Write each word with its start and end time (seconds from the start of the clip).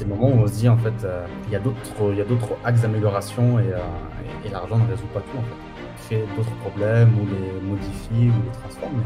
c'est 0.00 0.06
le 0.08 0.14
moment 0.14 0.28
où 0.28 0.40
on 0.44 0.46
se 0.46 0.52
dit 0.54 0.68
en 0.68 0.78
fait, 0.78 1.04
euh, 1.04 1.26
il 1.46 1.52
y 1.52 1.56
a 1.56 1.58
d'autres, 1.58 1.76
il 2.10 2.16
y 2.16 2.22
a 2.22 2.24
d'autres 2.24 2.56
axes 2.64 2.80
d'amélioration 2.80 3.58
et, 3.58 3.64
et, 3.64 4.46
et 4.46 4.50
l'argent 4.50 4.78
ne 4.78 4.90
résout 4.90 5.06
pas 5.12 5.20
tout 5.20 5.36
en 5.36 5.42
fait. 5.42 5.56
Il 5.84 6.06
crée 6.06 6.36
d'autres 6.38 6.56
problèmes 6.56 7.12
ou 7.18 7.26
les 7.26 7.68
modifie 7.68 8.30
ou 8.30 8.42
les 8.46 8.58
transforme. 8.62 9.02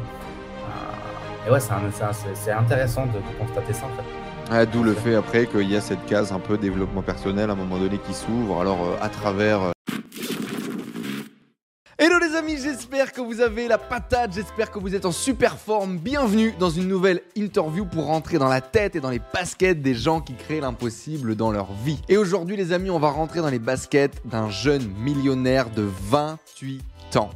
et 1.45 1.51
ouais, 1.51 1.59
c'est, 1.59 2.53
intéressant 2.53 3.07
de, 3.07 3.15
de, 3.15 3.39
constater 3.41 3.73
ça 3.73 3.87
en 3.87 3.97
fait. 3.97 4.09
Ah, 4.53 4.65
d'où 4.67 4.85
le 4.85 4.93
fait 4.93 5.17
après 5.17 5.47
qu'il 5.47 5.69
y 5.69 5.75
a 5.75 5.81
cette 5.81 6.07
case 6.07 6.31
un 6.31 6.39
peu 6.39 6.57
développement 6.57 7.03
personnel 7.03 7.51
à 7.51 7.55
un 7.55 7.57
moment 7.57 7.79
donné 7.79 7.99
qui 7.99 8.15
s'ouvre. 8.15 8.61
Alors 8.61 8.79
à 9.03 9.09
travers 9.09 9.73
Hello 11.99 12.21
j'espère 12.49 13.13
que 13.13 13.21
vous 13.21 13.41
avez 13.41 13.69
la 13.69 13.79
patate, 13.79 14.35
j'espère 14.35 14.71
que 14.71 14.79
vous 14.79 14.95
êtes 14.95 15.05
en 15.05 15.13
super 15.13 15.59
forme. 15.59 15.99
Bienvenue 15.99 16.53
dans 16.59 16.71
une 16.71 16.87
nouvelle 16.87 17.23
interview 17.37 17.85
pour 17.85 18.07
rentrer 18.07 18.39
dans 18.39 18.49
la 18.49 18.61
tête 18.61 18.97
et 18.97 19.01
dans 19.01 19.11
les 19.11 19.21
baskets 19.33 19.81
des 19.81 19.95
gens 19.95 20.21
qui 20.21 20.35
créent 20.35 20.61
l'impossible 20.61 21.37
dans 21.37 21.51
leur 21.51 21.73
vie. 21.73 22.01
Et 22.09 22.17
aujourd'hui 22.17 22.57
les 22.57 22.73
amis, 22.73 22.91
on 22.91 22.99
va 22.99 23.11
rentrer 23.11 23.41
dans 23.41 23.49
les 23.49 23.59
baskets 23.59 24.21
d'un 24.27 24.51
jeune 24.51 24.87
millionnaire 24.99 25.71
de 25.71 25.89
28 26.11 26.83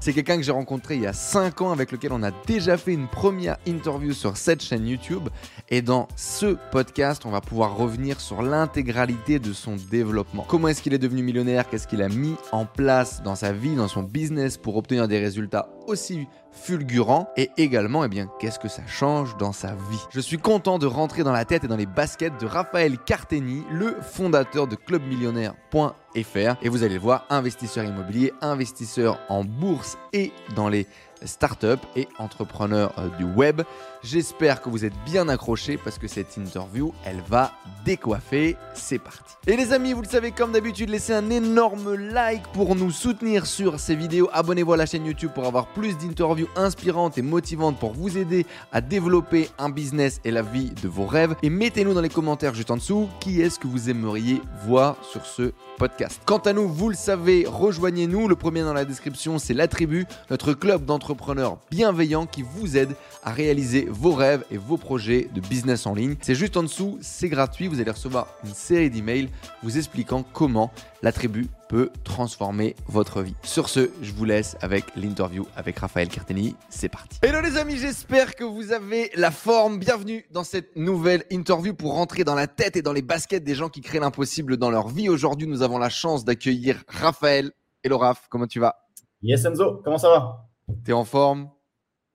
c'est 0.00 0.12
quelqu'un 0.12 0.36
que 0.36 0.42
j'ai 0.42 0.52
rencontré 0.52 0.96
il 0.96 1.02
y 1.02 1.06
a 1.06 1.12
5 1.12 1.60
ans 1.62 1.70
avec 1.70 1.92
lequel 1.92 2.12
on 2.12 2.22
a 2.22 2.30
déjà 2.46 2.76
fait 2.76 2.92
une 2.92 3.06
première 3.06 3.58
interview 3.66 4.12
sur 4.12 4.36
cette 4.36 4.62
chaîne 4.62 4.86
YouTube. 4.86 5.28
Et 5.68 5.82
dans 5.82 6.08
ce 6.16 6.56
podcast, 6.72 7.24
on 7.26 7.30
va 7.30 7.40
pouvoir 7.40 7.76
revenir 7.76 8.20
sur 8.20 8.42
l'intégralité 8.42 9.38
de 9.38 9.52
son 9.52 9.76
développement. 9.90 10.44
Comment 10.48 10.68
est-ce 10.68 10.82
qu'il 10.82 10.94
est 10.94 10.98
devenu 10.98 11.22
millionnaire? 11.22 11.68
Qu'est-ce 11.68 11.86
qu'il 11.86 12.02
a 12.02 12.08
mis 12.08 12.34
en 12.52 12.64
place 12.64 13.22
dans 13.22 13.34
sa 13.36 13.52
vie, 13.52 13.76
dans 13.76 13.88
son 13.88 14.02
business 14.02 14.56
pour 14.56 14.76
obtenir 14.76 15.06
des 15.06 15.18
résultats 15.18 15.68
aussi 15.86 16.26
fulgurant 16.58 17.30
et 17.36 17.50
également 17.56 18.04
eh 18.04 18.08
bien 18.08 18.28
qu'est-ce 18.38 18.58
que 18.58 18.68
ça 18.68 18.82
change 18.86 19.36
dans 19.36 19.52
sa 19.52 19.68
vie. 19.68 20.00
Je 20.10 20.20
suis 20.20 20.38
content 20.38 20.78
de 20.78 20.86
rentrer 20.86 21.22
dans 21.22 21.32
la 21.32 21.44
tête 21.44 21.64
et 21.64 21.68
dans 21.68 21.76
les 21.76 21.86
baskets 21.86 22.38
de 22.40 22.46
Raphaël 22.46 22.98
Carteni, 22.98 23.64
le 23.70 23.96
fondateur 24.00 24.66
de 24.66 24.74
clubmillionnaire.fr 24.74 26.56
et 26.62 26.68
vous 26.68 26.82
allez 26.82 26.94
le 26.94 27.00
voir, 27.00 27.26
investisseur 27.30 27.84
immobilier, 27.84 28.32
investisseur 28.40 29.20
en 29.28 29.44
bourse 29.44 29.98
et 30.12 30.32
dans 30.54 30.68
les 30.68 30.86
start-up 31.24 31.80
et 31.96 32.08
entrepreneur 32.18 32.92
euh, 32.98 33.08
du 33.16 33.24
web. 33.24 33.62
J'espère 34.02 34.62
que 34.62 34.68
vous 34.68 34.84
êtes 34.84 34.94
bien 35.04 35.28
accrochés 35.28 35.76
parce 35.76 35.98
que 35.98 36.06
cette 36.06 36.36
interview, 36.36 36.92
elle 37.04 37.20
va 37.28 37.52
décoiffer. 37.84 38.56
C'est 38.74 38.98
parti. 38.98 39.34
Et 39.46 39.56
les 39.56 39.72
amis, 39.72 39.92
vous 39.92 40.02
le 40.02 40.08
savez, 40.08 40.30
comme 40.30 40.52
d'habitude, 40.52 40.88
laissez 40.88 41.12
un 41.12 41.30
énorme 41.30 41.94
like 41.94 42.46
pour 42.52 42.76
nous 42.76 42.92
soutenir 42.92 43.46
sur 43.46 43.80
ces 43.80 43.96
vidéos. 43.96 44.28
Abonnez-vous 44.32 44.72
à 44.72 44.76
la 44.76 44.86
chaîne 44.86 45.04
YouTube 45.04 45.32
pour 45.34 45.46
avoir 45.46 45.66
plus 45.68 45.98
d'interviews 45.98 46.48
inspirantes 46.54 47.18
et 47.18 47.22
motivantes 47.22 47.78
pour 47.78 47.92
vous 47.92 48.16
aider 48.16 48.46
à 48.72 48.80
développer 48.80 49.48
un 49.58 49.68
business 49.68 50.20
et 50.24 50.30
la 50.30 50.42
vie 50.42 50.70
de 50.70 50.88
vos 50.88 51.06
rêves. 51.06 51.34
Et 51.42 51.50
mettez-nous 51.50 51.94
dans 51.94 52.00
les 52.00 52.08
commentaires 52.08 52.54
juste 52.54 52.70
en 52.70 52.76
dessous 52.76 53.08
qui 53.20 53.40
est-ce 53.40 53.58
que 53.58 53.66
vous 53.66 53.90
aimeriez 53.90 54.40
voir 54.64 54.96
sur 55.02 55.26
ce 55.26 55.52
podcast. 55.76 56.20
Quant 56.24 56.38
à 56.38 56.52
nous, 56.52 56.68
vous 56.68 56.88
le 56.88 56.94
savez, 56.94 57.46
rejoignez-nous. 57.48 58.28
Le 58.28 58.36
premier 58.36 58.62
dans 58.62 58.72
la 58.72 58.84
description, 58.84 59.38
c'est 59.38 59.54
la 59.54 59.68
tribu, 59.68 60.06
notre 60.30 60.52
club 60.52 60.84
d'entrepreneurs 60.84 61.58
bienveillants 61.70 62.26
qui 62.26 62.42
vous 62.42 62.76
aide 62.76 62.94
à 63.22 63.30
réaliser 63.30 63.86
vos 63.90 64.12
rêves 64.12 64.44
et 64.50 64.56
vos 64.56 64.76
projets 64.76 65.28
de 65.34 65.40
business 65.40 65.86
en 65.86 65.94
ligne. 65.94 66.16
C'est 66.20 66.34
juste 66.34 66.56
en 66.56 66.62
dessous, 66.62 66.98
c'est 67.00 67.28
gratuit. 67.28 67.68
Vous 67.68 67.80
allez 67.80 67.90
recevoir 67.90 68.28
une 68.44 68.54
série 68.54 68.90
d'emails 68.90 69.28
vous 69.62 69.76
expliquant 69.78 70.22
comment 70.22 70.70
la 71.02 71.12
tribu 71.12 71.46
peut 71.68 71.90
transformer 72.04 72.74
votre 72.86 73.22
vie. 73.22 73.34
Sur 73.42 73.68
ce, 73.68 73.90
je 74.00 74.12
vous 74.12 74.24
laisse 74.24 74.56
avec 74.62 74.84
l'interview 74.96 75.46
avec 75.56 75.78
Raphaël 75.78 76.08
Carteni. 76.08 76.56
C'est 76.70 76.88
parti. 76.88 77.18
Hello 77.22 77.40
les 77.40 77.56
amis, 77.56 77.76
j'espère 77.76 78.34
que 78.34 78.44
vous 78.44 78.72
avez 78.72 79.10
la 79.14 79.30
forme. 79.30 79.78
Bienvenue 79.78 80.24
dans 80.30 80.44
cette 80.44 80.76
nouvelle 80.76 81.24
interview 81.30 81.74
pour 81.74 81.94
rentrer 81.94 82.24
dans 82.24 82.34
la 82.34 82.46
tête 82.46 82.76
et 82.76 82.82
dans 82.82 82.92
les 82.92 83.02
baskets 83.02 83.44
des 83.44 83.54
gens 83.54 83.68
qui 83.68 83.80
créent 83.80 84.00
l'impossible 84.00 84.56
dans 84.56 84.70
leur 84.70 84.88
vie. 84.88 85.08
Aujourd'hui, 85.08 85.46
nous 85.46 85.62
avons 85.62 85.78
la 85.78 85.90
chance 85.90 86.24
d'accueillir 86.24 86.82
Raphaël. 86.88 87.52
Hello 87.84 87.98
Raph, 87.98 88.26
comment 88.28 88.46
tu 88.46 88.60
vas? 88.60 88.76
Yes 89.22 89.44
Enzo, 89.44 89.80
comment 89.84 89.98
ça 89.98 90.08
va? 90.08 90.48
T'es 90.84 90.92
en 90.92 91.04
forme? 91.04 91.50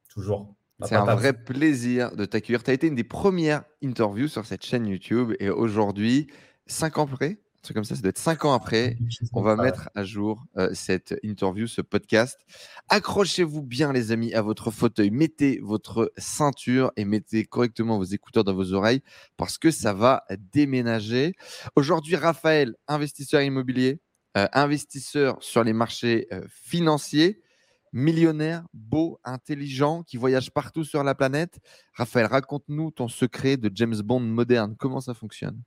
Toujours. 0.09 0.52
C'est 0.81 0.95
un 0.95 1.16
vrai 1.16 1.34
plaisir 1.34 2.16
de 2.16 2.25
t'accueillir. 2.25 2.63
Tu 2.63 2.72
as 2.72 2.73
été 2.73 2.88
une 2.88 2.95
des 2.95 3.03
premières 3.03 3.63
interviews 3.84 4.28
sur 4.28 4.45
cette 4.45 4.66
chaîne 4.66 4.88
YouTube 4.88 5.34
et 5.39 5.50
aujourd'hui, 5.50 6.28
cinq 6.67 6.97
ans 6.97 7.07
après, 7.11 7.38
c'est 7.66 7.73
comme 7.73 7.85
ça, 7.85 7.95
ça 7.95 8.01
doit 8.01 8.09
être 8.09 8.17
cinq 8.17 8.44
ans 8.44 8.51
après, 8.51 8.97
on 9.31 9.41
va 9.41 9.56
mettre 9.56 9.89
à 9.95 10.03
jour 10.03 10.44
euh, 10.57 10.72
cette 10.73 11.16
interview, 11.23 11.66
ce 11.66 11.79
podcast. 11.79 12.38
Accrochez-vous 12.89 13.62
bien, 13.62 13.94
les 13.94 14.12
amis, 14.12 14.33
à 14.33 14.41
votre 14.41 14.69
fauteuil. 14.69 15.12
Mettez 15.12 15.62
votre 15.63 16.12
ceinture 16.17 16.91
et 16.97 17.06
mettez 17.06 17.45
correctement 17.45 17.97
vos 17.97 18.03
écouteurs 18.03 18.44
dans 18.44 18.53
vos 18.53 18.73
oreilles 18.73 19.01
parce 19.38 19.57
que 19.57 19.72
ça 19.72 19.94
va 19.94 20.25
déménager. 20.51 21.35
Aujourd'hui, 21.78 22.17
Raphaël, 22.17 22.75
investisseur 22.89 23.41
immobilier, 23.41 24.01
euh, 24.35 24.47
investisseur 24.51 25.38
sur 25.41 25.63
les 25.63 25.73
marchés 25.73 26.28
euh, 26.33 26.41
financiers 26.50 27.41
millionnaire, 27.93 28.63
beau, 28.73 29.19
intelligent, 29.23 30.03
qui 30.03 30.17
voyage 30.17 30.51
partout 30.51 30.83
sur 30.83 31.03
la 31.03 31.15
planète. 31.15 31.59
Raphaël, 31.93 32.25
raconte-nous 32.25 32.91
ton 32.91 33.07
secret 33.07 33.55
de 33.55 33.71
James 33.73 34.01
Bond 34.03 34.19
moderne. 34.19 34.75
Comment 34.77 34.99
ça 34.99 35.13
fonctionne? 35.13 35.61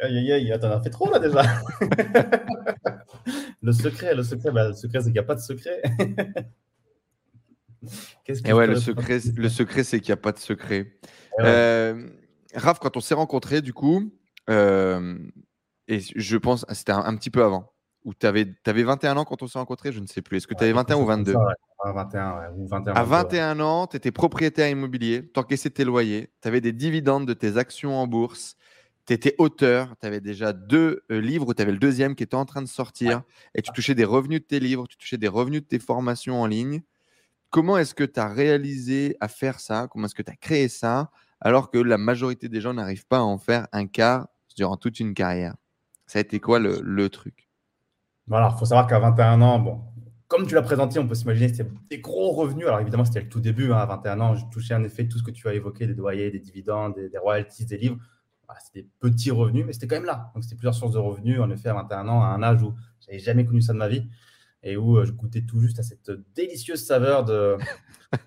Aïe, 0.00 0.18
aïe, 0.18 0.32
aïe, 0.32 0.60
t'en 0.60 0.70
as 0.70 0.80
fait 0.80 0.90
trop 0.90 1.10
là 1.10 1.18
déjà. 1.18 1.42
le 3.62 3.72
secret, 3.72 4.14
le 4.14 4.22
secret, 4.22 4.50
bah, 4.50 4.68
le 4.68 4.74
secret, 4.74 5.00
c'est 5.00 5.06
qu'il 5.06 5.12
n'y 5.12 5.18
a 5.18 5.24
pas 5.24 5.34
de 5.34 5.40
secret. 5.40 5.82
Qu'est-ce 8.24 8.42
que 8.42 8.52
ouais, 8.52 8.66
le 8.66 8.76
secret, 8.76 9.20
le 9.36 9.48
secret, 9.48 9.84
c'est 9.84 10.00
qu'il 10.00 10.10
n'y 10.10 10.18
a 10.18 10.22
pas 10.22 10.32
de 10.32 10.38
secret. 10.38 10.98
Euh, 11.40 12.08
Raph, 12.54 12.78
quand 12.78 12.96
on 12.96 13.00
s'est 13.00 13.14
rencontrés, 13.14 13.62
du 13.62 13.72
coup, 13.72 14.12
euh, 14.48 15.18
et 15.88 16.00
je 16.00 16.36
pense, 16.36 16.64
c'était 16.70 16.92
un, 16.92 17.16
petit 17.16 17.30
peu 17.30 17.42
avant, 17.42 17.72
où 18.04 18.14
tu 18.14 18.26
avais, 18.26 18.46
avais, 18.66 18.82
21 18.82 19.16
ans 19.18 19.24
quand 19.24 19.42
on 19.42 19.46
s'est 19.46 19.58
rencontrés, 19.58 19.92
je 19.92 20.00
ne 20.00 20.06
sais 20.06 20.22
plus. 20.22 20.38
Est-ce 20.38 20.46
que 20.46 20.54
tu 20.54 20.64
avais 20.64 20.72
21 20.72 20.96
ou 20.96 21.04
22 21.04 21.34
ouais. 21.34 21.54
21, 21.84 22.52
ou 22.56 22.66
21, 22.66 22.92
À 22.94 23.04
21 23.04 23.60
ans, 23.60 23.86
tu 23.86 23.96
étais 23.96 24.10
propriétaire 24.10 24.68
immobilier, 24.68 25.30
tu 25.32 25.40
encaissais 25.40 25.70
tes 25.70 25.84
loyers, 25.84 26.30
tu 26.42 26.48
avais 26.48 26.60
des 26.60 26.72
dividendes 26.72 27.26
de 27.26 27.32
tes 27.32 27.56
actions 27.56 27.96
en 27.98 28.06
bourse, 28.06 28.56
tu 29.06 29.14
étais 29.14 29.34
auteur, 29.38 29.96
tu 30.00 30.06
avais 30.06 30.20
déjà 30.20 30.52
deux 30.52 31.02
euh, 31.10 31.20
livres, 31.20 31.48
ou 31.48 31.54
tu 31.54 31.62
avais 31.62 31.72
le 31.72 31.78
deuxième 31.78 32.14
qui 32.14 32.22
était 32.22 32.34
en 32.34 32.44
train 32.44 32.62
de 32.62 32.68
sortir, 32.68 33.22
et 33.54 33.62
tu 33.62 33.72
touchais 33.72 33.94
des 33.94 34.04
revenus 34.04 34.40
de 34.40 34.46
tes 34.46 34.60
livres, 34.60 34.86
tu 34.86 34.96
touchais 34.96 35.18
des 35.18 35.28
revenus 35.28 35.62
de 35.62 35.66
tes 35.66 35.78
formations 35.78 36.40
en 36.40 36.46
ligne. 36.46 36.82
Comment 37.50 37.78
est-ce 37.78 37.94
que 37.94 38.04
tu 38.04 38.20
as 38.20 38.28
réalisé 38.28 39.16
à 39.20 39.28
faire 39.28 39.58
ça? 39.58 39.88
Comment 39.90 40.06
est-ce 40.06 40.14
que 40.14 40.22
tu 40.22 40.30
as 40.30 40.36
créé 40.36 40.68
ça? 40.68 41.10
Alors 41.40 41.70
que 41.70 41.78
la 41.78 41.98
majorité 41.98 42.48
des 42.48 42.60
gens 42.60 42.74
n'arrivent 42.74 43.06
pas 43.06 43.18
à 43.18 43.22
en 43.22 43.38
faire 43.38 43.66
un 43.72 43.86
quart 43.86 44.28
durant 44.56 44.76
toute 44.76 45.00
une 45.00 45.14
carrière. 45.14 45.56
Ça 46.06 46.18
a 46.18 46.22
été 46.22 46.38
quoi 46.38 46.58
le, 46.58 47.08
truc? 47.08 47.48
Voilà, 48.30 48.50
il 48.54 48.58
faut 48.58 48.64
savoir 48.64 48.86
qu'à 48.86 48.98
21 48.98 49.42
ans, 49.42 49.58
bon, 49.58 49.80
comme 50.28 50.46
tu 50.46 50.54
l'as 50.54 50.62
présenté, 50.62 50.98
on 50.98 51.06
peut 51.06 51.14
s'imaginer 51.14 51.50
que 51.50 51.56
c'était 51.56 51.70
des 51.90 51.98
gros 51.98 52.30
revenus. 52.30 52.66
Alors 52.66 52.80
évidemment, 52.80 53.04
c'était 53.04 53.20
le 53.20 53.28
tout 53.28 53.40
début. 53.40 53.72
Hein, 53.72 53.78
à 53.78 53.86
21 53.86 54.20
ans, 54.20 54.34
je 54.34 54.46
touchais 54.50 54.74
en 54.74 54.82
effet 54.84 55.06
tout 55.06 55.18
ce 55.18 55.22
que 55.22 55.30
tu 55.30 55.46
as 55.48 55.52
évoqué, 55.52 55.86
des 55.86 55.94
loyers, 55.94 56.30
des 56.30 56.38
dividendes, 56.38 56.94
des 56.94 57.18
royalties, 57.18 57.66
des 57.66 57.76
livres 57.76 57.98
c'était 58.58 58.82
des 58.82 58.88
petits 58.98 59.30
revenus, 59.30 59.64
mais 59.66 59.72
c'était 59.72 59.86
quand 59.86 59.96
même 59.96 60.04
là. 60.04 60.30
Donc, 60.34 60.42
c'était 60.42 60.56
plusieurs 60.56 60.74
sources 60.74 60.92
de 60.92 60.98
revenus, 60.98 61.40
en 61.40 61.50
effet, 61.50 61.68
à 61.68 61.74
21 61.74 62.08
ans, 62.08 62.22
à 62.22 62.26
un 62.26 62.42
âge 62.42 62.62
où 62.62 62.74
j'avais 63.00 63.18
jamais 63.18 63.44
connu 63.44 63.62
ça 63.62 63.72
de 63.72 63.78
ma 63.78 63.88
vie 63.88 64.08
et 64.62 64.76
où 64.76 64.98
euh, 64.98 65.06
je 65.06 65.12
goûtais 65.12 65.42
tout 65.42 65.58
juste 65.58 65.78
à 65.78 65.82
cette 65.82 66.10
délicieuse 66.34 66.84
saveur 66.84 67.24
de, 67.24 67.56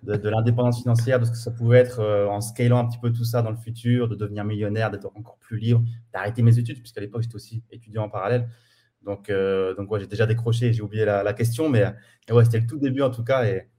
de, 0.04 0.30
l'indépendance 0.30 0.82
financière, 0.82 1.20
de 1.20 1.26
ce 1.26 1.32
que 1.32 1.38
ça 1.38 1.52
pouvait 1.52 1.78
être 1.78 2.00
euh, 2.00 2.28
en 2.28 2.42
scalant 2.42 2.80
un 2.80 2.88
petit 2.88 2.98
peu 2.98 3.12
tout 3.12 3.26
ça 3.26 3.42
dans 3.42 3.52
le 3.52 3.58
futur, 3.58 4.08
de 4.08 4.16
devenir 4.16 4.44
millionnaire, 4.44 4.90
d'être 4.90 5.12
encore 5.16 5.38
plus 5.38 5.60
libre, 5.60 5.84
d'arrêter 6.12 6.42
mes 6.42 6.58
études, 6.58 6.80
puisqu'à 6.80 7.02
l'époque, 7.02 7.22
j'étais 7.22 7.36
aussi 7.36 7.64
étudiant 7.70 8.04
en 8.04 8.10
parallèle. 8.10 8.50
Donc, 9.06 9.30
euh, 9.30 9.76
donc 9.76 9.92
ouais, 9.92 10.00
j'ai 10.00 10.08
déjà 10.08 10.26
décroché, 10.26 10.74
j'ai 10.74 10.82
oublié 10.82 11.06
la, 11.06 11.34
question, 11.34 11.70
mais, 11.70 11.86
ouais, 12.30 12.46
c'était 12.46 12.60
le 12.60 12.68
tout 12.68 12.78
début 12.78 13.02
en 13.02 13.10
tout 13.10 13.24
cas 13.24 13.46
et 13.46 13.70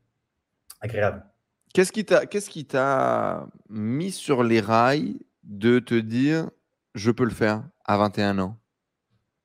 agréable. 0.80 1.24
Qu'est-ce 1.72 1.92
qui 1.92 2.04
t'a, 2.04 2.26
t'a 2.26 3.46
mis 3.68 4.12
sur 4.12 4.44
les 4.44 4.60
rails 4.60 5.18
de 5.42 5.78
te 5.78 5.94
dire 5.94 6.50
je 6.94 7.10
peux 7.10 7.24
le 7.24 7.30
faire 7.30 7.64
à 7.84 7.96
21 7.96 8.38
ans? 8.38 8.58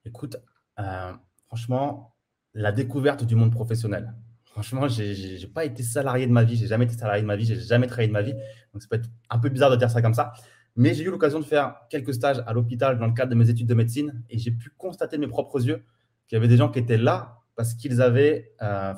Écoute, 0.05 0.37
euh, 0.79 1.13
franchement, 1.47 2.15
la 2.53 2.71
découverte 2.71 3.23
du 3.23 3.35
monde 3.35 3.51
professionnel. 3.51 4.13
Franchement, 4.45 4.87
je 4.87 5.41
n'ai 5.41 5.47
pas 5.47 5.65
été 5.65 5.83
salarié 5.83 6.27
de 6.27 6.31
ma 6.31 6.43
vie, 6.43 6.55
j'ai 6.55 6.67
jamais 6.67 6.85
été 6.85 6.95
salarié 6.95 7.21
de 7.21 7.27
ma 7.27 7.35
vie, 7.35 7.45
j'ai 7.45 7.59
jamais 7.59 7.87
travaillé 7.87 8.07
de 8.07 8.13
ma 8.13 8.21
vie. 8.21 8.33
Donc, 8.73 8.81
ça 8.81 8.87
peut 8.89 8.97
être 8.97 9.09
un 9.29 9.39
peu 9.39 9.49
bizarre 9.49 9.71
de 9.71 9.75
dire 9.75 9.89
ça 9.89 10.01
comme 10.01 10.13
ça. 10.13 10.33
Mais 10.75 10.93
j'ai 10.93 11.03
eu 11.03 11.09
l'occasion 11.09 11.39
de 11.39 11.45
faire 11.45 11.75
quelques 11.89 12.13
stages 12.13 12.41
à 12.45 12.53
l'hôpital 12.53 12.97
dans 12.99 13.07
le 13.07 13.13
cadre 13.13 13.31
de 13.31 13.35
mes 13.35 13.49
études 13.49 13.67
de 13.67 13.73
médecine 13.73 14.23
et 14.29 14.37
j'ai 14.37 14.51
pu 14.51 14.69
constater 14.77 15.17
de 15.17 15.21
mes 15.21 15.27
propres 15.27 15.65
yeux 15.65 15.83
qu'il 16.27 16.35
y 16.35 16.37
avait 16.37 16.47
des 16.47 16.57
gens 16.57 16.69
qui 16.69 16.79
étaient 16.79 16.97
là 16.97 17.39
parce 17.55 17.73
qu'ils 17.73 18.01
avaient, 18.01 18.53
euh, 18.61 18.93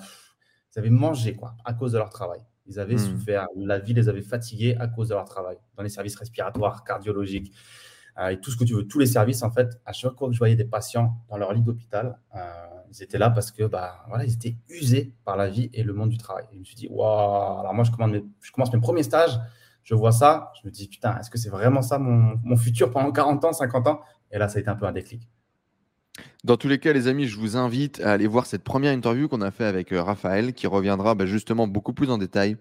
avaient 0.75 0.89
mangé 0.89 1.35
quoi, 1.35 1.55
à 1.65 1.73
cause 1.73 1.93
de 1.93 1.97
leur 1.97 2.09
travail. 2.09 2.41
Ils 2.67 2.79
avaient 2.79 2.95
hmm. 2.95 2.99
souffert, 2.99 3.47
la 3.55 3.79
vie 3.79 3.93
les 3.93 4.07
avait 4.07 4.21
fatigués 4.21 4.75
à 4.79 4.87
cause 4.87 5.09
de 5.09 5.15
leur 5.15 5.25
travail, 5.25 5.57
dans 5.75 5.83
les 5.83 5.89
services 5.89 6.15
respiratoires, 6.15 6.83
cardiologiques, 6.83 7.51
euh, 8.19 8.29
et 8.29 8.39
tout 8.39 8.51
ce 8.51 8.57
que 8.57 8.63
tu 8.63 8.73
veux, 8.73 8.87
tous 8.87 8.99
les 8.99 9.05
services, 9.05 9.41
en 9.43 9.51
fait, 9.51 9.79
à 9.85 9.93
chaque 9.93 10.17
fois 10.17 10.27
que 10.27 10.33
je 10.33 10.39
voyais 10.39 10.55
des 10.55 10.65
patients 10.65 11.17
dans 11.29 11.37
leur 11.37 11.53
lit 11.53 11.61
d'hôpital, 11.61 12.19
euh, 12.35 12.39
ils 12.91 13.03
étaient 13.03 13.17
là 13.17 13.29
parce 13.29 13.51
que 13.51 13.63
bah, 13.63 14.03
voilà, 14.09 14.25
ils 14.25 14.33
étaient 14.33 14.57
usés 14.69 15.13
par 15.23 15.37
la 15.37 15.49
vie 15.49 15.69
et 15.73 15.83
le 15.83 15.93
monde 15.93 16.09
du 16.09 16.17
travail. 16.17 16.43
Et 16.51 16.55
je 16.55 16.59
me 16.59 16.65
suis 16.65 16.75
dit, 16.75 16.87
waouh, 16.89 17.59
alors 17.59 17.73
moi, 17.73 17.83
je 17.83 17.91
commence, 17.91 18.11
mes, 18.11 18.23
je 18.41 18.51
commence 18.51 18.73
mes 18.73 18.81
premiers 18.81 19.03
stages, 19.03 19.39
je 19.83 19.95
vois 19.95 20.11
ça, 20.11 20.51
je 20.61 20.67
me 20.67 20.71
dis, 20.71 20.87
putain, 20.87 21.17
est-ce 21.19 21.29
que 21.29 21.37
c'est 21.37 21.49
vraiment 21.49 21.81
ça 21.81 21.99
mon, 21.99 22.39
mon, 22.43 22.55
futur 22.55 22.91
pendant 22.91 23.11
40 23.11 23.45
ans, 23.45 23.53
50 23.53 23.87
ans? 23.87 24.01
Et 24.31 24.37
là, 24.37 24.47
ça 24.47 24.57
a 24.57 24.61
été 24.61 24.69
un 24.69 24.75
peu 24.75 24.85
un 24.85 24.91
déclic. 24.91 25.27
Dans 26.43 26.57
tous 26.57 26.67
les 26.67 26.79
cas, 26.79 26.93
les 26.93 27.07
amis, 27.07 27.27
je 27.27 27.37
vous 27.37 27.57
invite 27.57 28.01
à 28.01 28.11
aller 28.11 28.27
voir 28.27 28.45
cette 28.45 28.63
première 28.63 28.91
interview 28.91 29.27
qu'on 29.27 29.41
a 29.41 29.51
fait 29.51 29.65
avec 29.65 29.91
euh, 29.91 30.01
Raphaël, 30.01 30.53
qui 30.53 30.67
reviendra 30.67 31.15
bah, 31.15 31.25
justement 31.25 31.67
beaucoup 31.67 31.93
plus 31.93 32.09
en 32.09 32.17
détail 32.17 32.57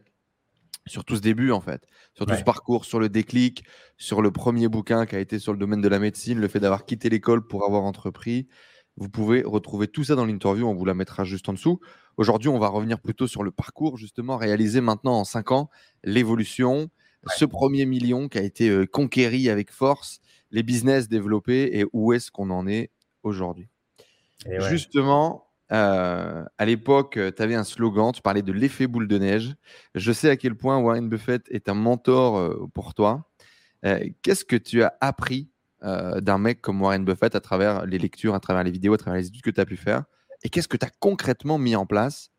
sur 0.86 1.04
tout 1.04 1.16
ce 1.16 1.20
début, 1.20 1.50
en 1.52 1.60
fait, 1.60 1.86
sur 2.14 2.26
tout 2.26 2.34
ce 2.34 2.42
parcours, 2.42 2.84
sur 2.84 2.98
le 2.98 3.08
déclic, 3.08 3.64
sur 3.96 4.22
le 4.22 4.30
premier 4.30 4.68
bouquin 4.68 5.06
qui 5.06 5.14
a 5.14 5.20
été 5.20 5.38
sur 5.38 5.52
le 5.52 5.58
domaine 5.58 5.80
de 5.80 5.88
la 5.88 5.98
médecine, 5.98 6.40
le 6.40 6.48
fait 6.48 6.60
d'avoir 6.60 6.84
quitté 6.84 7.08
l'école 7.10 7.46
pour 7.46 7.66
avoir 7.66 7.82
entrepris. 7.82 8.48
Vous 8.96 9.08
pouvez 9.08 9.42
retrouver 9.42 9.88
tout 9.88 10.04
ça 10.04 10.14
dans 10.14 10.26
l'interview, 10.26 10.66
on 10.66 10.74
vous 10.74 10.84
la 10.84 10.94
mettra 10.94 11.24
juste 11.24 11.48
en 11.48 11.52
dessous. 11.52 11.80
Aujourd'hui, 12.16 12.48
on 12.48 12.58
va 12.58 12.68
revenir 12.68 12.98
plutôt 13.00 13.26
sur 13.26 13.42
le 13.42 13.50
parcours, 13.50 13.96
justement, 13.96 14.36
réalisé 14.36 14.80
maintenant 14.80 15.14
en 15.14 15.24
cinq 15.24 15.52
ans, 15.52 15.70
l'évolution, 16.02 16.90
ce 17.26 17.44
premier 17.44 17.86
million 17.86 18.28
qui 18.28 18.38
a 18.38 18.42
été 18.42 18.68
euh, 18.68 18.86
conquéri 18.86 19.48
avec 19.50 19.70
force, 19.70 20.20
les 20.50 20.62
business 20.62 21.08
développés 21.08 21.78
et 21.78 21.84
où 21.92 22.12
est-ce 22.12 22.30
qu'on 22.30 22.50
en 22.50 22.66
est 22.66 22.90
aujourd'hui. 23.22 23.68
Justement, 24.68 25.50
euh, 25.72 26.44
à 26.58 26.64
l'époque, 26.64 27.16
euh, 27.16 27.30
tu 27.30 27.42
avais 27.42 27.54
un 27.54 27.64
slogan, 27.64 28.12
tu 28.12 28.22
parlais 28.22 28.42
de 28.42 28.52
l'effet 28.52 28.86
boule 28.86 29.06
de 29.06 29.18
neige. 29.18 29.54
Je 29.94 30.12
sais 30.12 30.28
à 30.28 30.36
quel 30.36 30.56
point 30.56 30.78
Warren 30.78 31.08
Buffett 31.08 31.46
est 31.50 31.68
un 31.68 31.74
mentor 31.74 32.38
euh, 32.38 32.66
pour 32.74 32.94
toi. 32.94 33.26
Qu'est-ce 34.22 34.44
que 34.44 34.56
tu 34.56 34.82
as 34.82 34.94
appris 35.00 35.48
d'un 35.80 36.36
mec 36.36 36.60
comme 36.60 36.82
Warren 36.82 37.02
Buffett 37.02 37.34
à 37.34 37.40
travers 37.40 37.86
les 37.86 37.96
lectures, 37.96 38.34
à 38.34 38.40
travers 38.40 38.62
les 38.62 38.70
vidéos, 38.70 38.92
à 38.92 38.98
travers 38.98 39.18
les 39.18 39.28
études 39.28 39.40
que 39.40 39.50
tu 39.50 39.60
as 39.60 39.64
pu 39.64 39.78
faire? 39.78 40.04
Et 40.42 40.50
qu'est-ce 40.50 40.68
que 40.68 40.76
tu 40.76 40.84
as 40.84 40.90
concrètement 41.00 41.56
mis 41.56 41.74
en 41.74 41.86
place 41.86 42.30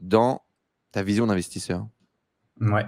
dans 0.00 0.42
ta 0.90 1.04
vision 1.04 1.28
d'investisseur? 1.28 1.86
Ouais, 2.60 2.84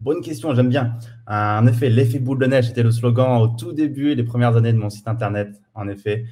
bonne 0.00 0.20
question, 0.22 0.54
j'aime 0.54 0.68
bien. 0.68 0.98
En 1.26 1.66
effet, 1.66 1.88
l'effet 1.88 2.18
boule 2.18 2.38
de 2.38 2.46
neige, 2.46 2.68
c'était 2.68 2.82
le 2.82 2.90
slogan 2.90 3.40
au 3.42 3.48
tout 3.48 3.72
début, 3.72 4.14
les 4.14 4.24
premières 4.24 4.56
années 4.56 4.72
de 4.72 4.78
mon 4.78 4.90
site 4.90 5.08
internet, 5.08 5.60
en 5.74 5.88
effet. 5.88 6.24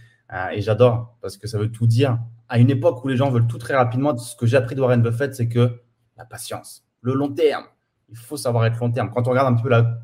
et 0.53 0.61
j'adore 0.61 1.17
parce 1.21 1.37
que 1.37 1.47
ça 1.47 1.59
veut 1.59 1.71
tout 1.71 1.87
dire 1.87 2.19
à 2.49 2.59
une 2.59 2.71
époque 2.71 3.05
où 3.05 3.09
les 3.09 3.17
gens 3.17 3.31
veulent 3.31 3.47
tout 3.47 3.59
très 3.59 3.77
rapidement, 3.77 4.17
ce 4.17 4.35
que 4.35 4.47
j'ai 4.47 4.57
appris 4.57 4.75
de 4.75 4.81
Warren 4.81 5.03
Buffett, 5.03 5.35
c'est 5.35 5.49
que 5.49 5.81
la 6.17 6.25
patience, 6.25 6.85
le 7.03 7.15
long 7.15 7.33
terme, 7.33 7.65
il 8.09 8.17
faut 8.17 8.37
savoir 8.37 8.65
être 8.65 8.81
long 8.81 8.91
terme. 8.91 9.11
Quand 9.11 9.27
on 9.29 9.31
regarde 9.31 9.55
un 9.55 9.61
peu 9.61 9.69
la 9.69 10.01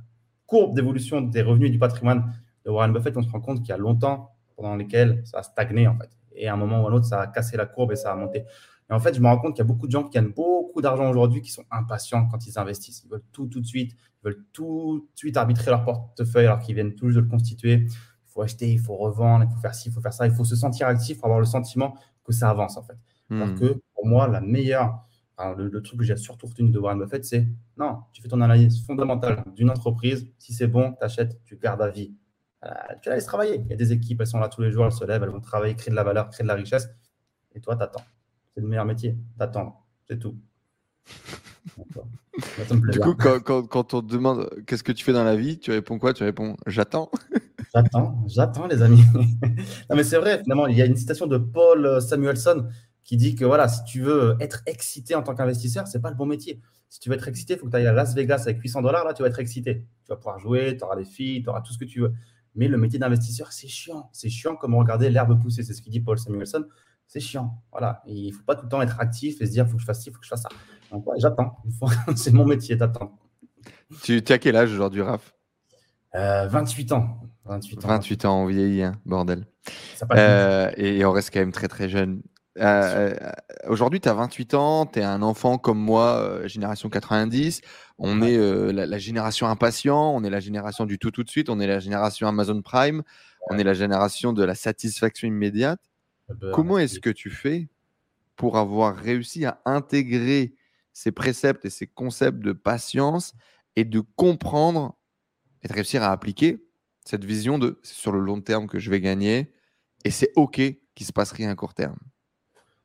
courbe 0.47 0.75
d'évolution 0.75 1.23
des 1.23 1.43
revenus 1.43 1.69
et 1.69 1.73
du 1.73 1.79
patrimoine 1.79 2.35
de 2.67 2.71
Warren 2.71 2.93
Buffett, 2.93 3.17
on 3.17 3.23
se 3.23 3.31
rend 3.31 3.41
compte 3.41 3.61
qu'il 3.61 3.71
y 3.71 3.73
a 3.73 3.79
longtemps 3.79 4.31
pendant 4.57 4.77
lesquels 4.77 5.23
ça 5.25 5.39
a 5.39 5.43
stagné 5.43 5.89
en 5.89 5.97
fait. 5.97 6.11
Et 6.37 6.49
à 6.49 6.55
un 6.55 6.57
moment 6.57 6.83
ou 6.83 6.87
à 6.87 6.91
un 6.91 6.93
autre, 6.93 7.07
ça 7.07 7.21
a 7.21 7.27
cassé 7.29 7.57
la 7.57 7.67
courbe 7.67 7.93
et 7.93 7.97
ça 7.97 8.13
a 8.13 8.17
monté. 8.17 8.45
Et 8.91 8.93
en 8.93 9.01
fait, 9.01 9.15
je 9.15 9.21
me 9.21 9.27
rends 9.27 9.39
compte 9.39 9.55
qu'il 9.55 9.65
y 9.65 9.67
a 9.67 9.69
beaucoup 9.69 9.87
de 9.87 9.93
gens 9.93 10.05
qui 10.05 10.11
gagnent 10.11 10.33
beaucoup 10.33 10.83
d'argent 10.83 11.09
aujourd'hui 11.09 11.41
qui 11.41 11.51
sont 11.51 11.65
impatients 11.71 12.27
quand 12.29 12.47
ils 12.47 12.59
investissent. 12.59 13.03
Ils 13.05 13.11
veulent 13.11 13.25
tout 13.33 13.47
tout 13.47 13.61
de 13.61 13.67
suite. 13.67 13.93
Ils 13.93 14.25
veulent 14.25 14.45
tout 14.53 15.09
de 15.13 15.19
suite 15.19 15.37
arbitrer 15.37 15.71
leur 15.71 15.85
portefeuille 15.85 16.47
alors 16.47 16.61
qu'ils 16.61 16.75
viennent 16.75 16.95
tous 16.95 17.15
de 17.15 17.21
le 17.21 17.27
constituer. 17.27 17.87
Il 17.87 18.33
faut 18.33 18.43
acheter, 18.43 18.71
il 18.71 18.81
faut 18.81 18.97
revendre, 18.97 19.47
il 19.49 19.55
faut 19.55 19.61
faire 19.61 19.75
ci, 19.75 19.89
il 19.89 19.93
faut 19.93 20.01
faire 20.01 20.13
ça. 20.13 20.27
Il 20.27 20.35
faut 20.35 20.45
se 20.45 20.57
sentir 20.57 20.87
actif 20.87 21.19
pour 21.19 21.27
avoir 21.27 21.41
le 21.41 21.47
sentiment 21.47 21.97
que 22.25 22.33
ça 22.33 22.51
avance 22.51 22.77
en 22.77 22.83
fait. 22.83 22.97
Alors 23.31 23.49
hmm. 23.49 23.59
que 23.59 23.81
pour 23.95 24.07
moi, 24.07 24.29
la 24.29 24.41
meilleure, 24.41 25.07
le, 25.57 25.81
truc 25.81 26.01
que 26.01 26.05
j'ai 26.05 26.17
surtout 26.17 26.47
retenu 26.47 26.71
de 26.71 26.79
Warren 26.79 26.99
Buffett, 26.99 27.25
c'est 27.25 27.49
non, 27.77 28.03
tu 28.13 28.23
fais 28.23 28.29
ton 28.29 28.41
analyse 28.41 28.85
fondamentale 28.85 29.45
d'une 29.55 29.71
entreprise. 29.71 30.31
Si 30.39 30.53
c'est 30.53 30.69
bon, 30.69 30.93
tu 30.93 31.05
achètes, 31.05 31.43
tu 31.45 31.57
gardes 31.57 31.83
à 31.83 31.89
vie. 31.89 32.15
Euh, 32.65 32.71
tu 33.03 33.09
la 33.09 33.17
laisses 33.17 33.27
travailler. 33.27 33.61
Il 33.65 33.71
y 33.71 33.73
a 33.73 33.77
des 33.77 33.93
équipes, 33.93 34.21
elles 34.21 34.27
sont 34.27 34.39
là 34.39 34.49
tous 34.49 34.63
les 34.63 34.71
jours, 34.71 34.87
elles 34.87 34.93
se 34.93 35.05
lèvent, 35.05 35.23
elles 35.23 35.31
vont 35.31 35.41
travailler, 35.41 35.75
créer 35.75 35.91
de 35.91 35.97
la 35.97 36.05
valeur, 36.05 36.29
créer 36.31 36.45
de 36.45 36.49
la 36.49 36.55
richesse. 36.55 36.89
Et 37.55 37.61
toi, 37.61 37.77
tu 37.77 37.83
attends. 37.83 38.03
C'est 38.55 38.61
le 38.61 38.69
meilleur 38.69 38.85
métier, 38.85 39.17
d'attendre. 39.37 39.85
C'est 40.07 40.19
tout. 40.19 40.37
du 42.93 43.01
coup, 43.01 43.15
quand, 43.15 43.67
quand, 43.67 43.95
on 43.95 44.03
te 44.03 44.13
demande 44.13 44.49
qu'est-ce 44.67 44.83
que 44.83 44.93
tu 44.93 45.05
fais 45.05 45.13
dans 45.13 45.25
la 45.25 45.37
vie, 45.37 45.59
tu 45.59 45.71
réponds 45.71 45.99
quoi? 45.99 46.13
Tu 46.15 46.25
réponds 46.25 46.57
j'attends. 46.67 47.11
J'attends, 47.75 48.23
j'attends, 48.29 48.67
les 48.69 48.83
amis. 48.83 49.03
non, 49.91 49.97
mais 49.97 50.05
c'est 50.05 50.19
vrai, 50.19 50.41
finalement, 50.43 50.69
il 50.69 50.77
y 50.77 50.83
a 50.83 50.85
une 50.85 50.95
citation 50.95 51.27
de 51.27 51.39
Paul 51.39 52.01
Samuelson 52.01 52.69
qui 53.03 53.17
dit 53.17 53.35
que 53.35 53.45
voilà, 53.45 53.67
si 53.67 53.83
tu 53.83 54.01
veux 54.01 54.37
être 54.39 54.63
excité 54.67 55.17
en 55.17 55.25
tant 55.25 55.35
qu'investisseur, 55.35 55.89
c'est 55.89 56.01
pas 56.01 56.11
le 56.11 56.15
bon 56.15 56.27
métier. 56.27 56.61
Si 56.89 57.01
tu 57.01 57.09
veux 57.09 57.17
être 57.17 57.27
excité, 57.27 57.55
il 57.55 57.59
faut 57.59 57.67
que 57.67 57.73
tu 57.73 57.77
ailles 57.77 57.89
à 57.89 57.93
Las 57.93 58.15
Vegas 58.15 58.43
avec 58.43 58.61
800 58.61 58.83
dollars, 58.83 59.05
là, 59.05 59.13
tu 59.13 59.23
vas 59.23 59.29
être 59.29 59.41
excité. 59.41 59.89
Tu 60.05 60.09
vas 60.09 60.17
pouvoir 60.17 60.39
jouer, 60.39 60.77
tu 60.77 60.85
auras 60.85 60.95
des 60.95 61.05
filles, 61.05 61.43
tu 61.43 61.49
auras 61.49 61.63
tout 61.63 61.73
ce 61.73 61.79
que 61.79 61.85
tu 61.85 62.01
veux. 62.01 62.13
Mais 62.55 62.69
le 62.69 62.79
métier 62.79 63.01
d'investisseur, 63.01 63.53
c'est 63.53 63.67
chiant. 63.67 64.09
C'est 64.13 64.29
chiant 64.29 64.55
comme 64.55 64.77
regarder 64.77 65.11
l'herbe 65.11 65.41
pousser. 65.43 65.65
C'est 65.65 65.75
ce 65.75 65.83
qu'il 65.83 65.91
dit 65.91 66.01
Paul 66.01 66.19
Samuelson. 66.19 66.65
C'est 67.15 67.21
chiant. 67.21 67.63
Voilà. 67.71 68.03
il 68.09 68.27
ne 68.27 68.33
faut 68.33 68.43
pas 68.43 68.57
tout 68.57 68.65
le 68.65 68.69
temps 68.69 68.83
être 68.83 68.99
actif 68.99 69.41
et 69.41 69.47
se 69.47 69.53
dire, 69.53 69.65
il 69.65 69.71
faut 69.71 69.77
que 69.77 69.83
je 69.83 69.87
fasse 69.87 70.03
ci, 70.03 70.09
il 70.09 70.13
faut 70.13 70.19
que 70.19 70.25
je 70.25 70.31
fasse 70.31 70.43
ça. 70.43 70.49
Donc, 70.91 71.05
j'attends. 71.17 71.59
c'est 72.17 72.33
mon 72.33 72.45
métier 72.45 72.75
d'attendre. 72.75 73.13
Tu, 74.03 74.21
as 74.29 74.39
quel 74.39 74.57
âge 74.57 74.73
aujourd'hui, 74.73 75.01
Raph? 75.01 75.33
28 76.13 76.91
euh, 76.91 76.97
ans. 76.97 77.21
28 77.45 77.85
ans. 77.85 77.89
28 77.89 78.25
ans, 78.25 78.43
on 78.43 78.47
vieillit, 78.47 78.83
hein, 78.83 78.97
bordel. 79.07 79.47
Euh, 80.11 80.73
et 80.77 81.05
on 81.05 81.13
reste 81.13 81.33
quand 81.33 81.39
même 81.39 81.53
très 81.53 81.69
très 81.69 81.89
jeune. 81.89 82.21
Euh, 82.59 83.15
aujourd'hui, 83.69 84.01
tu 84.01 84.09
as 84.09 84.15
28 84.15 84.55
ans, 84.55 84.87
tu 84.87 84.99
es 84.99 85.05
un 85.05 85.23
enfant 85.23 85.57
comme 85.57 85.79
moi, 85.79 86.41
génération 86.47 86.89
90. 86.89 87.61
On 87.99 88.23
est 88.23 88.73
la, 88.73 88.99
génération 88.99 89.47
impatient, 89.47 90.13
on 90.17 90.25
est 90.25 90.31
la 90.31 90.41
génération 90.41 90.85
du 90.85 90.99
tout 90.99 91.13
tout 91.13 91.23
de 91.23 91.31
suite, 91.31 91.49
on 91.49 91.61
est 91.61 91.69
la 91.69 91.79
génération 91.79 92.27
Amazon 92.27 92.61
Prime, 92.61 93.05
on 93.51 93.57
est 93.57 93.65
la 93.65 93.75
génération 93.75 94.33
de 94.33 94.43
la 94.43 94.57
satisfaction 94.57 95.29
immédiate. 95.29 95.79
Comment 96.53 96.79
est-ce 96.79 97.01
que 97.01 97.11
tu 97.11 97.31
fais 97.31 97.69
pour 98.37 98.57
avoir 98.57 98.97
réussi 98.97 99.45
à 99.45 99.61
intégrer 99.65 100.55
ces 100.93 101.13
préceptes 101.13 101.65
et 101.65 101.71
ces 101.71 101.87
concepts 101.87 102.41
de 102.41 102.53
patience 102.53 103.35
et 103.77 103.85
de 103.85 104.01
comprendre 104.01 104.97
et 105.63 105.69
de 105.69 105.73
réussir 105.73 106.03
à 106.03 106.13
appliquer 106.13 106.65
cette 107.05 107.25
vision 107.25 107.59
de 107.59 107.79
c'est 107.83 107.95
sur 107.95 108.13
le 108.13 108.21
long 108.21 108.41
terme 108.41 108.67
que 108.67 108.79
je 108.79 108.91
vais 108.91 109.01
gagner 109.01 109.53
et 110.05 110.11
c'est 110.11 110.33
OK 110.37 110.61
qu'il 110.95 111.07
se 111.07 111.13
passe 111.13 111.33
rien 111.33 111.51
à 111.51 111.55
court 111.55 111.75
terme? 111.75 111.99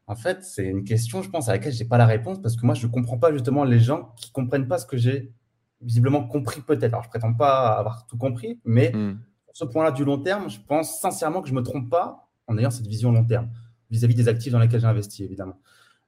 En 0.08 0.16
fait, 0.16 0.44
c'est 0.44 0.66
une 0.66 0.84
question, 0.84 1.22
je 1.22 1.30
pense, 1.30 1.50
à 1.50 1.52
laquelle 1.52 1.72
je 1.72 1.84
n'ai 1.84 1.88
pas 1.88 2.00
la 2.00 2.08
réponse 2.08 2.42
parce 2.42 2.56
que 2.56 2.66
moi, 2.66 2.74
je 2.74 2.88
ne 2.88 2.92
comprends 2.92 3.20
pas 3.20 3.32
justement 3.32 3.64
les 3.64 3.80
gens 3.80 4.14
qui 4.18 4.30
ne 4.30 4.34
comprennent 4.34 4.68
pas 4.68 4.80
ce 4.80 4.88
que 4.88 4.98
j'ai 4.98 5.32
visiblement 5.82 6.28
compris 6.28 6.62
peut-être. 6.62 6.94
Alors, 6.94 7.04
je 7.04 7.10
ne 7.10 7.12
prétends 7.12 7.34
pas 7.34 7.68
avoir 7.78 8.08
tout 8.08 8.18
compris, 8.18 8.60
mais 8.66 8.92
mmh. 8.92 9.20
sur 9.54 9.68
ce 9.68 9.72
point-là 9.72 9.92
du 9.92 10.04
long 10.04 10.18
terme, 10.18 10.50
je 10.50 10.60
pense 10.60 11.00
sincèrement 11.00 11.42
que 11.42 11.48
je 11.48 11.54
ne 11.54 11.60
me 11.60 11.64
trompe 11.64 11.90
pas 11.92 12.29
en 12.50 12.57
ayant 12.57 12.72
cette 12.72 12.88
vision 12.88 13.12
long 13.12 13.25
terme 13.25 13.50
vis-à-vis 13.90 14.16
des 14.16 14.28
actifs 14.28 14.51
dans 14.51 14.60
lesquels 14.60 14.81
j'ai 14.81 14.88
investi, 14.88 15.24
évidemment. 15.24 15.60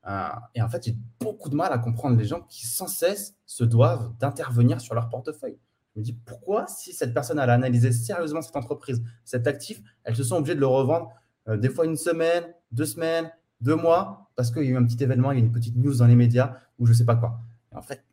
Euh, 0.07 0.29
et 0.55 0.61
en 0.61 0.69
fait, 0.69 0.83
j'ai 0.85 0.97
beaucoup 1.19 1.49
de 1.49 1.55
mal 1.55 1.71
à 1.71 1.77
comprendre 1.77 2.17
les 2.17 2.25
gens 2.25 2.41
qui 2.41 2.65
sans 2.65 2.87
cesse 2.87 3.35
se 3.45 3.63
doivent 3.63 4.11
d'intervenir 4.19 4.81
sur 4.81 4.95
leur 4.95 5.09
portefeuille. 5.09 5.57
Je 5.93 5.99
me 5.99 6.03
dis 6.03 6.13
pourquoi, 6.13 6.67
si 6.67 6.93
cette 6.93 7.13
personne 7.13 7.39
a 7.39 7.43
analysé 7.43 7.91
sérieusement 7.91 8.41
cette 8.41 8.55
entreprise, 8.55 9.03
cet 9.23 9.47
actif, 9.47 9.81
elles 10.03 10.15
se 10.15 10.23
sont 10.23 10.37
obligées 10.37 10.55
de 10.55 10.59
le 10.59 10.67
revendre 10.67 11.11
euh, 11.47 11.57
des 11.57 11.69
fois 11.69 11.85
une 11.85 11.97
semaine, 11.97 12.43
deux 12.71 12.85
semaines, 12.85 13.31
deux 13.59 13.75
mois, 13.75 14.31
parce 14.35 14.51
qu'il 14.51 14.63
y 14.63 14.67
a 14.67 14.71
eu 14.71 14.77
un 14.77 14.85
petit 14.85 15.03
événement, 15.03 15.31
il 15.31 15.39
y 15.39 15.41
a 15.41 15.45
une 15.45 15.51
petite 15.51 15.75
news 15.75 15.95
dans 15.95 16.07
les 16.07 16.15
médias 16.15 16.57
ou 16.79 16.85
je 16.85 16.91
ne 16.91 16.97
sais 16.97 17.05
pas 17.05 17.15
quoi. 17.15 17.39
en 17.75 17.81
fait, 17.81 18.03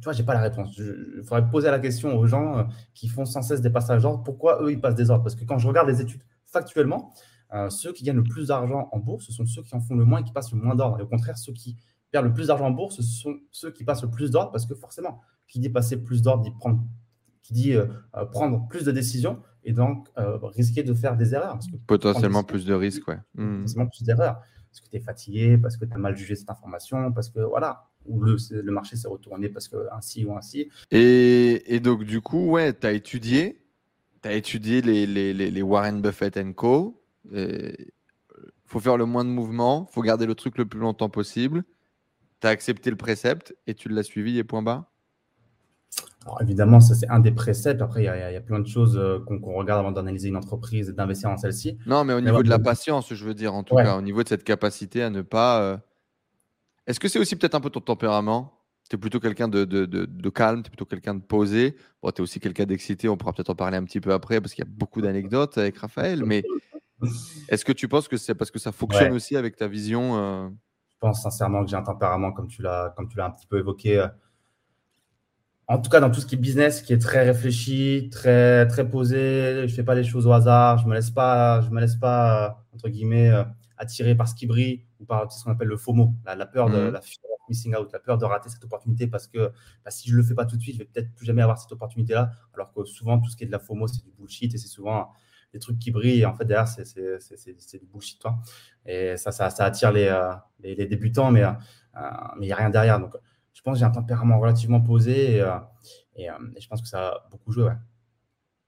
tu 0.00 0.04
vois, 0.04 0.12
je 0.12 0.18
n'ai 0.18 0.26
pas 0.26 0.34
la 0.34 0.40
réponse. 0.40 0.76
Il 0.76 1.22
faudrait 1.22 1.48
poser 1.48 1.70
la 1.70 1.78
question 1.78 2.18
aux 2.18 2.26
gens 2.26 2.58
euh, 2.58 2.62
qui 2.94 3.08
font 3.08 3.24
sans 3.24 3.42
cesse 3.42 3.60
des 3.60 3.70
passages 3.70 4.02
d'ordre, 4.02 4.22
pourquoi 4.24 4.62
eux, 4.62 4.72
ils 4.72 4.80
passent 4.80 4.96
des 4.96 5.10
ordres? 5.10 5.22
Parce 5.22 5.36
que 5.36 5.44
quand 5.44 5.58
je 5.58 5.68
regarde 5.68 5.88
les 5.88 6.00
études 6.00 6.22
factuellement, 6.44 7.12
euh, 7.52 7.70
ceux 7.70 7.92
qui 7.92 8.04
gagnent 8.04 8.16
le 8.16 8.24
plus 8.24 8.48
d'argent 8.48 8.88
en 8.92 8.98
bourse, 8.98 9.26
ce 9.26 9.32
sont 9.32 9.46
ceux 9.46 9.62
qui 9.62 9.74
en 9.74 9.80
font 9.80 9.94
le 9.94 10.04
moins 10.04 10.20
et 10.20 10.24
qui 10.24 10.32
passent 10.32 10.52
le 10.52 10.58
moins 10.58 10.74
d'ordre. 10.74 10.98
Et 10.98 11.02
au 11.02 11.06
contraire, 11.06 11.38
ceux 11.38 11.52
qui 11.52 11.76
perdent 12.10 12.26
le 12.26 12.32
plus 12.32 12.48
d'argent 12.48 12.66
en 12.66 12.70
bourse, 12.70 12.96
ce 12.96 13.02
sont 13.02 13.36
ceux 13.50 13.70
qui 13.70 13.84
passent 13.84 14.02
le 14.02 14.10
plus 14.10 14.30
d'ordre, 14.30 14.50
parce 14.50 14.66
que 14.66 14.74
forcément, 14.74 15.20
qui 15.46 15.58
dit 15.60 15.68
passer 15.68 16.02
plus 16.02 16.22
d'ordre 16.22 16.42
dit 16.42 16.50
prendre 16.50 16.82
qui 17.44 17.52
dit 17.52 17.74
euh, 17.74 17.86
euh, 18.16 18.24
prendre 18.24 18.66
plus 18.68 18.84
de 18.84 18.90
décisions 18.90 19.40
et 19.64 19.72
donc 19.72 20.08
euh, 20.18 20.38
risquer 20.42 20.82
de 20.82 20.94
faire 20.94 21.16
des 21.16 21.34
erreurs. 21.34 21.58
Potentiellement 21.86 22.42
plus 22.42 22.64
de 22.64 22.74
risques, 22.74 23.06
ouais. 23.06 23.18
Hmm. 23.34 23.56
Potentiellement 23.56 23.88
plus 23.88 24.02
d'erreurs. 24.02 24.40
Parce 24.70 24.80
que 24.80 24.88
tu 24.90 24.96
es 24.96 25.00
fatigué, 25.00 25.58
parce 25.58 25.76
que 25.76 25.84
tu 25.84 25.92
as 25.92 25.98
mal 25.98 26.16
jugé 26.16 26.34
cette 26.34 26.50
information, 26.50 27.12
parce 27.12 27.28
que 27.28 27.40
voilà, 27.40 27.84
ou 28.06 28.20
le, 28.20 28.36
le 28.50 28.72
marché 28.72 28.96
s'est 28.96 29.08
retourné 29.08 29.48
parce 29.48 29.68
que 29.68 29.76
ainsi 29.92 30.24
ou 30.24 30.36
ainsi. 30.36 30.68
Et, 30.90 31.74
et 31.74 31.80
donc, 31.80 32.04
du 32.04 32.20
coup, 32.20 32.50
ouais, 32.50 32.72
tu 32.72 32.86
as 32.86 32.92
étudié, 32.92 33.62
tu 34.22 34.28
as 34.28 34.32
étudié 34.32 34.82
les, 34.82 35.06
les, 35.06 35.32
les, 35.32 35.62
Warren 35.62 36.00
Buffett 36.00 36.38
Co. 36.56 37.03
Il 37.32 37.86
faut 38.66 38.80
faire 38.80 38.96
le 38.96 39.06
moins 39.06 39.24
de 39.24 39.30
mouvements, 39.30 39.86
faut 39.86 40.02
garder 40.02 40.26
le 40.26 40.34
truc 40.34 40.58
le 40.58 40.66
plus 40.66 40.80
longtemps 40.80 41.08
possible. 41.08 41.64
Tu 42.40 42.46
as 42.46 42.50
accepté 42.50 42.90
le 42.90 42.96
précepte 42.96 43.54
et 43.66 43.74
tu 43.74 43.88
l'as 43.88 44.02
suivi 44.02 44.38
et 44.38 44.44
point 44.44 44.62
bas 44.62 44.90
alors 46.24 46.40
évidemment, 46.40 46.80
ça 46.80 46.94
c'est 46.94 47.08
un 47.08 47.20
des 47.20 47.32
préceptes. 47.32 47.82
Après, 47.82 48.02
il 48.02 48.06
y, 48.06 48.08
a 48.08 48.40
plein 48.40 48.58
de 48.58 48.66
choses 48.66 48.96
euh, 48.96 49.18
qu'on 49.20 49.52
regarde 49.52 49.80
avant 49.80 49.92
d'analyser 49.92 50.28
une 50.28 50.36
entreprise 50.36 50.88
et 50.88 50.92
d'investir 50.92 51.28
dans 51.28 51.36
celle-ci. 51.36 51.76
Non, 51.86 52.04
mais 52.04 52.14
au 52.14 52.20
niveau 52.20 52.42
de 52.42 52.48
la 52.48 52.58
patience, 52.58 53.12
je 53.12 53.24
veux 53.24 53.34
dire, 53.34 53.54
en 53.54 53.62
tout 53.62 53.76
cas, 53.76 53.96
au 53.96 54.02
niveau 54.02 54.22
de 54.22 54.28
cette 54.28 54.44
capacité 54.44 55.02
à 55.02 55.10
ne 55.10 55.22
pas. 55.22 55.60
Euh, 55.60 55.76
est-ce 56.86 57.00
que 57.00 57.08
c'est 57.08 57.18
aussi 57.18 57.36
peut-être 57.36 57.54
un 57.54 57.60
peu 57.60 57.70
ton 57.70 57.80
tempérament? 57.80 58.58
Tu 58.88 58.96
es 58.96 58.98
plutôt 58.98 59.20
quelqu'un 59.20 59.48
de, 59.48 59.64
de, 59.64 60.30
calme, 60.30 60.62
tu 60.62 60.68
es 60.68 60.70
plutôt 60.70 60.84
quelqu'un 60.84 61.14
de 61.14 61.22
posé. 61.22 61.76
Bon, 62.02 62.10
tu 62.10 62.20
es 62.20 62.22
aussi 62.22 62.40
quelqu'un 62.40 62.64
d'excité, 62.64 63.08
on 63.08 63.16
pourra 63.16 63.32
peut-être 63.32 63.50
en 63.50 63.54
parler 63.54 63.78
un 63.78 63.84
petit 63.84 64.00
peu 64.00 64.12
après 64.12 64.40
parce 64.40 64.52
qu'il 64.52 64.64
y 64.64 64.68
a 64.68 64.70
beaucoup 64.70 65.00
d'anecdotes 65.00 65.56
avec 65.56 65.78
Raphaël. 65.78 66.24
Mais 66.24 66.42
est-ce 67.48 67.64
que 67.64 67.72
tu 67.72 67.88
penses 67.88 68.08
que 68.08 68.16
c'est 68.16 68.34
parce 68.34 68.50
que 68.50 68.58
ça 68.58 68.72
fonctionne 68.72 69.12
aussi 69.12 69.36
avec 69.36 69.56
ta 69.56 69.68
vision 69.68 70.16
euh? 70.16 70.48
Je 70.90 70.96
pense 71.00 71.22
sincèrement 71.22 71.64
que 71.64 71.70
j'ai 71.70 71.76
un 71.76 71.82
tempérament, 71.82 72.32
comme 72.32 72.48
tu 72.48 72.62
l'as 72.62 72.94
un 72.96 73.30
petit 73.30 73.46
peu 73.46 73.58
évoqué 73.58 74.06
en 75.66 75.80
tout 75.80 75.90
cas, 75.90 76.00
dans 76.00 76.10
tout 76.10 76.20
ce 76.20 76.26
qui 76.26 76.34
est 76.34 76.38
business, 76.38 76.82
qui 76.82 76.92
est 76.92 76.98
très 76.98 77.24
réfléchi, 77.24 78.10
très, 78.12 78.66
très 78.68 78.88
posé, 78.88 79.54
je 79.56 79.62
ne 79.62 79.66
fais 79.68 79.82
pas 79.82 79.94
les 79.94 80.04
choses 80.04 80.26
au 80.26 80.32
hasard, 80.32 80.78
je 80.78 80.84
ne 80.84 80.90
me 80.90 80.94
laisse 80.94 81.10
pas, 81.10 81.62
je 81.62 81.70
me 81.70 81.80
laisse 81.80 81.96
pas 81.96 82.48
euh, 82.48 82.50
entre 82.74 82.88
guillemets, 82.90 83.30
euh, 83.30 83.44
attirer 83.78 84.14
par 84.14 84.28
ce 84.28 84.34
qui 84.34 84.46
brille 84.46 84.84
ou 85.00 85.06
par 85.06 85.32
ce 85.32 85.42
qu'on 85.42 85.52
appelle 85.52 85.68
le 85.68 85.78
FOMO, 85.78 86.14
la, 86.26 86.46
peur 86.46 86.68
de 86.68 86.76
mhm. 86.76 86.92
la 86.92 87.00
missing 87.48 87.74
out, 87.76 87.90
la 87.92 87.98
peur 87.98 88.18
de 88.18 88.26
rater 88.26 88.50
cette 88.50 88.64
opportunité 88.64 89.06
parce 89.06 89.26
que 89.26 89.52
bah, 89.84 89.90
si 89.90 90.08
je 90.10 90.14
ne 90.14 90.18
le 90.20 90.26
fais 90.26 90.34
pas 90.34 90.44
tout 90.44 90.56
de 90.56 90.62
suite, 90.62 90.74
je 90.74 90.80
vais 90.80 90.84
peut-être 90.84 91.14
plus 91.14 91.24
jamais 91.24 91.42
avoir 91.42 91.58
cette 91.58 91.72
opportunité-là. 91.72 92.30
Alors 92.52 92.72
que 92.72 92.84
souvent, 92.84 93.18
tout 93.18 93.30
ce 93.30 93.36
qui 93.36 93.44
est 93.44 93.46
de 93.46 93.52
la 93.52 93.58
FOMO, 93.58 93.86
c'est 93.86 94.04
du 94.04 94.12
bullshit 94.18 94.54
et 94.54 94.58
c'est 94.58 94.68
souvent 94.68 95.12
des 95.54 95.60
trucs 95.60 95.78
qui 95.78 95.90
brillent. 95.90 96.20
Et 96.20 96.26
en 96.26 96.34
fait, 96.34 96.44
derrière, 96.44 96.68
c'est 96.68 97.78
du 97.78 97.86
bullshit. 97.86 98.20
Toi. 98.20 98.36
Et 98.84 99.16
ça, 99.16 99.32
ça, 99.32 99.48
ça 99.48 99.64
attire 99.64 99.92
les, 99.92 100.12
les, 100.60 100.74
les, 100.74 100.86
débutants, 100.86 101.30
mais 101.30 101.44
il 102.36 102.42
n'y 102.42 102.52
a 102.52 102.56
rien 102.56 102.68
derrière. 102.68 103.00
Donc, 103.00 103.14
je 103.54 103.62
pense 103.62 103.76
que 103.76 103.78
j'ai 103.78 103.84
un 103.86 103.90
tempérament 103.90 104.38
relativement 104.38 104.80
posé 104.80 105.36
et, 105.36 105.40
euh, 105.40 105.54
euh, 106.18 106.30
je 106.60 106.68
pense 106.68 106.82
que 106.82 106.88
ça 106.88 107.08
a 107.08 107.28
beaucoup 107.30 107.52
joué. 107.52 107.72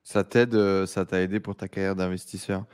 Ça 0.04 0.22
t'aide, 0.22 0.54
euh, 0.54 0.86
ça 0.86 1.04
t'a 1.04 1.20
aidé 1.20 1.40
pour 1.40 1.56
ta 1.56 1.68
carrière 1.68 1.96
d'investisseur. 1.96 2.64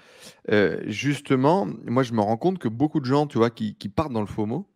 justement, 0.86 1.66
moi, 1.84 2.02
je 2.02 2.12
me 2.12 2.20
rends 2.20 2.36
compte 2.36 2.58
que 2.58 2.68
beaucoup 2.68 3.00
de 3.00 3.06
gens, 3.06 3.26
tu 3.26 3.38
vois, 3.38 3.50
qui, 3.50 3.74
partent 3.88 4.12
dans 4.12 4.20
le 4.20 4.26
FOMO, 4.26 4.70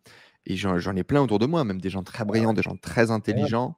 et 0.47 0.57
j'en, 0.57 0.97
ai 0.97 1.05
plein 1.05 1.21
autour 1.23 1.39
de 1.39 1.47
moi, 1.47 1.65
même 1.65 1.81
des 1.81 1.91
gens 1.91 2.03
très 2.03 2.25
brillants, 2.25 2.55
des 2.55 2.63
gens 2.63 2.77
très 2.77 3.11
intelligents, 3.11 3.77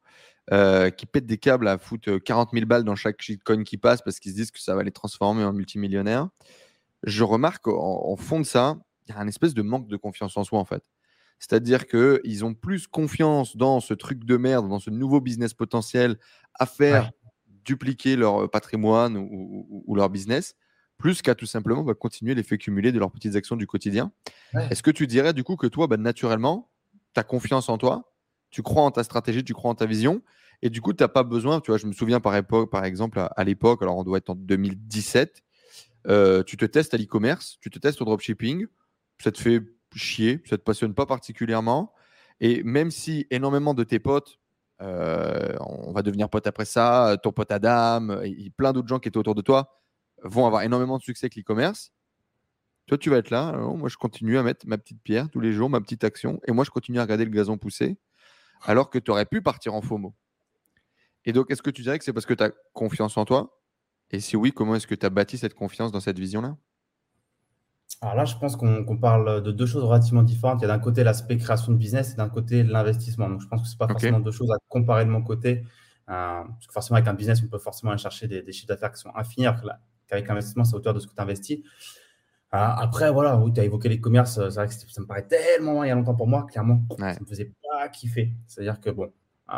qui 0.50 1.06
pètent 1.06 1.26
des 1.26 1.38
câbles 1.38 1.68
à 1.68 1.78
foutre 1.78 2.18
40 2.18 2.50
000 2.52 2.66
balles 2.66 2.84
dans 2.84 2.96
chaque 2.96 3.20
shitcoin 3.20 3.64
qui 3.64 3.76
passe 3.76 4.02
parce 4.02 4.18
qu'ils 4.18 4.32
se 4.32 4.36
disent 4.36 4.50
que 4.50 4.60
ça 4.60 4.74
va 4.74 4.82
les 4.82 4.90
transformer 4.90 5.44
en 5.44 5.52
multimillionnaires. 5.52 6.28
Je 7.02 7.22
remarque 7.22 7.68
en 7.68 8.16
fond 8.16 8.40
de 8.40 8.46
ça, 8.46 8.78
il 9.08 9.14
y 9.14 9.18
a 9.18 9.20
un 9.20 9.28
espèce 9.28 9.54
de 9.54 9.62
manque 9.62 9.88
de 9.88 9.96
confiance 9.96 10.36
en 10.36 10.44
soi, 10.44 10.58
en 10.58 10.64
fait. 10.64 10.82
C'est-à-dire 11.38 11.86
qu'ils 11.86 12.44
ont 12.44 12.54
plus 12.54 12.86
confiance 12.86 13.56
dans 13.56 13.80
ce 13.80 13.94
truc 13.94 14.24
de 14.24 14.36
merde, 14.36 14.68
dans 14.68 14.80
ce 14.80 14.90
nouveau 14.90 15.20
business 15.20 15.54
potentiel 15.54 16.18
à 16.54 16.66
faire 16.66 17.12
dupliquer 17.64 18.16
leur 18.16 18.44
euh, 18.44 18.48
patrimoine 18.48 19.16
ou, 19.16 19.94
leur 19.94 20.10
business, 20.10 20.56
plus 20.96 21.22
qu'à 21.22 21.34
tout 21.34 21.46
simplement 21.46 21.84
bah, 21.84 21.94
continuer 21.94 22.34
l'effet 22.34 22.58
cumulé 22.58 22.92
de 22.92 22.98
leurs 22.98 23.12
petites 23.12 23.36
actions 23.36 23.56
du 23.56 23.66
quotidien. 23.66 24.10
Est-ce 24.70 24.82
que 24.82 24.90
tu 24.90 25.06
dirais 25.06 25.32
du 25.32 25.44
coup 25.44 25.56
que 25.56 25.66
toi, 25.66 25.86
bah, 25.86 25.96
naturellement, 25.96 26.70
tu 27.14 27.20
as 27.20 27.24
confiance 27.24 27.68
en 27.68 27.78
toi, 27.78 28.12
tu 28.50 28.62
crois 28.62 28.82
en 28.82 28.90
ta 28.90 29.04
stratégie, 29.04 29.44
tu 29.44 29.54
crois 29.54 29.70
en 29.70 29.74
ta 29.74 29.86
vision, 29.86 30.22
et 30.62 30.70
du 30.70 30.80
coup, 30.80 30.92
tu 30.92 31.02
n'as 31.02 31.08
pas 31.08 31.22
besoin, 31.22 31.60
tu 31.60 31.70
vois, 31.70 31.78
je 31.78 31.86
me 31.86 31.92
souviens 31.92 32.20
par, 32.20 32.34
époque, 32.34 32.70
par 32.70 32.84
exemple, 32.84 33.18
à, 33.18 33.44
l'époque, 33.44 33.82
alors 33.82 33.96
on 33.96 34.04
doit 34.04 34.18
être 34.18 34.30
en 34.30 34.34
2017, 34.34 35.42
euh, 36.08 36.42
tu 36.42 36.56
te 36.56 36.64
testes 36.64 36.94
à 36.94 36.96
l'e-commerce, 36.96 37.58
tu 37.60 37.70
te 37.70 37.78
testes 37.78 38.00
au 38.02 38.04
dropshipping, 38.04 38.66
ça 39.22 39.30
te 39.30 39.40
fait 39.40 39.60
chier, 39.94 40.42
ça 40.46 40.54
ne 40.54 40.58
te 40.58 40.62
passionne 40.62 40.94
pas 40.94 41.06
particulièrement. 41.06 41.92
Et 42.40 42.62
même 42.62 42.90
si 42.90 43.26
énormément 43.30 43.74
de 43.74 43.84
tes 43.84 43.98
potes, 43.98 44.38
euh, 44.80 45.56
on 45.60 45.92
va 45.92 46.02
devenir 46.02 46.28
pote 46.28 46.46
après 46.46 46.64
ça, 46.64 47.16
ton 47.22 47.32
pote 47.32 47.50
Adam, 47.50 48.20
plein 48.56 48.72
d'autres 48.72 48.88
gens 48.88 49.00
qui 49.00 49.08
étaient 49.08 49.18
autour 49.18 49.34
de 49.34 49.42
toi 49.42 49.80
vont 50.22 50.46
avoir 50.46 50.62
énormément 50.62 50.98
de 50.98 51.02
succès 51.02 51.26
avec 51.26 51.36
l'e-commerce. 51.36 51.92
Toi, 52.86 52.96
tu 52.96 53.10
vas 53.10 53.18
être 53.18 53.30
là. 53.30 53.52
moi, 53.52 53.88
je 53.88 53.96
continue 53.96 54.38
à 54.38 54.42
mettre 54.42 54.66
ma 54.66 54.78
petite 54.78 55.02
pierre 55.02 55.28
tous 55.30 55.40
les 55.40 55.52
jours, 55.52 55.68
ma 55.68 55.80
petite 55.80 56.04
action. 56.04 56.40
Et 56.46 56.52
moi, 56.52 56.64
je 56.64 56.70
continue 56.70 56.98
à 56.98 57.02
regarder 57.02 57.24
le 57.24 57.30
gazon 57.30 57.58
pousser, 57.58 57.98
alors 58.62 58.90
que 58.90 58.98
tu 58.98 59.10
aurais 59.10 59.26
pu 59.26 59.42
partir 59.42 59.74
en 59.74 59.80
FOMO. 59.80 60.14
Et 61.24 61.32
donc, 61.32 61.50
est-ce 61.50 61.62
que 61.62 61.70
tu 61.70 61.82
dirais 61.82 61.98
que 61.98 62.04
c'est 62.04 62.12
parce 62.12 62.26
que 62.26 62.34
tu 62.34 62.42
as 62.42 62.50
confiance 62.72 63.16
en 63.16 63.24
toi? 63.24 63.60
Et 64.10 64.20
si 64.20 64.36
oui, 64.36 64.52
comment 64.52 64.74
est-ce 64.74 64.86
que 64.86 64.94
tu 64.94 65.04
as 65.04 65.10
bâti 65.10 65.36
cette 65.36 65.54
confiance 65.54 65.92
dans 65.92 66.00
cette 66.00 66.18
vision-là? 66.18 66.56
Alors 68.00 68.14
là, 68.14 68.24
je 68.24 68.36
pense 68.36 68.56
qu'on 68.56 68.98
parle 68.98 69.42
de 69.42 69.50
deux 69.50 69.66
choses 69.66 69.82
relativement 69.82 70.22
différentes. 70.22 70.60
Il 70.60 70.62
y 70.62 70.64
a 70.66 70.68
d'un 70.68 70.78
côté 70.78 71.02
l'aspect 71.02 71.36
création 71.36 71.72
de 71.72 71.76
business 71.76 72.12
et 72.12 72.16
d'un 72.16 72.28
côté 72.28 72.62
l'investissement. 72.62 73.28
Donc, 73.28 73.40
je 73.40 73.48
pense 73.48 73.62
que 73.62 73.68
ce 73.68 73.74
n'est 73.74 73.78
pas 73.78 73.88
forcément 73.88 74.20
deux 74.20 74.30
choses 74.30 74.50
à 74.50 74.56
comparer 74.68 75.04
de 75.04 75.10
mon 75.10 75.22
côté. 75.22 75.64
Euh, 76.08 76.44
parce 76.44 76.66
que 76.66 76.72
forcément, 76.72 76.96
avec 76.96 77.08
un 77.08 77.14
business, 77.14 77.42
on 77.44 77.48
peut 77.48 77.58
forcément 77.58 77.92
aller 77.92 78.00
chercher 78.00 78.28
des, 78.28 78.52
chiffres 78.52 78.68
d'affaires 78.68 78.92
qui 78.92 79.00
sont 79.00 79.10
infinis, 79.14 79.46
alors 79.46 79.60
qu'avec 80.06 80.28
l'investissement, 80.28 80.64
c'est 80.64 80.74
à 80.74 80.78
hauteur 80.78 80.94
de 80.94 81.00
ce 81.00 81.06
que 81.06 81.14
tu 81.14 81.20
investis. 81.20 81.58
Euh, 82.54 82.56
après, 82.56 83.10
voilà, 83.10 83.36
oui, 83.36 83.52
tu 83.52 83.60
as 83.60 83.64
évoqué 83.64 83.88
les 83.88 84.00
commerces. 84.00 84.34
C'est 84.34 84.54
vrai 84.54 84.68
que 84.68 84.74
ça 84.74 85.00
me 85.00 85.06
paraît 85.06 85.26
tellement 85.26 85.84
il 85.84 85.88
y 85.88 85.90
a 85.90 85.94
longtemps 85.94 86.14
pour 86.14 86.26
moi, 86.26 86.46
clairement. 86.50 86.82
Ça 86.98 87.14
ne 87.14 87.20
me 87.20 87.26
faisait 87.26 87.52
pas 87.62 87.88
kiffer. 87.88 88.32
C'est-à-dire 88.46 88.80
que, 88.80 88.90
bon, 88.90 89.12
euh, 89.50 89.54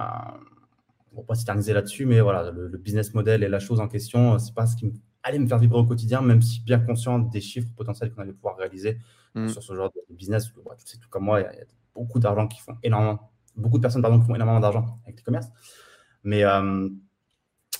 on 1.12 1.16
ne 1.16 1.20
va 1.22 1.26
pas 1.26 1.34
s'éterniser 1.34 1.72
là-dessus, 1.72 2.06
mais 2.06 2.20
voilà, 2.20 2.50
le, 2.50 2.68
le, 2.68 2.78
business 2.78 3.14
model 3.14 3.42
et 3.42 3.48
la 3.48 3.58
chose 3.58 3.80
en 3.80 3.88
question, 3.88 4.38
ce 4.38 4.46
n'est 4.46 4.54
pas 4.54 4.66
ce 4.66 4.76
qui 4.76 4.86
me 4.86 4.92
aller 5.22 5.38
me 5.38 5.46
faire 5.46 5.58
vibrer 5.58 5.78
au 5.78 5.84
quotidien, 5.84 6.20
même 6.22 6.42
si 6.42 6.60
bien 6.60 6.78
conscient 6.78 7.18
des 7.18 7.40
chiffres 7.40 7.68
potentiels 7.76 8.12
qu'on 8.12 8.22
allait 8.22 8.32
pouvoir 8.32 8.56
réaliser 8.56 8.98
mm. 9.34 9.48
sur 9.48 9.62
ce 9.62 9.74
genre 9.74 9.90
de 9.90 10.14
business. 10.14 10.46
tu 10.46 10.52
sais, 10.84 10.98
tout 10.98 11.08
comme 11.08 11.24
moi, 11.24 11.40
il 11.40 11.44
y, 11.44 11.46
a 11.46 11.64
beaucoup 11.94 12.18
d'argent 12.18 12.46
qui 12.46 12.60
font 12.60 12.76
énormément, 12.82 13.30
beaucoup 13.56 13.78
de 13.78 13.82
personnes 13.82 14.02
pardon, 14.02 14.20
qui 14.20 14.26
font 14.26 14.34
énormément 14.34 14.60
d'argent 14.60 14.98
avec 15.04 15.18
les 15.18 15.22
commerces. 15.22 15.48
Mais, 16.22 16.44
euh, 16.44 16.88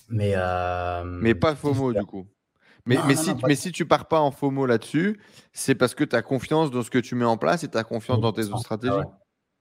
mais, 0.08 0.32
euh, 0.34 1.04
mais 1.04 1.34
pas 1.34 1.54
FOMO 1.54 1.92
du 1.92 2.04
coup. 2.04 2.26
Mais, 2.86 2.98
mais, 3.06 3.16
si, 3.16 3.30
mais 3.46 3.54
si 3.54 3.72
tu 3.72 3.86
pars 3.86 4.08
pas 4.08 4.20
en 4.20 4.30
FOMO 4.30 4.66
là-dessus, 4.66 5.20
c'est 5.52 5.74
parce 5.74 5.94
que 5.94 6.04
tu 6.04 6.16
as 6.16 6.22
confiance 6.22 6.70
dans 6.70 6.82
ce 6.82 6.90
que 6.90 6.98
tu 6.98 7.14
mets 7.14 7.24
en 7.24 7.36
place 7.36 7.64
et 7.64 7.68
tu 7.68 7.78
as 7.78 7.84
confiance 7.84 8.20
dans 8.20 8.32
tes 8.32 8.46
autres 8.46 8.60
stratégies. 8.60 8.94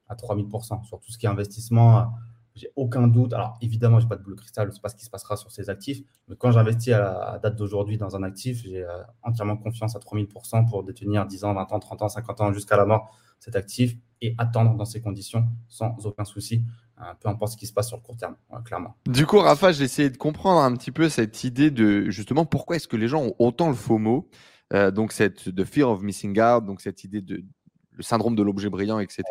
À 0.08 0.16
3000%. 0.16 0.84
Sur 0.86 1.00
tout 1.00 1.12
ce 1.12 1.18
qui 1.18 1.26
est 1.26 1.30
investissement, 1.30 2.12
j'ai 2.56 2.70
aucun 2.76 3.08
doute. 3.08 3.34
Alors, 3.34 3.58
évidemment, 3.62 4.00
je 4.00 4.06
n'ai 4.06 4.10
pas 4.10 4.16
de 4.16 4.24
boule 4.24 4.36
de 4.36 4.40
cristal, 4.40 4.66
je 4.66 4.72
ne 4.72 4.76
sais 4.76 4.82
pas 4.82 4.90
ce 4.90 4.96
qui 4.96 5.06
se 5.06 5.10
passera 5.10 5.38
sur 5.38 5.52
ces 5.52 5.70
actifs. 5.70 6.02
Mais 6.28 6.36
quand 6.36 6.52
j'investis 6.52 6.94
à 6.94 7.00
la 7.34 7.40
date 7.42 7.56
d'aujourd'hui 7.56 7.98
dans 7.98 8.16
un 8.16 8.24
actif, 8.24 8.64
j'ai 8.64 8.84
euh, 8.84 9.02
entièrement 9.24 9.58
confiance 9.58 9.96
à 9.96 10.00
3000% 10.00 10.70
pour 10.70 10.84
détenir 10.84 11.26
10 11.26 11.44
ans, 11.46 11.54
20 11.54 11.72
ans, 11.72 11.80
30 11.80 12.02
ans, 12.02 12.10
50 12.10 12.42
ans 12.42 12.54
jusqu'à 12.54 12.78
la 12.78 12.86
mort 12.86 13.16
cet 13.40 13.56
actif 13.56 13.96
et 14.22 14.36
attendre 14.38 14.76
dans 14.76 14.86
ces 14.86 15.02
conditions 15.02 15.48
sans 15.68 15.96
aucun 16.06 16.26
souci, 16.26 16.64
peu 17.20 17.30
importe 17.30 17.54
ce 17.54 17.58
qui 17.58 17.68
se 17.68 17.74
passe 17.74 17.88
sur 17.88 17.98
le 17.98 18.02
court 18.02 18.18
terme, 18.18 18.36
clairement. 18.66 18.96
Du 19.08 19.26
coup, 19.26 19.40
Rafa, 19.40 19.72
j'ai 19.72 19.84
essayé 19.84 20.10
de 20.10 20.18
comprendre 20.18 20.62
un 20.62 20.74
petit 20.74 20.92
peu 20.92 21.10
cette 21.10 21.44
idée 21.44 21.72
de 21.72 22.10
justement 22.10 22.46
pourquoi 22.46 22.76
est-ce 22.76 22.88
que 22.88 22.98
les 22.98 23.08
gens 23.08 23.24
ont 23.24 23.36
autant 23.40 23.70
le 23.70 23.76
FOMO, 23.76 24.30
euh, 24.74 24.92
donc 24.92 25.12
cette 25.12 25.50
de 25.50 25.64
fear 25.64 25.90
of 25.90 26.02
missing 26.02 26.40
out, 26.40 26.66
donc 26.66 26.82
cette 26.82 27.04
idée 27.04 27.22
de 27.22 27.44
le 27.92 28.04
syndrome 28.04 28.36
de 28.36 28.44
l'objet 28.44 28.70
brillant, 28.70 29.00
etc. 29.00 29.24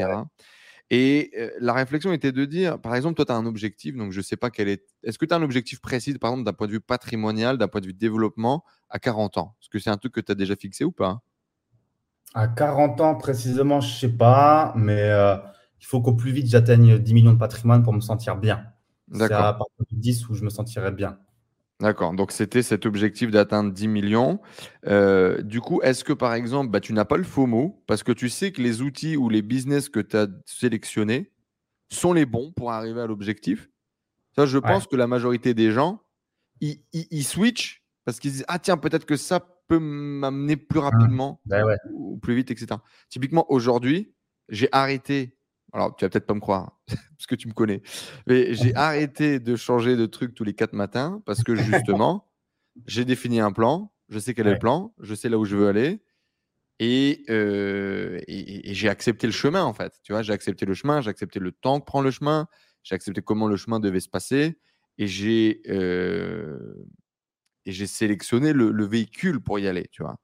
Et 0.90 1.32
la 1.60 1.74
réflexion 1.74 2.12
était 2.12 2.32
de 2.32 2.44
dire, 2.46 2.80
par 2.80 2.94
exemple, 2.94 3.14
toi, 3.14 3.26
tu 3.26 3.32
as 3.32 3.36
un 3.36 3.44
objectif, 3.44 3.94
donc 3.94 4.12
je 4.12 4.18
ne 4.18 4.22
sais 4.22 4.36
pas 4.36 4.50
quel 4.50 4.68
est. 4.68 4.84
Est-ce 5.02 5.18
que 5.18 5.26
tu 5.26 5.34
as 5.34 5.36
un 5.36 5.42
objectif 5.42 5.80
précis, 5.80 6.14
par 6.14 6.30
exemple, 6.30 6.46
d'un 6.46 6.54
point 6.54 6.66
de 6.66 6.72
vue 6.72 6.80
patrimonial, 6.80 7.58
d'un 7.58 7.68
point 7.68 7.82
de 7.82 7.86
vue 7.86 7.94
développement, 7.94 8.64
à 8.88 8.98
40 8.98 9.36
ans? 9.36 9.54
Est-ce 9.60 9.68
que 9.68 9.78
c'est 9.78 9.90
un 9.90 9.98
truc 9.98 10.14
que 10.14 10.20
tu 10.20 10.32
as 10.32 10.34
déjà 10.34 10.56
fixé 10.56 10.84
ou 10.84 10.92
pas? 10.92 11.20
À 12.34 12.48
40 12.48 13.00
ans, 13.02 13.14
précisément, 13.16 13.80
je 13.80 13.92
ne 13.92 13.98
sais 13.98 14.16
pas, 14.16 14.72
mais 14.76 15.10
il 15.80 15.86
faut 15.86 16.00
qu'au 16.00 16.14
plus 16.14 16.32
vite, 16.32 16.46
j'atteigne 16.46 16.98
10 16.98 17.14
millions 17.14 17.32
de 17.32 17.38
patrimoine 17.38 17.82
pour 17.82 17.92
me 17.92 18.00
sentir 18.00 18.36
bien. 18.36 18.64
C'est 19.12 19.32
à 19.32 19.52
partir 19.52 19.84
de 19.90 19.96
10 19.96 20.28
où 20.28 20.34
je 20.34 20.44
me 20.44 20.50
sentirais 20.50 20.92
bien. 20.92 21.18
D'accord, 21.80 22.12
donc 22.12 22.32
c'était 22.32 22.62
cet 22.62 22.86
objectif 22.86 23.30
d'atteindre 23.30 23.72
10 23.72 23.86
millions. 23.86 24.40
Euh, 24.86 25.42
du 25.42 25.60
coup, 25.60 25.80
est-ce 25.82 26.02
que 26.02 26.12
par 26.12 26.34
exemple, 26.34 26.70
bah, 26.70 26.80
tu 26.80 26.92
n'as 26.92 27.04
pas 27.04 27.16
le 27.16 27.22
FOMO 27.22 27.84
parce 27.86 28.02
que 28.02 28.10
tu 28.10 28.28
sais 28.28 28.50
que 28.50 28.60
les 28.60 28.82
outils 28.82 29.16
ou 29.16 29.28
les 29.28 29.42
business 29.42 29.88
que 29.88 30.00
tu 30.00 30.16
as 30.16 30.26
sélectionnés 30.44 31.30
sont 31.88 32.12
les 32.12 32.26
bons 32.26 32.50
pour 32.50 32.72
arriver 32.72 33.00
à 33.00 33.06
l'objectif? 33.06 33.70
Ça, 34.34 34.44
je 34.44 34.58
pense 34.58 34.88
que 34.88 34.96
la 34.96 35.06
majorité 35.06 35.54
des 35.54 35.70
gens, 35.70 36.02
ils, 36.60 36.80
ils, 36.92 37.24
switchent 37.24 37.84
parce 38.04 38.18
qu'ils 38.18 38.32
disent 38.32 38.44
Ah, 38.48 38.58
tiens, 38.58 38.76
peut-être 38.76 39.06
que 39.06 39.16
ça 39.16 39.40
peut 39.68 39.78
m'amener 39.78 40.56
plus 40.56 40.80
rapidement 40.80 41.40
bah 41.46 41.62
ou 41.92 42.18
plus 42.18 42.34
vite, 42.34 42.50
etc. 42.50 42.80
Typiquement, 43.08 43.46
aujourd'hui, 43.52 44.14
j'ai 44.48 44.68
arrêté 44.72 45.37
alors 45.72 45.94
tu 45.96 46.04
vas 46.04 46.08
peut-être 46.08 46.26
pas 46.26 46.34
me 46.34 46.40
croire, 46.40 46.78
parce 46.88 47.26
que 47.26 47.34
tu 47.34 47.48
me 47.48 47.52
connais, 47.52 47.82
mais 48.26 48.54
j'ai 48.54 48.74
arrêté 48.76 49.40
de 49.40 49.56
changer 49.56 49.96
de 49.96 50.06
truc 50.06 50.34
tous 50.34 50.44
les 50.44 50.54
quatre 50.54 50.72
matins 50.72 51.22
parce 51.26 51.42
que 51.42 51.54
justement, 51.54 52.26
j'ai 52.86 53.04
défini 53.04 53.40
un 53.40 53.52
plan, 53.52 53.92
je 54.08 54.18
sais 54.18 54.34
quel 54.34 54.46
est 54.46 54.52
le 54.52 54.58
plan, 54.58 54.94
je 55.00 55.14
sais 55.14 55.28
là 55.28 55.38
où 55.38 55.44
je 55.44 55.56
veux 55.56 55.68
aller, 55.68 56.00
euh, 56.80 58.20
et, 58.28 58.70
et, 58.70 58.74
j'ai 58.74 58.88
accepté 58.88 59.26
le 59.26 59.32
chemin 59.32 59.64
en 59.64 59.72
fait. 59.72 59.98
Tu 60.04 60.12
vois, 60.12 60.22
j'ai 60.22 60.32
accepté 60.32 60.64
le 60.64 60.74
chemin, 60.74 61.00
j'ai 61.00 61.10
accepté 61.10 61.40
le 61.40 61.50
temps 61.50 61.80
que 61.80 61.84
prend 61.84 62.02
le 62.02 62.10
chemin, 62.12 62.46
j'ai 62.84 62.94
accepté 62.94 63.20
comment 63.20 63.48
le 63.48 63.56
chemin 63.56 63.80
devait 63.80 64.00
se 64.00 64.08
passer, 64.08 64.58
et 64.96 65.08
j'ai 65.08 65.60
euh, 65.68 66.86
et 67.66 67.72
j'ai 67.72 67.86
sélectionné 67.86 68.52
le, 68.52 68.70
le 68.70 68.84
véhicule 68.86 69.40
pour 69.40 69.58
y 69.58 69.66
aller, 69.66 69.88
tu 69.90 70.02
vois. 70.02 70.16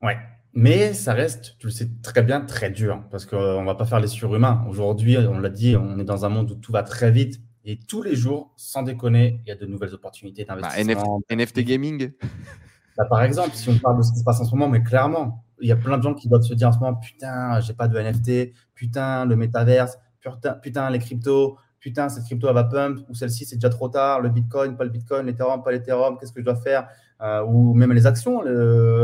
Ouais, 0.00 0.16
mais 0.58 0.92
ça 0.92 1.12
reste, 1.12 1.54
tu 1.60 1.68
le 1.68 1.72
sais 1.72 1.88
très 2.02 2.24
bien, 2.24 2.40
très 2.40 2.68
dur 2.68 3.04
parce 3.12 3.26
qu'on 3.26 3.60
ne 3.60 3.64
va 3.66 3.76
pas 3.76 3.86
faire 3.86 4.00
les 4.00 4.08
surhumains. 4.08 4.66
Aujourd'hui, 4.68 5.16
on 5.16 5.38
l'a 5.38 5.50
dit, 5.50 5.76
on 5.76 6.00
est 6.00 6.04
dans 6.04 6.24
un 6.24 6.28
monde 6.28 6.50
où 6.50 6.56
tout 6.56 6.72
va 6.72 6.82
très 6.82 7.12
vite 7.12 7.40
et 7.64 7.78
tous 7.78 8.02
les 8.02 8.16
jours, 8.16 8.52
sans 8.56 8.82
déconner, 8.82 9.40
il 9.44 9.48
y 9.50 9.52
a 9.52 9.54
de 9.54 9.66
nouvelles 9.66 9.94
opportunités 9.94 10.44
bah, 10.44 10.56
d'investissement. 10.56 11.20
NFT, 11.30 11.60
gaming 11.60 12.10
bah, 12.98 13.04
Par 13.04 13.22
exemple, 13.22 13.50
si 13.54 13.68
on 13.68 13.78
parle 13.78 13.98
de 13.98 14.02
ce 14.02 14.10
qui 14.10 14.18
se 14.18 14.24
passe 14.24 14.40
en 14.40 14.44
ce 14.44 14.50
moment, 14.50 14.68
mais 14.68 14.82
clairement, 14.82 15.44
il 15.60 15.68
y 15.68 15.72
a 15.72 15.76
plein 15.76 15.96
de 15.96 16.02
gens 16.02 16.14
qui 16.14 16.28
doivent 16.28 16.42
se 16.42 16.54
dire 16.54 16.66
en 16.66 16.72
ce 16.72 16.80
moment 16.80 16.96
Putain, 16.96 17.60
j'ai 17.60 17.74
pas 17.74 17.86
de 17.86 17.96
NFT, 17.96 18.52
putain, 18.74 19.26
le 19.26 19.36
métaverse, 19.36 19.96
putain, 20.18 20.54
putain 20.54 20.90
les 20.90 20.98
cryptos, 20.98 21.56
putain, 21.78 22.08
cette 22.08 22.24
crypto 22.24 22.48
elle 22.48 22.54
va 22.54 22.64
pump, 22.64 22.98
ou 23.08 23.14
celle-ci 23.14 23.44
c'est 23.44 23.56
déjà 23.56 23.70
trop 23.70 23.88
tard, 23.88 24.22
le 24.22 24.28
bitcoin, 24.28 24.76
pas 24.76 24.82
le 24.82 24.90
bitcoin, 24.90 25.24
l'Ethereum, 25.26 25.62
pas 25.62 25.70
l'Ethereum, 25.70 26.18
qu'est-ce 26.18 26.32
que 26.32 26.40
je 26.40 26.44
dois 26.44 26.56
faire? 26.56 26.88
Euh, 27.20 27.42
ou 27.44 27.74
même 27.74 27.92
les 27.92 28.06
actions, 28.06 28.42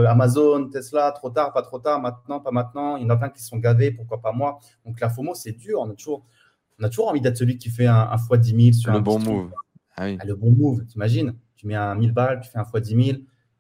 Amazon, 0.06 0.68
Tesla, 0.68 1.11
trop 1.12 1.30
tard, 1.30 1.52
pas 1.52 1.62
trop 1.62 1.78
tard, 1.78 2.00
maintenant, 2.00 2.40
pas 2.40 2.52
maintenant. 2.52 2.97
Il 2.97 3.02
y 3.02 3.06
en 3.06 3.11
a 3.11 3.16
plein 3.16 3.28
qui 3.28 3.42
sont 3.42 3.59
gavés, 3.59 3.90
pourquoi 3.90 4.21
pas 4.21 4.33
moi. 4.33 4.61
Donc 4.87 5.00
la 5.00 5.11
FOMO, 5.11 5.35
c'est 5.35 5.52
dur. 5.52 5.80
On 5.80 5.90
est 5.90 5.97
toujours, 5.97 6.25
on 6.78 6.85
a 6.85 6.88
toujours 6.88 7.09
envie 7.09 7.21
d'être 7.21 7.37
celui 7.37 7.59
qui 7.59 7.71
fait 7.71 7.87
un, 7.87 8.09
un 8.11 8.16
x 8.16 8.38
10 8.38 8.64
000 8.64 8.73
sur 8.73 8.92
le 8.92 8.99
un 8.99 9.00
bon 9.00 9.18
move. 9.18 9.50
Ah 9.97 10.04
oui. 10.04 10.18
Ah, 10.21 10.25
le 10.25 10.35
bon 10.35 10.50
move, 10.50 10.85
t'imagines 10.87 11.35
Tu 11.56 11.66
mets 11.66 11.75
un 11.75 11.94
1000 11.94 12.12
balles, 12.12 12.40
tu 12.40 12.50
fais 12.50 12.59
un 12.59 12.64
x 12.64 12.88
10 12.88 13.04
000, 13.04 13.18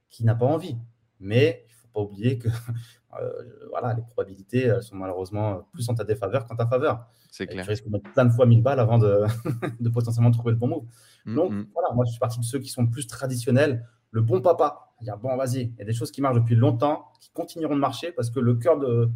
qui 0.08 0.24
n'a 0.24 0.34
pas 0.34 0.46
envie. 0.46 0.76
Mais 1.20 1.64
il 1.68 1.72
ne 1.72 1.76
faut 1.76 1.88
pas 1.92 2.00
oublier 2.00 2.38
que 2.38 2.48
euh, 3.20 3.30
voilà, 3.70 3.94
les 3.94 4.02
probabilités 4.02 4.64
elles 4.64 4.82
sont 4.82 4.96
malheureusement 4.96 5.66
plus 5.72 5.88
en 5.88 5.94
ta 5.94 6.04
défaveur 6.04 6.46
qu'en 6.46 6.56
ta 6.56 6.66
faveur. 6.66 7.06
C'est 7.30 7.44
Et 7.44 7.46
clair. 7.48 7.64
Tu 7.64 7.70
risques 7.70 7.86
de 7.86 7.90
mettre 7.90 8.12
plein 8.12 8.24
de 8.24 8.30
fois 8.32 8.46
1000 8.46 8.62
balles 8.62 8.80
avant 8.80 8.98
de, 8.98 9.24
de 9.80 9.88
potentiellement 9.88 10.30
trouver 10.30 10.52
le 10.52 10.58
bon 10.58 10.68
move. 10.68 10.84
Mm, 11.24 11.34
Donc 11.34 11.52
mm. 11.52 11.66
voilà, 11.72 11.92
moi 11.94 12.04
je 12.04 12.10
suis 12.10 12.20
parti 12.20 12.38
de 12.38 12.44
ceux 12.44 12.58
qui 12.58 12.68
sont 12.68 12.86
plus 12.86 13.06
traditionnels, 13.06 13.84
le 14.14 14.22
bon 14.22 14.40
papa. 14.40 14.92
Dire 15.02 15.18
bon, 15.18 15.36
vas-y, 15.36 15.62
il 15.62 15.78
y 15.78 15.82
a 15.82 15.84
des 15.84 15.92
choses 15.92 16.10
qui 16.10 16.22
marchent 16.22 16.36
depuis 16.36 16.54
longtemps, 16.54 17.06
qui 17.20 17.30
continueront 17.32 17.74
de 17.74 17.80
marcher 17.80 18.12
parce 18.12 18.30
que 18.30 18.38
le 18.38 18.54
cœur 18.54 18.78
de, 18.78 19.10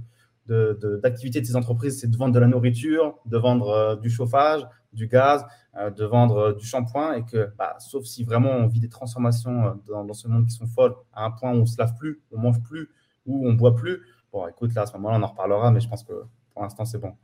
d'activité 1.02 1.40
de, 1.40 1.46
ces 1.46 1.56
entreprises, 1.56 2.00
c'est 2.00 2.10
de 2.10 2.16
vendre 2.16 2.34
de 2.34 2.38
la 2.38 2.48
nourriture, 2.48 3.16
de 3.24 3.38
vendre 3.38 3.68
euh, 3.68 3.96
du 3.96 4.10
chauffage, 4.10 4.66
du 4.92 5.06
gaz, 5.06 5.46
euh, 5.76 5.90
de 5.90 6.04
vendre 6.04 6.36
euh, 6.36 6.52
du 6.54 6.66
shampoing 6.66 7.14
et 7.14 7.24
que, 7.24 7.50
bah, 7.56 7.76
sauf 7.78 8.04
si 8.04 8.24
vraiment 8.24 8.50
on 8.50 8.66
vit 8.66 8.80
des 8.80 8.88
transformations 8.88 9.78
dans, 9.86 10.04
dans 10.04 10.14
ce 10.14 10.26
monde 10.26 10.46
qui 10.46 10.54
sont 10.54 10.66
folles, 10.66 10.94
à 11.12 11.24
un 11.24 11.30
point 11.30 11.52
où 11.52 11.58
on 11.58 11.66
se 11.66 11.76
lave 11.78 11.94
plus, 11.96 12.20
on 12.32 12.38
mange 12.38 12.60
plus, 12.62 12.88
ou 13.24 13.48
on 13.48 13.52
boit 13.52 13.76
plus. 13.76 14.02
Bon, 14.32 14.48
écoute, 14.48 14.74
là 14.74 14.82
à 14.82 14.86
ce 14.86 14.94
moment-là, 14.94 15.18
on 15.18 15.22
en 15.22 15.28
reparlera, 15.28 15.70
mais 15.70 15.80
je 15.80 15.88
pense 15.88 16.02
que 16.02 16.24
pour 16.52 16.62
l'instant, 16.62 16.84
c'est 16.84 16.98
bon. 16.98 17.14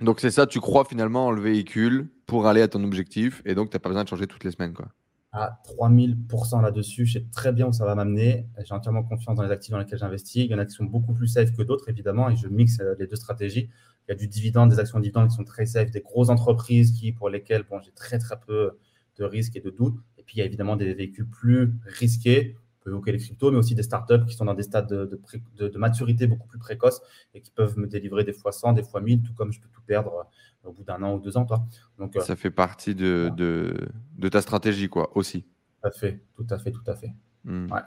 Donc 0.00 0.20
c'est 0.20 0.30
ça, 0.30 0.46
tu 0.46 0.58
crois 0.58 0.84
finalement 0.84 1.26
en 1.26 1.30
le 1.32 1.42
véhicule 1.42 2.08
pour 2.26 2.46
aller 2.46 2.62
à 2.62 2.68
ton 2.68 2.82
objectif 2.82 3.42
et 3.44 3.54
donc 3.54 3.70
tu 3.70 3.76
n'as 3.76 3.80
pas 3.80 3.90
besoin 3.90 4.04
de 4.04 4.08
changer 4.08 4.26
toutes 4.26 4.42
les 4.42 4.52
semaines. 4.52 4.72
Quoi. 4.72 4.86
À 5.32 5.60
3000% 5.64 6.60
là-dessus. 6.62 7.06
Je 7.06 7.14
sais 7.14 7.26
très 7.32 7.52
bien 7.52 7.66
où 7.66 7.72
ça 7.72 7.86
va 7.86 7.94
m'amener. 7.94 8.46
J'ai 8.64 8.74
entièrement 8.74 9.02
confiance 9.02 9.36
dans 9.36 9.42
les 9.42 9.50
actifs 9.50 9.70
dans 9.70 9.78
lesquels 9.78 9.98
j'investis. 9.98 10.44
Il 10.44 10.50
y 10.50 10.54
en 10.54 10.58
a 10.58 10.66
qui 10.66 10.72
sont 10.72 10.84
beaucoup 10.84 11.14
plus 11.14 11.26
safe 11.26 11.52
que 11.56 11.62
d'autres, 11.62 11.88
évidemment, 11.88 12.28
et 12.28 12.36
je 12.36 12.48
mixe 12.48 12.80
euh, 12.80 12.94
les 12.98 13.06
deux 13.06 13.16
stratégies. 13.16 13.70
Il 14.06 14.10
y 14.10 14.12
a 14.12 14.14
du 14.14 14.28
dividende, 14.28 14.70
des 14.70 14.78
actions 14.78 15.00
dividendes 15.00 15.28
qui 15.28 15.36
sont 15.36 15.44
très 15.44 15.64
safe, 15.64 15.90
des 15.90 16.00
grosses 16.00 16.28
entreprises 16.28 16.92
qui, 16.92 17.12
pour 17.12 17.30
lesquelles 17.30 17.64
bon, 17.68 17.80
j'ai 17.80 17.92
très 17.92 18.18
très 18.18 18.38
peu 18.38 18.78
de 19.16 19.24
risques 19.24 19.56
et 19.56 19.60
de 19.60 19.70
doutes. 19.70 19.98
Et 20.18 20.22
puis 20.22 20.36
il 20.36 20.40
y 20.40 20.42
a 20.42 20.44
évidemment 20.44 20.76
des 20.76 20.92
véhicules 20.92 21.28
plus 21.28 21.72
risqués. 21.86 22.56
On 22.80 22.84
peut 22.84 22.90
évoquer 22.90 23.12
les 23.12 23.18
cryptos, 23.18 23.50
mais 23.52 23.58
aussi 23.58 23.74
des 23.74 23.84
startups 23.84 24.26
qui 24.28 24.34
sont 24.34 24.44
dans 24.44 24.54
des 24.54 24.64
stades 24.64 24.88
de, 24.88 25.20
de 25.68 25.78
maturité 25.78 26.26
beaucoup 26.26 26.48
plus 26.48 26.58
précoces 26.58 27.00
et 27.32 27.40
qui 27.40 27.52
peuvent 27.52 27.78
me 27.78 27.86
délivrer 27.86 28.24
des 28.24 28.32
fois 28.32 28.52
100, 28.52 28.72
des 28.74 28.82
fois 28.82 29.00
1000, 29.00 29.22
tout 29.22 29.34
comme 29.34 29.52
je 29.52 29.60
peux 29.60 29.68
tout 29.72 29.82
perdre 29.86 30.26
au 30.64 30.72
bout 30.72 30.84
d'un 30.84 31.02
an 31.02 31.14
ou 31.14 31.20
deux 31.20 31.36
ans. 31.36 31.44
Toi. 31.44 31.64
Donc, 31.98 32.16
euh, 32.16 32.20
Ça 32.20 32.36
fait 32.36 32.50
partie 32.50 32.94
de, 32.94 33.30
de, 33.36 33.74
de 34.18 34.28
ta 34.28 34.40
stratégie 34.40 34.88
quoi, 34.88 35.16
aussi. 35.16 35.42
tout 35.42 35.88
à 35.88 35.90
fait, 35.90 36.20
tout 36.34 36.46
à 36.50 36.58
fait, 36.58 36.70
tout 36.72 36.84
à 36.86 36.94
fait. 36.94 37.12
Mm. 37.44 37.72
Ouais. 37.72 37.80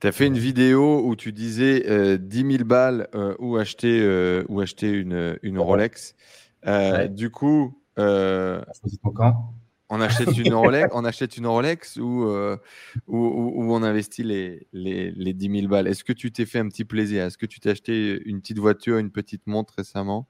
Tu 0.00 0.06
as 0.06 0.12
fait 0.12 0.26
une 0.26 0.38
vidéo 0.38 1.06
où 1.06 1.14
tu 1.14 1.30
disais 1.32 1.84
euh, 1.90 2.16
10 2.16 2.52
000 2.52 2.64
balles 2.64 3.08
euh, 3.14 3.34
ou 3.38 3.56
acheter, 3.56 4.00
euh, 4.02 4.44
ou 4.48 4.60
acheter 4.60 4.90
une, 4.90 5.38
une 5.42 5.58
Rolex. 5.58 6.14
Euh, 6.66 6.92
Ouais. 6.92 7.08
Du 7.08 7.30
coup, 7.30 7.82
euh, 7.98 8.62
on, 9.90 10.00
achète 10.00 10.36
une 10.38 10.54
Rolex, 10.54 10.88
on 10.94 11.04
achète 11.04 11.36
une 11.36 11.46
Rolex 11.46 11.96
ou, 11.96 12.24
euh, 12.24 12.56
ou, 13.08 13.18
ou- 13.18 13.52
ou 13.64 13.74
on 13.74 13.82
investit 13.82 14.22
les, 14.22 14.66
les, 14.72 15.10
les 15.10 15.32
10 15.34 15.50
000 15.60 15.68
balles? 15.68 15.86
Est-ce 15.86 16.04
que 16.04 16.12
tu 16.14 16.32
t'es 16.32 16.46
fait 16.46 16.60
un 16.60 16.68
petit 16.68 16.84
plaisir? 16.84 17.24
Est-ce 17.24 17.36
que 17.38 17.46
tu 17.46 17.60
t'es 17.60 17.70
acheté 17.70 18.22
une 18.24 18.40
petite 18.40 18.58
voiture, 18.58 18.96
une 18.98 19.10
petite 19.10 19.46
montre 19.46 19.74
récemment? 19.76 20.28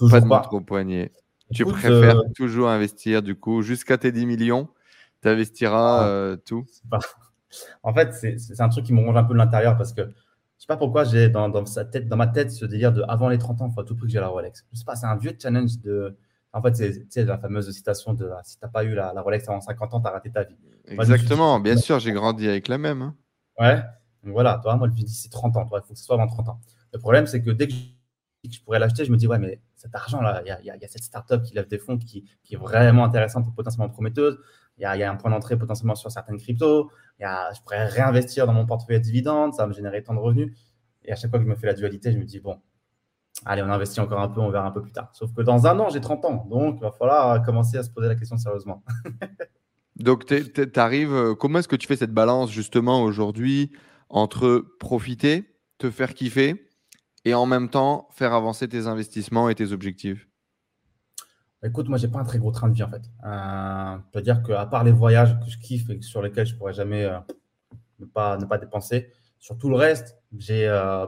Toujours 0.00 0.18
Pas 0.18 0.20
de 0.24 0.28
pas. 0.28 0.36
montre 0.38 0.54
au 0.54 0.60
poignet. 0.60 1.12
Tu 1.52 1.62
Écoute, 1.62 1.74
préfères 1.74 2.18
euh, 2.18 2.28
toujours 2.34 2.68
investir 2.68 3.22
du 3.22 3.34
coup 3.34 3.62
jusqu'à 3.62 3.98
tes 3.98 4.12
10 4.12 4.24
millions 4.26 4.68
Tu 5.22 5.28
investiras 5.28 6.02
Ah. 6.02 6.06
euh, 6.08 6.36
tout? 6.36 6.64
pas- 6.90 6.98
En 7.82 7.92
fait, 7.92 8.12
c'est 8.38 8.60
un 8.60 8.68
truc 8.68 8.84
qui 8.86 8.92
me 8.92 9.00
ronge 9.00 9.16
un 9.16 9.24
peu 9.24 9.32
de 9.34 9.38
l'intérieur 9.38 9.76
parce 9.76 9.92
que 9.92 10.02
je 10.02 10.62
sais 10.64 10.66
pas 10.68 10.76
pourquoi 10.76 11.04
j'ai 11.04 11.28
dans, 11.28 11.48
dans, 11.48 11.66
sa 11.66 11.84
tête, 11.84 12.06
dans 12.08 12.16
ma 12.16 12.26
tête 12.28 12.52
ce 12.52 12.64
délire 12.64 12.92
de 12.92 13.02
avant 13.08 13.28
les 13.28 13.38
30 13.38 13.60
ans, 13.60 13.68
il 13.68 13.74
faut 13.74 13.80
à 13.80 13.84
tout 13.84 13.96
prix 13.96 14.06
que 14.06 14.12
j'ai 14.12 14.20
la 14.20 14.28
Rolex. 14.28 14.64
Je 14.72 14.78
sais 14.78 14.84
pas, 14.84 14.94
c'est 14.94 15.06
un 15.06 15.16
vieux 15.16 15.36
challenge 15.40 15.78
de. 15.80 16.16
En 16.52 16.62
fait, 16.62 16.76
c'est 17.10 17.24
la 17.24 17.38
fameuse 17.38 17.70
citation 17.72 18.14
de 18.14 18.28
si 18.44 18.56
tu 18.58 18.64
n'as 18.64 18.68
pas 18.70 18.84
eu 18.84 18.94
la, 18.94 19.12
la 19.12 19.20
Rolex 19.22 19.48
avant 19.48 19.60
50 19.60 19.94
ans, 19.94 20.00
tu 20.00 20.06
as 20.08 20.10
raté 20.10 20.30
ta 20.30 20.44
vie. 20.44 20.56
suis 20.86 20.94
Exactement, 20.94 21.58
bien 21.60 21.76
sûr, 21.76 21.98
j'ai 21.98 22.12
grandi 22.12 22.46
avec 22.48 22.68
la 22.68 22.78
même. 22.78 23.02
hein. 23.02 23.16
Ouais. 23.58 23.76
Donc 24.22 24.32
voilà, 24.32 24.60
toi, 24.62 24.76
moi, 24.76 24.86
je 24.88 24.92
me 24.92 24.96
dis 25.06 25.08
c'est 25.12 25.28
30 25.30 25.56
ans, 25.56 25.64
il 25.66 25.80
faut 25.86 25.92
que 25.94 25.98
ce 25.98 26.04
soit 26.04 26.14
avant 26.14 26.26
30 26.28 26.48
ans. 26.50 26.60
Le 26.92 26.98
problème, 27.00 27.26
c'est 27.26 27.42
que 27.42 27.50
dès 27.50 27.66
que 27.68 27.72
que 28.48 28.54
je 28.54 28.62
pourrais 28.62 28.78
l'acheter, 28.78 29.04
je 29.04 29.12
me 29.12 29.16
dis 29.16 29.26
ouais, 29.26 29.38
mais 29.38 29.60
cet 29.76 29.94
argent-là, 29.94 30.42
il 30.44 30.64
y 30.64 30.70
a, 30.70 30.88
cette 30.88 31.02
startup 31.02 31.42
qui 31.42 31.54
lève 31.54 31.68
des 31.68 31.78
fonds 31.78 31.98
qui, 31.98 32.24
est 32.50 32.56
vraiment 32.56 33.04
intéressante 33.04 33.46
et 33.46 33.50
potentiellement 33.54 33.90
prometteuse. 33.90 34.38
Il 34.78 34.82
y 34.82 34.84
a, 34.86 35.10
un 35.10 35.16
point 35.16 35.30
d'entrée 35.30 35.58
potentiellement 35.58 35.94
sur 35.94 36.10
certaines 36.10 36.38
cryptos. 36.38 36.90
Y 37.18 37.24
a, 37.24 37.52
je 37.52 37.60
pourrais 37.60 37.86
réinvestir 37.86 38.46
dans 38.46 38.52
mon 38.52 38.66
portefeuille 38.66 38.96
à 38.96 39.00
dividendes, 39.00 39.54
ça 39.54 39.64
va 39.64 39.68
me 39.68 39.74
générer 39.74 40.02
tant 40.02 40.14
de 40.14 40.20
revenus. 40.20 40.56
Et 41.04 41.12
à 41.12 41.16
chaque 41.16 41.30
fois 41.30 41.38
que 41.38 41.44
je 41.44 41.50
me 41.50 41.56
fais 41.56 41.66
la 41.66 41.74
dualité, 41.74 42.12
je 42.12 42.18
me 42.18 42.24
dis 42.24 42.40
bon, 42.40 42.60
allez, 43.44 43.62
on 43.62 43.70
investit 43.70 44.00
encore 44.00 44.20
un 44.20 44.28
peu, 44.28 44.40
on 44.40 44.50
verra 44.50 44.66
un 44.66 44.70
peu 44.70 44.82
plus 44.82 44.92
tard. 44.92 45.10
Sauf 45.12 45.32
que 45.34 45.42
dans 45.42 45.66
un 45.66 45.78
an, 45.78 45.90
j'ai 45.90 46.00
30 46.00 46.24
ans, 46.24 46.46
donc 46.48 46.76
il 46.78 46.82
va 46.82 46.92
falloir 46.92 47.42
commencer 47.42 47.76
à 47.76 47.82
se 47.82 47.90
poser 47.90 48.08
la 48.08 48.14
question 48.14 48.36
sérieusement. 48.38 48.82
Donc, 49.96 50.24
tu 50.24 50.70
arrives. 50.76 51.34
Comment 51.38 51.58
est-ce 51.58 51.68
que 51.68 51.76
tu 51.76 51.86
fais 51.86 51.96
cette 51.96 52.14
balance 52.14 52.50
justement 52.50 53.02
aujourd'hui 53.02 53.70
entre 54.08 54.64
profiter, 54.78 55.44
te 55.76 55.90
faire 55.90 56.14
kiffer 56.14 56.69
et 57.24 57.34
en 57.34 57.46
même 57.46 57.68
temps 57.68 58.08
faire 58.12 58.32
avancer 58.32 58.68
tes 58.68 58.86
investissements 58.86 59.48
et 59.48 59.54
tes 59.54 59.72
objectifs 59.72 60.30
Écoute, 61.62 61.90
moi, 61.90 61.98
j'ai 61.98 62.08
pas 62.08 62.18
un 62.18 62.24
très 62.24 62.38
gros 62.38 62.52
train 62.52 62.68
de 62.68 62.74
vie 62.74 62.82
en 62.82 62.88
fait. 62.88 63.02
Euh, 63.24 63.96
je 63.98 64.10
peux 64.12 64.22
dire 64.22 64.42
qu'à 64.42 64.64
part 64.64 64.82
les 64.82 64.92
voyages 64.92 65.38
que 65.40 65.50
je 65.50 65.58
kiffe 65.58 65.90
et 65.90 66.00
sur 66.00 66.22
lesquels 66.22 66.46
je 66.46 66.56
pourrais 66.56 66.72
jamais 66.72 67.04
euh, 67.04 67.18
ne, 67.98 68.06
pas, 68.06 68.38
ne 68.38 68.46
pas 68.46 68.56
dépenser, 68.56 69.12
sur 69.38 69.58
tout 69.58 69.68
le 69.68 69.76
reste, 69.76 70.16
j'ai 70.38 70.66
euh, 70.66 71.06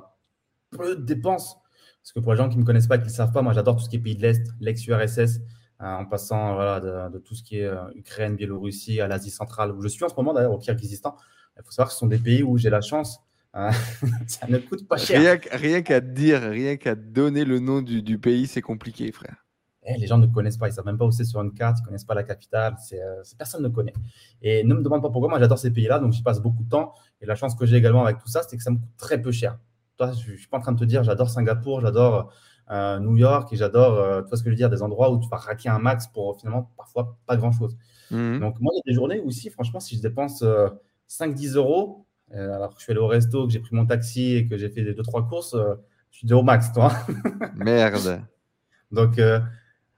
peu 0.70 0.96
de 0.96 1.02
dépenses. 1.02 1.56
Parce 2.02 2.12
que 2.12 2.20
pour 2.20 2.32
les 2.32 2.36
gens 2.36 2.50
qui 2.50 2.56
ne 2.56 2.62
me 2.62 2.66
connaissent 2.66 2.86
pas 2.86 2.96
et 2.96 3.00
qui 3.00 3.06
ne 3.06 3.10
savent 3.10 3.32
pas, 3.32 3.40
moi, 3.40 3.54
j'adore 3.54 3.76
tout 3.76 3.84
ce 3.84 3.88
qui 3.88 3.96
est 3.96 4.00
pays 4.00 4.16
de 4.16 4.20
l'Est, 4.20 4.46
l'ex-URSS, 4.60 5.40
euh, 5.80 5.84
en 5.84 6.04
passant 6.04 6.54
voilà, 6.54 6.80
de, 6.80 7.14
de 7.14 7.18
tout 7.18 7.34
ce 7.34 7.42
qui 7.42 7.58
est 7.58 7.70
Ukraine, 7.94 8.36
Biélorussie, 8.36 9.00
à 9.00 9.08
l'Asie 9.08 9.30
centrale, 9.30 9.72
où 9.72 9.80
je 9.80 9.88
suis 9.88 10.04
en 10.04 10.10
ce 10.10 10.14
moment 10.16 10.34
d'ailleurs, 10.34 10.52
au 10.52 10.58
Kirghizistan. 10.58 11.16
Il 11.56 11.62
faut 11.64 11.70
savoir 11.70 11.88
que 11.88 11.94
ce 11.94 11.98
sont 11.98 12.06
des 12.06 12.18
pays 12.18 12.42
où 12.42 12.58
j'ai 12.58 12.70
la 12.70 12.82
chance. 12.82 13.20
ça 14.26 14.46
ne 14.48 14.58
coûte 14.58 14.86
pas 14.88 14.96
cher. 14.96 15.20
Rien, 15.20 15.38
rien 15.52 15.82
qu'à 15.82 16.00
te 16.00 16.06
dire, 16.06 16.40
rien 16.40 16.76
qu'à 16.76 16.94
donner 16.94 17.44
le 17.44 17.58
nom 17.58 17.82
du, 17.82 18.02
du 18.02 18.18
pays, 18.18 18.46
c'est 18.46 18.62
compliqué, 18.62 19.12
frère. 19.12 19.44
Eh, 19.84 19.98
les 19.98 20.06
gens 20.06 20.16
ne 20.18 20.26
connaissent 20.26 20.56
pas, 20.56 20.68
ils 20.68 20.70
ne 20.70 20.76
savent 20.76 20.86
même 20.86 20.96
pas 20.96 21.04
où 21.04 21.10
c'est 21.10 21.24
sur 21.24 21.40
une 21.42 21.52
carte, 21.52 21.78
ils 21.78 21.82
ne 21.82 21.86
connaissent 21.86 22.04
pas 22.04 22.14
la 22.14 22.22
capitale, 22.22 22.76
c'est, 22.78 23.02
euh, 23.02 23.22
personne 23.36 23.62
ne 23.62 23.68
connaît. 23.68 23.92
Et 24.40 24.62
ne 24.62 24.74
me 24.74 24.82
demande 24.82 25.02
pas 25.02 25.10
pourquoi, 25.10 25.28
moi 25.28 25.40
j'adore 25.40 25.58
ces 25.58 25.72
pays-là, 25.72 25.98
donc 25.98 26.12
j'y 26.12 26.22
passe 26.22 26.40
beaucoup 26.40 26.62
de 26.62 26.68
temps. 26.68 26.94
Et 27.20 27.26
la 27.26 27.34
chance 27.34 27.54
que 27.56 27.66
j'ai 27.66 27.76
également 27.76 28.04
avec 28.04 28.18
tout 28.18 28.28
ça, 28.28 28.42
c'est 28.48 28.56
que 28.56 28.62
ça 28.62 28.70
me 28.70 28.76
coûte 28.76 28.96
très 28.96 29.20
peu 29.20 29.32
cher. 29.32 29.58
Toi, 29.96 30.12
je 30.12 30.32
ne 30.32 30.36
suis 30.36 30.48
pas 30.48 30.58
en 30.58 30.60
train 30.60 30.72
de 30.72 30.78
te 30.78 30.84
dire, 30.84 31.02
j'adore 31.02 31.30
Singapour, 31.30 31.80
j'adore 31.80 32.32
euh, 32.70 33.00
New 33.00 33.16
York, 33.16 33.52
et 33.52 33.56
j'adore, 33.56 33.98
euh, 33.98 34.22
tu 34.22 34.28
vois 34.28 34.38
ce 34.38 34.44
que 34.44 34.50
je 34.50 34.52
veux 34.52 34.56
dire, 34.56 34.70
des 34.70 34.82
endroits 34.82 35.10
où 35.10 35.18
tu 35.18 35.28
vas 35.28 35.36
raquer 35.36 35.68
un 35.68 35.80
max 35.80 36.06
pour 36.06 36.38
finalement 36.38 36.70
parfois 36.76 37.18
pas 37.26 37.36
grand-chose. 37.36 37.76
Mhm. 38.12 38.38
Donc 38.38 38.60
moi, 38.60 38.72
il 38.74 38.76
y 38.76 38.80
a 38.80 38.92
des 38.92 38.94
journées 38.94 39.20
où 39.20 39.32
si, 39.32 39.50
franchement, 39.50 39.80
si 39.80 39.96
je 39.96 40.02
dépense 40.02 40.42
euh, 40.42 40.68
5-10 41.08 41.56
euros, 41.56 42.06
euh, 42.06 42.11
alors 42.38 42.70
que 42.74 42.80
je 42.80 42.84
suis 42.84 42.92
allé 42.92 43.00
au 43.00 43.06
resto, 43.06 43.46
que 43.46 43.52
j'ai 43.52 43.60
pris 43.60 43.74
mon 43.74 43.86
taxi 43.86 44.36
et 44.36 44.48
que 44.48 44.56
j'ai 44.56 44.70
fait 44.70 44.82
des 44.82 44.94
2-3 44.94 45.28
courses, 45.28 45.54
euh, 45.54 45.74
je 46.10 46.18
suis 46.18 46.26
déjà 46.26 46.36
au 46.36 46.42
max, 46.42 46.72
toi. 46.72 46.92
Merde. 47.56 48.22
Donc 48.90 49.18
euh, 49.18 49.40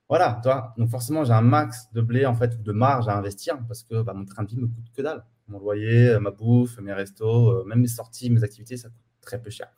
voilà, 0.08 0.40
toi. 0.42 0.74
Donc 0.78 0.90
forcément, 0.90 1.24
j'ai 1.24 1.32
un 1.32 1.42
max 1.42 1.90
de 1.92 2.00
blé 2.00 2.26
en 2.26 2.34
fait, 2.34 2.62
de 2.62 2.72
marge 2.72 3.08
à 3.08 3.16
investir 3.16 3.58
parce 3.66 3.82
que 3.82 4.02
bah, 4.02 4.14
mon 4.14 4.24
train 4.24 4.44
de 4.44 4.48
vie 4.48 4.56
me 4.56 4.66
coûte 4.66 4.90
que 4.94 5.02
dalle. 5.02 5.24
Mon 5.48 5.58
loyer, 5.58 6.10
euh, 6.10 6.20
ma 6.20 6.30
bouffe, 6.30 6.78
mes 6.78 6.92
restos, 6.92 7.50
euh, 7.50 7.64
même 7.64 7.80
mes 7.80 7.88
sorties, 7.88 8.30
mes 8.30 8.44
activités, 8.44 8.76
ça 8.76 8.88
coûte 8.88 8.98
très 9.20 9.40
peu 9.40 9.50
cher. 9.50 9.68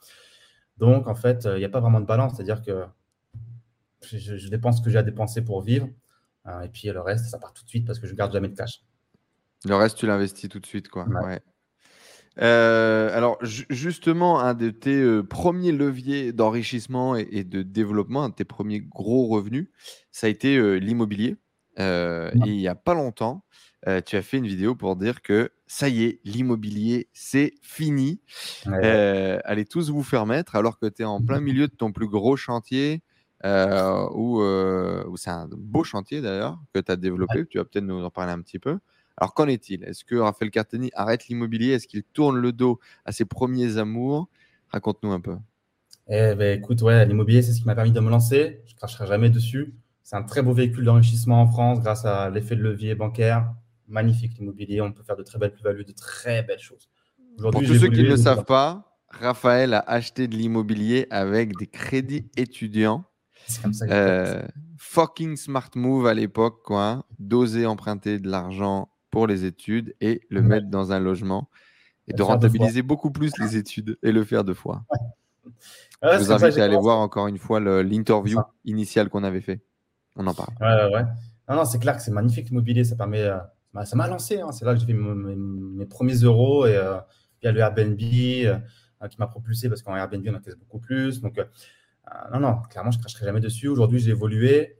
Donc 0.77 1.09
en 1.09 1.15
fait, 1.15 1.47
euh, 1.47 1.57
il 1.57 1.61
n'y 1.61 1.65
a 1.65 1.69
pas 1.69 1.81
vraiment 1.81 2.01
de 2.01 2.07
balance, 2.07 2.35
c'est-à-dire 2.37 2.63
que 2.63 2.85
je, 4.03 4.49
dépense 4.49 4.79
ce 4.79 4.83
que 4.83 4.91
j'ai 4.91 4.99
à 4.99 5.03
dépenser 5.03 5.43
pour 5.43 5.63
vivre. 5.63 5.89
euh, 6.47 6.61
et 6.63 6.69
puis 6.69 6.89
le 6.89 7.01
reste, 7.01 7.27
ça 7.27 7.39
part 7.39 7.53
tout 7.53 7.65
de 7.65 7.69
suite 7.69 7.87
parce 7.87 7.99
que 7.99 8.07
je 8.07 8.15
garde 8.15 8.33
jamais 8.33 8.49
de 8.49 8.55
cash. 8.55 8.83
Le 9.65 9.75
reste, 9.75 9.97
tu 9.99 10.07
l'investis 10.07 10.49
tout 10.49 10.61
de 10.61 10.67
suite, 10.67 10.89
quoi. 10.89 11.09
Ouais. 11.09 11.25
Ouais. 11.25 11.41
Euh, 12.41 13.17
alors, 13.17 13.39
ju- 13.45 13.65
justement, 13.71 14.41
un 14.41 14.55
de 14.55 14.71
tes 14.71 14.95
euh, 15.01 15.23
premiers 15.23 15.73
leviers 15.73 16.33
d'enrichissement 16.33 17.17
et, 17.17 17.27
et 17.31 17.45
de 17.45 17.63
développement, 17.63 18.25
un 18.25 18.29
de 18.31 18.35
tes 18.35 18.45
premiers 18.45 18.81
gros 18.81 19.27
revenus, 19.27 19.69
ça 20.13 20.27
a 20.27 20.31
été 20.31 20.57
euh, 20.57 20.75
l'immobilier. 20.77 21.37
Et 21.79 22.51
il 22.51 22.57
n'y 22.57 22.69
a 22.69 22.75
pas 22.75 22.95
longtemps, 22.95 23.45
tu 24.07 24.17
as 24.17 24.23
fait 24.23 24.39
une 24.39 24.47
vidéo 24.47 24.75
pour 24.75 24.97
dire 24.97 25.23
que 25.23 25.53
ça 25.67 25.89
y 25.89 26.05
est, 26.05 26.21
l'immobilier, 26.25 27.09
c'est 27.13 27.55
fini. 27.63 28.21
Ouais. 28.67 28.97
Allez 29.45 29.65
tous 29.67 29.91
vous 29.91 30.03
faire 30.03 30.27
mettre 30.27 30.57
alors 30.57 30.79
que 30.79 30.87
tu 30.87 31.03
es 31.03 31.05
en 31.05 31.21
plein 31.23 31.41
milieu 31.41 31.69
de 31.69 31.75
ton 31.75 31.93
plus 31.93 32.09
gros 32.09 32.37
chantier, 32.37 33.03
où, 33.45 34.41
où 34.43 35.17
c'est 35.17 35.31
un 35.31 35.49
beau 35.51 35.85
chantier 35.85 36.21
d'ailleurs 36.21 36.59
que 36.75 36.81
tu 36.81 36.93
as 36.93 36.97
développé. 36.97 37.47
Tu 37.47 37.59
vas 37.59 37.65
peut-être 37.65 37.85
nous 37.85 38.03
en 38.05 38.11
parler 38.11 38.33
un 38.33 38.41
petit 38.43 38.59
peu. 38.59 38.79
Alors 39.17 39.35
qu'en 39.35 39.47
est-il? 39.47 39.83
Est-ce 39.85 40.05
que 40.05 40.17
Raphaël 40.17 40.51
Carteni 40.51 40.91
arrête 40.95 41.29
l'immobilier? 41.29 41.73
Est-ce 41.73 41.87
qu'il 41.87 42.03
tourne 42.03 42.37
le 42.39 42.53
dos 42.53 42.81
à 43.05 43.13
ses 43.13 43.25
premiers 43.25 43.79
amours? 43.79 44.29
Raconte-nous 44.69 45.13
un 45.13 45.21
peu. 45.21 45.37
Eh 46.09 46.35
ben, 46.35 46.59
écoute, 46.59 46.83
ouais, 46.83 47.05
l'immobilier, 47.07 47.43
c'est 47.43 47.53
ce 47.53 47.61
qui 47.61 47.67
m'a 47.67 47.75
permis 47.75 47.93
de 47.93 48.01
me 48.01 48.11
lancer. 48.11 48.63
Je 48.67 48.75
ne 48.75 48.77
cracherai 48.77 49.07
jamais 49.07 49.31
dessus. 49.31 49.75
C'est 50.03 50.17
un 50.17 50.23
très 50.23 50.43
beau 50.43 50.53
véhicule 50.53 50.85
d'enrichissement 50.85 51.41
en 51.41 51.47
France 51.49 51.81
grâce 51.81 52.05
à 52.05 52.31
l'effet 52.31 52.57
de 52.57 52.63
levier 52.63 52.95
bancaire. 52.95 53.53
Magnifique 53.89 54.39
l'immobilier. 54.39 54.81
On 54.81 54.93
peut 54.93 55.03
faire 55.03 55.17
de 55.17 55.23
très 55.23 55.39
belles 55.39 55.53
plus-values, 55.53 55.85
de 55.85 55.93
très 55.93 56.43
belles 56.43 56.61
choses. 56.61 56.89
Pour 57.39 57.51
tous 57.53 57.75
ceux 57.75 57.89
qui 57.89 58.03
ne 58.03 58.09
le 58.11 58.17
savent 58.17 58.45
pas, 58.45 58.99
Raphaël 59.09 59.75
a 59.75 59.81
acheté 59.81 60.29
de 60.29 60.37
l'immobilier 60.37 61.07
avec 61.11 61.57
des 61.57 61.67
crédits 61.67 62.29
étudiants 62.37 63.05
C'est 63.47 63.63
comme 63.63 63.73
ça. 63.73 63.87
Euh, 63.89 64.43
fucking 64.77 65.37
smart 65.37 65.71
move 65.75 66.07
à 66.07 66.15
l'époque, 66.15 66.63
quoi. 66.65 67.07
D'oser 67.19 67.67
emprunter 67.67 68.19
de 68.19 68.29
l'argent 68.29 68.89
pour 69.17 69.27
les 69.27 69.47
études 69.47 69.95
et 70.03 70.21
le 70.29 70.43
mettre 70.43 70.67
dans 70.67 70.93
un 70.93 71.01
logement 71.01 71.49
et 72.07 72.13
de 72.13 72.23
rentabiliser 72.23 72.83
beaucoup 72.83 73.11
plus 73.11 73.33
les 73.39 73.57
études 73.57 73.97
et 74.03 74.13
le 74.13 74.25
faire 74.25 74.45
deux 74.45 74.53
fois. 74.53 74.85
Je 76.03 76.19
vous 76.19 76.33
invite 76.33 76.59
à 76.59 76.65
aller 76.65 76.77
voir 76.77 76.99
encore 76.99 77.27
une 77.27 77.39
fois 77.39 77.59
l'interview 77.59 78.39
initiale 78.67 79.09
qu'on 79.09 79.25
avait 79.25 79.41
fait. 79.41 79.63
On 80.17 80.27
en 80.27 80.35
parle. 80.35 80.53
Ouais. 80.61 81.03
Non, 81.49 81.57
non, 81.57 81.65
c'est 81.65 81.79
clair 81.79 81.97
que 81.97 82.03
c'est 82.03 82.11
magnifique 82.11 82.51
l'immobilier. 82.51 82.85
Ça 82.85 82.95
permet, 82.95 83.23
euh, 83.23 83.39
bah, 83.73 83.87
ça 83.87 83.97
m'a 83.97 84.07
lancé. 84.07 84.39
Hein. 84.39 84.53
C'est 84.53 84.67
là 84.67 84.75
que 84.75 84.81
j'ai 84.81 84.87
fait 84.87 84.93
mes, 84.93 85.87
premiers 85.87 86.17
euros 86.17 86.67
et 86.67 86.77
euh, 86.77 86.99
il 87.41 87.47
y 87.47 87.49
a 87.49 87.53
le 87.53 87.61
Airbnb 87.61 87.99
euh, 87.99 89.09
qui 89.09 89.17
m'a 89.19 89.29
propulsé 89.29 89.71
parce 89.71 89.81
qu'en 89.81 89.97
Airbnb 89.97 90.29
on 90.29 90.35
encaisse 90.35 90.57
beaucoup 90.57 90.79
plus. 90.79 91.23
Donc, 91.23 91.41
non, 92.35 92.41
non, 92.41 92.59
clairement, 92.69 92.91
je 92.91 92.99
ne 92.99 93.03
cracherai 93.03 93.25
jamais 93.25 93.41
dessus. 93.41 93.69
Aujourd'hui, 93.69 93.99
j'ai 93.99 94.11
évolué. 94.11 94.77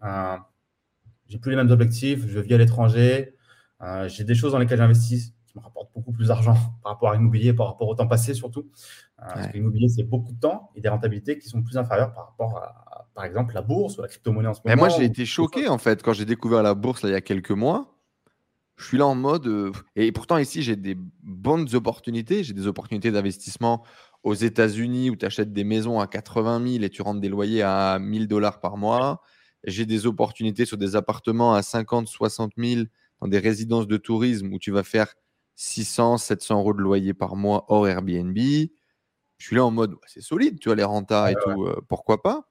j'ai 1.25 1.39
plus 1.39 1.53
les 1.53 1.57
mêmes 1.57 1.71
objectifs. 1.71 2.27
Je 2.29 2.39
vis 2.39 2.53
à 2.53 2.59
l'étranger. 2.59 3.33
J'ai 4.07 4.25
des 4.25 4.35
choses 4.35 4.53
dans 4.53 4.59
lesquelles 4.59 4.79
j'investis 4.79 5.33
qui 5.47 5.57
me 5.59 5.63
rapportent 5.63 5.91
beaucoup 5.95 6.13
plus 6.13 6.29
d'argent 6.29 6.55
par 6.83 6.93
rapport 6.93 7.11
à 7.11 7.15
l'immobilier, 7.15 7.53
par 7.53 7.67
rapport 7.67 7.89
au 7.89 7.95
temps 7.95 8.09
passé 8.09 8.35
surtout. 8.35 8.71
Parce 9.19 9.49
que 9.49 9.55
l'immobilier, 9.55 9.89
c'est 9.89 10.05
beaucoup 10.05 10.33
de 10.33 10.41
temps 10.41 10.71
et 10.75 10.81
des 10.81 10.89
rentabilités 10.89 11.39
qui 11.39 11.49
sont 11.49 11.63
plus 11.63 11.77
inférieures 11.77 12.13
par 12.13 12.27
rapport 12.27 12.59
à, 12.59 13.09
par 13.15 13.25
exemple, 13.25 13.55
la 13.55 13.63
bourse 13.63 13.97
ou 13.99 14.03
la 14.03 14.09
crypto-monnaie 14.09 14.49
en 14.49 14.55
ce 14.55 14.61
moment. 14.61 14.75
Mais 14.75 14.77
moi, 14.77 14.89
j'ai 14.91 15.05
été 15.05 15.25
choqué 15.25 15.69
en 15.69 15.79
fait 15.79 16.03
quand 16.03 16.13
j'ai 16.13 16.27
découvert 16.27 16.63
la 16.63 16.75
bourse 16.75 17.03
il 17.05 17.11
y 17.11 17.15
a 17.15 17.21
quelques 17.21 17.51
mois. 17.51 17.97
Je 18.77 18.85
suis 18.85 18.99
là 18.99 19.07
en 19.07 19.15
mode. 19.15 19.47
Euh, 19.47 19.73
et 19.97 20.13
pourtant, 20.13 20.37
ici, 20.37 20.63
j'ai 20.63 20.77
des 20.77 20.97
bonnes 21.23 21.75
opportunités. 21.75 22.45
J'ai 22.45 22.53
des 22.53 22.67
opportunités 22.67 23.11
d'investissement 23.11 23.83
aux 24.23 24.35
États-Unis 24.35 25.09
où 25.09 25.17
tu 25.17 25.25
achètes 25.25 25.53
des 25.55 25.65
maisons 25.65 25.99
à 25.99 26.07
80 26.07 26.73
000 26.73 26.85
et 26.85 26.91
tu 26.91 27.01
rentres 27.01 27.21
des 27.21 27.31
loyers 27.31 27.63
à 27.63 27.99
1000 27.99 28.29
dollars 28.29 28.61
par 28.61 28.77
mois. 28.77 29.23
J'ai 29.65 29.87
des 29.87 30.07
opportunités 30.07 30.67
sur 30.67 30.77
des 30.77 30.95
appartements 30.95 31.55
à 31.55 31.63
50, 31.63 32.07
60 32.07 32.53
000 32.59 32.83
dans 33.21 33.29
des 33.29 33.39
résidences 33.39 33.87
de 33.87 33.97
tourisme 33.97 34.53
où 34.53 34.59
tu 34.59 34.71
vas 34.71 34.83
faire 34.83 35.15
600, 35.57 36.19
700 36.19 36.59
euros 36.59 36.75
de 36.75 36.81
loyer 36.81 37.15
par 37.15 37.37
mois 37.37 37.65
hors 37.69 37.89
Airbnb. 37.89 38.37
Je 38.37 39.47
suis 39.47 39.57
là 39.57 39.65
en 39.65 39.71
mode, 39.71 39.97
c'est 40.07 40.23
solide, 40.23 40.59
tu 40.61 40.69
vois, 40.69 40.77
les 40.77 40.85
rentas 40.85 41.33
et 41.33 41.35
tout, 41.35 41.65
euh, 41.65 41.81
pourquoi 41.89 42.23
pas? 42.23 42.49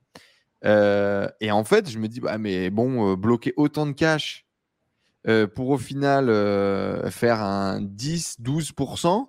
Euh, 0.66 1.28
Et 1.40 1.52
en 1.52 1.64
fait, 1.64 1.90
je 1.90 2.00
me 2.00 2.08
dis, 2.08 2.20
bah, 2.20 2.38
mais 2.38 2.70
bon, 2.70 3.12
euh, 3.12 3.16
bloquer 3.16 3.54
autant 3.58 3.86
de 3.86 3.94
cash 3.94 4.44
pour 5.56 5.70
au 5.70 5.78
final 5.80 6.28
faire 7.10 7.42
un 7.42 7.82
10, 7.82 8.42
12%, 8.42 9.28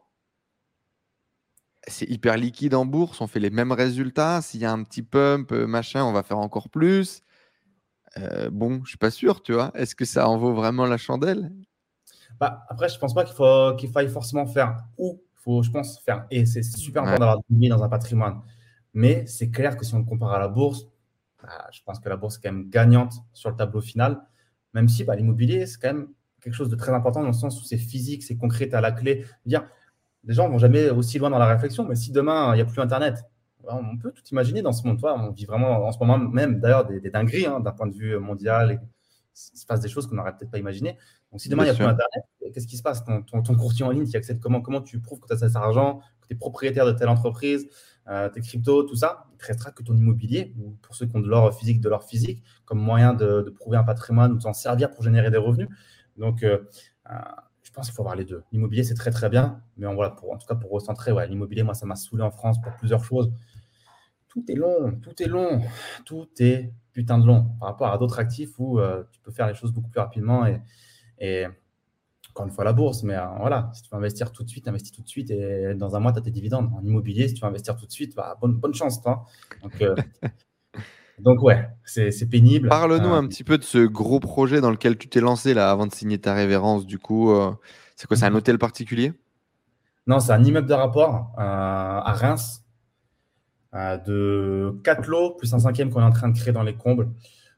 c'est 1.88 2.04
hyper 2.10 2.36
liquide 2.36 2.74
en 2.74 2.84
bourse, 2.84 3.22
on 3.22 3.26
fait 3.26 3.40
les 3.40 3.48
mêmes 3.48 3.72
résultats. 3.72 4.42
S'il 4.42 4.60
y 4.60 4.66
a 4.66 4.72
un 4.72 4.82
petit 4.82 5.02
pump, 5.02 5.52
machin, 5.52 6.04
on 6.04 6.12
va 6.12 6.22
faire 6.22 6.36
encore 6.36 6.68
plus. 6.68 7.22
Bon, 8.50 8.80
je 8.84 8.90
suis 8.90 8.98
pas 8.98 9.10
sûr, 9.10 9.42
tu 9.42 9.52
vois. 9.52 9.70
Est-ce 9.74 9.94
que 9.94 10.04
ça 10.04 10.28
en 10.28 10.38
vaut 10.38 10.54
vraiment 10.54 10.86
la 10.86 10.96
chandelle? 10.96 11.52
Bah, 12.40 12.64
Après, 12.68 12.88
je 12.88 12.98
pense 12.98 13.14
pas 13.14 13.24
qu'il 13.24 13.34
faut 13.34 13.74
qu'il 13.76 13.90
faille 13.90 14.08
forcément 14.08 14.46
faire 14.46 14.84
ou 14.98 15.20
faut, 15.36 15.62
je 15.62 15.70
pense, 15.70 16.00
faire. 16.00 16.26
Et 16.30 16.44
c'est 16.46 16.62
super 16.62 17.02
important 17.02 17.20
d'avoir 17.20 17.38
du 17.48 17.68
dans 17.68 17.82
un 17.82 17.88
patrimoine. 17.88 18.40
Mais 18.94 19.26
c'est 19.26 19.50
clair 19.50 19.76
que 19.76 19.84
si 19.84 19.94
on 19.94 19.98
le 19.98 20.04
compare 20.04 20.32
à 20.32 20.38
la 20.38 20.48
bourse, 20.48 20.86
bah, 21.42 21.68
je 21.72 21.80
pense 21.84 22.00
que 22.00 22.08
la 22.08 22.16
bourse 22.16 22.36
est 22.36 22.40
quand 22.42 22.52
même 22.52 22.68
gagnante 22.68 23.14
sur 23.32 23.50
le 23.50 23.56
tableau 23.56 23.80
final. 23.80 24.22
Même 24.74 24.88
si 24.88 25.04
bah, 25.04 25.14
l'immobilier, 25.14 25.66
c'est 25.66 25.78
quand 25.80 25.92
même 25.92 26.08
quelque 26.40 26.54
chose 26.54 26.68
de 26.68 26.76
très 26.76 26.92
important 26.92 27.20
dans 27.20 27.28
le 27.28 27.32
sens 27.32 27.60
où 27.60 27.64
c'est 27.64 27.78
physique, 27.78 28.22
c'est 28.22 28.36
concret, 28.36 28.72
à 28.74 28.80
la 28.80 28.92
clé. 28.92 29.24
Dire, 29.44 29.64
les 30.24 30.34
gens 30.34 30.46
ne 30.46 30.52
vont 30.52 30.58
jamais 30.58 30.90
aussi 30.90 31.18
loin 31.18 31.30
dans 31.30 31.38
la 31.38 31.46
réflexion, 31.46 31.84
mais 31.84 31.94
si 31.94 32.12
demain, 32.12 32.52
il 32.52 32.56
n'y 32.56 32.62
a 32.62 32.64
plus 32.64 32.80
Internet, 32.80 33.24
on 33.68 33.96
peut 33.98 34.12
tout 34.12 34.22
imaginer 34.30 34.62
dans 34.62 34.72
ce 34.72 34.86
monde. 34.86 34.98
Toi, 34.98 35.14
on 35.18 35.30
vit 35.30 35.44
vraiment 35.44 35.86
en 35.86 35.92
ce 35.92 35.98
moment 35.98 36.18
même, 36.18 36.60
d'ailleurs, 36.60 36.86
des, 36.86 37.10
dingueries 37.10 37.46
hein, 37.46 37.60
d'un 37.60 37.72
point 37.72 37.86
de 37.86 37.94
vue 37.94 38.18
mondial. 38.18 38.80
il 39.34 39.58
se 39.58 39.66
passe 39.66 39.80
des 39.80 39.88
choses 39.88 40.06
qu'on 40.06 40.16
n'aurait 40.16 40.36
peut-être 40.36 40.50
pas 40.50 40.58
imaginées. 40.58 40.96
Donc, 41.30 41.40
si 41.40 41.48
demain, 41.48 41.64
il 41.64 41.66
n'y 41.66 41.70
a 41.70 41.74
plus 41.74 41.84
Internet, 41.84 42.24
qu'est-ce 42.52 42.66
qui 42.66 42.76
se 42.76 42.82
passe? 42.82 43.04
Ton, 43.04 43.22
ton, 43.22 43.54
courtier 43.54 43.84
en 43.84 43.90
ligne 43.90 44.06
qui 44.06 44.16
accède 44.16 44.40
comment, 44.40 44.60
comment 44.60 44.80
tu 44.80 45.00
prouves 45.00 45.20
que 45.20 45.26
tu 45.26 45.32
as 45.32 45.38
cet 45.38 45.56
argent, 45.56 46.00
que 46.20 46.28
tu 46.28 46.34
es 46.34 46.36
propriétaire 46.36 46.86
de 46.86 46.92
telle 46.92 47.08
entreprise, 47.08 47.68
euh, 48.08 48.28
tes 48.28 48.40
cryptos, 48.40 48.84
tout 48.84 48.96
ça? 48.96 49.26
Il 49.30 49.34
ne 49.34 49.38
te 49.38 49.46
restera 49.46 49.70
que 49.70 49.82
ton 49.82 49.94
immobilier, 49.96 50.54
ou 50.58 50.76
pour 50.82 50.94
ceux 50.94 51.06
qui 51.06 51.16
ont 51.16 51.20
de 51.20 51.28
l'or 51.28 51.52
physique, 51.54 51.80
de 51.80 51.88
l'or 51.88 52.04
physique, 52.04 52.42
comme 52.64 52.78
moyen 52.78 53.14
de, 53.14 53.54
prouver 53.58 53.76
un 53.76 53.84
patrimoine 53.84 54.32
ou 54.32 54.36
de 54.36 54.42
s'en 54.42 54.52
servir 54.52 54.90
pour 54.90 55.02
générer 55.02 55.30
des 55.30 55.36
revenus. 55.36 55.68
Donc, 56.16 56.42
euh, 56.42 56.58
euh, 57.10 57.14
je 57.62 57.70
pense 57.72 57.86
qu'il 57.86 57.94
faut 57.94 58.02
avoir 58.02 58.16
les 58.16 58.24
deux. 58.24 58.42
L'immobilier, 58.52 58.84
c'est 58.84 58.94
très, 58.94 59.10
très 59.10 59.28
bien. 59.28 59.60
Mais 59.76 59.92
voilà, 59.92 60.12
pour, 60.12 60.32
en 60.32 60.38
tout 60.38 60.46
cas, 60.46 60.54
pour 60.54 60.70
recentrer, 60.70 61.12
ouais, 61.12 61.26
l'immobilier, 61.26 61.62
moi, 61.62 61.74
ça 61.74 61.84
m'a 61.84 61.96
saoulé 61.96 62.22
en 62.22 62.30
France 62.30 62.60
pour 62.62 62.72
plusieurs 62.76 63.04
choses. 63.04 63.30
Tout 64.36 64.52
est 64.52 64.54
long, 64.54 64.92
tout 65.00 65.22
est 65.22 65.26
long, 65.26 65.62
tout 66.04 66.28
est 66.40 66.70
putain 66.92 67.18
de 67.18 67.26
long 67.26 67.46
par 67.58 67.70
rapport 67.70 67.88
à 67.88 67.96
d'autres 67.96 68.18
actifs 68.18 68.58
où 68.58 68.78
tu 69.10 69.20
peux 69.20 69.32
faire 69.32 69.46
les 69.46 69.54
choses 69.54 69.72
beaucoup 69.72 69.88
plus 69.88 70.00
rapidement 70.00 70.46
et, 70.46 70.60
et 71.18 71.46
encore 72.36 72.46
une 72.46 72.52
fois 72.52 72.64
la 72.64 72.74
bourse, 72.74 73.02
mais 73.02 73.14
euh, 73.14 73.24
voilà, 73.40 73.70
si 73.72 73.82
tu 73.82 73.88
veux 73.90 73.96
investir 73.96 74.30
tout 74.30 74.44
de 74.44 74.48
suite, 74.50 74.68
investis 74.68 74.92
tout 74.92 75.00
de 75.00 75.08
suite 75.08 75.30
et 75.30 75.74
dans 75.74 75.96
un 75.96 76.00
mois, 76.00 76.12
tu 76.12 76.18
as 76.18 76.22
tes 76.22 76.30
dividendes. 76.30 76.70
En 76.76 76.84
immobilier, 76.84 77.28
si 77.28 77.34
tu 77.34 77.40
veux 77.40 77.46
investir 77.46 77.76
tout 77.76 77.86
de 77.86 77.90
suite, 77.90 78.14
bah, 78.14 78.36
bonne, 78.38 78.52
bonne 78.52 78.74
chance, 78.74 79.00
toi. 79.00 79.24
Donc, 79.62 79.80
euh, 79.80 79.94
donc 81.18 81.42
ouais, 81.42 81.66
c'est 81.84 82.28
pénible. 82.28 82.68
Parle-nous 82.68 83.08
euh, 83.08 83.18
un 83.18 83.26
petit 83.26 83.42
peu 83.42 83.56
de 83.56 83.62
ce 83.64 83.78
gros 83.78 84.20
projet 84.20 84.60
dans 84.60 84.70
lequel 84.70 84.98
tu 84.98 85.08
t'es 85.08 85.20
lancé 85.20 85.54
là 85.54 85.70
avant 85.70 85.86
de 85.86 85.94
signer 85.94 86.18
ta 86.18 86.34
révérence. 86.34 86.84
Du 86.84 86.98
coup, 86.98 87.34
c'est 87.96 88.06
quoi 88.06 88.18
C'est 88.18 88.26
un 88.26 88.30
mhm. 88.30 88.36
hôtel 88.36 88.58
particulier? 88.58 89.14
Non, 90.06 90.20
c'est 90.20 90.32
un 90.32 90.44
immeuble 90.44 90.68
de 90.68 90.74
rapport 90.74 91.32
à 91.38 92.12
Reims 92.12 92.65
de 94.06 94.78
4 94.84 95.06
lots 95.08 95.30
plus 95.32 95.52
un 95.54 95.58
cinquième 95.58 95.90
qu'on 95.90 96.00
est 96.00 96.04
en 96.04 96.10
train 96.10 96.28
de 96.28 96.38
créer 96.38 96.52
dans 96.52 96.62
les 96.62 96.74
combles. 96.74 97.08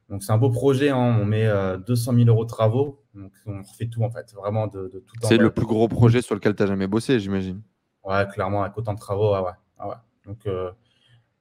Donc 0.08 0.22
c'est 0.22 0.32
un 0.32 0.38
beau 0.38 0.50
projet, 0.50 0.88
hein. 0.88 1.18
on 1.20 1.24
met 1.24 1.48
200 1.86 2.14
000 2.14 2.28
euros 2.28 2.44
de 2.44 2.48
travaux 2.48 3.02
donc, 3.18 3.32
on 3.46 3.62
refait 3.62 3.86
tout, 3.86 4.02
en 4.02 4.10
fait, 4.10 4.32
vraiment 4.34 4.66
de, 4.66 4.88
tout. 5.06 5.14
C'est 5.22 5.36
le 5.36 5.50
plus 5.50 5.66
gros 5.66 5.88
projet 5.88 6.22
sur 6.22 6.34
lequel 6.34 6.54
tu 6.54 6.62
as 6.62 6.66
jamais 6.66 6.86
bossé, 6.86 7.18
j'imagine. 7.18 7.62
Ouais, 8.04 8.26
clairement, 8.32 8.62
avec 8.62 8.76
autant 8.78 8.94
de 8.94 8.98
travaux. 8.98 9.34
ouais. 9.34 9.40
ouais. 9.84 9.94
Donc, 10.26 10.46
euh, 10.46 10.70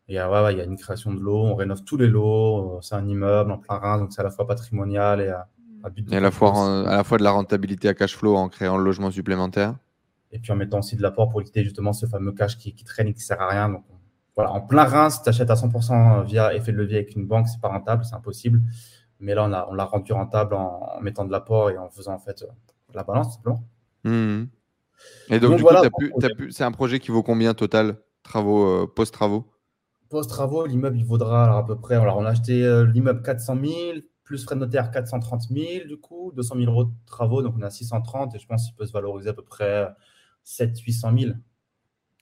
il 0.07 0.15
y, 0.15 0.17
a, 0.17 0.31
ouais, 0.31 0.53
il 0.53 0.57
y 0.57 0.61
a 0.61 0.63
une 0.63 0.77
création 0.77 1.13
de 1.13 1.19
lots, 1.19 1.43
on 1.43 1.55
rénove 1.55 1.83
tous 1.83 1.97
les 1.97 2.07
lots. 2.07 2.77
Euh, 2.77 2.81
c'est 2.81 2.95
un 2.95 3.05
immeuble 3.05 3.51
en 3.51 3.57
plein 3.57 3.77
Reims, 3.77 3.99
donc 3.99 4.13
c'est 4.13 4.21
à 4.21 4.23
la 4.23 4.31
fois 4.31 4.47
patrimonial 4.47 5.19
et 5.21 5.27
à, 5.27 5.47
but 5.89 6.07
de. 6.07 6.13
Et 6.13 6.17
à 6.17 6.21
la, 6.21 6.31
fois, 6.31 6.87
à 6.87 6.95
la 6.95 7.03
fois 7.03 7.17
de 7.17 7.23
la 7.23 7.31
rentabilité 7.31 7.89
à 7.89 7.93
cash 7.93 8.15
flow 8.15 8.35
en 8.35 8.47
créant 8.47 8.77
le 8.77 8.85
logement 8.85 9.11
supplémentaire. 9.11 9.75
Et 10.31 10.39
puis 10.39 10.51
en 10.51 10.55
mettant 10.55 10.79
aussi 10.79 10.95
de 10.95 11.01
l'apport 11.01 11.29
pour 11.29 11.41
éviter 11.41 11.63
justement 11.63 11.93
ce 11.93 12.05
fameux 12.05 12.31
cash 12.31 12.57
qui, 12.57 12.73
traîne 12.85 13.07
et 13.07 13.13
qui 13.13 13.19
ne 13.19 13.23
sert 13.23 13.41
à 13.41 13.49
rien. 13.49 13.69
Donc, 13.69 13.83
voilà, 14.37 14.51
en 14.51 14.61
plein 14.61 14.83
Reims, 14.83 15.21
tu 15.23 15.29
achètes 15.29 15.49
à 15.49 15.55
100% 15.55 16.23
via 16.23 16.53
effet 16.53 16.71
de 16.71 16.77
levier 16.77 16.97
avec 16.97 17.15
une 17.15 17.25
banque, 17.25 17.47
c'est 17.47 17.59
pas 17.59 17.69
rentable, 17.69 18.05
c'est 18.05 18.13
impossible. 18.13 18.61
Mais 19.19 19.33
là, 19.33 19.67
on 19.67 19.73
l'a 19.73 19.85
rendu 19.85 20.13
rentable 20.13 20.53
en, 20.53 21.01
mettant 21.01 21.25
de 21.25 21.31
l'apport 21.31 21.71
et 21.71 21.77
en 21.79 21.89
faisant 21.89 22.13
en 22.13 22.19
fait 22.19 22.45
la 22.93 23.03
balance, 23.03 23.33
simplement. 23.33 23.63
Mmh. 24.03 24.43
Et 25.29 25.39
donc, 25.39 25.57
du 25.57 25.63
coup, 25.63 25.71
c'est 26.51 26.63
un 26.63 26.71
projet 26.71 26.99
qui 26.99 27.09
vaut 27.09 27.23
combien 27.23 27.55
total 27.55 27.97
travaux, 28.21 28.67
euh, 28.67 28.87
post-travaux? 28.87 29.51
Post-travaux, 30.09 30.67
l'immeuble, 30.67 30.97
il 30.97 31.05
vaudra 31.05 31.45
alors, 31.45 31.57
à 31.57 31.65
peu 31.65 31.75
près. 31.75 31.95
Alors, 31.95 32.17
on 32.17 32.25
a 32.25 32.29
acheté 32.29 32.63
euh, 32.63 32.85
l'immeuble 32.85 33.23
400 33.23 33.57
000, 33.59 33.73
plus 34.23 34.43
frais 34.43 34.53
de 34.53 34.59
notaire 34.59 34.91
430 34.91 35.47
000, 35.49 35.87
du 35.87 35.97
coup, 35.97 36.31
200 36.35 36.57
000 36.57 36.71
euros 36.71 36.83
de 36.83 36.91
travaux, 37.07 37.41
donc 37.41 37.55
on 37.57 37.63
a 37.63 37.71
630 37.71 38.35
et 38.35 38.39
je 38.39 38.45
pense 38.45 38.65
qu'il 38.65 38.75
peut 38.75 38.85
se 38.85 38.93
valoriser 38.93 39.29
à 39.29 39.33
peu 39.33 39.41
près 39.41 39.87
700 40.43 40.83
800 40.85 41.17
000. 41.17 41.31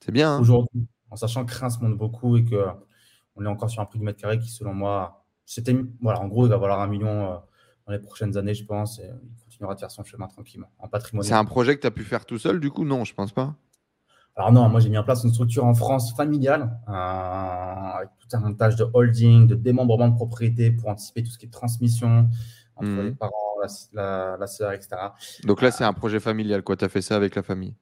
C'est 0.02 0.12
bien. 0.12 0.32
Hein 0.32 0.40
Aujourd'hui, 0.40 0.86
en 1.10 1.16
sachant 1.16 1.44
que 1.44 1.54
Reims 1.54 1.80
monte 1.80 1.96
beaucoup 1.96 2.36
et 2.36 2.44
qu'on 2.44 3.44
est 3.44 3.48
encore 3.48 3.70
sur 3.70 3.82
un 3.82 3.86
prix 3.86 3.98
du 3.98 4.04
mètre 4.04 4.20
carré 4.20 4.38
qui, 4.38 4.50
selon 4.50 4.74
moi, 4.74 5.24
c'était, 5.44 5.76
voilà, 6.00 6.20
en 6.20 6.28
gros, 6.28 6.46
il 6.46 6.50
va 6.50 6.58
valoir 6.58 6.80
un 6.80 6.86
million 6.86 7.32
euh, 7.32 7.36
dans 7.86 7.92
les 7.92 7.98
prochaines 7.98 8.36
années, 8.36 8.54
je 8.54 8.64
pense, 8.64 8.98
et 8.98 9.04
il 9.04 9.44
continuera 9.44 9.74
de 9.74 9.80
faire 9.80 9.90
son 9.90 10.04
chemin 10.04 10.26
tranquillement 10.26 10.70
en 10.78 10.88
patrimoine. 10.88 11.26
C'est 11.26 11.34
un 11.34 11.44
projet 11.44 11.76
que 11.76 11.80
tu 11.80 11.86
as 11.86 11.92
pu 11.92 12.04
faire 12.04 12.26
tout 12.26 12.38
seul, 12.38 12.60
du 12.60 12.70
coup 12.70 12.84
Non, 12.84 13.04
je 13.04 13.14
pense 13.14 13.32
pas. 13.32 13.54
Alors 14.38 14.52
non, 14.52 14.68
moi 14.68 14.80
j'ai 14.80 14.90
mis 14.90 14.98
en 14.98 15.02
place 15.02 15.24
une 15.24 15.32
structure 15.32 15.64
en 15.64 15.72
France 15.72 16.14
familiale, 16.14 16.78
euh, 16.88 16.92
avec 16.92 18.10
tout 18.18 18.28
un 18.36 18.40
montage 18.40 18.76
de 18.76 18.86
holding, 18.92 19.46
de 19.46 19.54
démembrement 19.54 20.08
de 20.08 20.14
propriété 20.14 20.70
pour 20.70 20.90
anticiper 20.90 21.22
tout 21.22 21.30
ce 21.30 21.38
qui 21.38 21.46
est 21.46 21.50
transmission 21.50 22.28
entre 22.76 22.90
mhm. 22.90 23.04
les 23.06 23.12
parents, 23.12 23.32
la, 23.94 24.36
la, 24.38 24.46
sœur, 24.46 24.72
etc. 24.72 24.96
Donc 25.44 25.62
là, 25.62 25.70
c'est 25.70 25.84
un 25.84 25.94
projet 25.94 26.20
familial, 26.20 26.62
quoi. 26.62 26.76
Tu 26.76 26.84
as 26.84 26.90
fait 26.90 27.00
ça 27.00 27.16
avec 27.16 27.34
la 27.34 27.42
famille 27.42 27.74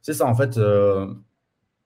C'est 0.00 0.14
ça, 0.14 0.24
en 0.24 0.34
fait. 0.34 0.56
Euh, 0.56 1.12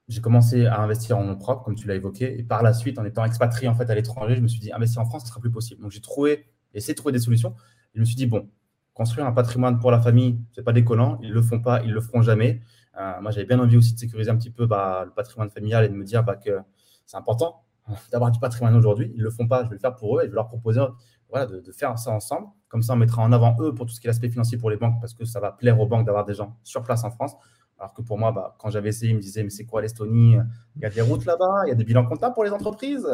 j'ai 0.09 0.23
commencé 0.23 0.67
à 0.67 0.81
investir 0.81 1.19
en 1.19 1.25
nom 1.25 1.37
propre, 1.37 1.63
comme 1.63 1.75
tu 1.75 1.87
l'as 1.87 1.95
évoqué. 1.95 2.39
Et 2.39 2.43
par 2.43 2.63
la 2.63 2.73
suite, 2.73 2.99
en 2.99 3.05
étant 3.05 3.25
expatrié 3.25 3.69
en 3.69 3.75
fait 3.75 3.89
à 3.91 3.95
l'étranger, 3.95 4.37
je 4.37 4.41
me 4.41 4.49
suis 4.49 4.61
dit, 4.61 4.73
investir 4.73 5.03
en 5.03 5.05
France, 5.05 5.23
ce 5.23 5.29
sera 5.29 5.41
plus 5.41 5.51
possible. 5.51 5.83
Donc, 5.83 5.91
j'ai 5.91 6.01
trouvé, 6.01 6.47
essayé 6.73 6.95
de 6.95 6.97
trouver 6.97 7.13
des 7.13 7.19
solutions. 7.19 7.55
Je 7.95 8.01
me 8.01 8.07
suis 8.07 8.17
dit, 8.17 8.27
bon, 8.27 8.49
construire 8.95 9.27
un 9.27 9.33
patrimoine 9.33 9.79
pour 9.79 9.91
la 9.91 10.01
famille, 10.01 10.41
c'est 10.53 10.65
pas 10.65 10.73
déconnant. 10.73 11.19
Ils 11.23 11.31
le 11.31 11.43
font 11.43 11.61
pas, 11.61 11.83
ils 11.83 11.93
le 11.93 12.01
feront 12.01 12.23
jamais. 12.23 12.63
Euh, 12.99 13.21
moi, 13.21 13.31
j'avais 13.33 13.47
bien 13.47 13.61
envie 13.61 13.77
aussi 13.77 13.95
de 13.95 13.99
sécuriser 13.99 14.31
un 14.31 14.37
petit 14.37 14.51
peu 14.51 14.67
bah, 14.67 15.03
le 15.05 15.13
patrimoine 15.13 15.51
familial 15.51 15.85
et 15.85 15.89
de 15.91 15.95
me 15.95 16.05
dire 16.05 16.25
bah, 16.25 16.37
que 16.37 16.59
c'est 17.05 17.19
important 17.19 17.65
d'avoir 18.11 18.31
du 18.31 18.41
patrimoine 18.41 18.75
aujourd'hui. 18.77 19.13
Ils 19.15 19.23
le 19.23 19.31
font 19.31 19.47
pas, 19.47 19.65
je 19.65 19.69
vais 19.69 19.77
le 19.77 19.81
faire 19.81 19.95
pour 19.95 20.19
eux 20.19 20.23
et 20.23 20.25
je 20.25 20.31
vais 20.31 20.37
leur 20.37 20.49
proposer 20.49 20.81
voilà, 21.29 21.45
de, 21.45 21.61
de, 21.61 21.73
faire 21.73 21.99
ça 21.99 22.13
ensemble. 22.13 22.49
Comme 22.69 22.81
ça, 22.81 22.95
on 22.95 22.97
mettra 22.97 23.21
en 23.21 23.33
avant 23.33 23.57
eux 23.61 23.75
pour 23.75 23.85
tout 23.85 23.93
ce 23.93 24.01
qui 24.01 24.07
est 24.07 24.11
l'aspect 24.11 24.31
financier 24.31 24.57
pour 24.57 24.71
les 24.71 24.79
banques 24.79 25.01
parce 25.03 25.13
que 25.13 25.27
ça 25.27 25.39
va 25.39 25.53
plaire 25.53 25.79
aux 25.79 25.87
banques 25.87 26.07
d'avoir 26.07 26.25
des 26.25 26.35
gens 26.35 26.57
sur 26.65 26.83
place 26.83 27.05
en 27.05 27.11
France 27.11 27.35
Alors 27.79 27.95
que 27.95 28.03
pour 28.03 28.19
moi, 28.19 28.33
bah, 28.33 28.57
quand 28.59 28.71
j'avais 28.71 28.89
essayé, 28.89 29.13
il 29.13 29.17
me 29.17 29.21
disait, 29.21 29.45
mais 29.45 29.51
c'est 29.51 29.65
quoi 29.65 29.81
l'Estonie? 29.81 30.37
Il 30.77 30.83
y 30.83 30.85
a 30.85 30.91
des 30.91 31.01
routes 31.01 31.25
là-bas, 31.25 31.63
il 31.67 31.69
y 31.69 31.73
a 31.73 31.75
des 31.77 31.85
bilans 31.85 32.05
comptables 32.05 32.35
pour 32.35 32.45
les 32.45 32.51
entreprises? 32.51 33.07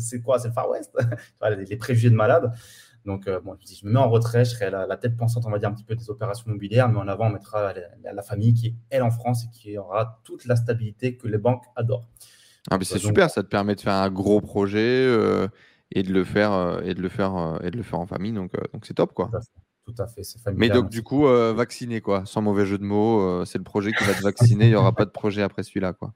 C'est 0.00 0.22
quoi? 0.22 0.38
C'est 0.38 0.48
le 0.48 0.54
Far 0.54 0.70
West? 0.70 0.96
Les, 1.68 1.76
préjugés 1.76 2.10
de 2.10 2.14
malade. 2.14 2.52
Donc, 3.04 3.28
euh, 3.28 3.40
bon, 3.40 3.56
je, 3.60 3.86
me 3.86 3.92
mets 3.92 3.98
en 3.98 4.08
retrait, 4.08 4.44
je 4.44 4.50
serai 4.50 4.70
la, 4.70 4.96
tête 4.96 5.16
pensante, 5.16 5.44
on 5.46 5.50
va 5.50 5.58
dire, 5.58 5.68
un 5.68 5.72
petit 5.72 5.84
peu 5.84 5.94
des 5.94 6.10
opérations 6.10 6.46
immobilières, 6.46 6.88
mais 6.88 6.98
en 6.98 7.08
avant, 7.08 7.26
on 7.26 7.30
mettra 7.30 7.72
la, 8.02 8.22
famille 8.22 8.54
qui 8.54 8.66
est, 8.68 8.74
elle, 8.90 9.02
en 9.02 9.10
France 9.10 9.44
et 9.44 9.50
qui 9.52 9.78
aura 9.78 10.20
toute 10.24 10.46
la 10.46 10.56
stabilité 10.56 11.16
que 11.16 11.28
les 11.28 11.38
banques 11.38 11.64
adorent. 11.76 12.08
Ah, 12.70 12.78
c'est 12.82 12.98
super, 12.98 13.30
ça 13.30 13.42
te 13.42 13.48
permet 13.48 13.76
de 13.76 13.80
faire 13.80 13.94
un 13.94 14.10
gros 14.10 14.40
projet 14.40 15.06
euh, 15.06 15.46
et, 15.92 16.02
de 16.02 16.12
le 16.12 16.24
faire, 16.24 16.80
et, 16.82 16.94
de 16.94 17.02
le 17.02 17.08
faire, 17.08 17.60
et 17.62 17.70
de 17.70 17.76
le 17.76 17.84
faire 17.84 18.00
en 18.00 18.06
famille, 18.06 18.32
donc 18.32 18.50
donc 18.72 18.86
c'est 18.86 18.94
top, 18.94 19.12
quoi. 19.12 19.30
Tout 19.86 20.02
à 20.02 20.08
fait, 20.08 20.24
c'est 20.24 20.40
Mais 20.56 20.68
donc, 20.68 20.90
du 20.90 21.04
coup, 21.04 21.28
euh, 21.28 21.52
vacciner, 21.52 22.00
quoi, 22.00 22.26
sans 22.26 22.42
mauvais 22.42 22.66
jeu 22.66 22.76
de 22.76 22.82
mots, 22.82 23.20
euh, 23.20 23.44
c'est 23.44 23.58
le 23.58 23.62
projet 23.62 23.92
qui 23.92 24.02
va 24.02 24.14
te 24.14 24.22
vacciner. 24.22 24.64
Il 24.64 24.70
n'y 24.70 24.74
aura 24.74 24.92
pas 24.92 25.04
de 25.04 25.10
projet 25.10 25.42
après 25.42 25.62
celui-là, 25.62 25.92
quoi. 25.92 26.12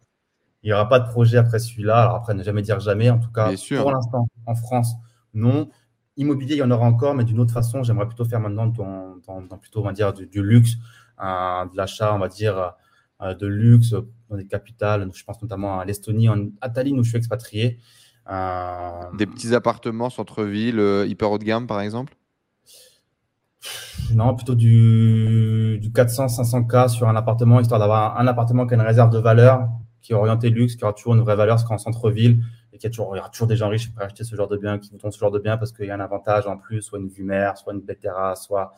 Il 0.64 0.66
n'y 0.66 0.72
aura 0.72 0.88
pas 0.88 0.98
de 0.98 1.08
projet 1.08 1.38
après 1.38 1.60
celui-là. 1.60 2.02
Alors, 2.02 2.16
après, 2.16 2.34
ne 2.34 2.42
jamais 2.42 2.62
dire 2.62 2.80
jamais. 2.80 3.10
En 3.10 3.20
tout 3.20 3.30
cas, 3.30 3.52
pour 3.78 3.92
l'instant, 3.92 4.26
en 4.46 4.54
France, 4.56 4.94
non. 5.34 5.68
Immobilier, 6.16 6.56
il 6.56 6.58
y 6.58 6.62
en 6.64 6.70
aura 6.72 6.84
encore, 6.84 7.14
mais 7.14 7.22
d'une 7.22 7.38
autre 7.38 7.54
façon, 7.54 7.84
j'aimerais 7.84 8.06
plutôt 8.06 8.24
faire 8.24 8.40
maintenant 8.40 8.66
dans, 8.66 9.58
plutôt, 9.60 9.80
on 9.80 9.84
va 9.84 9.92
dire, 9.92 10.12
du, 10.12 10.42
luxe, 10.42 10.72
de 11.20 11.76
l'achat, 11.76 12.12
on 12.12 12.18
va 12.18 12.28
dire, 12.28 12.74
euh, 13.22 13.34
de 13.34 13.46
luxe 13.46 13.94
dans 14.28 14.36
des 14.36 14.48
capitales. 14.48 15.08
Je 15.14 15.22
pense 15.22 15.40
notamment 15.40 15.78
à 15.78 15.84
l'Estonie, 15.84 16.26
à 16.60 16.70
Tallinn, 16.70 16.98
où 16.98 17.04
je 17.04 17.10
suis 17.10 17.18
expatrié. 17.18 17.78
Des 18.26 19.26
petits 19.26 19.54
appartements 19.54 20.10
centre-ville, 20.10 21.04
hyper 21.06 21.30
haut 21.30 21.38
de 21.38 21.44
gamme, 21.44 21.68
par 21.68 21.80
exemple? 21.80 22.16
Non, 24.14 24.34
plutôt 24.34 24.54
du, 24.54 25.78
du 25.80 25.90
400-500K 25.90 26.88
sur 26.88 27.08
un 27.08 27.16
appartement, 27.16 27.60
histoire 27.60 27.80
d'avoir 27.80 28.18
un, 28.18 28.26
appartement 28.26 28.66
qui 28.66 28.74
a 28.74 28.76
une 28.76 28.82
réserve 28.82 29.10
de 29.10 29.18
valeur, 29.18 29.68
qui 30.00 30.12
est 30.12 30.14
orienté 30.14 30.50
luxe, 30.50 30.76
qui 30.76 30.84
aura 30.84 30.92
toujours 30.92 31.14
une 31.14 31.20
vraie 31.20 31.36
valeur, 31.36 31.56
parce 31.56 31.68
qu'en 31.68 31.78
centre-ville, 31.78 32.42
et 32.72 32.78
qu'il 32.78 32.84
y, 32.84 32.86
a 32.86 32.90
toujours, 32.90 33.14
il 33.14 33.18
y 33.18 33.20
aura 33.20 33.28
toujours 33.28 33.48
des 33.48 33.56
gens 33.56 33.68
riches 33.68 33.86
qui 33.86 33.92
pourraient 33.92 34.06
acheter 34.06 34.24
ce 34.24 34.34
genre 34.36 34.48
de 34.48 34.56
bien, 34.56 34.78
qui 34.78 34.90
voudront 34.90 35.10
ce 35.10 35.18
genre 35.18 35.30
de 35.30 35.38
bien 35.38 35.56
parce 35.56 35.72
qu'il 35.72 35.86
y 35.86 35.90
a 35.90 35.94
un 35.94 36.00
avantage 36.00 36.46
en 36.46 36.56
plus, 36.56 36.82
soit 36.82 36.98
une 36.98 37.08
vue 37.08 37.24
mer, 37.24 37.56
soit 37.56 37.72
une 37.72 37.80
belle 37.80 37.98
terrasse, 37.98 38.44
soit 38.44 38.72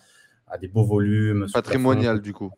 à 0.46 0.58
des 0.58 0.68
beaux 0.68 0.84
volumes. 0.84 1.46
Patrimonial, 1.52 2.20
du 2.20 2.32
coup. 2.32 2.50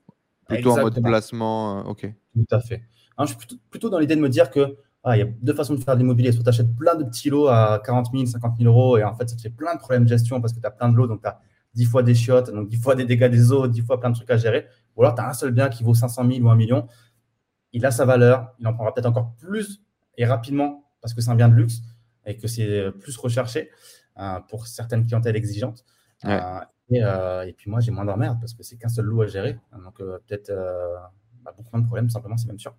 Plutôt 0.48 0.72
en 0.72 0.82
mode 0.82 1.02
placement, 1.02 1.80
euh, 1.80 1.90
ok. 1.90 2.12
Tout 2.34 2.54
à 2.54 2.60
fait. 2.60 2.82
je 3.18 3.26
suis 3.26 3.36
plutôt, 3.36 3.56
plutôt 3.70 3.90
dans 3.90 3.98
l'idée 3.98 4.16
de 4.16 4.20
me 4.20 4.28
dire 4.28 4.50
que 4.50 4.76
ah, 5.02 5.16
il 5.16 5.20
y 5.20 5.22
a 5.22 5.26
deux 5.42 5.52
façons 5.52 5.74
de 5.74 5.80
faire 5.80 5.94
de 5.94 6.00
l'immobilier. 6.00 6.32
Soit 6.32 6.42
tu 6.42 6.48
achètes 6.48 6.74
plein 6.76 6.94
de 6.94 7.04
petits 7.04 7.30
lots 7.30 7.48
à 7.48 7.80
40 7.84 8.08
000, 8.12 8.26
50 8.26 8.56
000 8.58 8.70
euros, 8.70 8.96
et 8.96 9.04
en 9.04 9.14
fait, 9.14 9.28
ça 9.28 9.36
te 9.36 9.40
fait 9.42 9.50
plein 9.50 9.74
de 9.74 9.78
problèmes 9.78 10.04
de 10.04 10.08
gestion 10.08 10.40
parce 10.40 10.52
que 10.52 10.60
tu 10.60 10.66
as 10.66 10.70
plein 10.70 10.88
de 10.88 10.96
lots, 10.96 11.06
donc 11.06 11.20
tu 11.20 11.28
as 11.28 11.38
10 11.74 11.84
fois 11.86 12.02
des 12.02 12.14
chiottes, 12.14 12.50
donc 12.50 12.68
10 12.68 12.76
fois 12.76 12.94
des 12.94 13.04
dégâts 13.04 13.30
des 13.30 13.52
eaux, 13.52 13.66
10 13.66 13.82
fois 13.82 14.00
plein 14.00 14.10
de 14.10 14.14
trucs 14.14 14.30
à 14.30 14.36
gérer. 14.36 14.66
Ou 14.96 15.02
alors, 15.02 15.14
tu 15.14 15.22
as 15.22 15.28
un 15.28 15.32
seul 15.32 15.50
bien 15.52 15.68
qui 15.68 15.82
vaut 15.82 15.94
500 15.94 16.28
000 16.30 16.46
ou 16.46 16.50
1 16.50 16.56
million. 16.56 16.86
Il 17.72 17.84
a 17.86 17.90
sa 17.90 18.04
valeur, 18.04 18.54
il 18.58 18.66
en 18.66 18.74
prendra 18.74 18.94
peut-être 18.94 19.06
encore 19.06 19.34
plus 19.36 19.82
et 20.16 20.26
rapidement 20.26 20.84
parce 21.00 21.12
que 21.12 21.20
c'est 21.20 21.30
un 21.30 21.34
bien 21.34 21.48
de 21.48 21.54
luxe 21.54 21.82
et 22.26 22.36
que 22.36 22.46
c'est 22.46 22.90
plus 23.00 23.16
recherché 23.16 23.70
euh, 24.18 24.38
pour 24.48 24.68
certaines 24.68 25.04
clientèles 25.04 25.34
exigeantes. 25.34 25.84
Euh, 26.24 26.60
euh, 26.92 27.42
et, 27.42 27.52
puis 27.52 27.68
moi, 27.68 27.80
j'ai 27.80 27.90
moins 27.90 28.04
d'emmerde 28.04 28.38
parce 28.40 28.54
que 28.54 28.62
c'est 28.62 28.76
qu'un 28.76 28.88
seul 28.88 29.06
lot 29.06 29.22
à 29.22 29.26
gérer. 29.26 29.58
Donc 29.72 29.96
peut-être 29.98 30.52
bah, 31.44 31.52
beaucoup 31.56 31.70
moins 31.72 31.82
de 31.82 31.86
problèmes, 31.86 32.08
simplement, 32.08 32.36
c'est 32.36 32.46
même 32.46 32.58
sûr. 32.58 32.74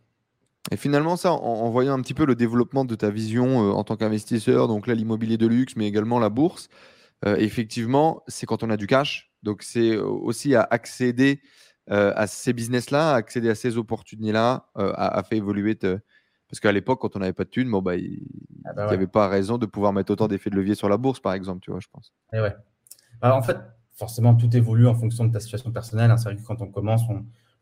Et 0.71 0.77
finalement, 0.77 1.17
ça, 1.17 1.33
en, 1.33 1.69
voyant 1.69 1.93
un 1.93 2.01
petit 2.01 2.13
peu 2.13 2.25
le 2.25 2.35
développement 2.35 2.85
de 2.85 2.95
ta 2.95 3.09
vision 3.09 3.59
en 3.77 3.83
tant 3.83 3.97
qu'investisseur, 3.97 4.67
donc 4.67 4.87
là, 4.87 4.95
l'immobilier 4.95 5.37
de 5.37 5.45
luxe, 5.45 5.75
mais 5.75 5.87
également 5.87 6.19
la 6.19 6.29
bourse, 6.29 6.69
effectivement, 7.23 8.23
c'est 8.27 8.45
quand 8.45 8.63
on 8.63 8.69
a 8.69 8.77
du 8.77 8.87
cash. 8.87 9.31
Donc, 9.43 9.63
c'est 9.63 9.95
aussi 9.97 10.55
à 10.55 10.67
accéder 10.69 11.41
euh, 11.91 12.11
à 12.15 12.25
ces 12.25 12.51
business-là, 12.51 13.11
à 13.11 13.15
accéder 13.15 13.47
à 13.47 13.53
ces 13.53 13.77
opportunités-là, 13.77 14.65
euh, 14.77 14.91
a, 14.95 15.21
fait 15.21 15.37
évoluer. 15.37 15.75
Parce 15.75 16.59
qu'à 16.59 16.71
l'époque, 16.71 16.99
quand 16.99 17.15
on 17.15 17.19
n'avait 17.19 17.33
pas 17.33 17.43
de 17.43 17.49
thunes, 17.49 17.69
bon, 17.69 17.83
bah, 17.83 17.95
il 17.95 18.09
n'y 18.09 18.21
ah 18.65 18.73
bah 18.73 18.89
avait 18.89 19.05
pas 19.05 19.27
raison 19.27 19.59
de 19.59 19.67
pouvoir 19.67 19.93
mettre 19.93 20.11
autant 20.11 20.27
d'effets 20.27 20.49
de 20.49 20.55
levier 20.55 20.73
sur 20.73 20.89
la 20.89 20.97
bourse, 20.97 21.19
par 21.19 21.33
exemple, 21.33 21.59
tu 21.61 21.69
vois, 21.69 21.79
je 21.79 21.87
pense. 21.91 22.11
Et 22.33 22.41
ouais. 22.41 22.55
Bah, 23.21 23.35
en 23.35 23.43
fait, 23.43 23.57
forcément, 23.93 24.33
tout 24.33 24.55
évolue 24.57 24.87
en 24.87 24.95
fonction 24.95 25.25
de 25.25 25.31
ta 25.31 25.39
situation 25.39 25.71
personnelle. 25.71 26.09
Hein. 26.09 26.17
C'est 26.17 26.29
vrai 26.29 26.37
que 26.37 26.43
quand 26.43 26.59
on 26.63 26.71
commence, 26.71 27.03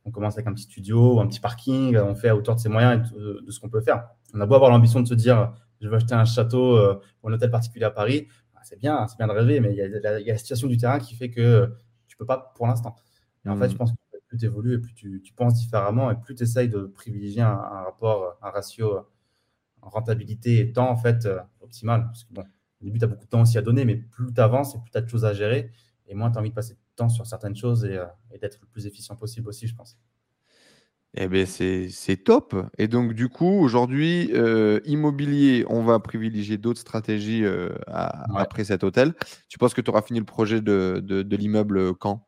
on, 0.06 0.12
commence 0.12 0.36
avec 0.36 0.48
un 0.48 0.54
petit 0.54 0.64
studio, 0.64 1.20
un 1.20 1.28
petit 1.28 1.42
parking, 1.42 1.98
on 1.98 2.16
fait 2.16 2.30
à 2.30 2.36
hauteur 2.36 2.56
de 2.56 2.62
ses 2.62 2.70
moyens 2.70 3.12
et 3.12 3.16
de, 3.18 3.52
ce 3.52 3.60
qu'on 3.60 3.70
peut 3.70 3.82
faire. 3.82 4.08
On 4.34 4.40
a 4.40 4.46
beau 4.46 4.56
avoir 4.56 4.72
l'ambition 4.72 5.02
de 5.02 5.08
se 5.08 5.16
dire, 5.16 5.54
je 5.82 5.90
veux 5.90 5.96
acheter 5.96 6.16
un 6.16 6.26
château 6.26 6.78
ou 7.24 7.30
un 7.30 7.34
hôtel 7.34 7.52
particulier 7.52 7.86
à 7.86 7.92
Paris 7.92 8.28
c'est 8.64 8.80
bien, 8.80 9.08
c'est 9.08 9.18
bien 9.18 9.28
de 9.28 9.32
rêver, 9.32 9.60
mais 9.60 9.72
il 9.72 9.78
y, 9.78 9.82
a 9.82 10.20
la, 10.20 10.38
situation 10.38 10.68
du 10.68 10.78
terrain 10.78 11.00
qui 11.00 11.16
fait 11.16 11.30
que 11.30 11.74
tu 12.08 12.18
peux 12.18 12.26
pas 12.26 12.54
pour 12.56 12.68
l'instant. 12.68 12.96
Et 13.46 13.50
en 13.50 13.58
fait, 13.58 13.70
je 13.70 13.76
mm. 13.76 13.78
pense 13.78 13.92
que 13.92 13.98
plus 14.28 14.38
tu 14.38 14.46
évolues 14.46 14.76
et 14.76 14.78
plus 14.80 14.94
tu, 14.94 15.34
penses 15.36 15.56
différemment 15.56 16.12
et 16.12 16.16
plus 16.16 16.36
tu 16.36 16.44
essayes 16.44 16.70
de 16.70 16.82
privilégier 16.86 17.42
un, 17.42 17.56
rapport, 17.56 18.38
un 18.42 18.50
ratio 18.50 19.06
en 19.82 19.90
rentabilité 19.90 20.60
et 20.60 20.72
temps 20.72 20.90
en 20.90 20.96
fait 20.96 21.26
euh, 21.26 21.40
optimal. 21.62 22.06
Parce 22.06 22.24
que 22.24 22.34
bon, 22.34 22.42
au 22.42 22.86
début, 22.86 23.00
tu 23.00 23.06
as 23.06 23.08
beaucoup 23.08 23.26
de 23.26 23.30
temps 23.30 23.42
aussi 23.42 23.58
à 23.58 23.62
donner, 23.62 23.86
mais 23.86 23.96
plus 23.96 24.34
tu 24.34 24.42
avances 24.42 24.76
et 24.76 24.80
plus 24.80 24.92
tu 24.92 24.98
as 24.98 25.02
de 25.02 25.10
choses 25.10 25.26
à 25.26 25.34
gérer 25.34 25.72
et 26.08 26.16
moins 26.16 26.32
tu 26.32 26.38
as 26.38 26.42
envie 26.42 26.50
de 26.50 26.56
passer 26.56 26.74
de 26.74 26.80
temps 26.96 27.10
sur 27.10 27.26
certaines 27.26 27.56
choses 27.56 27.86
et, 27.86 27.98
euh, 27.98 28.06
et 28.32 28.38
d'être 28.38 28.60
le 28.62 28.68
plus 28.68 28.88
efficient 28.88 29.16
possible 29.16 29.50
aussi, 29.50 29.68
je 29.68 29.76
pense. 29.76 29.98
Eh 31.16 31.28
bien, 31.28 31.46
c'est 31.46 32.24
top. 32.24 32.56
Et 32.80 32.88
donc, 32.88 33.14
du 33.14 33.30
coup, 33.30 33.46
aujourd'hui, 33.46 34.32
euh, 34.34 34.80
immobilier, 34.86 35.64
on 35.70 35.84
va 35.84 36.00
privilégier 36.00 36.58
d'autres 36.58 36.80
stratégies 36.80 37.46
euh, 37.46 37.70
après 37.88 38.64
cet 38.64 38.84
hôtel. 38.84 39.14
Tu 39.48 39.60
penses 39.60 39.76
que 39.76 39.82
tu 39.82 39.92
auras 39.92 40.02
fini 40.02 40.18
le 40.18 40.26
projet 40.26 40.60
de, 40.60 41.00
de, 41.04 41.36
l'immeuble 41.36 41.94
quand? 41.96 42.28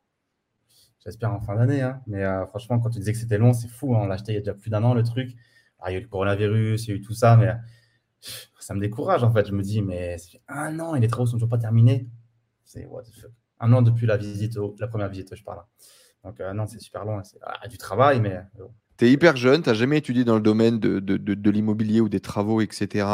J'espère 1.04 1.34
en 1.34 1.40
fin 1.40 1.56
d'année. 1.56 1.82
Hein. 1.82 2.02
Mais 2.06 2.24
euh, 2.24 2.46
franchement, 2.46 2.80
quand 2.80 2.92
tu 2.92 3.00
disais 3.00 3.14
que 3.14 3.18
c'était 3.18 3.40
long, 3.40 3.54
c'est 3.54 3.68
fou. 3.68 3.96
Hein. 3.96 4.02
On 4.04 4.06
l'a 4.06 4.16
acheté 4.16 4.34
il 4.34 4.36
y 4.36 4.38
a 4.38 4.42
déjà 4.42 4.54
plus 4.54 4.70
d'un 4.70 4.84
an, 4.84 4.94
le 4.94 5.02
truc. 5.02 5.36
Ah, 5.80 5.90
il 5.90 5.94
y 5.94 5.98
a 5.98 6.00
eu 6.00 6.04
le 6.04 6.08
coronavirus, 6.08 6.86
il 6.86 6.90
y 6.90 6.94
a 6.94 6.96
eu 6.98 7.02
tout 7.02 7.14
ça, 7.14 7.38
mais 7.38 7.52
ça 8.60 8.76
me 8.76 8.80
décourage 8.80 9.24
en 9.24 9.32
fait. 9.34 9.48
Je 9.48 9.52
me 9.52 9.64
dis, 9.64 9.82
mais 9.82 10.20
ça 10.20 10.30
fait 10.30 10.42
un 10.48 10.80
an 10.80 10.94
et 10.94 11.00
les 11.00 11.08
travaux 11.08 11.26
sont 11.26 11.38
toujours 11.38 11.50
pas 11.50 11.58
terminés. 11.58 12.08
C'est 12.64 12.88
un 13.60 13.74
an 13.74 13.82
depuis 13.82 14.06
la 14.06 14.18
visite, 14.18 14.58
la 14.80 14.88
première 14.88 15.10
visite, 15.10 15.36
je 15.36 15.44
parle. 15.44 15.64
Donc, 16.26 16.42
euh, 16.42 16.54
non, 16.54 16.66
c'est 16.68 16.80
super 16.82 17.06
long. 17.06 17.22
C'est 17.24 17.38
ah, 17.44 17.68
du 17.68 17.78
travail, 17.78 18.20
mais. 18.20 18.36
Euh, 18.60 18.66
tu 18.98 19.06
es 19.06 19.12
hyper 19.12 19.36
jeune, 19.36 19.62
tu 19.62 19.70
n'as 19.70 19.76
jamais 19.76 19.98
étudié 19.98 20.24
dans 20.24 20.36
le 20.36 20.42
domaine 20.42 20.80
de, 20.80 21.00
de, 21.00 21.18
de, 21.18 21.52
l'immobilier 21.52 22.02
ou 22.02 22.10
des 22.10 22.22
travaux, 22.22 22.62
etc. 22.62 23.08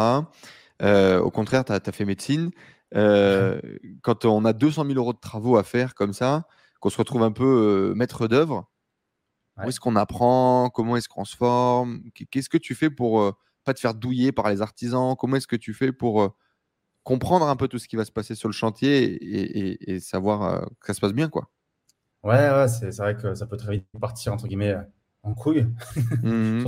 Euh, 0.82 1.20
au 1.20 1.32
contraire, 1.32 1.66
tu 1.66 1.74
as, 1.74 1.92
fait 1.92 2.06
médecine. 2.06 2.52
quand 2.94 4.26
on 4.26 4.46
a 4.46 4.54
200 4.54 4.86
000 4.86 4.98
euros 4.98 5.14
de 5.14 5.20
travaux 5.20 5.58
à 5.58 5.64
faire 5.64 5.96
comme 5.96 6.14
ça, 6.14 6.46
qu'on 6.80 6.90
se 6.90 6.98
retrouve 6.98 7.24
un 7.24 7.32
peu 7.32 7.94
maître 7.96 8.28
d'œuvre, 8.28 8.70
où 9.58 9.70
est-ce 9.70 9.80
qu'on 9.80 9.96
apprend? 9.96 10.70
Comment 10.70 10.98
est-ce 10.98 11.10
qu'on 11.10 11.26
se 11.26 11.36
forme? 11.36 12.02
Qu'est-ce 12.30 12.50
que 12.50 12.58
tu 12.58 12.76
fais 12.76 12.90
pour 12.90 13.34
pas 13.64 13.74
te 13.74 13.80
faire 13.80 13.94
douiller 13.94 14.32
par 14.32 14.50
les 14.50 14.62
artisans? 14.62 15.16
Comment 15.18 15.38
est-ce 15.38 15.48
que 15.48 15.56
tu 15.56 15.74
fais 15.74 15.92
pour 15.92 16.36
comprendre 17.04 17.48
un 17.48 17.56
peu 17.56 17.68
tout 17.68 17.80
ce 17.80 17.88
qui 17.88 17.96
va 17.96 18.06
se 18.06 18.12
passer 18.12 18.36
sur 18.36 18.50
le 18.50 18.54
chantier 18.54 19.04
et, 19.04 19.94
et 19.94 20.00
savoir 20.00 20.68
que 20.80 20.88
ça 20.88 20.94
se 20.94 21.00
passe 21.00 21.14
bien 21.14 21.30
quoi? 21.30 21.50
Ouais, 22.24 22.50
ouais 22.52 22.68
c'est 22.68 22.96
vrai 22.98 23.16
que 23.16 23.34
ça 23.34 23.46
peut 23.48 23.58
très 23.58 23.74
vite 23.74 23.86
partir, 24.00 24.34
entre 24.34 24.48
guillemets, 24.48 24.76
en 25.24 25.34
couille. 25.34 25.68
Mmh 26.24 26.66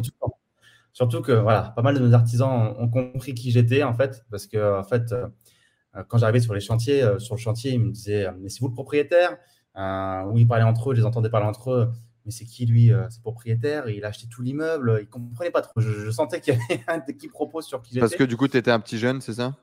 surtout, 0.93 1.23
que, 1.23 1.31
voilà, 1.31 1.73
pas 1.75 1.81
mal 1.81 1.95
de 1.95 1.99
nos 1.99 2.13
artisans 2.13 2.75
ont, 2.77 2.87
compris 2.87 3.33
qui 3.33 3.49
j'étais, 3.49 3.81
en 3.81 3.95
fait, 3.95 4.23
parce 4.29 4.45
que, 4.45 4.79
en 4.79 4.83
fait, 4.83 5.11
euh, 5.11 6.03
quand 6.07 6.17
j'arrivais 6.17 6.39
sur 6.39 6.53
les 6.53 6.59
chantiers, 6.59 7.03
euh, 7.03 7.19
sur 7.19 7.35
le 7.35 7.39
chantier, 7.39 7.71
ils 7.71 7.79
me 7.79 7.91
disaient, 7.91 8.27
mais 8.39 8.49
c'est 8.49 8.59
vous 8.59 8.67
le 8.67 8.73
propriétaire? 8.73 9.37
Euh, 9.75 10.23
Ou 10.25 10.37
ils 10.37 10.47
parlaient 10.47 10.63
entre 10.63 10.91
eux, 10.91 10.95
je 10.95 11.01
les 11.01 11.05
entendais 11.05 11.29
parler 11.29 11.47
entre 11.47 11.71
eux. 11.71 11.91
Mais 12.25 12.31
c'est 12.31 12.45
qui 12.45 12.65
lui 12.65 12.89
C'est 13.09 13.21
propriétaire, 13.21 13.89
il 13.89 14.05
a 14.05 14.07
acheté 14.07 14.27
tout 14.27 14.41
l'immeuble, 14.41 14.99
il 15.01 15.09
comprenait 15.09 15.51
pas 15.51 15.61
trop. 15.61 15.81
Je, 15.81 16.09
sentais 16.09 16.39
qu'il 16.39 16.53
y 16.53 16.57
avait 16.57 16.81
un 16.87 17.01
qui 17.01 17.27
propose 17.27 17.65
sur 17.65 17.81
qui 17.81 17.89
j'étais. 17.89 17.99
Parce 17.99 18.15
que 18.15 18.23
du 18.23 18.37
coup, 18.37 18.47
tu 18.47 18.55
étais 18.55 18.71
un 18.71 18.79
petit 18.79 18.97
jeune, 18.97 19.19
c'est 19.19 19.33
ça? 19.33 19.57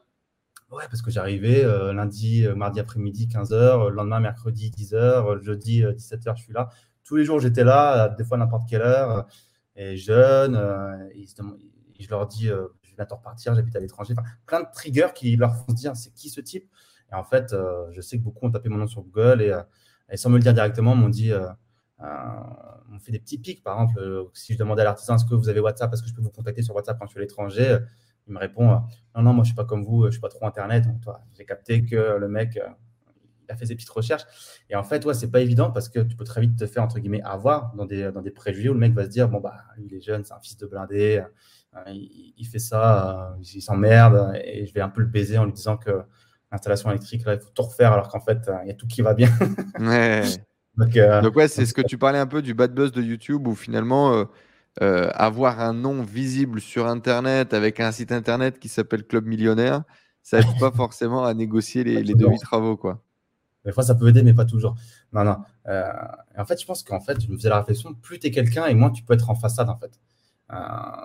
Ouais, 0.71 0.85
parce 0.89 1.03
que 1.03 1.11
j'arrivais 1.11 1.65
euh, 1.65 1.93
lundi, 1.93 2.47
euh, 2.47 2.55
mardi 2.55 2.79
après-midi, 2.79 3.27
15h, 3.27 3.53
euh, 3.55 3.91
le 3.91 3.97
lendemain, 3.97 4.21
mercredi, 4.21 4.71
10h, 4.71 5.43
jeudi, 5.43 5.83
17h, 5.83 6.37
je 6.37 6.43
suis 6.45 6.53
là. 6.53 6.69
Tous 7.03 7.17
les 7.17 7.25
jours, 7.25 7.41
j'étais 7.41 7.65
là, 7.65 8.09
des 8.11 8.23
fois 8.23 8.37
n'importe 8.37 8.69
quelle 8.69 8.83
heure, 8.83 9.27
et 9.75 9.97
jeune. 9.97 10.55
Et 11.15 11.27
je 12.03 12.11
leur 12.11 12.29
dis, 12.29 12.45
je 12.45 12.53
vais 12.53 12.97
bientôt 12.97 13.17
repartir, 13.17 13.53
j'habite 13.57 13.75
à 13.75 13.81
l'étranger. 13.81 14.15
Plein 14.47 14.61
de 14.61 14.69
triggers 14.73 15.09
qui 15.13 15.35
leur 15.35 15.57
font 15.57 15.71
se 15.71 15.75
dire, 15.75 15.97
c'est 15.97 16.15
qui 16.15 16.31
ce 16.31 16.41
type? 16.41 16.71
Et 17.11 17.15
en 17.17 17.25
fait, 17.25 17.53
je 17.91 18.01
sais 18.01 18.19
que 18.19 18.23
beaucoup 18.23 18.47
ont 18.47 18.51
tapé 18.53 18.69
mon 18.69 18.77
nom 18.77 18.87
sur 18.87 19.03
Google 19.03 19.43
et, 20.09 20.17
sans 20.17 20.31
me 20.31 20.37
le 20.37 20.43
dire 20.43 20.55
directement, 20.55 20.95
m'ont 20.95 21.09
dit, 21.09 21.33
on 21.99 22.99
fait 23.01 23.11
des 23.11 23.19
petits 23.19 23.39
pics. 23.39 23.65
Par 23.65 23.81
exemple, 23.81 24.29
si 24.35 24.53
je 24.53 24.59
demandais 24.59 24.83
à 24.83 24.85
l'artisan, 24.85 25.17
est-ce 25.17 25.25
que 25.25 25.35
vous 25.35 25.49
avez 25.49 25.59
WhatsApp, 25.59 25.93
est-ce 25.93 26.03
que 26.03 26.09
je 26.09 26.15
peux 26.15 26.23
vous 26.23 26.31
contacter 26.31 26.63
sur 26.63 26.77
WhatsApp 26.77 26.97
quand 26.97 27.07
je 27.07 27.11
suis 27.11 27.19
à 27.19 27.23
l'étranger? 27.23 27.79
Il 28.27 28.35
me 28.35 28.39
répond 28.39 28.71
euh, 28.71 28.77
Non, 29.17 29.23
non, 29.23 29.33
moi, 29.33 29.45
je 29.45 29.49
suis 29.49 29.57
pas 29.57 29.65
comme 29.65 29.85
vous, 29.85 30.07
je 30.07 30.13
suis 30.13 30.21
pas 30.21 30.29
trop 30.29 30.47
Internet. 30.47 30.85
J'ai 31.37 31.45
capté 31.45 31.85
que 31.85 32.17
le 32.19 32.29
mec, 32.29 32.57
euh, 32.57 32.69
il 33.49 33.53
a 33.53 33.57
fait 33.57 33.67
ses 33.67 33.75
petites 33.75 33.91
recherches. 33.91 34.25
Et 34.69 34.77
en 34.77 34.85
fait, 34.85 35.05
ouais, 35.05 35.15
c'est 35.15 35.31
pas 35.31 35.41
évident 35.41 35.71
parce 35.71 35.89
que 35.89 36.01
tu 36.01 36.17
peux 36.17 36.25
très 36.25 36.41
vite 36.41 36.57
te 36.57 36.67
faire, 36.67 36.83
entre 36.83 36.99
guillemets, 36.99 37.23
avoir 37.23 37.75
dans 37.75 37.87
des, 37.87 38.11
dans 38.13 38.23
des 38.23 38.31
préjugés 38.31 38.69
où 38.69 38.75
le 38.75 38.79
mec 38.79 38.93
va 38.95 39.05
se 39.05 39.11
dire 39.11 39.29
Bon, 39.29 39.41
bah, 39.41 39.55
il 39.79 39.93
est 39.95 40.01
jeune, 40.01 40.25
c'est 40.25 40.35
un 40.35 40.41
fils 40.41 40.57
de 40.57 40.67
blindé, 40.67 41.23
euh, 41.77 41.81
il, 41.89 42.47
fait 42.47 42.59
ça, 42.59 43.37
il 43.41 43.61
s'emmerde, 43.61 44.33
et 44.45 44.67
je 44.67 44.75
vais 44.75 44.81
un 44.81 44.89
peu 44.89 45.01
le 45.01 45.07
baiser 45.07 45.39
en 45.39 45.45
lui 45.45 45.53
disant 45.53 45.77
que 45.77 46.03
l'installation 46.51 46.91
électrique, 46.91 47.25
là, 47.25 47.35
il 47.35 47.41
faut 47.41 47.51
tout 47.51 47.63
refaire 47.63 47.93
alors 47.93 48.09
qu'en 48.09 48.21
fait, 48.21 48.51
il 48.65 48.69
y 48.69 48.71
a 48.71 48.75
tout 48.75 48.87
qui 48.87 49.03
va 49.03 49.15
bien. 49.15 49.31
Donc, 50.77 51.37
ouais, 51.37 51.49
c'est 51.49 51.67
ce 51.67 51.75
que 51.75 51.83
tu 51.83 51.99
parlais 51.99 52.19
un 52.19 52.27
peu 52.27 52.43
du 52.43 52.55
bad 52.55 52.73
buzz 52.73 52.93
de 52.93 53.03
YouTube 53.03 53.47
où 53.47 53.55
finalement 53.55 54.27
avoir 54.79 55.61
un 55.61 55.75
nom 55.75 56.03
visible 56.03 56.61
sur 56.61 56.87
Internet 56.87 57.55
avec 57.55 57.81
un 57.81 57.93
site 57.93 58.13
Internet 58.13 58.59
qui 58.59 58.69
s'appelle 58.69 59.05
Club 59.05 59.27
Millionnaire, 59.27 59.83
ça 60.23 60.39
aide 60.39 60.59
pas 60.59 60.71
forcément 60.73 61.25
à 61.25 61.35
négocier 61.35 61.85
les, 61.85 62.03
les 62.03 62.15
devis 62.15 62.39
travaux, 62.39 62.77
quoi. 62.77 63.03
Des 63.65 63.73
fois, 63.73 63.83
ça 63.83 63.95
peut 63.95 64.09
aider, 64.09 64.23
mais 64.23 64.33
pas 64.33 64.47
toujours. 64.47 64.75
Non, 65.13 65.25
non. 65.25 65.39
Euh, 65.69 65.93
en 66.37 66.45
fait, 66.47 66.61
je 66.61 66.67
pense 66.67 66.83
qu'en 66.83 67.01
fait, 67.01 67.21
je 67.21 67.31
me 67.31 67.37
faisais 67.37 67.51
la 67.51 67.59
réflexion, 67.59 67.95
plus 67.95 68.19
tu 68.19 68.29
es 68.29 68.31
quelqu'un 68.31 68.67
et 68.67 68.75
moins 68.75 68.91
tu 68.91 69.03
peux 69.03 69.13
être 69.13 69.29
en 69.29 69.35
façade, 69.35 69.69
en 69.69 69.77
fait. 69.77 70.01
Euh, 70.53 70.57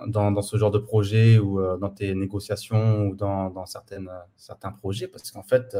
dans, 0.08 0.32
dans, 0.32 0.42
ce 0.42 0.56
genre 0.56 0.70
de 0.70 0.78
projet 0.78 1.38
ou 1.38 1.60
euh, 1.60 1.76
dans 1.76 1.90
tes 1.90 2.14
négociations 2.14 3.06
ou 3.06 3.14
dans, 3.14 3.50
dans 3.50 3.66
certaines, 3.66 4.10
certains 4.36 4.72
projets, 4.72 5.06
parce 5.06 5.30
qu'en 5.30 5.42
fait, 5.42 5.76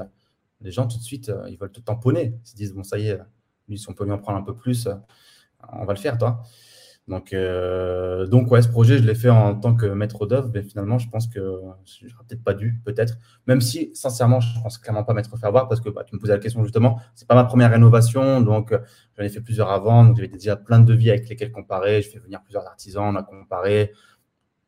les 0.61 0.71
gens, 0.71 0.87
tout 0.87 0.99
de 0.99 1.03
suite, 1.03 1.33
ils 1.49 1.57
veulent 1.57 1.73
te 1.73 1.81
tamponner. 1.81 2.39
Ils 2.45 2.49
se 2.49 2.55
disent, 2.55 2.75
bon, 2.75 2.85
ça 2.85 2.99
y 2.99 3.09
est, 3.09 3.19
lui, 3.69 3.79
si 3.79 3.89
on 3.89 3.95
peut 3.95 4.05
lui 4.05 4.13
en 4.13 4.19
prendre 4.19 4.39
un 4.39 4.43
peu 4.43 4.55
plus, 4.55 4.89
on 5.73 5.85
va 5.87 5.95
le 5.95 5.99
faire, 5.99 6.19
toi. 6.19 6.43
Donc, 7.09 7.33
euh, 7.33 8.27
donc 8.27 8.51
ouais, 8.51 8.63
ce 8.63 8.69
projet, 8.69 8.99
je 8.99 9.05
l'ai 9.05 9.15
fait 9.15 9.31
en 9.31 9.55
tant 9.55 9.77
que 9.77 9.87
maître 9.87 10.27
d'œuvre, 10.27 10.51
mais 10.53 10.63
finalement, 10.63 10.99
je 10.99 11.09
pense 11.09 11.29
que 11.29 11.39
je 11.85 12.07
n'aurais 12.07 12.25
peut-être 12.29 12.43
pas 12.43 12.53
dû, 12.53 12.81
peut-être. 12.85 13.15
Même 13.47 13.61
si, 13.61 13.91
sincèrement, 13.95 14.41
je 14.41 14.61
pense 14.61 14.79
clairement 14.79 15.05
pas 15.05 15.15
m'être 15.15 15.37
fait 15.37 15.47
avoir 15.47 15.69
parce 15.69 15.81
que 15.81 15.89
bah, 15.89 16.03
tu 16.05 16.17
me 16.17 16.21
posais 16.21 16.33
la 16.33 16.41
question 16.41 16.65
justement, 16.65 16.99
c'est 17.15 17.29
pas 17.29 17.37
ma 17.37 17.45
première 17.45 17.71
rénovation, 17.71 18.41
donc 18.41 18.75
j'en 19.17 19.23
ai 19.23 19.29
fait 19.29 19.41
plusieurs 19.41 19.71
avant, 19.71 20.05
donc 20.05 20.17
j'avais 20.17 20.29
déjà 20.29 20.57
plein 20.57 20.81
de 20.81 20.85
devis 20.85 21.11
avec 21.11 21.29
lesquels 21.29 21.53
comparer. 21.53 22.03
Je 22.03 22.11
fais 22.11 22.19
venir 22.19 22.43
plusieurs 22.43 22.67
artisans, 22.67 23.15
on 23.15 23.17
a 23.17 23.23
comparé. 23.23 23.93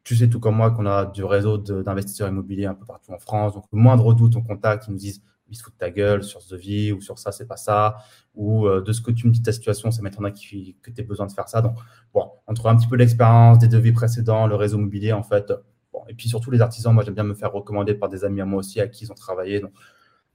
Tu 0.05 0.17
sais 0.17 0.29
tout 0.29 0.41
comme 0.41 0.57
moi 0.57 0.71
qu'on 0.71 0.87
a 0.87 1.07
du 1.07 1.25
réseau 1.25 1.59
d'investisseurs 1.59 2.29
immobiliers 2.29 2.67
un 2.67 2.75
peu 2.75 2.87
partout 2.87 3.13
en 3.13 3.19
France, 3.19 3.55
donc 3.55 3.65
le 3.73 3.79
moindre 3.79 4.15
doute, 4.15 4.37
on 4.37 4.43
contacte, 4.43 4.87
ils 4.89 4.93
nous 4.93 4.97
disent 4.99 5.23
il 5.49 5.57
se 5.57 5.63
fout 5.63 5.73
de 5.73 5.79
ta 5.79 5.91
gueule 5.91 6.23
sur 6.23 6.43
ce 6.43 6.55
devis 6.55 6.93
ou 6.93 7.01
sur 7.01 7.19
ça, 7.19 7.33
c'est 7.33 7.47
pas 7.47 7.57
ça, 7.57 7.97
ou 8.35 8.67
euh, 8.67 8.81
de 8.83 8.93
ce 8.93 9.01
que 9.01 9.11
tu 9.11 9.27
me 9.27 9.33
dis 9.33 9.41
de 9.41 9.45
ta 9.45 9.53
situation, 9.53 9.91
ça 9.91 10.03
m'étonnerait 10.03 10.33
que 10.33 10.39
tu 10.39 10.77
aies 10.97 11.03
besoin 11.03 11.27
de 11.27 11.33
faire 11.33 11.49
ça. 11.49 11.61
Donc, 11.63 11.77
bon, 12.13 12.31
entre 12.47 12.67
un 12.67 12.77
petit 12.77 12.87
peu 12.87 12.97
l'expérience, 12.97 13.59
des 13.59 13.69
devis 13.69 13.93
précédents, 13.93 14.47
le 14.47 14.55
réseau 14.55 14.79
immobilier, 14.79 15.13
en 15.13 15.23
fait, 15.23 15.53
bon, 15.93 16.01
et 16.09 16.15
puis 16.15 16.29
surtout 16.29 16.51
les 16.51 16.61
artisans, 16.61 16.93
moi 16.95 17.05
j'aime 17.05 17.15
bien 17.15 17.25
me 17.25 17.35
faire 17.35 17.53
recommander 17.53 17.95
par 17.95 18.09
des 18.09 18.25
amis 18.25 18.41
à 18.41 18.45
moi 18.45 18.61
aussi 18.61 18.81
à 18.81 18.89
qui 18.89 19.05
ils 19.05 19.13
ont 19.13 19.17
travaillé. 19.17 19.61
Donc, 19.61 19.73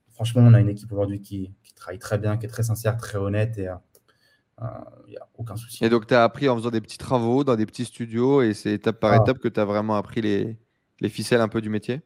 franchement, 0.10 0.42
on 0.42 0.54
a 0.54 0.60
une 0.60 0.70
équipe 0.70 0.92
aujourd'hui 0.92 1.22
qui, 1.22 1.54
travaille 1.76 2.00
très 2.00 2.18
bien, 2.18 2.38
qui 2.38 2.46
est 2.46 2.50
très 2.50 2.64
sincère, 2.64 2.96
très 2.98 3.18
honnête 3.18 3.58
et 3.58 3.64
il 3.64 3.68
euh, 3.68 4.68
n'y 5.08 5.16
euh, 5.18 5.20
a 5.20 5.28
aucun 5.36 5.58
souci. 5.58 5.84
Et 5.84 5.90
donc, 5.90 6.08
tu 6.08 6.14
as 6.14 6.24
appris 6.24 6.48
en 6.48 6.56
faisant 6.56 6.70
des 6.70 6.80
petits 6.80 6.98
travaux 6.98 7.44
dans 7.44 7.56
des 7.56 7.66
petits 7.66 7.84
studios 7.84 8.42
et 8.42 8.54
c'est 8.54 8.72
étape 8.72 9.00
par 9.00 9.12
ah. 9.12 9.18
étape 9.18 9.40
que 9.40 9.50
tu 9.50 9.60
as 9.60 9.66
vraiment 9.66 9.96
appris 9.96 10.22
les, 10.22 10.58
les 11.02 11.10
ficelles 11.10 11.42
un 11.42 11.50
peu 11.50 11.62
du 11.62 11.70
métier? 11.70 12.02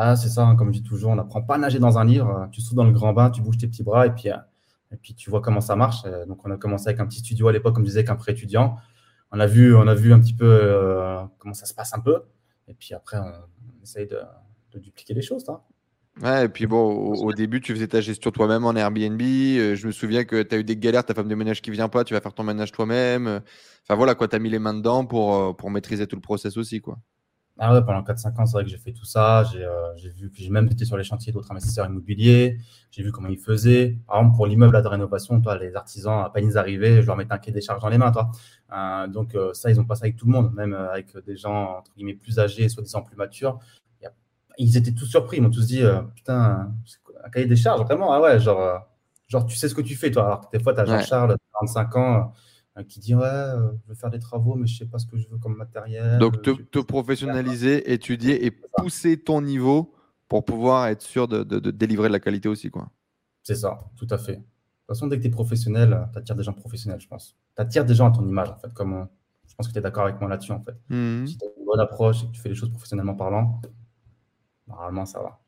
Ah, 0.00 0.16
c'est 0.16 0.28
ça, 0.28 0.46
hein, 0.46 0.54
comme 0.56 0.68
je 0.72 0.80
dis 0.80 0.82
toujours, 0.82 1.10
on 1.10 1.16
n'apprend 1.16 1.42
pas 1.42 1.56
à 1.56 1.58
nager 1.58 1.78
dans 1.78 1.98
un 1.98 2.04
livre. 2.04 2.48
Tu 2.52 2.60
sautes 2.60 2.76
dans 2.76 2.84
le 2.84 2.92
grand 2.92 3.12
bain, 3.12 3.30
tu 3.30 3.42
bouges 3.42 3.58
tes 3.58 3.66
petits 3.66 3.82
bras 3.82 4.06
et 4.06 4.10
puis, 4.10 4.30
euh, 4.30 4.36
et 4.92 4.96
puis 4.96 5.14
tu 5.14 5.28
vois 5.28 5.40
comment 5.40 5.60
ça 5.60 5.76
marche. 5.76 6.02
Euh, 6.06 6.24
donc, 6.26 6.44
on 6.44 6.50
a 6.50 6.56
commencé 6.56 6.88
avec 6.88 7.00
un 7.00 7.06
petit 7.06 7.18
studio 7.18 7.48
à 7.48 7.52
l'époque, 7.52 7.74
comme 7.74 7.84
je 7.84 7.88
disais, 7.88 8.00
avec 8.00 8.10
un 8.10 8.16
pré-étudiant. 8.16 8.76
On, 9.32 9.40
a 9.40 9.46
vu, 9.46 9.74
on 9.74 9.86
a 9.88 9.94
vu 9.94 10.12
un 10.12 10.20
petit 10.20 10.34
peu 10.34 10.46
euh, 10.46 11.22
comment 11.38 11.54
ça 11.54 11.66
se 11.66 11.74
passe 11.74 11.94
un 11.94 12.00
peu. 12.00 12.22
Et 12.68 12.74
puis 12.74 12.94
après, 12.94 13.18
on, 13.18 13.82
essaye 13.82 14.06
de, 14.06 14.20
dupliquer 14.78 15.14
les 15.14 15.22
choses. 15.22 15.44
Hein. 15.48 15.60
Ouais, 16.22 16.44
et 16.44 16.48
puis 16.48 16.66
bon, 16.66 17.12
au, 17.14 17.32
début, 17.32 17.60
tu 17.60 17.72
faisais 17.72 17.88
ta 17.88 18.00
gestion 18.00 18.30
toi-même 18.30 18.64
en 18.64 18.74
Airbnb. 18.74 19.20
je 19.20 19.86
me 19.86 19.92
souviens 19.92 20.24
que 20.24 20.42
tu 20.42 20.54
as 20.54 20.58
eu 20.58 20.64
des 20.64 20.76
galères, 20.76 21.04
ta 21.04 21.14
femme 21.14 21.28
de 21.28 21.34
ménage 21.34 21.62
qui 21.62 21.70
vient 21.70 21.88
pas, 21.88 22.04
tu 22.04 22.14
vas 22.14 22.20
faire 22.20 22.34
ton 22.34 22.44
ménage 22.44 22.70
toi-même. 22.70 23.40
Enfin 23.82 23.94
voilà, 23.96 24.14
quoi, 24.14 24.28
tu 24.28 24.36
as 24.36 24.38
mis 24.38 24.50
les 24.50 24.58
mains 24.58 24.74
dedans 24.74 25.04
pour, 25.04 25.56
pour 25.56 25.70
maîtriser 25.70 26.06
tout 26.06 26.16
le 26.16 26.22
process 26.22 26.56
aussi. 26.56 26.80
quoi. 26.80 26.98
Ah 27.60 27.74
ouais, 27.74 27.84
pendant 27.84 28.02
4-5 28.02 28.40
ans, 28.40 28.46
c'est 28.46 28.52
vrai 28.52 28.64
que 28.64 28.70
j'ai 28.70 28.78
fait 28.78 28.92
tout 28.92 29.04
ça. 29.04 29.42
J'ai 29.52 29.64
euh, 29.64 29.92
vu, 30.14 30.30
j'ai 30.32 30.48
même 30.48 30.66
été 30.68 30.84
sur 30.84 30.96
les 30.96 31.02
chantiers 31.02 31.32
d'autres 31.32 31.50
investisseurs 31.50 31.86
immobiliers. 31.86 32.58
J'ai 32.92 33.02
vu 33.02 33.10
comment 33.10 33.28
ils 33.28 33.38
faisaient. 33.38 33.98
Par 34.06 34.18
exemple, 34.18 34.36
pour 34.36 34.46
l'immeuble 34.46 34.80
de 34.80 34.86
rénovation, 34.86 35.40
toi, 35.40 35.58
les 35.58 35.74
artisans, 35.74 36.24
à 36.24 36.30
peine 36.30 36.46
ils 36.46 36.56
arrivaient, 36.56 37.02
je 37.02 37.06
leur 37.08 37.16
mettais 37.16 37.32
un 37.32 37.38
quai 37.38 37.50
des 37.50 37.60
charges 37.60 37.82
dans 37.82 37.88
les 37.88 37.98
mains, 37.98 38.12
toi. 38.12 38.30
Euh, 38.72 39.08
donc, 39.08 39.34
euh, 39.34 39.52
ça, 39.54 39.70
ils 39.70 39.80
ont 39.80 39.84
passé 39.84 40.04
avec 40.04 40.16
tout 40.16 40.26
le 40.26 40.32
monde, 40.32 40.54
même 40.54 40.72
avec 40.72 41.16
des 41.26 41.36
gens, 41.36 41.78
entre 41.78 41.92
guillemets, 41.96 42.14
plus 42.14 42.38
âgés, 42.38 42.68
soi-disant 42.68 43.02
plus 43.02 43.16
matures. 43.16 43.58
Ils 44.60 44.76
étaient 44.76 44.92
tous 44.92 45.06
surpris. 45.06 45.36
Ils 45.36 45.42
m'ont 45.42 45.50
tous 45.50 45.66
dit, 45.66 45.82
putain, 46.16 46.72
un 47.24 47.30
cahier 47.30 47.46
des 47.46 47.56
charges, 47.56 47.80
vraiment, 47.82 48.12
ah 48.12 48.20
ouais, 48.20 48.40
genre, 48.40 48.88
genre, 49.28 49.46
tu 49.46 49.56
sais 49.56 49.68
ce 49.68 49.74
que 49.74 49.80
tu 49.80 49.94
fais, 49.94 50.10
toi. 50.10 50.26
Alors 50.26 50.40
que 50.40 50.56
des 50.56 50.62
fois, 50.62 50.74
tu 50.74 50.80
as 50.80 50.84
Jean-Charles, 50.84 51.36
45 51.60 51.96
ans 51.96 52.32
qui 52.84 53.00
dit 53.00 53.14
ouais, 53.14 53.24
euh, 53.24 53.70
je 53.82 53.88
veux 53.88 53.94
faire 53.94 54.10
des 54.10 54.18
travaux, 54.18 54.54
mais 54.54 54.66
je 54.66 54.78
sais 54.78 54.86
pas 54.86 54.98
ce 54.98 55.06
que 55.06 55.16
je 55.16 55.28
veux 55.28 55.38
comme 55.38 55.56
matériel. 55.56 56.18
Donc 56.18 56.42
te, 56.42 56.78
professionnaliser, 56.80 57.92
étudier 57.92 58.44
et 58.44 58.50
pousser 58.50 59.16
ton 59.16 59.40
niveau 59.40 59.94
pour 60.28 60.44
pouvoir 60.44 60.88
être 60.88 61.02
sûr 61.02 61.26
de, 61.26 61.42
délivrer 61.70 62.08
de 62.08 62.12
la 62.12 62.20
qualité 62.20 62.48
aussi, 62.48 62.70
quoi. 62.70 62.90
C'est 63.42 63.54
ça, 63.54 63.78
tout 63.96 64.06
à 64.10 64.18
fait. 64.18 64.36
De 64.36 64.38
toute 64.38 64.96
façon, 64.96 65.06
dès 65.06 65.16
que 65.16 65.22
tu 65.22 65.28
es 65.28 65.30
professionnel, 65.30 66.08
tu 66.12 66.18
attires 66.18 66.36
des 66.36 66.42
gens 66.42 66.52
professionnels, 66.52 67.00
je 67.00 67.08
pense. 67.08 67.36
Tu 67.56 67.62
attires 67.62 67.84
des 67.84 67.94
gens 67.94 68.08
à 68.08 68.10
ton 68.14 68.26
image, 68.26 68.50
en 68.50 68.56
fait. 68.56 68.72
Comme, 68.74 69.08
je 69.46 69.54
pense 69.54 69.68
que 69.68 69.72
tu 69.72 69.78
es 69.78 69.82
d'accord 69.82 70.04
avec 70.04 70.20
moi 70.20 70.28
là-dessus, 70.28 70.52
en 70.52 70.60
fait. 70.60 70.76
Mmh. 70.90 71.26
Si 71.26 71.38
tu 71.38 71.44
as 71.44 71.48
une 71.58 71.64
bonne 71.64 71.80
approche 71.80 72.24
et 72.24 72.26
que 72.26 72.32
tu 72.32 72.40
fais 72.40 72.50
les 72.50 72.54
choses 72.54 72.70
professionnellement 72.70 73.14
parlant, 73.14 73.60
normalement, 74.66 75.06
ça 75.06 75.20
va. 75.20 75.40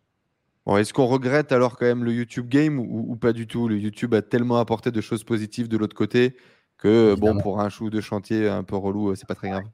Bon, 0.64 0.76
Est-ce 0.76 0.92
qu'on 0.94 1.06
regrette 1.06 1.52
alors 1.52 1.76
quand 1.76 1.86
même 1.86 2.04
le 2.04 2.12
YouTube 2.12 2.48
game 2.48 2.78
ou, 2.78 3.06
ou, 3.08 3.16
pas 3.16 3.32
du 3.32 3.46
tout? 3.46 3.68
Le 3.68 3.78
YouTube 3.78 4.14
a 4.14 4.22
tellement 4.22 4.58
apporté 4.58 4.90
de 4.90 5.00
choses 5.00 5.24
positives 5.24 5.68
de 5.68 5.76
l'autre 5.76 5.96
côté 5.96 6.36
que 6.80 7.14
bon 7.14 7.38
pour 7.38 7.60
un 7.60 7.68
chou 7.68 7.90
de 7.90 8.00
chantier 8.00 8.48
un 8.48 8.64
peu 8.64 8.76
relou, 8.76 9.10
euh, 9.10 9.14
c'est 9.14 9.28
pas 9.28 9.34
très 9.34 9.50
grave. 9.50 9.64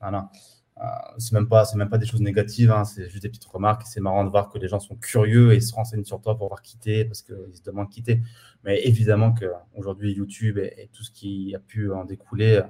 Voilà. 0.00 0.30
Euh, 0.78 0.82
c'est 1.18 1.32
même 1.32 1.48
pas 1.48 1.64
c'est 1.64 1.76
même 1.78 1.88
pas 1.88 1.98
des 1.98 2.06
choses 2.06 2.20
négatives, 2.20 2.72
hein, 2.72 2.84
c'est 2.84 3.08
juste 3.08 3.22
des 3.22 3.28
petites 3.28 3.44
remarques. 3.44 3.82
C'est 3.86 4.00
marrant 4.00 4.24
de 4.24 4.30
voir 4.30 4.48
que 4.48 4.58
les 4.58 4.66
gens 4.66 4.80
sont 4.80 4.96
curieux 4.96 5.52
et 5.54 5.60
se 5.60 5.72
renseignent 5.72 6.04
sur 6.04 6.20
toi 6.20 6.36
pour 6.36 6.48
voir 6.48 6.62
quitter 6.62 7.04
parce 7.04 7.22
qu'ils 7.22 7.54
se 7.54 7.62
demandent 7.62 7.88
quitter. 7.88 8.20
Mais 8.64 8.82
évidemment 8.84 9.32
que 9.32 9.46
aujourd'hui 9.74 10.12
YouTube 10.12 10.58
et, 10.58 10.90
tout 10.92 11.04
ce 11.04 11.12
qui 11.12 11.54
a 11.54 11.60
pu 11.60 11.92
en 11.92 12.04
découler, 12.04 12.62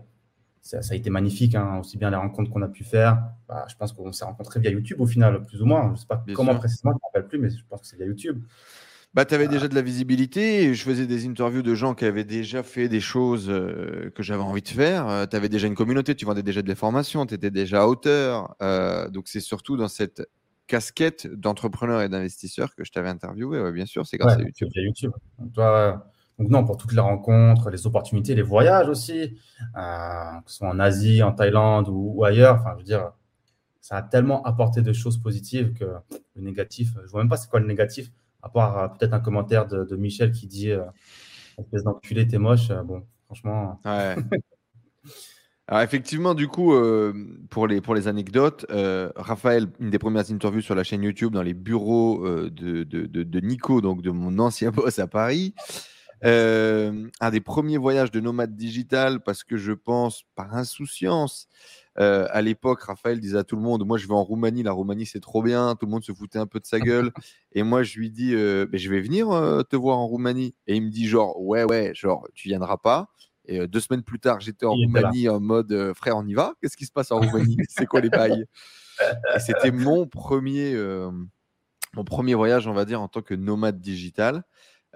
ça, 0.61 0.81
a 0.89 0.95
été 0.95 1.09
magnifique. 1.09 1.55
Hein, 1.55 1.79
aussi 1.81 1.97
bien 1.97 2.11
les 2.11 2.17
rencontres 2.17 2.51
qu'on 2.51 2.63
a 2.63 2.69
pu 2.69 2.85
faire. 2.85 3.23
Bah, 3.49 3.65
je 3.69 3.75
pense 3.77 3.95
qu'on 3.95 4.13
s'est 4.13 4.27
rencontrés 4.27 4.61
via 4.61 4.71
YouTube 4.71 5.01
au 5.01 5.07
final, 5.07 5.43
plus 5.43 5.63
ou 5.63 5.67
moins. 5.67 5.95
Je 5.95 6.01
sais 6.01 6.07
pas 6.07 6.23
comment 6.35 6.55
précisément, 6.57 6.93
je 6.93 6.97
ne 6.97 7.01
me 7.01 7.07
rappelle 7.07 7.29
plus, 7.29 7.39
mais 7.39 7.49
je 7.49 7.65
pense 7.69 7.81
que 7.81 7.87
c'est 7.87 7.97
via 7.97 8.07
YouTube. 8.07 8.43
Bah, 9.15 9.25
tu 9.25 9.33
avais 9.33 9.47
déjà 9.47 9.69
de 9.69 9.77
la 9.77 9.83
visibilité. 9.83 10.75
Je 10.75 10.83
faisais 10.83 11.07
des 11.07 11.25
interviews 11.25 11.63
de 11.63 11.75
gens 11.77 11.95
qui 11.95 12.05
avaient 12.05 12.25
déjà 12.25 12.65
fait 12.65 12.89
des 12.89 13.01
choses 13.01 13.49
euh, 13.49 14.11
que 14.13 14.25
j'avais 14.25 14.43
envie 14.43 14.63
de 14.63 14.69
faire. 14.69 15.09
Euh, 15.09 15.25
tu 15.25 15.37
avais 15.37 15.49
déjà 15.49 15.69
une 15.69 15.77
communauté, 15.77 16.17
tu 16.17 16.25
vendais 16.25 16.43
déjà 16.43 16.63
de 16.63 16.69
l'information, 16.69 17.25
tu 17.25 17.35
étais 17.35 17.53
déjà 17.53 17.87
auteur. 17.87 18.57
Euh, 18.61 19.09
donc, 19.09 19.29
c'est 19.29 19.39
surtout 19.39 19.77
dans 19.77 19.87
cette 19.87 20.29
casquette 20.67 21.29
d'entrepreneur 21.29 22.03
et 22.03 22.09
d'investisseur 22.09 22.75
que 22.75 22.85
je 22.85 22.91
t'avais 22.91 23.09
interviewé. 23.09 23.71
bien 23.71 23.87
sûr, 23.87 24.05
c'est 24.05 24.19
grâce 24.19 24.37
à 24.37 24.43
YouTube. 24.43 24.69
YouTube. 24.75 25.13
Donc, 25.39 25.53
toi, 25.53 26.11
donc, 26.41 26.49
non, 26.49 26.65
pour 26.65 26.77
toutes 26.77 26.93
les 26.93 27.01
rencontres, 27.01 27.71
les 27.71 27.87
opportunités, 27.87 28.35
les 28.35 28.43
voyages 28.43 28.89
aussi, 28.89 29.39
que 29.75 30.51
ce 30.51 30.57
soit 30.57 30.69
en 30.69 30.81
Asie, 30.81 31.23
en 31.23 31.31
Thaïlande 31.31 31.89
ou, 31.89 32.25
ailleurs. 32.25 32.57
Enfin, 32.57 32.71
je 32.73 32.79
veux 32.79 32.85
dire, 32.85 33.13
ça 33.81 33.99
a 33.99 34.03
tellement 34.03 34.43
apporté 34.43 34.83
de 34.83 34.93
choses 34.93 35.19
positives 35.19 35.73
que 35.73 35.85
le 36.35 36.43
négatif, 36.43 36.95
je 36.97 37.03
ne 37.03 37.07
vois 37.07 37.21
même 37.21 37.29
pas 37.29 37.37
c'est 37.37 37.49
quoi 37.49 37.61
le 37.61 37.67
négatif 37.69 38.11
à 38.45 38.49
part 38.51 38.79
euh, 38.79 38.89
peut-être 38.89 39.15
un 39.15 39.21
commentaire 39.21 39.67
de, 39.67 39.97
Michel 39.97 40.31
qui 40.31 40.47
dit 40.47 40.71
euh, 40.71 40.85
espèce 41.59 41.83
d'enculé, 41.83 42.27
t'es 42.27 42.39
moche. 42.39 42.71
Euh, 42.71 42.83
bon, 42.83 43.03
franchement. 43.27 43.81
Ouais. 43.85 44.17
Alors 45.67 45.81
effectivement, 45.81 46.35
du 46.35 46.47
coup, 46.47 46.75
pour, 47.49 47.67
les, 47.67 47.81
pour 47.81 47.95
les 47.95 48.07
anecdotes, 48.07 48.67
Raphaël, 49.17 49.69
une 49.81 49.89
des 49.89 49.99
premières 49.99 50.31
interviews 50.31 50.61
sur 50.61 50.75
la 50.75 50.85
chaîne 50.85 51.03
YouTube 51.03 51.33
dans 51.33 51.43
les 51.43 51.55
bureaux 51.55 52.29
de, 52.29 52.83
de, 52.83 53.07
de, 53.07 53.41
Nico, 53.41 53.81
donc 53.81 54.03
de 54.03 54.11
mon 54.11 54.39
ancien 54.41 54.71
boss 54.73 54.99
à 54.99 55.07
Paris. 55.07 55.55
un 56.23 57.31
des 57.33 57.41
premiers 57.41 57.79
voyages 57.79 58.11
de 58.11 58.21
nomade 58.21 58.55
digital 58.55 59.23
parce 59.23 59.43
que 59.43 59.57
je 59.57 59.73
pense, 59.73 60.25
par 60.35 60.55
insouciance, 60.55 61.49
euh, 62.01 62.27
à 62.31 62.43
l'époque, 62.43 62.83
Raphaël 62.83 63.21
disait 63.21 63.39
à 63.39 63.45
tout 63.45 63.57
le 63.57 63.63
monde 63.63 63.87
Moi, 63.87 63.99
je 63.99 64.07
vais 64.07 64.15
en 64.15 64.25
Roumanie. 64.25 64.63
La 64.63 64.73
Roumanie, 64.73 65.07
c'est 65.07 65.21
trop 65.21 65.43
bien. 65.43 65.75
Tout 65.77 65.87
le 65.87 65.93
monde 65.93 66.05
se 66.05 66.13
foutait 66.13 66.39
un 66.39 66.47
peu 66.47 66.61
de 66.61 66.67
sa 66.67 66.81
gueule. 66.81 67.13
Et 67.53 67.63
moi, 67.63 67.83
je 67.83 67.99
lui 67.99 68.11
dis 68.11 68.35
euh, 68.35 68.67
Je 68.73 68.91
vais 68.91 69.01
venir 69.01 69.31
euh, 69.31 69.63
te 69.63 69.77
voir 69.77 69.99
en 69.99 70.07
Roumanie. 70.07 70.55
Et 70.67 70.77
il 70.77 70.83
me 70.83 70.91
dit 70.91 71.07
Genre, 71.07 71.41
ouais, 71.41 71.65
ouais, 71.65 71.93
genre, 71.95 72.27
tu 72.35 72.49
viendras 72.49 72.79
pas. 72.79 73.09
Et 73.47 73.67
deux 73.69 73.81
semaines 73.81 74.03
plus 74.03 74.19
tard, 74.19 74.41
j'étais 74.41 74.65
en 74.65 74.73
Roumanie 74.73 75.29
en 75.29 75.39
mode 75.39 75.93
Frère, 75.95 76.17
on 76.17 76.27
y 76.27 76.33
va? 76.33 76.55
Qu'est-ce 76.61 76.79
qui 76.79 76.87
se 76.87 76.93
passe 76.93 77.13
en 77.13 77.21
Roumanie? 77.21 77.59
C'est 77.69 77.85
quoi 77.85 78.01
les 78.01 78.09
bails? 78.09 78.47
Et 79.37 79.39
c'était 79.39 79.71
mon 79.71 80.07
premier. 80.07 80.75
mon 81.95 82.05
premier 82.05 82.35
voyage, 82.35 82.67
on 82.67 82.73
va 82.73 82.87
dire, 82.87 83.03
en 83.03 83.09
tant 83.09 83.21
que 83.21 83.35
nomade 83.35 83.81
digital. 83.81 84.45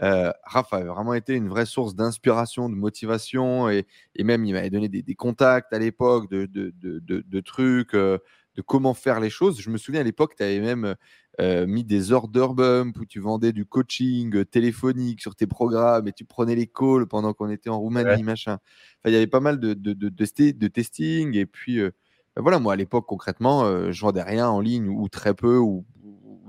Euh, 0.02 0.32
Raph 0.44 0.72
a 0.72 0.80
vraiment 0.80 1.14
été 1.14 1.34
une 1.34 1.48
vraie 1.48 1.66
source 1.66 1.94
d'inspiration, 1.94 2.68
de 2.68 2.74
motivation, 2.74 3.68
et, 3.68 3.86
même 4.18 4.44
il 4.44 4.52
m'avait 4.52 4.70
donné 4.70 4.88
des, 4.88 5.14
contacts 5.14 5.72
à 5.72 5.78
l'époque 5.78 6.30
de, 6.30 6.46
de, 6.46 7.40
trucs, 7.40 7.94
euh, 7.94 8.18
de 8.54 8.62
comment 8.62 8.94
faire 8.94 9.20
les 9.20 9.30
choses. 9.30 9.60
Je 9.60 9.70
me 9.70 9.78
souviens 9.78 10.00
à 10.00 10.04
l'époque, 10.04 10.34
tu 10.36 10.42
avais 10.42 10.60
même 10.60 10.94
euh, 11.40 11.66
mis 11.66 11.84
des 11.84 12.12
order 12.12 12.48
bump 12.54 12.96
où 12.98 13.06
tu 13.06 13.20
vendais 13.20 13.52
du 13.52 13.64
coaching 13.64 14.44
téléphonique 14.44 15.20
sur 15.20 15.34
tes 15.34 15.46
programmes 15.46 16.08
et 16.08 16.12
tu 16.12 16.24
prenais 16.24 16.54
les 16.54 16.66
calls 16.66 17.06
pendant 17.06 17.32
qu'on 17.32 17.50
était 17.50 17.70
en 17.70 17.78
Roumanie, 17.78 18.22
machin. 18.22 18.58
il 19.04 19.12
y 19.12 19.16
avait 19.16 19.26
pas 19.26 19.40
mal 19.40 19.58
de, 19.58 19.74
de, 19.74 20.68
testing, 20.68 21.36
et 21.36 21.46
puis 21.46 21.80
ben 21.80 22.42
voilà, 22.42 22.60
moi 22.60 22.74
à 22.74 22.76
l'époque 22.76 23.06
concrètement, 23.06 23.90
je 23.90 24.00
vendais 24.00 24.22
rien 24.22 24.48
en 24.48 24.60
ligne 24.60 24.88
ou 24.88 25.08
très 25.08 25.34
peu, 25.34 25.58
ou 25.58 25.84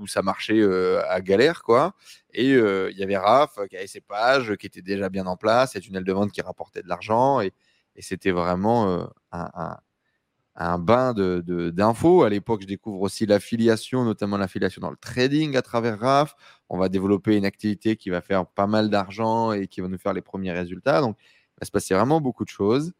où, 0.00 0.06
ça 0.06 0.22
marchait 0.22 0.62
à 1.08 1.20
galère, 1.20 1.62
quoi. 1.62 1.94
Et 2.32 2.50
il 2.50 2.96
y 2.96 3.02
avait 3.02 3.16
Raph 3.16 3.58
qui 3.68 3.76
avait 3.76 3.86
ses 3.86 4.00
pages, 4.00 4.56
qui 4.56 4.66
étaient 4.66 4.82
déjà 4.82 5.08
bien 5.08 5.26
en 5.26 5.36
place, 5.36 5.76
et 5.76 5.80
tunnel 5.80 6.04
de 6.04 6.12
vente 6.12 6.32
qui 6.32 6.40
rapportait 6.42 6.82
de 6.82 6.88
l'argent, 6.88 7.40
et, 7.40 7.52
c'était 7.98 8.30
vraiment 8.30 9.08
un, 9.30 10.78
bain 10.78 11.12
d'infos. 11.12 12.20
De, 12.20 12.26
à 12.26 12.28
l'époque, 12.30 12.62
je 12.62 12.66
découvre 12.66 13.02
aussi 13.02 13.26
l'affiliation, 13.26 14.04
notamment 14.04 14.38
l'affiliation 14.38 14.80
dans 14.80 14.90
le 14.90 14.96
trading 14.96 15.56
à 15.56 15.62
travers 15.62 16.00
RAF. 16.00 16.34
On 16.70 16.78
va 16.78 16.88
développer 16.88 17.36
une 17.36 17.44
activité 17.44 17.96
qui 17.96 18.08
va 18.08 18.22
faire 18.22 18.46
pas 18.46 18.66
mal 18.66 18.88
d'argent 18.88 19.52
et 19.52 19.66
qui 19.66 19.80
va 19.82 19.88
nous 19.88 19.98
faire 19.98 20.14
les 20.14 20.22
premiers 20.22 20.52
résultats. 20.52 21.00
Donc, 21.02 21.16
il 21.20 21.60
va 21.60 21.66
se 21.66 21.70
passer 21.70 21.94
vraiment 21.94 22.22
beaucoup 22.22 22.44
de 22.44 22.48
choses. 22.48 22.92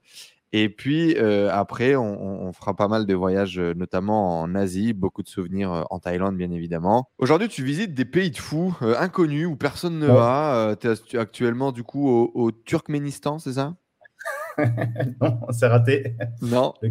Et 0.53 0.69
puis 0.69 1.17
euh, 1.17 1.49
après, 1.53 1.95
on, 1.95 2.53
fera 2.53 2.75
pas 2.75 2.89
mal 2.89 3.07
de 3.07 3.15
voyages, 3.15 3.59
euh, 3.59 3.73
notamment 3.75 4.41
en 4.41 4.55
Asie, 4.57 4.93
beaucoup 4.93 5.23
de 5.23 5.29
souvenirs 5.29 5.73
euh, 5.73 5.83
en 5.91 6.01
Thaïlande, 6.01 6.37
bien 6.37 6.51
évidemment. 6.51 7.09
Aujourd'hui, 7.19 7.49
tu 7.49 7.63
visites 7.63 7.95
des 7.95 8.05
pays 8.05 8.31
de 8.31 8.37
fous, 8.37 8.77
inconnus, 8.99 9.47
où 9.47 9.57
personne 9.57 9.99
ne 9.99 10.07
va. 10.07 10.75
tu 10.81 10.89
es 10.89 11.19
actuellement, 11.19 11.71
du 11.71 11.85
coup, 11.85 12.09
au, 12.09 12.51
Turkménistan, 12.51 13.39
c'est 13.39 13.55
ça? 13.55 13.75
Non, 15.23 15.41
c'est 15.53 15.69
raté. 15.69 16.17
Non. 16.43 16.75
Le 16.83 16.91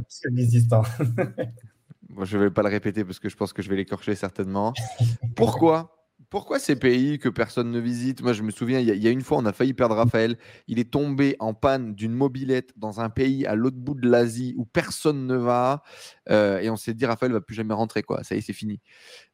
bon, 2.09 2.25
je 2.25 2.37
ne 2.37 2.43
vais 2.43 2.49
pas 2.49 2.63
le 2.63 2.69
répéter 2.69 3.03
parce 3.03 3.19
que 3.19 3.29
je 3.29 3.35
pense 3.35 3.53
que 3.53 3.61
je 3.61 3.69
vais 3.69 3.75
l'écorcher 3.75 4.15
certainement. 4.15 4.73
Pourquoi? 5.35 5.98
Pourquoi 6.29 6.59
ces 6.59 6.75
pays 6.75 7.17
que 7.17 7.27
personne 7.27 7.71
ne 7.71 7.79
visite? 7.79 8.21
Moi, 8.21 8.33
je 8.33 8.43
me 8.43 8.51
souviens, 8.51 8.79
il 8.79 8.87
y, 8.87 9.07
a 9.07 9.11
une 9.11 9.21
fois, 9.21 9.39
on 9.39 9.45
a 9.45 9.53
failli 9.53 9.73
perdre 9.73 9.95
Raphaël. 9.95 10.37
Il 10.67 10.77
est 10.77 10.91
tombé 10.91 11.35
en 11.39 11.55
panne 11.55 11.95
d'une 11.95 12.13
mobilette 12.13 12.71
dans 12.77 13.01
un 13.01 13.09
pays 13.09 13.47
à 13.47 13.55
l'autre 13.55 13.77
bout 13.77 13.95
de 13.95 14.07
l'Asie 14.07 14.53
où 14.55 14.65
personne 14.65 15.25
ne 15.25 15.35
va. 15.35 15.81
Euh, 16.29 16.59
et 16.59 16.69
on 16.69 16.75
s'est 16.75 16.93
dit, 16.93 17.05
Raphaël 17.07 17.31
va 17.31 17.41
plus 17.41 17.55
jamais 17.55 17.73
rentrer. 17.73 18.03
Quoi. 18.03 18.23
Ça 18.23 18.35
y 18.35 18.37
est, 18.37 18.41
c'est 18.41 18.53
fini. 18.53 18.79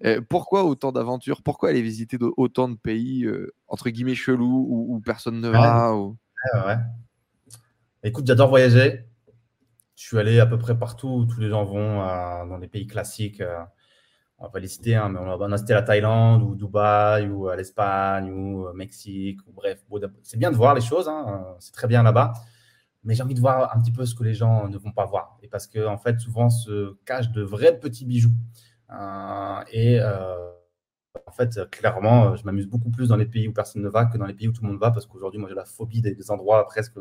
Euh, 0.06 0.22
pourquoi 0.22 0.64
autant 0.64 0.94
d'aventures? 0.94 1.44
Pourquoi 1.44 1.70
aller 1.70 1.82
visiter 1.82 2.18
autant 2.38 2.70
de 2.70 2.76
pays, 2.76 3.26
euh, 3.26 3.54
entre 3.68 3.90
guillemets, 3.90 4.16
chelous, 4.16 4.66
où, 4.70 5.02
personne 5.02 5.42
ne 5.42 5.50
va 5.50 5.94
Écoute, 8.04 8.26
j'adore 8.26 8.50
voyager. 8.50 9.06
Je 9.96 10.04
suis 10.04 10.18
allé 10.18 10.40
à 10.40 10.46
peu 10.46 10.58
près 10.58 10.78
partout 10.78 11.10
où 11.10 11.26
tous 11.26 11.42
les 11.42 11.50
gens 11.50 11.66
vont, 11.66 11.98
dans 12.48 12.58
les 12.58 12.68
pays 12.70 12.88
classiques 12.88 13.42
on 14.38 14.44
va 14.46 14.50
pas 14.50 14.60
les 14.60 14.68
citer, 14.68 14.96
hein, 14.96 15.10
mais 15.10 15.20
on 15.20 15.52
a, 15.52 15.58
cité 15.58 15.74
la 15.74 15.82
Thaïlande 15.82 16.44
ou 16.44 16.56
Dubaï 16.56 17.30
ou 17.30 17.50
euh, 17.50 17.56
l'Espagne 17.56 18.30
ou 18.32 18.68
euh, 18.68 18.74
Mexique 18.74 19.40
bref. 19.54 19.84
C'est 20.24 20.38
bien 20.38 20.52
de 20.52 20.58
voir 20.58 20.76
les 20.76 20.82
choses, 20.82 21.08
hein, 21.08 21.26
euh, 21.28 21.54
c'est 21.60 21.74
très 21.74 21.88
bien 21.88 22.04
là-bas, 22.04 22.34
mais 23.04 23.16
j'ai 23.16 23.24
envie 23.24 23.34
de 23.34 23.40
voir 23.40 23.76
un 23.76 23.82
petit 23.82 23.94
peu 23.94 24.06
ce 24.06 24.14
que 24.14 24.24
les 24.24 24.34
gens 24.34 24.68
ne 24.68 24.78
vont 24.78 24.92
pas 24.92 25.06
voir. 25.06 25.38
Et 25.42 25.48
parce 25.48 25.68
que 25.68 25.86
en 25.88 25.98
fait, 25.98 26.20
souvent 26.20 26.50
se 26.50 26.96
cachent 27.06 27.32
de 27.32 27.44
vrais 27.44 27.80
petits 27.80 28.06
bijoux. 28.06 28.34
et 29.72 30.00
en 31.28 31.32
fait, 31.32 31.70
clairement, 31.72 32.36
je 32.36 32.44
m'amuse 32.46 32.68
beaucoup 32.68 32.92
plus 32.92 33.10
dans 33.10 33.16
les 33.16 33.26
pays 33.26 33.48
où 33.48 33.54
personne 33.54 33.82
ne 33.82 33.90
va 33.90 34.06
que 34.06 34.18
dans 34.18 34.26
les 34.26 34.34
pays 34.34 34.48
où 34.48 34.52
tout 34.54 34.64
le 34.64 34.70
monde 34.70 34.80
va, 34.80 34.92
parce 34.92 35.06
qu'aujourd'hui, 35.06 35.40
moi, 35.40 35.50
j'ai 35.50 35.56
la 35.56 35.66
phobie 35.66 36.02
des, 36.02 36.32
endroits 36.32 36.66
presque 36.68 36.98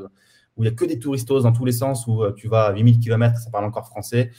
où 0.56 0.62
il 0.62 0.68
n'y 0.68 0.72
a 0.72 0.76
que 0.76 0.84
des 0.84 0.98
touristos 0.98 1.42
dans 1.42 1.52
tous 1.52 1.64
les 1.64 1.72
sens, 1.72 2.06
où 2.06 2.30
tu 2.32 2.48
vas 2.48 2.66
à 2.66 2.72
8000 2.72 3.00
km, 3.00 3.38
ça 3.38 3.50
parle 3.50 3.64
encore 3.64 3.86
français, 3.86 4.30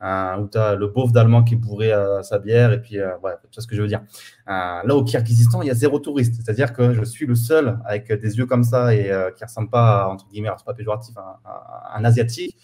où 0.00 0.48
tu 0.48 0.58
as 0.58 0.74
le 0.74 0.86
beauf 0.86 1.12
d'allemand 1.12 1.42
qui 1.42 1.54
est 1.54 1.56
bourré 1.56 1.92
à 1.92 2.22
sa 2.22 2.38
bière, 2.38 2.72
et 2.72 2.80
puis, 2.80 2.98
euh, 2.98 3.12
tu 3.14 3.20
vois 3.20 3.38
ce 3.58 3.66
que 3.66 3.74
je 3.74 3.82
veux 3.82 3.88
dire. 3.88 4.02
là, 4.46 4.94
au 4.94 5.02
Kyrgyzstan, 5.02 5.62
il 5.62 5.68
y 5.68 5.70
a 5.70 5.74
zéro 5.74 5.98
touriste, 5.98 6.34
c'est-à-dire 6.36 6.72
que 6.72 6.92
je 6.92 7.04
suis 7.04 7.26
le 7.26 7.34
seul 7.34 7.78
avec 7.84 8.12
des 8.12 8.38
yeux 8.38 8.46
comme 8.46 8.64
ça 8.64 8.94
et 8.94 9.04
qui 9.36 9.42
ne 9.42 9.46
ressemble 9.46 9.70
pas, 9.70 10.08
entre 10.08 10.28
guillemets, 10.28 10.50
c'est 10.56 10.64
pas 10.64 10.74
péjoratif, 10.74 11.14
un 11.16 12.04
asiatique. 12.04 12.56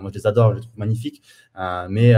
moi, 0.00 0.10
je 0.12 0.18
les 0.18 0.26
adore, 0.26 0.52
je 0.52 0.56
les 0.56 0.62
trouve 0.62 0.78
magnifiques. 0.78 1.22
mais 1.90 2.12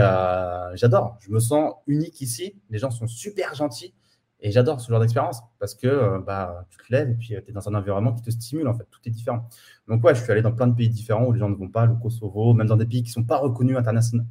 j'adore. 0.74 1.18
Je 1.20 1.30
me 1.30 1.40
sens 1.40 1.74
unique 1.86 2.20
ici. 2.20 2.54
Les 2.70 2.78
gens 2.78 2.90
sont 2.90 3.06
super 3.06 3.54
gentils. 3.54 3.94
Et 4.40 4.52
j'adore 4.52 4.80
ce 4.80 4.90
genre 4.90 5.00
d'expérience 5.00 5.42
parce 5.58 5.74
que 5.74 5.88
euh, 5.88 6.18
bah, 6.20 6.64
tu 6.70 6.78
te 6.78 6.92
lèves 6.92 7.10
et 7.10 7.14
puis 7.14 7.34
euh, 7.34 7.40
tu 7.44 7.50
es 7.50 7.52
dans 7.52 7.68
un 7.68 7.74
environnement 7.74 8.12
qui 8.12 8.22
te 8.22 8.30
stimule, 8.30 8.68
en 8.68 8.74
fait, 8.74 8.86
tout 8.90 9.00
est 9.04 9.10
différent. 9.10 9.48
Donc, 9.88 10.04
ouais, 10.04 10.14
je 10.14 10.22
suis 10.22 10.30
allé 10.30 10.42
dans 10.42 10.52
plein 10.52 10.68
de 10.68 10.74
pays 10.74 10.88
différents 10.88 11.24
où 11.26 11.32
les 11.32 11.40
gens 11.40 11.48
ne 11.48 11.56
vont 11.56 11.68
pas, 11.68 11.86
le 11.86 11.96
Kosovo, 11.96 12.54
même 12.54 12.68
dans 12.68 12.76
des 12.76 12.86
pays 12.86 13.02
qui 13.02 13.10
ne 13.10 13.14
sont 13.14 13.24
pas 13.24 13.38
reconnus 13.38 13.76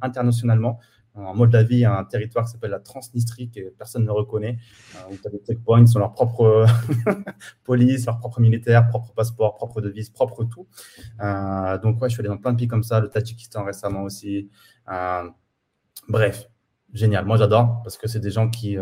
internationalement. 0.00 0.78
En 1.14 1.34
Moldavie, 1.34 1.76
il 1.76 1.80
y 1.80 1.84
a 1.84 1.98
un 1.98 2.04
territoire 2.04 2.44
qui 2.44 2.52
s'appelle 2.52 2.70
la 2.70 2.78
Transnistrie 2.78 3.50
que 3.50 3.70
personne 3.70 4.04
ne 4.04 4.10
reconnaît, 4.10 4.58
euh, 4.96 5.12
où 5.12 5.16
tu 5.16 5.26
as 5.26 5.30
des 5.30 5.42
checkpoints, 5.44 5.82
ils 5.82 5.96
ont 5.96 6.00
leur 6.00 6.12
propre 6.12 6.64
police, 7.64 8.06
leur 8.06 8.18
propre 8.18 8.40
militaire, 8.40 8.88
propre 8.88 9.12
passeport, 9.12 9.56
propre 9.56 9.80
devise, 9.80 10.10
propre 10.10 10.44
tout. 10.44 10.68
donc, 11.82 12.00
ouais, 12.00 12.08
je 12.08 12.14
suis 12.14 12.20
allé 12.20 12.28
dans 12.28 12.38
plein 12.38 12.52
de 12.52 12.58
pays 12.58 12.68
comme 12.68 12.84
ça, 12.84 13.00
le 13.00 13.08
Tadjikistan 13.08 13.64
récemment 13.64 14.04
aussi. 14.04 14.48
bref, 16.08 16.48
génial. 16.92 17.26
Moi, 17.26 17.36
j'adore 17.36 17.82
parce 17.82 17.98
que 17.98 18.06
c'est 18.06 18.20
des 18.20 18.30
gens 18.30 18.48
qui 18.48 18.78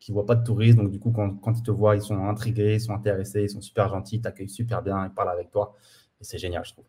qui 0.00 0.10
ne 0.10 0.14
voient 0.14 0.26
pas 0.26 0.34
de 0.34 0.44
touristes. 0.44 0.78
Donc, 0.78 0.90
du 0.90 0.98
coup, 0.98 1.12
quand, 1.12 1.36
quand, 1.36 1.56
ils 1.56 1.62
te 1.62 1.70
voient, 1.70 1.94
ils 1.94 2.02
sont 2.02 2.18
intrigués, 2.26 2.74
ils 2.74 2.80
sont 2.80 2.94
intéressés, 2.94 3.42
ils 3.42 3.50
sont 3.50 3.60
super 3.60 3.88
gentils, 3.88 4.16
ils 4.16 4.22
t'accueillent 4.22 4.48
super 4.48 4.82
bien, 4.82 5.04
ils 5.06 5.14
parlent 5.14 5.30
avec 5.30 5.50
toi. 5.50 5.76
Et 6.20 6.24
c'est 6.24 6.38
génial, 6.38 6.64
je 6.64 6.72
trouve. 6.72 6.86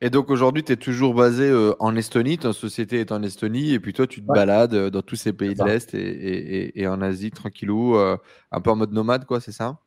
Et 0.00 0.10
donc 0.10 0.30
aujourd'hui, 0.30 0.62
tu 0.62 0.72
es 0.72 0.76
toujours 0.76 1.12
basé 1.12 1.48
euh, 1.48 1.74
en 1.80 1.96
Estonie, 1.96 2.38
ta 2.38 2.52
société 2.52 3.00
est 3.00 3.10
en 3.10 3.20
Estonie, 3.24 3.72
et 3.72 3.80
puis 3.80 3.92
toi, 3.92 4.06
tu 4.06 4.20
te 4.20 4.26
balades 4.26 4.74
euh, 4.74 4.90
dans 4.90 5.02
tous 5.02 5.16
ces 5.16 5.32
pays 5.32 5.56
de 5.56 5.64
l'Est 5.64 5.92
et, 5.92 6.80
et, 6.80 6.86
en 6.86 7.02
Asie, 7.02 7.32
tranquillou, 7.32 7.96
euh, 7.96 8.16
un 8.52 8.60
peu 8.60 8.70
en 8.70 8.76
mode 8.76 8.92
nomade, 8.92 9.24
quoi, 9.24 9.40
c'est 9.40 9.50
ça? 9.50 9.78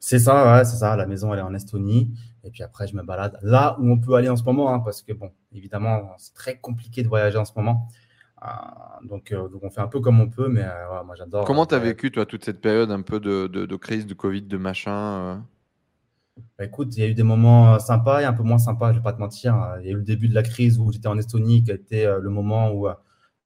C'est 0.00 0.18
ça, 0.18 0.56
ouais, 0.56 0.64
c'est 0.64 0.76
ça. 0.76 0.96
La 0.96 1.06
maison, 1.06 1.32
elle 1.32 1.40
est 1.40 1.42
en 1.42 1.54
Estonie. 1.54 2.14
Et 2.42 2.50
puis 2.50 2.62
après, 2.62 2.86
je 2.86 2.94
me 2.94 3.02
balade 3.02 3.38
là 3.42 3.76
où 3.80 3.90
on 3.90 3.98
peut 3.98 4.14
aller 4.14 4.28
en 4.28 4.36
ce 4.36 4.44
moment, 4.44 4.72
hein, 4.72 4.80
parce 4.80 5.02
que, 5.02 5.12
bon, 5.12 5.30
évidemment, 5.52 6.14
c'est 6.18 6.34
très 6.34 6.58
compliqué 6.58 7.02
de 7.02 7.08
voyager 7.08 7.38
en 7.38 7.44
ce 7.44 7.52
moment. 7.56 7.88
Euh, 8.44 8.48
donc, 9.08 9.32
euh, 9.32 9.48
donc, 9.48 9.62
on 9.62 9.70
fait 9.70 9.80
un 9.80 9.88
peu 9.88 10.00
comme 10.00 10.20
on 10.20 10.28
peut, 10.28 10.48
mais 10.48 10.62
euh, 10.62 11.02
moi 11.04 11.14
j'adore. 11.16 11.44
Comment 11.44 11.66
tu 11.66 11.74
as 11.74 11.78
vécu, 11.78 12.10
toi, 12.10 12.26
toute 12.26 12.44
cette 12.44 12.60
période 12.60 12.90
un 12.90 13.02
peu 13.02 13.20
de, 13.20 13.46
de, 13.46 13.76
crise, 13.76 14.06
de 14.06 14.14
Covid, 14.14 14.42
de 14.42 14.56
machin 14.56 15.44
bah, 16.58 16.64
écoute, 16.64 16.96
il 16.96 17.00
y 17.00 17.06
a 17.06 17.08
eu 17.08 17.14
des 17.14 17.22
moments 17.22 17.78
sympas 17.78 18.20
et 18.22 18.24
un 18.24 18.32
peu 18.32 18.42
moins 18.42 18.58
sympas, 18.58 18.92
je 18.92 18.98
vais 18.98 19.04
pas 19.04 19.12
te 19.12 19.20
mentir. 19.20 19.56
Il 19.80 19.86
y 19.86 19.88
a 19.88 19.92
eu 19.92 19.96
le 19.96 20.02
début 20.02 20.28
de 20.28 20.34
la 20.34 20.42
crise 20.42 20.80
où 20.80 20.90
j'étais 20.90 21.06
en 21.06 21.16
Estonie, 21.16 21.62
qui 21.62 21.70
a 21.70 21.74
été 21.74 22.12
le 22.20 22.28
moment 22.28 22.72
où, 22.72 22.88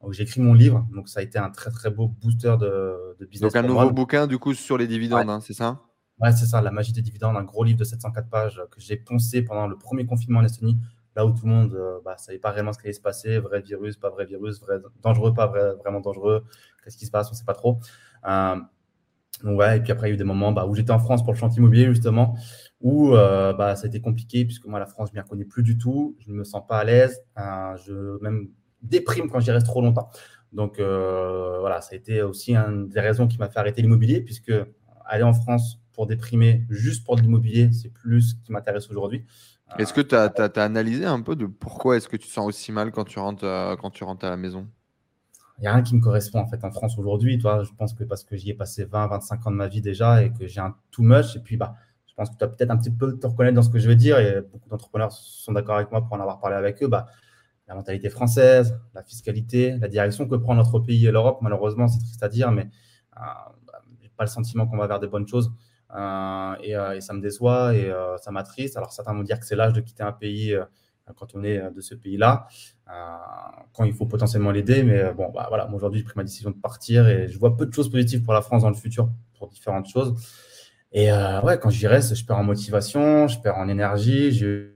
où 0.01 0.13
j'ai 0.15 0.23
écrit 0.23 0.41
mon 0.41 0.55
livre. 0.55 0.87
Donc, 0.95 1.11
ça 1.11 1.21
a 1.21 1.23
été 1.23 1.39
un 1.39 1.51
très, 1.51 1.71
très 1.71 1.91
beau 1.91 2.09
booster 2.09 2.57
de, 2.59 3.15
de 3.21 3.27
business. 3.27 3.53
Donc, 3.53 3.63
un 3.63 3.67
nouveau 3.67 3.91
bouquin, 3.91 4.27
du 4.27 4.39
coup, 4.39 4.55
sur 4.55 4.79
les 4.79 4.87
dividendes, 4.87 5.29
hein, 5.29 5.41
c'est 5.43 5.53
ça? 5.53 5.83
Ouais, 6.19 6.33
c'est 6.33 6.47
ça, 6.47 6.63
La 6.63 6.71
magie 6.71 6.95
des 6.95 7.03
dividendes, 7.03 7.37
un 7.37 7.45
gros 7.45 7.63
livre 7.63 7.79
de 7.79 7.85
704 7.85 8.31
pages 8.31 8.63
que 8.71 8.81
j'ai 8.81 8.97
poncé 8.97 9.43
pendant 9.43 9.67
le 9.67 9.77
premier 9.77 10.07
confinement 10.07 10.41
en 10.41 10.45
Estonie 10.45 10.79
là 11.19 11.27
où 11.27 11.33
tout 11.33 11.47
le 11.47 11.53
monde 11.53 11.73
ne 11.73 11.79
euh, 11.79 11.99
bah, 12.05 12.17
savait 12.17 12.39
pas 12.39 12.53
réellement 12.53 12.73
ce 12.73 12.79
qui 12.79 12.87
allait 12.87 12.93
se 12.93 13.01
passer, 13.01 13.41
vrai 13.41 13.61
virus, 13.61 13.97
pas 13.97 14.09
vrai 14.09 14.25
virus, 14.25 14.61
vrai, 14.61 14.77
dangereux, 15.03 15.35
pas 15.35 15.49
vrai, 15.49 15.75
vraiment 15.75 15.99
dangereux, 15.99 16.45
qu'est-ce 16.83 16.97
qui 16.97 17.07
se 17.07 17.11
passe, 17.11 17.27
on 17.29 17.33
ne 17.33 17.37
sait 17.37 17.45
pas 17.45 17.55
trop. 17.55 17.81
Euh, 18.29 18.55
donc 19.43 19.61
et 19.61 19.81
puis 19.81 19.91
après, 19.93 20.09
il 20.09 20.11
y 20.11 20.13
a 20.13 20.15
eu 20.15 20.17
des 20.17 20.23
moments 20.23 20.53
bah, 20.53 20.67
où 20.67 20.77
j'étais 20.77 20.93
en 20.93 21.01
France 21.01 21.25
pour 21.25 21.33
le 21.33 21.39
chantier 21.39 21.59
immobilier, 21.59 21.87
justement, 21.87 22.37
où 22.81 23.15
euh, 23.17 23.53
bah, 23.53 23.75
ça 23.75 23.87
a 23.87 23.89
été 23.89 24.01
compliqué, 24.01 24.45
puisque 24.45 24.67
moi, 24.67 24.79
la 24.79 24.87
France, 24.87 25.09
je 25.13 25.19
ne 25.19 25.23
m'y 25.23 25.29
connais 25.29 25.45
plus 25.45 25.65
du 25.65 25.77
tout, 25.77 26.17
je 26.21 26.31
ne 26.31 26.37
me 26.37 26.45
sens 26.45 26.63
pas 26.69 26.79
à 26.79 26.85
l'aise, 26.85 27.21
je 27.37 28.23
même 28.23 28.49
déprime 28.83 29.29
quand 29.29 29.41
j'y 29.41 29.51
reste 29.51 29.67
trop 29.67 29.83
longtemps. 29.83 30.11
Donc 30.53 30.79
voilà, 30.79 31.81
ça 31.81 31.95
a 31.95 31.97
été 31.97 32.23
aussi 32.23 32.55
une 32.55 32.89
des 32.89 33.01
raisons 33.01 33.27
qui 33.27 33.39
m'a 33.39 33.49
fait 33.49 33.59
arrêter 33.59 33.83
l'immobilier, 33.83 34.21
puisque 34.21 34.53
aller 35.05 35.25
en 35.25 35.33
France 35.33 35.81
pour 35.93 36.07
déprimer 36.07 36.65
juste 36.71 37.05
pour 37.05 37.17
de 37.17 37.23
l'immobilier, 37.23 37.73
c'est 37.73 37.93
plus 37.93 38.23
ce 38.23 38.35
qui 38.45 38.53
m'intéresse 38.53 38.89
aujourd'hui. 38.89 39.25
Est-ce 39.77 39.93
que 39.93 40.01
tu 40.01 40.15
as, 40.15 40.31
analysé 40.57 41.05
un 41.05 41.21
peu 41.21 41.37
de 41.37 41.47
pourquoi 41.47 41.97
est-ce 41.97 42.09
que 42.09 42.17
tu 42.17 42.27
te 42.27 42.33
sens 42.33 42.47
aussi 42.47 42.73
mal 42.73 42.91
quand 42.91 43.05
tu 43.05 43.19
rentres, 43.19 43.45
à, 43.45 43.77
quand 43.79 43.91
tu 43.91 44.05
rentres 44.05 44.25
à 44.25 44.31
la 44.31 44.37
maison? 44.37 44.67
Il 45.59 45.63
n'y 45.63 45.67
a 45.67 45.75
rien 45.75 45.83
qui 45.83 45.95
me 45.97 46.01
correspond 46.01 46.41
en 46.41 46.47
fait 46.47 46.65
en 46.65 46.71
France 46.71 46.99
aujourd'hui. 46.99 47.41
Je 47.41 47.75
pense 47.77 47.93
que 47.93 48.05
parce 48.05 48.25
que 48.25 48.37
j'y 48.37 48.51
ai 48.51 48.55
passé 48.55 48.85
20, 48.85 49.09
25 49.09 49.47
ans 49.47 49.51
de 49.51 49.57
ma 49.57 49.67
vie 49.67 49.81
déjà 49.81 50.23
et 50.23 50.33
que 50.33 50.47
j'ai 50.47 50.61
un 50.61 50.75
too 50.91 51.03
much. 51.03 51.37
Et 51.37 51.41
puis, 51.41 51.57
bah, 51.57 51.75
je 52.07 52.15
pense 52.15 52.31
que 52.31 52.37
tu 52.37 52.45
as 52.45 52.49
peut-être 52.49 52.71
un 52.71 52.77
petit 52.77 52.91
peu 52.91 53.19
te 53.19 53.27
reconnaître 53.27 53.57
dans 53.57 53.63
ce 53.63 53.69
que 53.69 53.79
je 53.79 53.89
veux 53.89 53.97
dire. 53.97 54.19
Et 54.19 54.41
beaucoup 54.41 54.69
d'entrepreneurs 54.69 55.13
sont 55.13 55.53
d'accord 55.53 55.77
avec 55.77 55.91
moi 55.91 56.01
pour 56.03 56.13
en 56.13 56.21
avoir 56.21 56.41
parlé 56.41 56.57
avec 56.57 56.83
eux. 56.83 56.89
Bah, 56.89 57.07
la 57.67 57.75
mentalité 57.75 58.09
française, 58.09 58.79
la 58.95 59.03
fiscalité, 59.03 59.77
la 59.79 59.89
direction 59.89 60.27
que 60.27 60.37
prend 60.37 60.55
notre 60.55 60.79
pays 60.79 61.07
et 61.07 61.11
l'Europe, 61.11 61.39
malheureusement, 61.43 61.87
c'est 61.87 61.99
triste 61.99 62.23
à 62.23 62.29
dire, 62.29 62.51
mais 62.51 62.63
euh, 63.17 63.21
bah, 63.67 63.83
je 63.99 64.05
n'ai 64.05 64.09
pas 64.17 64.25
le 64.25 64.31
sentiment 64.31 64.67
qu'on 64.67 64.79
va 64.79 64.87
vers 64.87 65.01
des 65.01 65.09
bonnes 65.09 65.29
choses. 65.29 65.53
Euh, 65.95 66.55
euh, 66.69 66.93
et, 66.93 67.01
ça 67.01 67.15
me 67.15 67.21
déçoit 67.21 67.75
et 67.75 67.91
euh, 67.91 68.17
ça 68.19 68.31
m'attriste. 68.31 68.77
Alors 68.77 68.93
certains 68.93 69.15
vont 69.15 69.23
dire 69.23 69.41
que 69.41 69.47
c'est 69.47 69.57
l'âge 69.57 69.73
de 69.73 69.81
quitter 69.81 70.03
un 70.03 70.13
pays 70.13 70.57
quand 71.17 71.35
on 71.35 71.43
est 71.43 71.59
de 71.71 71.81
ce 71.81 71.95
pays-là, 71.95 72.49
quand 73.73 73.85
il 73.85 73.95
faut 73.95 74.05
potentiellement 74.05 74.51
l'aider. 74.51 74.83
Mais 74.83 75.13
bon, 75.15 75.31
bah, 75.31 75.47
voilà, 75.49 75.71
aujourd'hui, 75.73 76.01
j'ai 76.01 76.05
pris 76.05 76.15
ma 76.17 76.25
décision 76.25 76.51
de 76.51 76.57
partir 76.57 77.09
et 77.09 77.29
je 77.29 77.39
vois 77.39 77.57
peu 77.57 77.65
de 77.65 77.73
choses 77.73 77.91
positives 77.91 78.23
pour 78.23 78.35
la 78.35 78.43
France 78.43 78.63
dans 78.63 78.69
le 78.69 78.77
futur 78.77 79.09
pour 79.39 79.49
différentes 79.49 79.89
choses. 79.89 80.15
Et 80.93 81.11
ouais, 81.11 81.59
quand 81.59 81.71
j'y 81.71 81.87
reste, 81.87 82.15
je 82.15 82.25
perds 82.27 82.39
en 82.39 82.45
motivation, 82.45 83.27
je 83.27 83.41
perds 83.41 83.57
en 83.57 83.69
énergie, 83.69 84.33
j'ai 84.33 84.75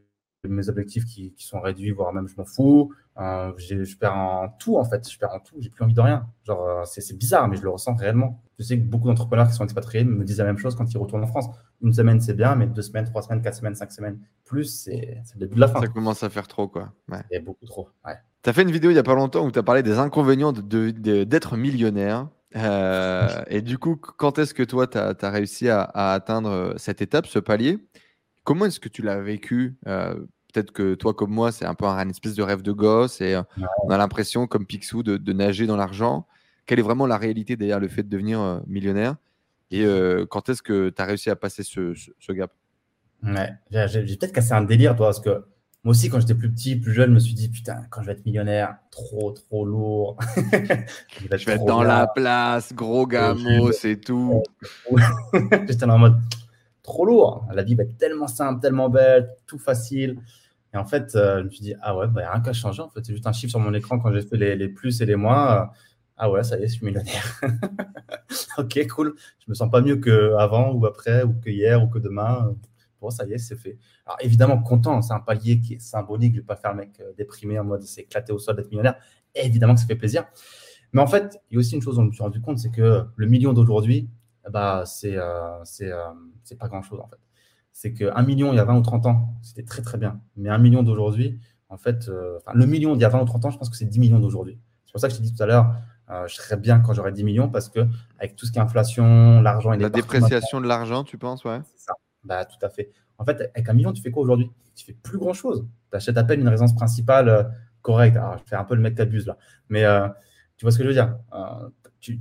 mes 0.49 0.69
objectifs 0.71 1.05
qui, 1.05 1.35
sont 1.39 1.61
réduits, 1.61 1.91
voire 1.91 2.13
même 2.15 2.29
je 2.29 2.37
m'en 2.37 2.47
fous. 2.47 2.95
je 3.17 3.97
perds 3.99 4.17
en 4.17 4.49
tout, 4.59 4.79
en 4.79 4.85
fait. 4.85 5.07
Je 5.11 5.19
perds 5.19 5.35
en 5.35 5.41
tout. 5.41 5.57
J'ai 5.59 5.69
plus 5.69 5.85
envie 5.85 5.95
de 5.95 6.01
rien. 6.01 6.27
Genre, 6.45 6.87
c'est 6.87 7.17
bizarre, 7.19 7.47
mais 7.47 7.59
je 7.59 7.63
le 7.63 7.69
ressens 7.69 7.95
réellement. 7.95 8.43
Je 8.63 8.69
sais 8.69 8.79
que 8.79 8.85
beaucoup 8.85 9.09
d'entrepreneurs 9.09 9.49
qui 9.49 9.55
sont 9.55 9.65
expatriés 9.65 10.05
me 10.05 10.23
disent 10.23 10.39
la 10.39 10.45
même 10.45 10.57
chose 10.57 10.77
quand 10.77 10.89
ils 10.93 10.97
retournent 10.97 11.25
en 11.25 11.27
France. 11.27 11.47
Une 11.83 11.93
semaine, 11.93 12.21
c'est 12.21 12.35
bien, 12.35 12.55
mais 12.55 12.67
deux 12.69 12.83
semaines, 12.83 13.07
trois 13.07 13.23
semaines, 13.23 13.43
quatre 13.43 13.57
semaines, 13.57 13.75
cinq 13.75 13.91
semaines, 13.91 14.21
plus, 14.45 14.85
c'est 14.85 15.21
le 15.35 15.41
début 15.41 15.57
de 15.57 15.61
la 15.61 15.67
fin. 15.67 15.81
Ça 15.81 15.89
commence 15.89 16.23
à 16.23 16.31
faire 16.31 16.47
trop, 16.47 16.69
quoi. 16.69 16.93
Ouais. 17.11 17.41
beaucoup 17.41 17.67
trop. 17.67 17.89
Ouais. 18.07 18.15
Tu 18.45 18.51
as 18.51 18.53
fait 18.53 18.63
une 18.63 18.71
vidéo 18.71 18.91
il 18.91 18.95
n'y 18.95 19.01
a 19.01 19.03
pas 19.03 19.17
longtemps 19.17 19.45
où 19.45 19.51
tu 19.51 19.59
as 19.59 19.65
parlé 19.65 19.83
des 19.83 19.99
inconvénients 19.99 20.53
d'être 20.53 21.51
de, 21.51 21.57
millionnaire. 21.57 22.29
Euh, 22.55 23.43
et 23.49 23.63
du 23.63 23.79
coup, 23.79 23.97
quand 23.97 24.39
est-ce 24.39 24.55
que 24.55 24.63
toi, 24.63 24.87
tu 24.87 24.97
as, 24.97 25.31
réussi 25.31 25.69
à, 25.69 25.83
atteindre 25.83 26.51
euh, 26.51 26.75
cette 26.77 27.03
étape, 27.03 27.27
ce 27.27 27.41
palier? 27.41 27.85
Comment 28.45 28.67
est-ce 28.67 28.79
que 28.79 28.89
tu 28.89 29.03
l'as 29.03 29.21
vécu? 29.21 29.77
Peut-être 29.85 30.71
que 30.71 30.95
toi, 30.95 31.15
comme 31.15 31.33
moi, 31.33 31.51
c'est 31.51 31.65
un 31.65 31.75
peu 31.75 31.87
un, 31.87 32.09
espèce 32.09 32.37
de 32.37 32.43
rêve 32.45 32.63
de 32.63 32.71
gosse 32.71 33.21
et 33.21 33.37
on 33.85 33.91
a 33.91 33.99
l'impression, 33.99 34.47
comme 34.47 34.67
Picsou, 34.67 35.03
de, 35.03 35.33
nager 35.33 35.67
dans 35.67 35.77
l'argent. 35.77 36.29
Quelle 36.67 36.79
est 36.79 36.83
vraiment 36.83 37.07
la 37.07 37.19
réalité 37.19 37.57
derrière 37.57 37.81
le 37.81 37.89
fait 37.89 38.03
de 38.03 38.09
devenir 38.09 38.63
millionnaire 38.67 39.17
Et 39.71 39.85
quand 40.31 40.49
est-ce 40.49 40.63
que 40.63 40.91
tu 40.91 41.03
as 41.03 41.05
réussi 41.05 41.31
à 41.31 41.37
passer 41.37 41.63
ce, 41.63 41.95
ce 41.95 42.33
gap? 42.33 42.53
Ouais, 43.23 43.51
j'ai 43.71 44.17
peut-être 44.17 44.33
cassé 44.33 44.53
un 44.53 44.63
délire, 44.63 44.97
toi, 44.97 45.07
parce 45.07 45.21
que 45.21 45.45
moi 45.85 45.93
aussi, 45.93 46.09
quand 46.09 46.21
j'étais 46.21 46.37
plus 46.37 46.51
petit, 46.51 46.77
plus 46.77 46.93
jeune, 46.93 47.11
je 47.11 47.15
me 47.15 47.19
suis 47.19 47.35
dit, 47.35 47.49
putain, 47.49 47.83
quand 47.91 48.03
je 48.03 48.07
vais 48.07 48.13
être 48.13 48.25
millionnaire, 48.25 48.77
trop, 48.93 49.33
trop 49.33 49.65
lourd. 49.65 50.17
je 50.37 51.47
vais 51.47 51.55
être, 51.55 51.65
dans 51.65 51.83
la 51.83 52.07
place, 52.07 52.73
gros 52.73 53.05
gamo, 53.05 53.73
c'est 53.73 53.97
tout. 53.97 54.45
j'étais 55.69 55.85
en 55.85 55.99
mode, 55.99 56.21
trop 56.85 57.05
lourd. 57.05 57.49
La 57.53 57.65
vie 57.65 57.75
va 57.75 57.83
être 57.83 57.97
tellement 57.97 58.29
simple, 58.29 58.61
tellement 58.61 58.91
belle, 58.91 59.31
tout 59.49 59.59
facile. 59.59 60.19
Et 60.73 60.77
en 60.77 60.85
fait, 60.85 61.17
euh, 61.17 61.41
je 61.41 61.45
me 61.45 61.51
suis 61.51 61.63
dit, 61.63 61.75
ah 61.83 61.97
ouais, 61.97 62.07
bah, 62.07 62.31
rien 62.33 62.41
qu'à 62.41 62.53
changer. 62.53 62.83
En 62.83 62.89
fait, 62.89 63.05
c'est 63.05 63.13
juste 63.13 63.27
un 63.27 63.33
chiffre 63.33 63.51
sur 63.51 63.61
mon 63.61 63.75
écran 63.75 63.99
quand 63.99 64.13
j'ai 64.13 64.23
fait 64.23 64.37
les, 64.37 64.55
les, 64.55 64.69
plus 64.69 65.01
et 65.01 65.07
les 65.07 65.17
moins. 65.17 65.71
Ah 66.25 66.31
ouais, 66.31 66.45
ça 66.45 66.59
y 66.59 66.63
est, 66.63 66.69
je 66.69 66.75
suis 66.75 66.87
millionnaire. 66.87 67.41
ok, 68.59 68.87
cool. 68.89 69.15
Je 69.41 69.51
me 69.51 69.55
sens 69.55 69.71
pas 69.71 69.81
mieux 69.81 69.97
qu'avant 69.97 70.73
ou 70.73 70.87
après 70.87 71.23
ou 71.25 71.35
que 71.35 71.51
hier 71.51 71.83
ou 71.83 71.89
que 71.89 71.99
demain 71.99 72.55
ça 73.11 73.27
y 73.27 73.33
est, 73.33 73.39
c'est 73.39 73.57
fait. 73.57 73.79
Alors 74.07 74.19
évidemment, 74.21 74.63
content, 74.63 75.03
c'est 75.03 75.13
un 75.13 75.21
palier 75.21 75.61
qui 75.61 75.75
est 75.75 75.81
symbolique. 75.81 76.35
Je 76.35 76.39
ne 76.39 76.43
vais 76.43 76.47
pas 76.47 76.57
faire 76.57 76.73
le 76.73 76.79
mec 76.79 77.01
euh, 77.01 77.13
déprimé 77.17 77.59
en 77.59 77.65
mode 77.65 77.83
c'est 77.83 78.03
éclaté 78.03 78.33
au 78.33 78.39
sol 78.39 78.57
d'être 78.57 78.71
millionnaire. 78.71 78.97
évidemment 79.35 79.75
que 79.75 79.81
ça 79.81 79.87
fait 79.87 79.97
plaisir. 79.97 80.25
Mais 80.93 81.01
en 81.01 81.07
fait, 81.07 81.41
il 81.51 81.55
y 81.55 81.57
a 81.57 81.61
aussi 81.61 81.75
une 81.75 81.83
chose 81.83 81.97
dont 81.97 82.03
je 82.03 82.09
me 82.09 82.13
suis 82.13 82.23
rendu 82.23 82.41
compte, 82.41 82.59
c'est 82.59 82.71
que 82.71 83.05
le 83.17 83.27
million 83.27 83.53
d'aujourd'hui, 83.53 84.11
bah, 84.51 84.85
c'est 84.87 85.17
euh, 85.17 85.63
euh, 85.81 86.57
pas 86.59 86.69
grand-chose 86.69 87.01
en 87.01 87.09
fait. 87.09 87.19
C'est 87.73 87.95
qu'un 87.95 88.23
million 88.23 88.53
il 88.53 88.57
y 88.57 88.59
a 88.59 88.65
20 88.65 88.77
ou 88.77 88.83
30 88.83 89.07
ans, 89.07 89.35
c'était 89.41 89.65
très 89.65 89.81
très 89.81 89.97
bien. 89.97 90.21
Mais 90.37 90.51
un 90.51 90.59
million 90.59 90.83
d'aujourd'hui, 90.83 91.41
en 91.71 91.79
fait, 91.79 92.11
le 92.53 92.67
million 92.67 92.93
d'il 92.95 93.01
y 93.01 93.05
a 93.07 93.09
20 93.09 93.23
ou 93.23 93.25
30 93.25 93.47
ans, 93.47 93.51
je 93.51 93.57
pense 93.57 93.71
que 93.71 93.77
c'est 93.77 93.87
10 93.87 93.99
millions 93.99 94.19
d'aujourd'hui. 94.19 94.59
C'est 94.85 94.93
pour 94.93 95.01
ça 95.01 95.09
que 95.09 95.15
je 95.15 95.19
t'ai 95.21 95.25
dit 95.25 95.35
tout 95.35 95.43
à 95.43 95.47
l'heure, 95.47 95.75
je 96.27 96.35
serais 96.35 96.57
bien 96.57 96.81
quand 96.81 96.93
j'aurai 96.93 97.13
10 97.13 97.25
millions 97.25 97.49
parce 97.49 97.69
que 97.69 97.81
avec 98.19 98.37
tout 98.37 98.45
ce 98.47 98.53
qui 98.53 98.59
est 98.59 98.63
inflation, 98.63 99.41
l'argent 99.41 99.73
et 99.73 99.79
La 99.79 99.89
dépréciation 99.89 100.61
de 100.61 100.67
l'argent, 100.67 101.05
tu 101.05 101.17
penses, 101.17 101.45
ouais. 101.45 101.61
C'est 101.77 101.87
ça. 101.87 101.95
Bah, 102.25 102.45
tout 102.45 102.65
à 102.65 102.69
fait. 102.69 102.91
En 103.19 103.25
fait, 103.25 103.51
avec 103.55 103.69
un 103.69 103.73
million, 103.73 103.93
tu 103.93 104.03
fais 104.03 104.11
quoi 104.11 104.23
aujourd'hui? 104.23 104.51
Tu 104.75 104.85
fais 104.85 104.93
plus 104.95 105.19
grand 105.19 105.33
chose. 105.33 105.67
Tu 105.91 105.97
achètes 105.97 106.17
à 106.17 106.25
peine 106.25 106.41
une 106.41 106.49
résidence 106.49 106.75
principale 106.75 107.29
euh, 107.29 107.45
correcte. 107.83 108.17
Alors, 108.17 108.39
je 108.39 108.45
fais 108.47 108.57
un 108.57 108.65
peu 108.65 108.75
le 108.75 108.81
mec 108.81 108.95
qui 108.95 109.03
abuse 109.03 109.27
là. 109.27 109.37
Mais 109.69 109.85
euh, 109.85 110.09
tu 110.57 110.65
vois 110.65 110.73
ce 110.73 110.79
que 110.79 110.85
je 110.85 110.89
veux 110.89 110.95
dire? 110.95 111.17
Euh, 111.35 111.69
tu, 112.01 112.21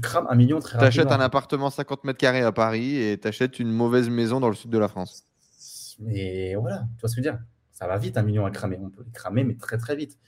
crames 0.00 0.26
un 0.28 0.34
million 0.34 0.58
très 0.58 0.78
rapidement. 0.78 0.90
Tu 0.90 1.00
achètes 1.00 1.12
un 1.12 1.24
appartement 1.24 1.70
50 1.70 2.04
mètres 2.04 2.18
carrés 2.18 2.42
à 2.42 2.52
Paris 2.52 2.96
et 2.96 3.18
tu 3.18 3.26
achètes 3.28 3.58
une 3.60 3.70
mauvaise 3.70 4.10
maison 4.10 4.40
dans 4.40 4.48
le 4.48 4.54
sud 4.54 4.70
de 4.70 4.78
la 4.78 4.88
France. 4.88 5.24
Mais 5.98 6.54
voilà, 6.54 6.84
tu 6.96 7.00
vois 7.00 7.08
ce 7.08 7.16
que 7.16 7.22
je 7.22 7.28
veux 7.28 7.32
dire? 7.32 7.40
Ça 7.70 7.86
va 7.86 7.96
vite, 7.96 8.18
un 8.18 8.22
million 8.22 8.44
à 8.44 8.50
cramer. 8.50 8.78
On 8.82 8.90
peut 8.90 9.02
les 9.04 9.12
cramer, 9.12 9.44
mais 9.44 9.54
très, 9.54 9.78
très 9.78 9.96
vite. 9.96 10.18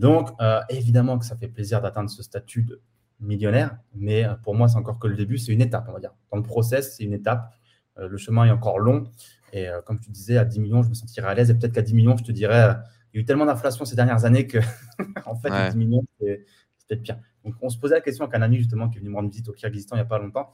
Donc, 0.00 0.30
évidemment 0.68 1.18
que 1.18 1.24
ça 1.24 1.36
fait 1.36 1.48
plaisir 1.48 1.80
d'atteindre 1.80 2.10
ce 2.10 2.22
statut 2.22 2.62
de 2.62 2.80
millionnaire, 3.20 3.76
mais 3.94 4.26
pour 4.42 4.54
moi, 4.54 4.68
c'est 4.68 4.78
encore 4.78 4.98
que 4.98 5.06
le 5.06 5.16
début, 5.16 5.38
c'est 5.38 5.52
une 5.52 5.60
étape, 5.60 5.86
on 5.88 5.92
va 5.92 6.00
dire. 6.00 6.14
Dans 6.30 6.38
le 6.38 6.42
process, 6.42 6.96
c'est 6.96 7.04
une 7.04 7.12
étape. 7.12 7.52
Euh, 7.98 8.08
le 8.08 8.16
chemin 8.16 8.44
est 8.44 8.50
encore 8.50 8.78
long. 8.78 9.04
Et 9.52 9.68
euh, 9.68 9.80
comme 9.82 10.00
tu 10.00 10.10
disais, 10.10 10.36
à 10.36 10.44
10 10.44 10.60
millions, 10.60 10.82
je 10.82 10.88
me 10.88 10.94
sentirais 10.94 11.28
à 11.28 11.34
l'aise. 11.34 11.50
Et 11.50 11.54
peut-être 11.54 11.72
qu'à 11.72 11.82
10 11.82 11.94
millions, 11.94 12.16
je 12.16 12.24
te 12.24 12.32
dirais, 12.32 12.70
euh, 12.70 12.74
il 13.12 13.16
y 13.16 13.18
a 13.18 13.22
eu 13.22 13.24
tellement 13.24 13.46
d'inflation 13.46 13.84
ces 13.84 13.96
dernières 13.96 14.24
années 14.24 14.46
que, 14.46 14.58
en 15.26 15.36
fait, 15.36 15.50
à 15.50 15.70
10 15.70 15.76
millions, 15.76 16.04
c'est 16.20 16.44
peut-être 16.88 17.02
pire. 17.02 17.18
Donc, 17.44 17.54
on 17.60 17.68
se 17.68 17.78
posait 17.78 17.94
la 17.94 18.00
question 18.00 18.24
avec 18.24 18.36
un 18.36 18.42
ami, 18.42 18.58
justement, 18.58 18.88
qui 18.88 18.98
est 18.98 19.00
venu 19.00 19.10
me 19.10 19.16
rendre 19.16 19.30
visite 19.30 19.48
au 19.48 19.52
Kyrgyzstan 19.52 19.96
il 19.96 19.98
n'y 19.98 20.02
a 20.02 20.06
pas 20.06 20.18
longtemps. 20.18 20.50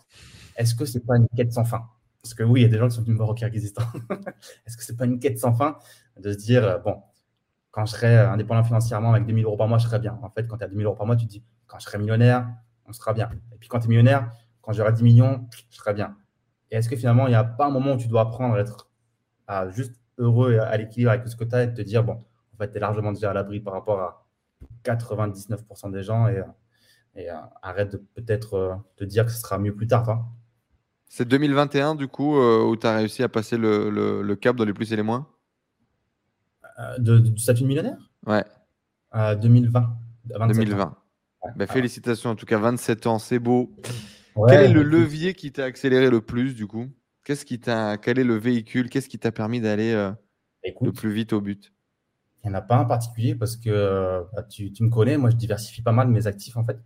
Est-ce 0.56 0.74
que 0.74 0.84
c'est 0.84 1.04
pas 1.04 1.16
une 1.16 1.28
quête 1.36 1.52
sans 1.52 1.64
fin? 1.64 1.86
Parce 2.22 2.34
que 2.34 2.42
oui, 2.42 2.60
il 2.60 2.62
y 2.64 2.66
a 2.66 2.68
des 2.68 2.78
gens 2.78 2.88
qui 2.88 2.94
sont 2.94 3.02
venus 3.02 3.12
me 3.12 3.18
voir 3.18 3.28
au 3.28 3.34
Kyrgyzstan. 3.34 3.82
Est-ce 4.66 4.76
que 4.76 4.82
c'est 4.82 4.96
pas 4.96 5.04
une 5.04 5.18
quête 5.18 5.38
sans 5.38 5.54
fin 5.54 5.78
de 6.18 6.32
se 6.32 6.38
dire, 6.38 6.80
bon, 6.82 7.02
quand 7.76 7.84
je 7.84 7.92
serai 7.92 8.16
indépendant 8.16 8.64
financièrement 8.64 9.12
avec 9.12 9.26
2000 9.26 9.44
euros 9.44 9.58
par 9.58 9.68
mois, 9.68 9.76
je 9.76 9.86
serai 9.86 9.98
bien. 9.98 10.18
En 10.22 10.30
fait, 10.30 10.48
quand 10.48 10.56
tu 10.56 10.64
as 10.64 10.68
2000 10.68 10.86
euros 10.86 10.96
par 10.96 11.06
mois, 11.06 11.14
tu 11.14 11.26
te 11.26 11.30
dis, 11.30 11.44
quand 11.66 11.78
je 11.78 11.84
serai 11.84 11.98
millionnaire, 11.98 12.48
on 12.86 12.92
sera 12.94 13.12
bien. 13.12 13.30
Et 13.52 13.58
puis 13.58 13.68
quand 13.68 13.80
tu 13.80 13.84
es 13.84 13.88
millionnaire, 13.88 14.32
quand 14.62 14.72
j'aurai 14.72 14.94
10 14.94 15.02
millions, 15.02 15.46
je 15.70 15.76
serai 15.76 15.92
bien. 15.92 16.16
Et 16.70 16.76
est-ce 16.76 16.88
que 16.88 16.96
finalement, 16.96 17.26
il 17.26 17.30
n'y 17.30 17.36
a 17.36 17.44
pas 17.44 17.66
un 17.66 17.70
moment 17.70 17.92
où 17.92 17.98
tu 17.98 18.08
dois 18.08 18.22
apprendre 18.22 18.54
à 18.54 18.60
être 18.60 18.88
juste 19.74 19.94
heureux 20.16 20.54
et 20.54 20.58
à 20.58 20.74
l'équilibre 20.78 21.10
avec 21.10 21.28
ce 21.28 21.36
que 21.36 21.44
tu 21.44 21.54
as 21.54 21.64
et 21.64 21.74
te 21.74 21.82
dire, 21.82 22.02
bon, 22.02 22.24
en 22.54 22.56
fait, 22.56 22.70
tu 22.70 22.78
es 22.78 22.80
largement 22.80 23.12
déjà 23.12 23.30
à 23.30 23.34
l'abri 23.34 23.60
par 23.60 23.74
rapport 23.74 24.00
à 24.00 24.26
99% 24.84 25.92
des 25.92 26.02
gens 26.02 26.28
et, 26.28 26.42
et 27.14 27.30
euh, 27.30 27.34
arrête 27.60 27.92
de 27.92 27.98
peut-être 28.14 28.54
euh, 28.54 28.74
te 28.96 29.04
dire 29.04 29.26
que 29.26 29.32
ce 29.32 29.40
sera 29.40 29.58
mieux 29.58 29.74
plus 29.74 29.86
tard. 29.86 30.02
Toi. 30.02 30.24
C'est 31.08 31.28
2021, 31.28 31.94
du 31.94 32.08
coup, 32.08 32.38
euh, 32.38 32.64
où 32.64 32.76
tu 32.76 32.86
as 32.86 32.96
réussi 32.96 33.22
à 33.22 33.28
passer 33.28 33.56
le, 33.56 34.34
cap 34.34 34.56
dans 34.56 34.64
les 34.64 34.72
plus 34.72 34.92
et 34.92 34.96
les 34.96 35.02
moins? 35.02 35.26
De, 36.98 37.18
Du 37.18 37.38
statut 37.38 37.62
de 37.62 37.68
millionnaire 37.68 38.10
Ouais. 38.26 38.44
2020. 39.14 39.96
2020. 40.26 40.96
Bah, 41.54 41.66
félicitations, 41.66 42.30
en 42.30 42.34
tout 42.34 42.46
cas, 42.46 42.58
27 42.58 43.06
ans, 43.06 43.18
c'est 43.18 43.38
beau. 43.38 43.70
Quel 44.48 44.64
est 44.64 44.72
le 44.72 44.82
levier 44.82 45.34
qui 45.34 45.52
t'a 45.52 45.64
accéléré 45.64 46.10
le 46.10 46.20
plus 46.20 46.54
du 46.54 46.66
coup? 46.66 46.88
Qu'est-ce 47.24 47.44
qui 47.44 47.58
t'a, 47.58 47.96
quel 47.96 48.18
est 48.18 48.24
le 48.24 48.36
véhicule? 48.36 48.88
Qu'est-ce 48.88 49.08
qui 49.08 49.18
t'a 49.18 49.32
permis 49.32 49.60
d'aller 49.60 49.92
euh, 49.92 50.12
le 50.80 50.92
plus 50.92 51.12
vite 51.12 51.32
au 51.32 51.40
but? 51.40 51.72
Il 52.44 52.50
n'y 52.50 52.54
en 52.54 52.58
a 52.58 52.62
pas 52.62 52.76
un 52.76 52.84
particulier 52.84 53.34
parce 53.34 53.56
que 53.56 54.24
bah, 54.34 54.42
tu, 54.44 54.70
me 54.80 54.90
connais, 54.90 55.16
moi 55.16 55.30
je 55.30 55.36
diversifie 55.36 55.82
pas 55.82 55.92
mal 55.92 56.08
mes 56.08 56.26
actifs 56.26 56.56
en 56.56 56.64
fait. 56.64 56.78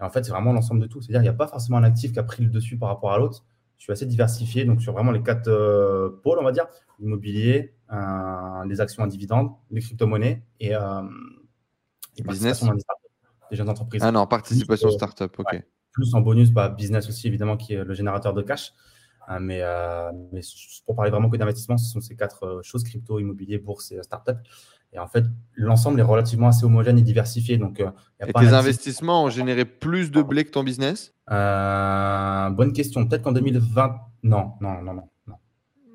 Et 0.00 0.02
en 0.02 0.10
fait, 0.10 0.24
c'est 0.24 0.32
vraiment 0.32 0.52
l'ensemble 0.52 0.80
de 0.80 0.86
tout. 0.86 1.00
C'est-à-dire 1.00 1.20
qu'il 1.20 1.30
n'y 1.30 1.34
a 1.34 1.38
pas 1.38 1.46
forcément 1.46 1.78
un 1.78 1.84
actif 1.84 2.12
qui 2.12 2.18
a 2.18 2.24
pris 2.24 2.42
le 2.42 2.50
dessus 2.50 2.78
par 2.78 2.88
rapport 2.88 3.12
à 3.12 3.18
l'autre. 3.18 3.44
Je 3.76 3.84
suis 3.84 3.92
assez 3.92 4.06
diversifié, 4.06 4.64
donc 4.64 4.80
sur 4.80 4.92
vraiment 4.92 5.12
les 5.12 5.22
quatre 5.22 5.48
euh, 5.48 6.20
pôles, 6.22 6.38
on 6.40 6.44
va 6.44 6.52
dire 6.52 6.66
l'immobilier, 6.98 7.74
les 8.66 8.80
actions 8.80 9.02
à 9.02 9.06
dividendes, 9.06 9.50
les 9.70 9.80
crypto-monnaies 9.80 10.42
et, 10.60 10.74
euh, 10.74 11.02
business. 12.24 12.64
Des 13.50 13.56
jeunes 13.56 13.68
entreprises. 13.68 14.02
Ah 14.02 14.10
non, 14.10 14.26
participation 14.26 14.90
startup, 14.90 15.38
ok 15.38 15.62
plus 15.94 16.12
en 16.14 16.20
bonus, 16.20 16.50
bah, 16.50 16.68
business 16.68 17.08
aussi, 17.08 17.28
évidemment, 17.28 17.56
qui 17.56 17.72
est 17.72 17.84
le 17.84 17.94
générateur 17.94 18.34
de 18.34 18.42
cash. 18.42 18.72
Euh, 19.30 19.38
mais, 19.40 19.60
euh, 19.62 20.10
mais, 20.32 20.42
pour 20.84 20.96
parler 20.96 21.10
vraiment 21.10 21.30
que 21.30 21.38
d'investissement, 21.38 21.78
ce 21.78 21.90
sont 21.90 22.00
ces 22.02 22.14
quatre 22.14 22.44
euh, 22.44 22.62
choses 22.62 22.84
crypto, 22.84 23.18
immobilier, 23.18 23.56
bourse 23.56 23.90
et 23.92 24.02
startup. 24.02 24.36
Et 24.92 24.98
en 24.98 25.08
fait, 25.08 25.24
l'ensemble 25.54 25.98
est 25.98 26.04
relativement 26.04 26.48
assez 26.48 26.64
homogène 26.64 26.98
et 26.98 27.02
diversifié. 27.02 27.56
Donc, 27.56 27.80
et 27.80 28.32
tes 28.32 28.48
investissements 28.48 29.24
ont 29.24 29.30
généré 29.30 29.64
plus 29.64 30.10
de 30.12 30.22
blé 30.22 30.44
que 30.44 30.50
ton 30.50 30.62
business? 30.62 31.12
Bonne 31.28 32.72
question. 32.72 33.04
Peut-être 33.06 33.22
qu'en 33.22 33.32
2020, 33.32 33.96
non, 34.22 34.52
non, 34.60 34.82
non, 34.82 34.94
non, 34.94 35.08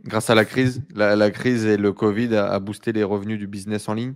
Grâce 0.06 0.30
à 0.30 0.36
la 0.36 0.46
crise, 0.46 0.82
la, 0.96 1.32
crise 1.32 1.66
et 1.66 1.78
le 1.78 1.94
Covid 1.94 2.36
a, 2.36 2.52
a 2.52 2.60
boosté 2.60 2.92
les 2.94 3.04
revenus 3.04 3.38
du 3.38 3.48
business 3.48 3.90
en 3.90 3.94
ligne? 3.94 4.14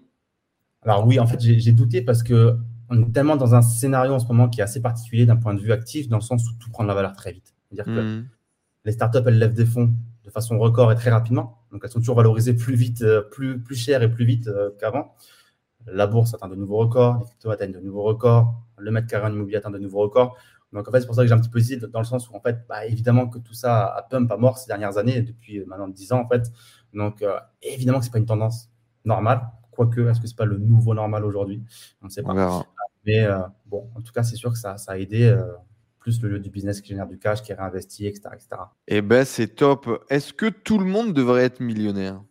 Alors 0.84 1.06
oui, 1.06 1.20
en 1.20 1.28
fait, 1.28 1.40
j'ai 1.40 1.72
douté 1.72 2.02
parce 2.02 2.24
que 2.24 2.58
on 2.90 3.02
est 3.02 3.12
tellement 3.12 3.38
dans 3.38 3.56
un 3.56 3.62
scénario 3.62 4.14
en 4.14 4.20
ce 4.20 4.28
moment 4.28 4.50
qui 4.50 4.60
est 4.60 4.64
assez 4.64 4.82
particulier 4.82 5.26
d'un 5.26 5.38
point 5.38 5.54
de 5.54 5.60
vue 5.60 5.72
actif, 5.72 6.08
dans 6.10 6.18
le 6.18 6.22
sens 6.24 6.44
où 6.50 6.54
tout 6.60 6.70
prend 6.70 6.84
de 6.84 6.90
la 6.90 6.94
valeur 6.94 7.14
très 7.14 7.32
vite. 7.32 7.54
C'est-à-dire 7.70 7.94
que 7.94 8.20
hmm. 8.20 8.28
les 8.86 8.92
startups, 8.92 9.24
elles 9.26 9.40
lèvent 9.40 9.54
des 9.54 9.66
fonds 9.66 9.94
de 10.24 10.30
façon 10.30 10.60
record 10.60 10.92
et 10.92 10.96
très 10.96 11.10
rapidement. 11.10 11.64
Donc, 11.72 11.82
elles 11.84 11.90
sont 11.90 12.00
toujours 12.00 12.16
valorisées 12.16 12.54
plus 12.54 12.76
vite, 12.76 13.02
euh, 13.02 13.22
plus, 13.22 13.60
plus 13.60 13.76
cher 13.76 14.04
et 14.04 14.12
plus 14.12 14.26
vite 14.26 14.48
euh, 14.48 14.70
qu'avant. 14.80 15.16
La 15.88 16.08
bourse 16.08 16.34
atteint 16.34 16.48
de 16.48 16.56
nouveaux 16.56 16.78
records, 16.78 17.20
les 17.20 17.26
cryptos 17.26 17.50
atteignent 17.50 17.74
de 17.74 17.80
nouveaux 17.80 18.04
records, 18.04 18.54
le 18.78 18.92
mètre 18.92 19.08
carré 19.08 19.26
en 19.26 19.34
immobilier 19.34 19.58
atteint 19.58 19.72
de 19.72 19.80
nouveaux 19.80 20.00
records. 20.00 20.38
Donc, 20.74 20.88
en 20.88 20.92
fait, 20.92 21.02
c'est 21.02 21.06
pour 21.06 21.16
ça 21.16 21.22
que 21.22 21.28
j'ai 21.28 21.34
un 21.34 21.40
petit 21.40 21.50
peu 21.50 21.60
hésité 21.60 21.88
dans 21.88 22.00
le 22.00 22.06
sens 22.06 22.30
où, 22.30 22.36
en 22.36 22.42
fait, 22.42 22.66
bah, 22.68 22.86
évidemment 22.86 23.28
que 23.28 23.40
tout 23.40 23.54
ça 23.54 23.86
a 23.86 24.02
pump 24.02 24.32
à 24.32 24.38
mort 24.38 24.58
ces 24.58 24.68
dernières 24.68 24.98
années, 24.98 25.22
depuis 25.22 25.60
euh, 25.60 25.66
maintenant 25.68 25.88
10 25.88 26.14
ans, 26.14 26.22
en 26.22 26.28
fait. 26.28 26.52
Donc, 26.94 27.24
évidemment 27.62 28.00
que 28.00 28.06
ce 28.06 28.10
n'est 28.10 28.14
pas 28.14 28.20
une 28.20 28.26
tendance 28.26 28.70
normale. 29.06 29.42
Quoique, 29.72 30.02
est-ce 30.02 30.20
que 30.20 30.28
ce 30.28 30.34
n'est 30.34 30.38
pas 30.38 30.46
le 30.46 30.58
nouveau 30.58 30.94
normal 30.94 31.26
aujourd'hui? 31.26 31.64
On 32.02 32.06
ne 32.06 32.12
sait 32.12 32.22
pas. 32.22 32.66
Mais 33.06 33.22
euh, 33.22 33.40
bon, 33.66 33.90
en 33.96 34.02
tout 34.02 34.14
cas, 34.14 34.24
c'est 34.24 34.36
sûr 34.36 34.52
que 34.52 34.58
ça, 34.58 34.78
ça 34.78 34.94
a 34.94 34.98
aidé 34.98 35.24
euh, 35.24 35.44
plus 36.00 36.22
le 36.22 36.30
lieu 36.30 36.40
du 36.40 36.50
business 36.50 36.82
qui 36.82 36.90
génère 36.90 37.08
du 37.08 37.18
cash, 37.18 37.42
qui 37.42 37.52
est 37.52 37.56
réinvesti, 37.56 38.06
etc. 38.06 38.30
etc. 38.34 38.62
Eh 38.88 39.02
ben, 39.02 39.26
c'est 39.26 39.48
top. 39.48 40.06
Est-ce 40.10 40.34
que 40.34 40.48
tout 40.48 40.78
le 40.78 40.86
monde 40.86 41.14
devrait 41.14 41.44
être 41.44 41.60
millionnaire? 41.60 42.22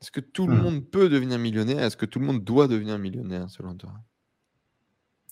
Est-ce 0.00 0.10
que 0.10 0.20
tout 0.20 0.46
le 0.46 0.56
hmm. 0.56 0.62
monde 0.62 0.90
peut 0.90 1.08
devenir 1.08 1.38
millionnaire? 1.38 1.82
Est-ce 1.82 1.96
que 1.96 2.06
tout 2.06 2.20
le 2.20 2.26
monde 2.26 2.44
doit 2.44 2.68
devenir 2.68 2.98
millionnaire, 2.98 3.48
selon 3.50 3.74
toi? 3.74 3.92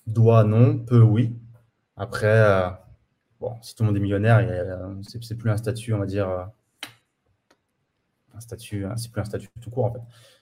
Doit, 0.06 0.44
non. 0.44 0.78
Peut, 0.78 1.02
oui. 1.02 1.36
Après, 2.02 2.26
euh, 2.26 2.68
bon, 3.38 3.56
si 3.62 3.76
tout 3.76 3.84
le 3.84 3.86
monde 3.86 3.96
est 3.96 4.00
millionnaire, 4.00 4.44
c'est 5.02 5.36
plus 5.36 5.50
un 5.50 5.56
statut, 5.56 5.94
on 5.94 5.98
va 5.98 6.06
dire, 6.06 6.28
un 8.34 8.40
statut, 8.40 8.84
c'est 8.96 9.12
plus 9.12 9.20
un 9.20 9.24
statut 9.24 9.48
tout 9.60 9.70
court, 9.70 9.84
en 9.84 9.92
fait. 9.92 10.00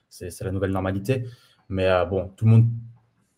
C'est 0.08 0.42
la 0.42 0.52
nouvelle 0.52 0.70
normalité. 0.70 1.26
Mais 1.68 1.86
bon, 2.06 2.28
tout 2.34 2.46
le 2.46 2.50
monde 2.52 2.70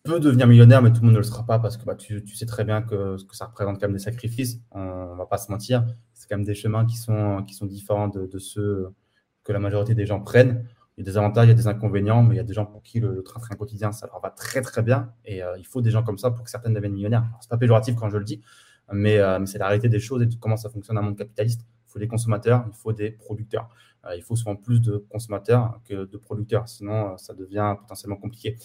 peut 0.05 0.21
devenir 0.21 0.47
millionnaire, 0.47 0.81
mais 0.81 0.93
tout 0.93 1.01
le 1.01 1.07
monde 1.07 1.15
ne 1.15 1.17
le 1.17 1.25
sera 1.25 1.45
pas 1.45 1.59
parce 1.59 1.75
que 1.75 1.83
bah, 1.83 1.95
tu, 1.95 2.25
sais 2.33 2.45
très 2.45 2.63
bien 2.63 2.81
que, 2.81 3.17
que, 3.27 3.35
ça 3.35 3.47
représente 3.47 3.77
quand 3.81 3.87
même 3.87 3.97
des 3.97 3.99
sacrifices. 3.99 4.61
On 4.71 5.11
ne 5.11 5.17
va 5.17 5.25
pas 5.25 5.37
se 5.37 5.51
mentir. 5.51 5.85
C'est 6.13 6.29
quand 6.29 6.37
même 6.37 6.45
des 6.45 6.55
chemins 6.55 6.85
qui 6.85 6.95
sont, 6.95 7.43
qui 7.43 7.53
sont 7.53 7.65
différents 7.65 8.07
de, 8.07 8.39
ceux 8.39 8.87
que 9.43 9.51
la 9.51 9.59
majorité 9.59 9.95
des 9.95 10.05
gens 10.05 10.21
prennent. 10.21 10.65
Il 10.97 11.05
y 11.05 11.09
a 11.09 11.11
des 11.11 11.17
avantages, 11.17 11.45
il 11.45 11.49
y 11.49 11.51
a 11.51 11.55
des 11.55 11.67
inconvénients, 11.67 12.21
mais 12.21 12.35
il 12.35 12.37
y 12.37 12.41
a 12.41 12.43
des 12.43 12.53
gens 12.53 12.65
pour 12.65 12.83
qui 12.83 12.99
le, 12.99 13.23
train-train 13.23 13.55
quotidien, 13.55 13.91
ça 13.91 14.05
leur 14.07 14.19
va 14.19 14.29
très 14.29 14.61
très 14.61 14.83
bien. 14.83 15.11
Et 15.25 15.41
euh, 15.41 15.57
il 15.57 15.65
faut 15.65 15.81
des 15.81 15.89
gens 15.89 16.03
comme 16.03 16.19
ça 16.19 16.29
pour 16.29 16.43
que 16.43 16.51
certaines 16.51 16.73
deviennent 16.73 16.93
millionnaires. 16.93 17.25
Ce 17.41 17.47
n'est 17.47 17.49
pas 17.49 17.57
péjoratif 17.57 17.95
quand 17.95 18.09
je 18.09 18.17
le 18.17 18.23
dis, 18.23 18.41
mais, 18.91 19.19
c'est 19.45 19.57
la 19.57 19.67
réalité 19.67 19.89
des 19.89 19.99
choses 19.99 20.21
et 20.21 20.27
de 20.27 20.35
comment 20.35 20.57
ça 20.57 20.69
fonctionne 20.69 20.97
un 20.97 21.01
monde 21.01 21.17
capitaliste. 21.17 21.61
Il 21.87 21.91
faut 21.91 21.99
des 21.99 22.07
consommateurs, 22.07 22.65
il 22.67 22.73
faut 22.73 22.93
des 22.93 23.11
producteurs. 23.11 23.69
il 24.15 24.21
faut 24.21 24.35
souvent 24.35 24.55
plus 24.55 24.81
de 24.81 24.97
consommateurs 25.09 25.79
que 25.85 26.05
de 26.05 26.17
producteurs, 26.17 26.67
sinon 26.67 27.17
ça 27.17 27.33
devient 27.33 27.75
potentiellement 27.79 28.17
compliqué. 28.17 28.57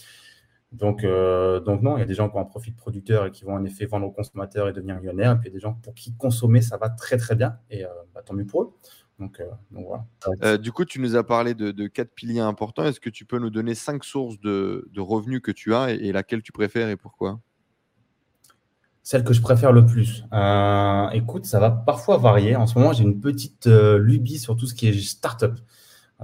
Donc, 0.72 1.02
donc 1.02 1.82
non, 1.82 1.96
il 1.96 2.00
y 2.00 2.02
a 2.02 2.06
des 2.06 2.14
gens 2.14 2.28
qui 2.28 2.36
ont 2.36 2.40
un 2.40 2.44
profit 2.44 2.72
de 2.72 2.76
producteur 2.76 3.26
et 3.26 3.30
qui 3.30 3.44
vont 3.44 3.54
en 3.54 3.64
effet 3.64 3.86
vendre 3.86 4.06
aux 4.06 4.10
consommateurs 4.10 4.68
et 4.68 4.72
devenir 4.72 4.96
millionnaires. 4.96 5.32
Et 5.32 5.36
puis 5.36 5.48
il 5.48 5.52
y 5.52 5.54
a 5.54 5.56
des 5.56 5.60
gens 5.60 5.74
pour 5.74 5.94
qui 5.94 6.14
consommer, 6.14 6.60
ça 6.60 6.76
va 6.76 6.90
très 6.90 7.16
très 7.16 7.36
bien. 7.36 7.58
Et 7.70 7.84
bah, 8.14 8.22
tant 8.22 8.34
mieux 8.34 8.46
pour 8.46 8.62
eux. 8.62 8.72
Donc, 9.18 9.42
voilà. 9.70 10.04
Euh, 10.42 10.58
du 10.58 10.70
coup, 10.70 10.84
tu 10.84 11.00
nous 11.00 11.16
as 11.16 11.24
parlé 11.24 11.54
de, 11.54 11.86
quatre 11.88 12.14
piliers 12.14 12.40
importants. 12.40 12.84
Est-ce 12.84 13.00
que 13.00 13.10
tu 13.10 13.24
peux 13.24 13.38
nous 13.38 13.50
donner 13.50 13.74
cinq 13.74 14.04
sources 14.04 14.38
de, 14.40 14.88
revenus 14.96 15.40
que 15.42 15.50
tu 15.50 15.74
as 15.74 15.90
et, 15.90 16.12
laquelle 16.12 16.42
tu 16.42 16.52
préfères 16.52 16.88
et 16.88 16.96
pourquoi? 16.96 17.40
Celle 19.02 19.24
que 19.24 19.32
je 19.32 19.40
préfère 19.40 19.72
le 19.72 19.86
plus. 19.86 20.24
Euh, 20.32 21.08
écoute, 21.10 21.46
ça 21.46 21.58
va 21.58 21.70
parfois 21.70 22.18
varier. 22.18 22.56
En 22.56 22.66
ce 22.66 22.78
moment, 22.78 22.92
j'ai 22.92 23.04
une 23.04 23.20
petite 23.20 23.66
euh, 23.66 23.98
lubie 23.98 24.38
sur 24.38 24.54
tout 24.54 24.66
ce 24.66 24.74
qui 24.74 24.88
est 24.88 25.00
startup. 25.00 25.54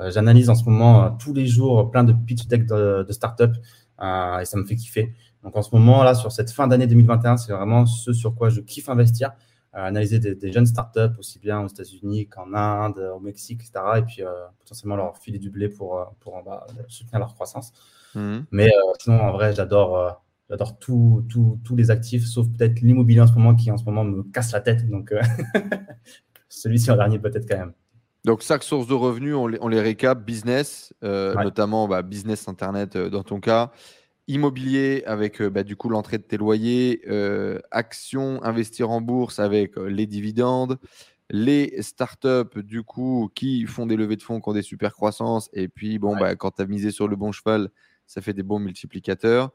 J'analyse 0.08 0.50
en 0.50 0.56
ce 0.56 0.64
moment 0.64 1.12
tous 1.12 1.32
les 1.32 1.46
jours 1.46 1.88
plein 1.92 2.02
de 2.02 2.12
pitch 2.12 2.48
decks 2.48 2.66
de, 2.66 3.04
de 3.04 3.12
startup 3.12 3.52
et 4.00 4.44
ça 4.44 4.56
me 4.56 4.64
fait 4.64 4.74
kiffer. 4.74 5.14
Donc 5.44 5.56
en 5.56 5.62
ce 5.62 5.72
moment, 5.72 6.02
là, 6.02 6.16
sur 6.16 6.32
cette 6.32 6.50
fin 6.50 6.66
d'année 6.66 6.88
2021, 6.88 7.36
c'est 7.36 7.52
vraiment 7.52 7.86
ce 7.86 8.12
sur 8.12 8.34
quoi 8.34 8.48
je 8.48 8.60
kiffe 8.60 8.88
investir 8.88 9.30
analyser 9.74 10.18
des, 10.18 10.52
jeunes 10.52 10.66
startups, 10.66 11.18
aussi 11.18 11.38
bien 11.38 11.60
aux 11.62 11.68
États-Unis 11.68 12.28
qu'en 12.28 12.54
Inde, 12.54 12.98
au 13.14 13.20
Mexique, 13.20 13.62
etc. 13.62 13.84
Et 13.98 14.02
puis 14.02 14.22
euh, 14.22 14.30
potentiellement 14.58 14.96
leur 14.96 15.18
filer 15.18 15.38
du 15.38 15.50
blé 15.50 15.68
pour, 15.68 15.98
euh, 15.98 16.04
pour 16.20 16.42
bah, 16.44 16.66
soutenir 16.88 17.18
leur 17.18 17.34
croissance. 17.34 17.72
Mhm. 18.14 18.46
Mais 18.52 18.68
euh, 18.68 18.92
sinon, 19.00 19.20
en 19.20 19.32
vrai, 19.32 19.52
j'adore 19.52 20.20
j'adore 20.48 20.78
tous 20.78 21.24
les 21.76 21.90
actifs, 21.90 22.26
sauf 22.26 22.46
peut-être 22.48 22.80
l'immobilier 22.80 23.20
en 23.20 23.26
ce 23.26 23.32
moment 23.32 23.54
qui 23.54 23.70
en 23.70 23.76
ce 23.76 23.84
moment 23.84 24.04
me 24.04 24.22
casse 24.22 24.52
la 24.52 24.60
tête. 24.60 24.88
Donc 24.88 25.12
celui-ci 26.48 26.90
en 26.90 26.96
dernier 26.96 27.18
peut-être 27.18 27.48
quand 27.48 27.58
même. 27.58 27.72
Donc, 28.24 28.40
chaque 28.40 28.62
source 28.62 28.86
de 28.86 28.94
revenus, 28.94 29.34
on 29.34 29.46
les, 29.46 29.58
on 29.60 29.68
les 29.68 29.82
récap, 29.82 30.24
business, 30.24 30.94
notamment 31.02 31.88
bah, 31.88 32.00
business 32.00 32.48
Internet 32.48 32.96
dans 32.96 33.22
ton 33.22 33.38
cas, 33.38 33.70
immobilier 34.26 35.02
avec 35.06 35.40
euh, 35.40 35.50
bah, 35.50 35.62
du 35.62 35.76
coup 35.76 35.88
l'entrée 35.88 36.18
de 36.18 36.22
tes 36.22 36.36
loyers, 36.36 37.02
euh, 37.08 37.58
actions, 37.70 38.42
investir 38.42 38.90
en 38.90 39.00
bourse 39.00 39.38
avec 39.38 39.76
euh, 39.76 39.86
les 39.86 40.06
dividendes, 40.06 40.78
les 41.30 41.80
startups 41.82 42.62
du 42.62 42.82
coup 42.82 43.30
qui 43.34 43.66
font 43.66 43.86
des 43.86 43.96
levées 43.96 44.16
de 44.16 44.22
fonds, 44.22 44.40
qui 44.40 44.48
ont 44.48 44.52
des 44.54 44.62
super 44.62 44.92
croissances, 44.92 45.50
et 45.52 45.68
puis 45.68 45.98
bon, 45.98 46.16
bah, 46.16 46.36
quand 46.36 46.52
tu 46.52 46.62
as 46.62 46.66
misé 46.66 46.90
sur 46.90 47.08
le 47.08 47.16
bon 47.16 47.32
cheval, 47.32 47.70
ça 48.06 48.20
fait 48.20 48.34
des 48.34 48.42
bons 48.42 48.58
multiplicateurs. 48.58 49.50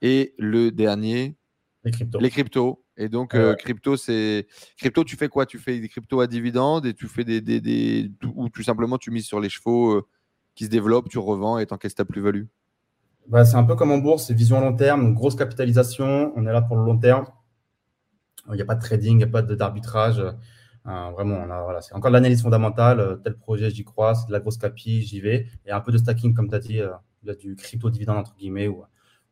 Et 0.00 0.34
le 0.38 0.70
dernier, 0.70 1.36
les 1.84 1.90
cryptos. 1.90 2.20
Les 2.20 2.30
cryptos. 2.30 2.84
Et 2.96 3.08
donc, 3.08 3.36
crypto, 3.58 3.96
c'est. 3.96 4.46
Crypto, 4.76 5.02
tu 5.02 5.16
fais 5.16 5.28
quoi? 5.28 5.44
Tu 5.44 5.58
fais 5.58 5.78
des 5.80 5.88
cryptos 5.88 6.20
à 6.20 6.28
dividendes 6.28 6.86
et 6.86 6.94
tu 6.94 7.08
fais 7.08 7.24
des. 7.24 7.40
des, 7.40 7.60
des... 7.60 8.10
Ou 8.36 8.48
tout 8.48 8.62
simplement, 8.62 8.98
tu 8.98 9.10
mises 9.10 9.26
sur 9.26 9.40
les 9.40 9.48
chevaux 9.48 10.06
qui 10.54 10.64
se 10.64 10.70
développent, 10.70 11.08
tu 11.08 11.18
revends 11.18 11.58
et 11.58 11.66
t'encaisses 11.66 11.96
ta 11.96 12.04
plus-value? 12.04 12.44
Bah, 13.28 13.44
c'est 13.44 13.56
un 13.56 13.64
peu 13.64 13.74
comme 13.74 13.90
en 13.90 13.98
bourse, 13.98 14.26
c'est 14.26 14.34
vision 14.34 14.60
long 14.60 14.74
terme, 14.74 15.14
grosse 15.14 15.36
capitalisation, 15.36 16.32
on 16.34 16.46
est 16.46 16.52
là 16.52 16.62
pour 16.62 16.76
le 16.76 16.84
long 16.84 16.98
terme. 16.98 17.26
Il 18.48 18.54
n'y 18.54 18.62
a 18.62 18.64
pas 18.64 18.74
de 18.74 18.80
trading, 18.80 19.12
il 19.12 19.16
n'y 19.18 19.24
a 19.24 19.26
pas 19.26 19.42
d'arbitrage. 19.42 20.18
Euh, 20.20 21.10
vraiment, 21.10 21.44
voilà, 21.64 21.82
c'est 21.82 21.94
encore 21.94 22.10
de 22.10 22.14
l'analyse 22.14 22.42
fondamentale. 22.42 23.00
Euh, 23.00 23.16
tel 23.16 23.36
projet, 23.36 23.70
j'y 23.70 23.84
crois, 23.84 24.14
c'est 24.14 24.26
de 24.28 24.32
la 24.32 24.40
grosse 24.40 24.56
capi, 24.56 25.02
j'y 25.02 25.20
vais. 25.20 25.46
Et 25.66 25.70
un 25.70 25.80
peu 25.80 25.92
de 25.92 25.98
stacking, 25.98 26.32
comme 26.34 26.48
tu 26.48 26.54
as 26.54 26.58
dit, 26.58 26.80
euh, 26.80 26.92
il 27.22 27.28
y 27.28 27.30
a 27.30 27.34
du 27.34 27.56
crypto-dividende, 27.56 28.16
entre 28.16 28.34
guillemets, 28.36 28.68
où 28.68 28.84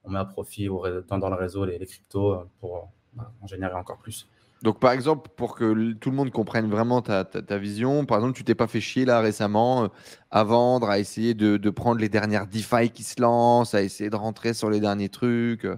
on 0.04 0.10
met 0.10 0.18
à 0.18 0.24
profit 0.26 0.68
dans, 1.08 1.30
le 1.30 1.36
réseau 1.36 1.64
les, 1.64 1.78
cryptos 1.86 2.50
pour 2.60 2.92
bah, 3.14 3.32
en 3.40 3.46
générer 3.46 3.74
encore 3.74 3.98
plus. 3.98 4.28
Donc, 4.62 4.80
par 4.80 4.92
exemple, 4.92 5.28
pour 5.36 5.54
que 5.54 5.92
tout 5.92 6.10
le 6.10 6.16
monde 6.16 6.30
comprenne 6.30 6.70
vraiment 6.70 7.02
ta, 7.02 7.24
vision, 7.58 8.06
par 8.06 8.18
exemple, 8.18 8.36
tu 8.36 8.44
t'es 8.44 8.54
pas 8.54 8.66
fait 8.66 8.80
chier 8.80 9.04
là 9.04 9.20
récemment 9.20 9.84
euh, 9.84 9.88
à 10.30 10.44
vendre, 10.44 10.88
à 10.88 10.98
essayer 10.98 11.34
de, 11.34 11.70
prendre 11.70 12.00
les 12.00 12.08
dernières 12.08 12.46
DeFi 12.46 12.90
qui 12.90 13.02
se 13.02 13.20
lancent, 13.20 13.74
à 13.74 13.82
essayer 13.82 14.08
de 14.08 14.16
rentrer 14.16 14.54
sur 14.54 14.70
les 14.70 14.80
derniers 14.80 15.10
trucs, 15.10 15.66
euh, 15.66 15.76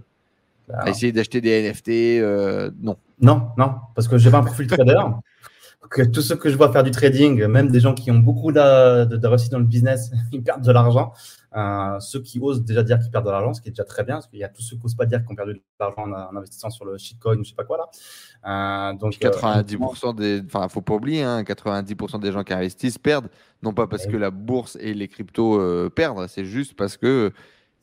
à 0.73 0.85
bah, 0.85 0.91
essayer 0.91 1.13
d'acheter 1.13 1.41
des 1.41 1.69
NFT. 1.69 1.89
Euh, 2.23 2.71
non. 2.81 2.97
Non, 3.21 3.49
non, 3.59 3.75
parce 3.97 4.07
que 4.07 4.17
j'ai 4.17 4.31
pas 4.31 4.39
un 4.39 4.45
profil 4.45 4.69
trader. 4.69 5.01
que 5.91 6.03
tous 6.03 6.23
ceux 6.23 6.37
que 6.37 6.51
je 6.51 6.57
vois 6.57 6.71
faire 6.71 6.85
du 6.85 6.91
trading, 6.91 7.47
même 7.47 7.71
des 7.71 7.81
gens 7.81 7.95
qui 7.95 8.11
ont 8.11 8.19
beaucoup 8.19 8.53
de, 8.53 9.05
de, 9.05 9.27
réussite 9.27 9.51
dans 9.51 9.59
le 9.59 9.65
business, 9.65 10.11
ils 10.33 10.43
perdent 10.43 10.65
de 10.65 10.73
l'argent. 10.73 11.13
Euh, 11.57 11.99
ceux 12.01 12.21
qui 12.21 12.39
osent 12.41 12.63
déjà 12.63 12.83
dire 12.83 12.99
qu'ils 12.99 13.11
perdent 13.11 13.25
de 13.25 13.31
l'argent, 13.31 13.55
ce 13.55 13.61
qui 13.61 13.69
est 13.69 13.73
déjà 13.73 13.85
très 13.85 14.05
bien, 14.05 14.17
parce 14.17 14.27
qu'il 14.27 14.39
y 14.39 14.45
a 14.45 14.49
tous 14.49 14.63
ceux 14.63 14.77
qui 14.77 14.83
n'osent 14.83 14.95
pas 14.95 15.07
dire 15.07 15.23
qu'ils 15.23 15.33
ont 15.33 15.35
perdu 15.35 15.55
de 15.55 15.61
l'argent 15.81 16.03
en, 16.03 16.37
investissant 16.37 16.69
sur 16.69 16.85
le 16.85 16.99
shitcoin 16.99 17.39
ou 17.39 17.45
je 17.45 17.51
sais 17.51 17.55
pas 17.55 17.65
quoi 17.65 17.79
là. 17.79 18.91
Euh, 18.93 18.97
donc 18.99 19.15
90% 19.15 20.09
euh, 20.09 20.13
des, 20.13 20.43
enfin, 20.45 20.69
faut 20.69 20.83
pas 20.83 20.95
oublier, 20.95 21.23
90% 21.23 22.17
hein, 22.17 22.19
des 22.19 22.33
gens 22.33 22.45
qui 22.45 22.53
investissent 22.53 22.99
perdent, 22.99 23.29
non 23.63 23.73
pas 23.73 23.87
parce 23.87 24.05
eh 24.07 24.13
que 24.13 24.17
la 24.17 24.31
bourse 24.31 24.77
et 24.81 24.93
les 24.93 25.09
cryptos 25.09 25.91
perdent, 25.91 26.27
c'est 26.29 26.45
juste 26.45 26.75
parce 26.75 26.97
que 26.97 27.33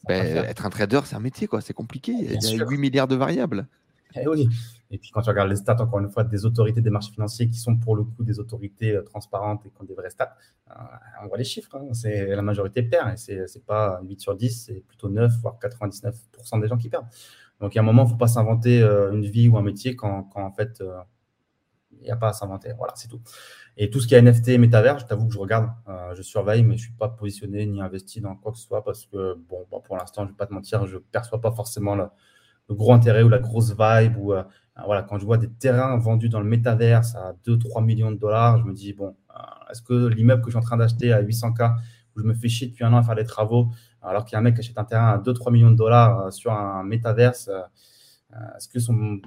ben, 0.08 0.38
être 0.38 0.66
un 0.66 0.70
trader, 0.70 1.02
c'est 1.06 1.16
un 1.16 1.20
métier, 1.20 1.48
quoi. 1.48 1.62
C'est 1.62 1.74
compliqué. 1.74 2.12
Il 2.12 2.32
y 2.32 2.62
a 2.62 2.66
8 2.66 2.78
milliards 2.78 3.08
de 3.08 3.16
variables. 3.16 3.68
Eh 4.16 4.28
oui. 4.28 4.48
Et 4.96 4.98
puis 4.98 5.12
quand 5.12 5.22
tu 5.22 5.30
regardes 5.30 5.50
les 5.50 5.58
stats, 5.58 5.76
encore 5.82 6.00
une 6.00 6.10
fois, 6.10 6.24
des 6.24 6.46
autorités 6.46 6.80
des 6.80 6.90
marchés 6.90 7.12
financiers 7.12 7.50
qui 7.50 7.60
sont 7.60 7.76
pour 7.76 7.98
le 7.98 8.06
coup 8.06 8.24
des 8.24 8.40
autorités 8.40 8.96
euh, 8.96 9.02
transparentes 9.04 9.66
et 9.66 9.70
qui 9.70 9.76
ont 9.82 9.84
des 9.84 9.94
vraies 9.94 10.10
stats, 10.10 10.38
euh, 10.72 10.74
on 11.22 11.28
voit 11.28 11.38
les 11.38 11.44
chiffres. 11.44 11.76
Hein. 11.76 11.94
c'est 11.94 12.34
la 12.34 12.42
majorité 12.42 12.82
perd 12.82 13.14
et 13.14 13.18
c'est 13.18 13.40
n'est 13.40 13.62
pas 13.68 14.00
8 14.04 14.22
sur 14.22 14.36
10, 14.36 14.68
c'est 14.68 14.80
plutôt 14.88 15.10
9 15.10 15.34
voire 15.42 15.60
99% 15.62 16.62
des 16.62 16.70
gens 16.70 16.78
qui 16.78 16.88
perdent. 16.88 17.08
Donc 17.60 17.76
il 17.76 17.76
y 17.76 17.80
a 17.80 17.82
un 17.82 17.86
moment, 17.86 18.04
il 18.04 18.06
ne 18.06 18.12
faut 18.12 18.18
pas 18.18 18.30
s'inventer 18.30 18.82
euh, 18.82 19.12
une 19.12 19.26
vie 19.26 19.50
ou 19.50 19.58
un 19.58 19.62
métier 19.62 19.98
quand, 19.98 20.24
quand 20.24 20.46
en 20.46 20.54
fait 20.54 20.82
il 21.92 22.04
n'y 22.04 22.12
a 22.12 22.16
pas 22.16 22.30
à 22.30 22.34
s'inventer. 22.34 22.72
Voilà, 22.78 22.94
c'est 22.96 23.10
tout. 23.10 23.20
Et 23.76 23.90
tout 23.90 24.00
ce 24.00 24.08
qui 24.08 24.16
est 24.16 24.22
NFT 24.22 24.50
et 24.50 24.58
métavers, 24.58 24.98
je 25.00 25.06
t'avoue 25.06 25.28
que 25.28 25.34
je 25.34 25.40
regarde, 25.40 25.70
je 26.14 26.22
surveille, 26.22 26.64
mais 26.64 26.78
je 26.78 26.84
ne 26.84 26.88
suis 26.88 26.98
pas 26.98 27.10
positionné 27.10 27.66
ni 27.66 27.82
investi 27.82 28.22
dans 28.22 28.36
quoi 28.36 28.54
que 28.54 28.58
ce 28.58 28.66
soit 28.66 28.84
parce 28.84 29.06
que, 29.08 29.36
bon, 29.50 29.66
pour 29.82 29.98
l'instant, 29.98 30.22
je 30.22 30.28
ne 30.28 30.32
vais 30.32 30.38
pas 30.38 30.46
te 30.46 30.54
mentir, 30.54 30.86
je 30.86 30.96
ne 30.96 31.02
perçois 31.02 31.42
pas 31.42 31.52
forcément 31.52 31.96
le, 31.96 32.08
gros 32.70 32.94
intérêt 32.94 33.24
ou 33.24 33.30
la 33.30 33.40
grosse 33.40 33.76
vibe 33.78 34.18
ou 34.18 34.34
voilà, 34.84 35.04
quand 35.04 35.18
je 35.18 35.26
vois 35.26 35.38
des 35.38 35.50
terrains 35.50 35.98
vendus 35.98 36.28
dans 36.28 36.42
le 36.42 36.48
métaverse 36.48 37.16
à 37.16 37.34
2-3 37.48 37.84
millions 37.84 38.12
de 38.12 38.18
dollars, 38.18 38.58
je 38.58 38.64
me 38.66 38.74
dis, 38.74 38.94
bon, 38.94 39.16
euh, 39.30 39.72
est-ce 39.72 39.82
que 39.82 40.08
l'immeuble 40.08 40.42
que 40.42 40.48
je 40.48 40.58
suis 40.58 40.60
en 40.60 40.68
train 40.68 40.78
d'acheter 40.78 41.14
à 41.14 41.22
800K, 41.22 41.76
où 42.16 42.20
je 42.20 42.26
me 42.26 42.34
fais 42.34 42.50
chier 42.50 42.68
depuis 42.68 42.84
un 42.84 42.92
an 42.94 42.98
à 42.98 43.04
faire 43.04 43.16
des 43.16 43.24
travaux, 43.24 43.70
alors 44.02 44.26
qu'il 44.26 44.34
y 44.34 44.36
a 44.36 44.40
un 44.40 44.42
mec 44.42 44.56
qui 44.56 44.60
achète 44.60 44.78
un 44.78 44.84
terrain 44.84 45.14
à 45.14 45.18
2-3 45.18 45.52
millions 45.52 45.72
de 45.72 45.78
dollars 45.78 46.20
euh, 46.20 46.32
sur 46.32 46.52
un 46.52 46.84
métaverse, 46.84 47.50
est-ce 48.58 48.68
que 48.68 48.80
son 48.80 49.22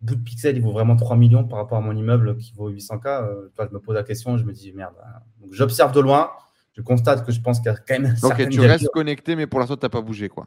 bout 0.00 0.14
de 0.14 0.22
pixel, 0.22 0.56
il 0.56 0.62
vaut 0.62 0.70
vraiment 0.70 0.94
3 0.94 1.16
millions 1.16 1.42
par 1.42 1.58
rapport 1.58 1.78
à 1.78 1.80
mon 1.80 1.96
immeuble 1.96 2.36
qui 2.36 2.52
vaut 2.54 2.70
800K 2.70 3.50
Je 3.58 3.74
me 3.74 3.80
pose 3.80 3.96
la 3.96 4.04
question, 4.04 4.38
je 4.38 4.44
me 4.44 4.52
dis, 4.52 4.72
merde. 4.72 4.94
Donc 5.40 5.52
j'observe 5.52 5.90
de 5.92 5.98
loin, 5.98 6.30
je 6.74 6.80
constate 6.80 7.26
que 7.26 7.32
je 7.32 7.40
pense 7.40 7.58
qu'il 7.58 7.72
y 7.72 7.74
a 7.74 7.76
quand 7.76 7.98
même. 7.98 8.14
Donc 8.22 8.48
tu 8.48 8.60
restes 8.60 8.88
connecté, 8.90 9.34
mais 9.34 9.48
pour 9.48 9.58
l'instant, 9.58 9.76
tu 9.76 9.84
n'as 9.84 9.90
pas 9.90 10.00
bougé, 10.00 10.28
quoi. 10.28 10.46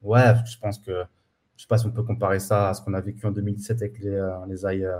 Ouais, 0.00 0.34
je 0.44 0.58
pense 0.58 0.78
que 0.78 1.04
je 1.62 1.66
ne 1.66 1.68
sais 1.68 1.68
pas 1.68 1.78
si 1.78 1.86
on 1.86 1.92
peut 1.92 2.02
comparer 2.02 2.40
ça 2.40 2.70
à 2.70 2.74
ce 2.74 2.82
qu'on 2.82 2.92
a 2.92 3.00
vécu 3.00 3.24
en 3.24 3.30
2017 3.30 3.82
avec 3.82 4.00
les, 4.00 4.08
euh, 4.08 4.32
les, 4.48 4.64
euh, 4.64 4.96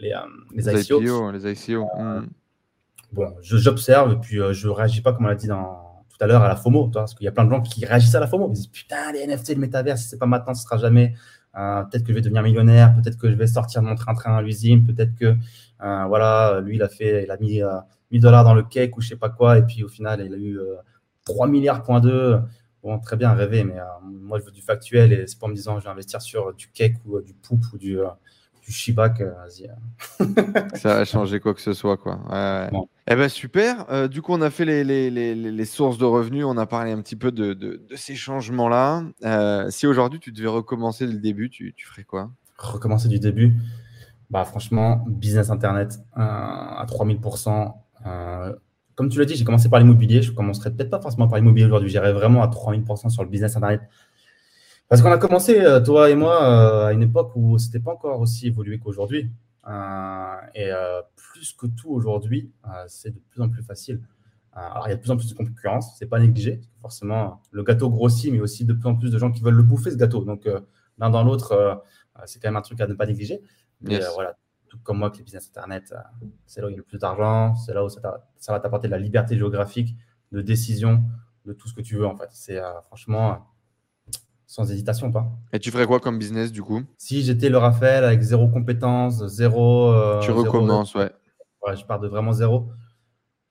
les, 0.00 0.12
euh, 0.14 0.20
les, 0.54 0.80
ICO. 0.80 1.30
les 1.30 1.52
ICO. 1.52 1.86
Bon, 3.12 3.34
j'observe 3.42 4.12
et 4.12 4.16
puis 4.16 4.38
je 4.52 4.66
ne 4.66 4.72
réagis 4.72 5.02
pas 5.02 5.12
comme 5.12 5.26
on 5.26 5.28
l'a 5.28 5.34
dit 5.34 5.48
dans, 5.48 6.02
tout 6.08 6.16
à 6.20 6.26
l'heure 6.26 6.40
à 6.42 6.48
la 6.48 6.56
FOMO, 6.56 6.88
toi, 6.90 7.02
parce 7.02 7.12
qu'il 7.12 7.26
y 7.26 7.28
a 7.28 7.32
plein 7.32 7.44
de 7.44 7.50
gens 7.50 7.60
qui 7.60 7.84
réagissent 7.84 8.14
à 8.14 8.20
la 8.20 8.28
FOMO. 8.28 8.48
Ils 8.48 8.54
disent 8.54 8.68
Putain, 8.68 9.12
les 9.12 9.26
NFT, 9.26 9.50
le 9.50 9.56
métavers, 9.56 9.98
si 9.98 10.08
ce 10.08 10.14
n'est 10.14 10.18
pas 10.18 10.24
maintenant, 10.24 10.54
ce 10.54 10.62
ne 10.62 10.64
sera 10.64 10.78
jamais. 10.78 11.12
peut-être 11.52 12.02
que 12.02 12.08
je 12.08 12.14
vais 12.14 12.22
devenir 12.22 12.42
millionnaire, 12.42 12.94
peut-être 12.94 13.18
que 13.18 13.30
je 13.30 13.36
vais 13.36 13.46
sortir 13.46 13.82
de 13.82 13.86
mon 13.86 13.94
train-train 13.94 14.34
à 14.38 14.40
l'usine, 14.40 14.86
peut-être 14.86 15.14
que 15.16 15.36
voilà, 15.78 16.62
lui, 16.62 16.76
il 16.76 16.82
a, 16.82 16.88
fait, 16.88 17.24
il 17.24 17.30
a 17.30 17.36
mis 17.36 17.60
1000 18.10 18.22
dollars 18.22 18.44
dans 18.44 18.54
le 18.54 18.62
cake 18.62 18.96
ou 18.96 19.02
je 19.02 19.08
ne 19.08 19.10
sais 19.10 19.16
pas 19.16 19.28
quoi, 19.28 19.58
et 19.58 19.66
puis 19.66 19.84
au 19.84 19.88
final, 19.88 20.22
il 20.24 20.32
a 20.32 20.38
eu 20.38 20.58
3 21.26 21.46
milliards, 21.46 21.82
point 21.82 22.00
2 22.00 22.40
bon, 22.82 22.98
très 22.98 23.16
bien, 23.16 23.32
rêver, 23.32 23.64
mais 23.64 23.78
euh, 23.78 23.84
moi, 24.02 24.38
je 24.38 24.44
veux 24.44 24.50
du 24.50 24.62
factuel 24.62 25.12
et 25.12 25.26
c'est 25.26 25.38
pas 25.38 25.46
en 25.46 25.50
me 25.50 25.54
disant 25.54 25.78
je 25.78 25.84
vais 25.84 25.90
investir 25.90 26.22
sur 26.22 26.54
du 26.54 26.68
cake 26.68 26.96
ou 27.04 27.16
euh, 27.16 27.22
du 27.22 27.34
poupe 27.34 27.64
ou 27.72 27.78
du, 27.78 28.00
euh, 28.00 28.08
du 28.62 28.72
Shiba 28.72 29.08
vas-y. 29.08 29.70
Ça 30.76 30.94
va 30.94 31.04
changer 31.04 31.40
quoi 31.40 31.54
que 31.54 31.60
ce 31.60 31.72
soit, 31.72 31.96
quoi. 31.96 32.20
Eh 33.06 33.16
ben 33.16 33.28
super. 33.28 34.08
du 34.08 34.22
coup, 34.22 34.32
on 34.32 34.40
a 34.40 34.50
fait 34.50 34.64
les, 34.64 34.84
les, 34.84 35.10
les, 35.10 35.34
les, 35.34 35.64
sources 35.64 35.98
de 35.98 36.04
revenus, 36.04 36.44
on 36.44 36.56
a 36.56 36.66
parlé 36.66 36.92
un 36.92 37.00
petit 37.02 37.16
peu 37.16 37.32
de, 37.32 37.54
de, 37.54 37.84
de 37.88 37.96
ces 37.96 38.14
changements-là. 38.14 39.02
si 39.70 39.86
aujourd'hui, 39.86 40.20
tu 40.20 40.30
devais 40.30 40.48
recommencer 40.48 41.06
dès 41.06 41.12
le 41.12 41.18
début, 41.18 41.50
tu, 41.50 41.74
tu 41.76 41.86
ferais 41.86 42.04
quoi? 42.04 42.30
Recommencer 42.58 43.08
du 43.08 43.18
début? 43.18 43.54
Bah, 44.30 44.44
Franchement, 44.44 45.04
business 45.08 45.50
Internet 45.50 45.98
à 46.14 46.84
3000% 46.86 47.74
comme 48.94 49.08
tu 49.08 49.18
l'as 49.18 49.24
dit, 49.24 49.34
j'ai 49.34 49.44
commencé 49.44 49.68
par 49.68 49.80
l'immobilier. 49.80 50.22
Je 50.22 50.32
commencerai 50.32 50.70
peut-être 50.70 50.90
pas 50.90 51.00
forcément 51.00 51.28
par 51.28 51.38
l'immobilier 51.38 51.66
aujourd'hui. 51.66 51.88
J'irai 51.88 52.12
vraiment 52.12 52.42
à 52.42 52.48
3000% 52.48 53.08
sur 53.08 53.22
le 53.22 53.28
business 53.28 53.56
Internet. 53.56 53.82
Parce 54.90 55.02
qu'on 55.02 55.12
a 55.12 55.18
commencé, 55.18 55.60
euh, 55.60 55.80
toi 55.80 56.10
et 56.10 56.16
moi, 56.16 56.42
euh, 56.42 56.86
à 56.86 56.92
une 56.92 57.02
époque 57.02 57.30
où 57.36 57.58
ce 57.58 57.66
n'était 57.66 57.78
pas 57.78 57.92
encore 57.92 58.20
aussi 58.20 58.48
évolué 58.48 58.80
qu'aujourd'hui. 58.80 59.30
Euh, 59.68 60.34
et 60.54 60.70
plus 61.14 61.52
que 61.52 61.66
tout 61.66 61.90
aujourd'hui, 61.90 62.50
c'est 62.88 63.10
de 63.14 63.20
plus 63.30 63.40
en 63.40 63.48
plus 63.48 63.62
facile. 63.62 64.00
alors, 64.52 64.88
il 64.88 64.90
y 64.90 64.92
a 64.92 64.96
de 64.96 65.00
plus 65.00 65.12
en 65.12 65.16
plus 65.16 65.28
de 65.28 65.34
concurrence, 65.34 65.94
c'est 65.96 66.06
pas 66.06 66.18
négligé. 66.18 66.60
Forcément, 66.82 67.40
le 67.52 67.62
gâteau 67.62 67.88
grossit, 67.88 68.32
mais 68.32 68.40
aussi 68.40 68.64
de 68.64 68.72
plus 68.72 68.88
en 68.88 68.96
plus 68.96 69.10
de 69.10 69.18
gens 69.18 69.30
qui 69.30 69.42
veulent 69.42 69.54
le 69.54 69.62
bouffer, 69.62 69.92
ce 69.92 69.96
gâteau. 69.96 70.24
Donc, 70.24 70.48
l'un 70.98 71.10
dans 71.10 71.22
l'autre, 71.22 71.84
c'est 72.24 72.42
quand 72.42 72.48
même 72.48 72.56
un 72.56 72.62
truc 72.62 72.80
à 72.80 72.88
ne 72.88 72.94
pas 72.94 73.06
négliger. 73.06 73.40
Mais 73.82 74.00
voilà, 74.14 74.36
tout 74.70 74.78
comme 74.82 74.98
moi 74.98 75.10
que 75.10 75.18
les 75.18 75.24
business 75.24 75.48
Internet, 75.48 75.92
c'est 76.46 76.60
là 76.60 76.68
où 76.68 76.70
il 76.70 76.72
y 76.72 76.76
a 76.76 76.78
le 76.78 76.84
plus 76.84 76.98
d'argent, 76.98 77.54
c'est 77.56 77.74
là 77.74 77.84
où 77.84 77.88
ça, 77.90 78.00
ça 78.38 78.52
va 78.52 78.60
t'apporter 78.60 78.88
de 78.88 78.92
la 78.92 78.98
liberté 78.98 79.36
géographique, 79.36 79.96
de 80.32 80.40
décision, 80.40 81.02
de 81.44 81.52
tout 81.52 81.68
ce 81.68 81.74
que 81.74 81.82
tu 81.82 81.96
veux 81.96 82.06
en 82.06 82.16
fait. 82.16 82.28
C'est 82.30 82.60
franchement 82.86 83.46
sans 84.46 84.70
hésitation. 84.70 85.10
Toi. 85.10 85.30
Et 85.52 85.58
tu 85.58 85.70
ferais 85.70 85.86
quoi 85.86 86.00
comme 86.00 86.18
business 86.18 86.52
du 86.52 86.62
coup? 86.62 86.82
Si 86.96 87.22
j'étais 87.22 87.48
le 87.48 87.58
Raphaël 87.58 88.04
avec 88.04 88.22
zéro 88.22 88.48
compétence, 88.48 89.26
zéro. 89.26 89.92
tu 90.22 90.30
recommences, 90.30 90.94
ouais. 90.94 91.10
ouais. 91.66 91.76
Je 91.76 91.84
pars 91.84 92.00
de 92.00 92.08
vraiment 92.08 92.32
zéro. 92.32 92.70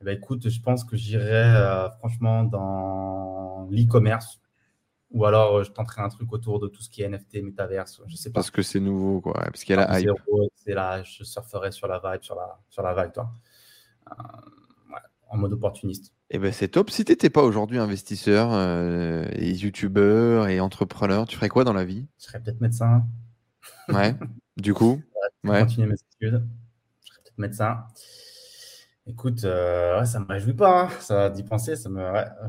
Eh 0.01 0.05
ben, 0.05 0.17
écoute, 0.17 0.47
je 0.47 0.61
pense 0.61 0.85
que 0.85 0.95
j'irais 0.95 1.89
franchement 1.99 2.45
dans 2.45 3.67
l'e-commerce 3.69 4.39
ou 5.11 5.25
alors, 5.25 5.57
euh, 5.57 5.63
je 5.63 5.71
tenterai 5.71 6.01
un 6.01 6.09
truc 6.09 6.31
autour 6.33 6.59
de 6.59 6.67
tout 6.67 6.81
ce 6.81 6.89
qui 6.89 7.01
est 7.01 7.09
NFT, 7.09 7.41
métaverse, 7.41 8.01
je 8.07 8.15
sais 8.15 8.29
pas. 8.29 8.35
Parce 8.35 8.51
que 8.51 8.61
c'est 8.61 8.79
nouveau, 8.79 9.21
quoi. 9.21 9.33
Parce 9.33 9.63
qu'il 9.63 9.75
y 9.75 9.79
a 9.79 9.87
la 9.87 9.99
hype. 9.99 10.11
C'est 10.55 10.73
là, 10.73 11.01
je 11.03 11.23
surferai 11.23 11.71
sur 11.71 11.87
la 11.87 11.99
vibe, 11.99 12.21
sur 12.21 12.35
la, 12.35 12.59
sur 12.69 12.83
la 12.83 12.93
vague, 12.93 13.13
toi. 13.13 13.31
Euh, 14.11 14.13
en 15.29 15.37
mode 15.37 15.53
opportuniste. 15.53 16.13
Eh 16.31 16.39
ben 16.39 16.51
c'est 16.51 16.67
top. 16.69 16.89
Si 16.89 17.05
tu 17.05 17.11
n'étais 17.11 17.29
pas 17.29 17.43
aujourd'hui 17.43 17.77
investisseur 17.77 18.49
euh, 18.51 19.25
et 19.33 19.51
youtubeur 19.51 20.47
et 20.47 20.59
entrepreneur, 20.59 21.25
tu 21.25 21.35
ferais 21.35 21.49
quoi 21.49 21.63
dans 21.63 21.73
la 21.73 21.85
vie? 21.85 22.07
Je 22.17 22.25
serais 22.25 22.39
peut-être 22.39 22.61
médecin. 22.61 23.05
Ouais. 23.87 24.15
du 24.57 24.73
coup? 24.73 25.01
ouais. 25.43 25.61
Continuer 25.61 25.87
mes 25.87 25.93
études. 25.93 26.43
Je 27.03 27.09
serais 27.09 27.21
peut-être 27.23 27.37
médecin. 27.37 27.85
Écoute, 29.09 29.43
euh, 29.43 30.05
ça 30.05 30.19
ne 30.19 30.25
me 30.25 30.29
réjouit 30.29 30.53
pas, 30.53 30.83
hein. 30.83 30.89
ça 30.99 31.31
d'y 31.31 31.41
penser. 31.41 31.75
Ça 31.75 31.89
me, 31.89 31.99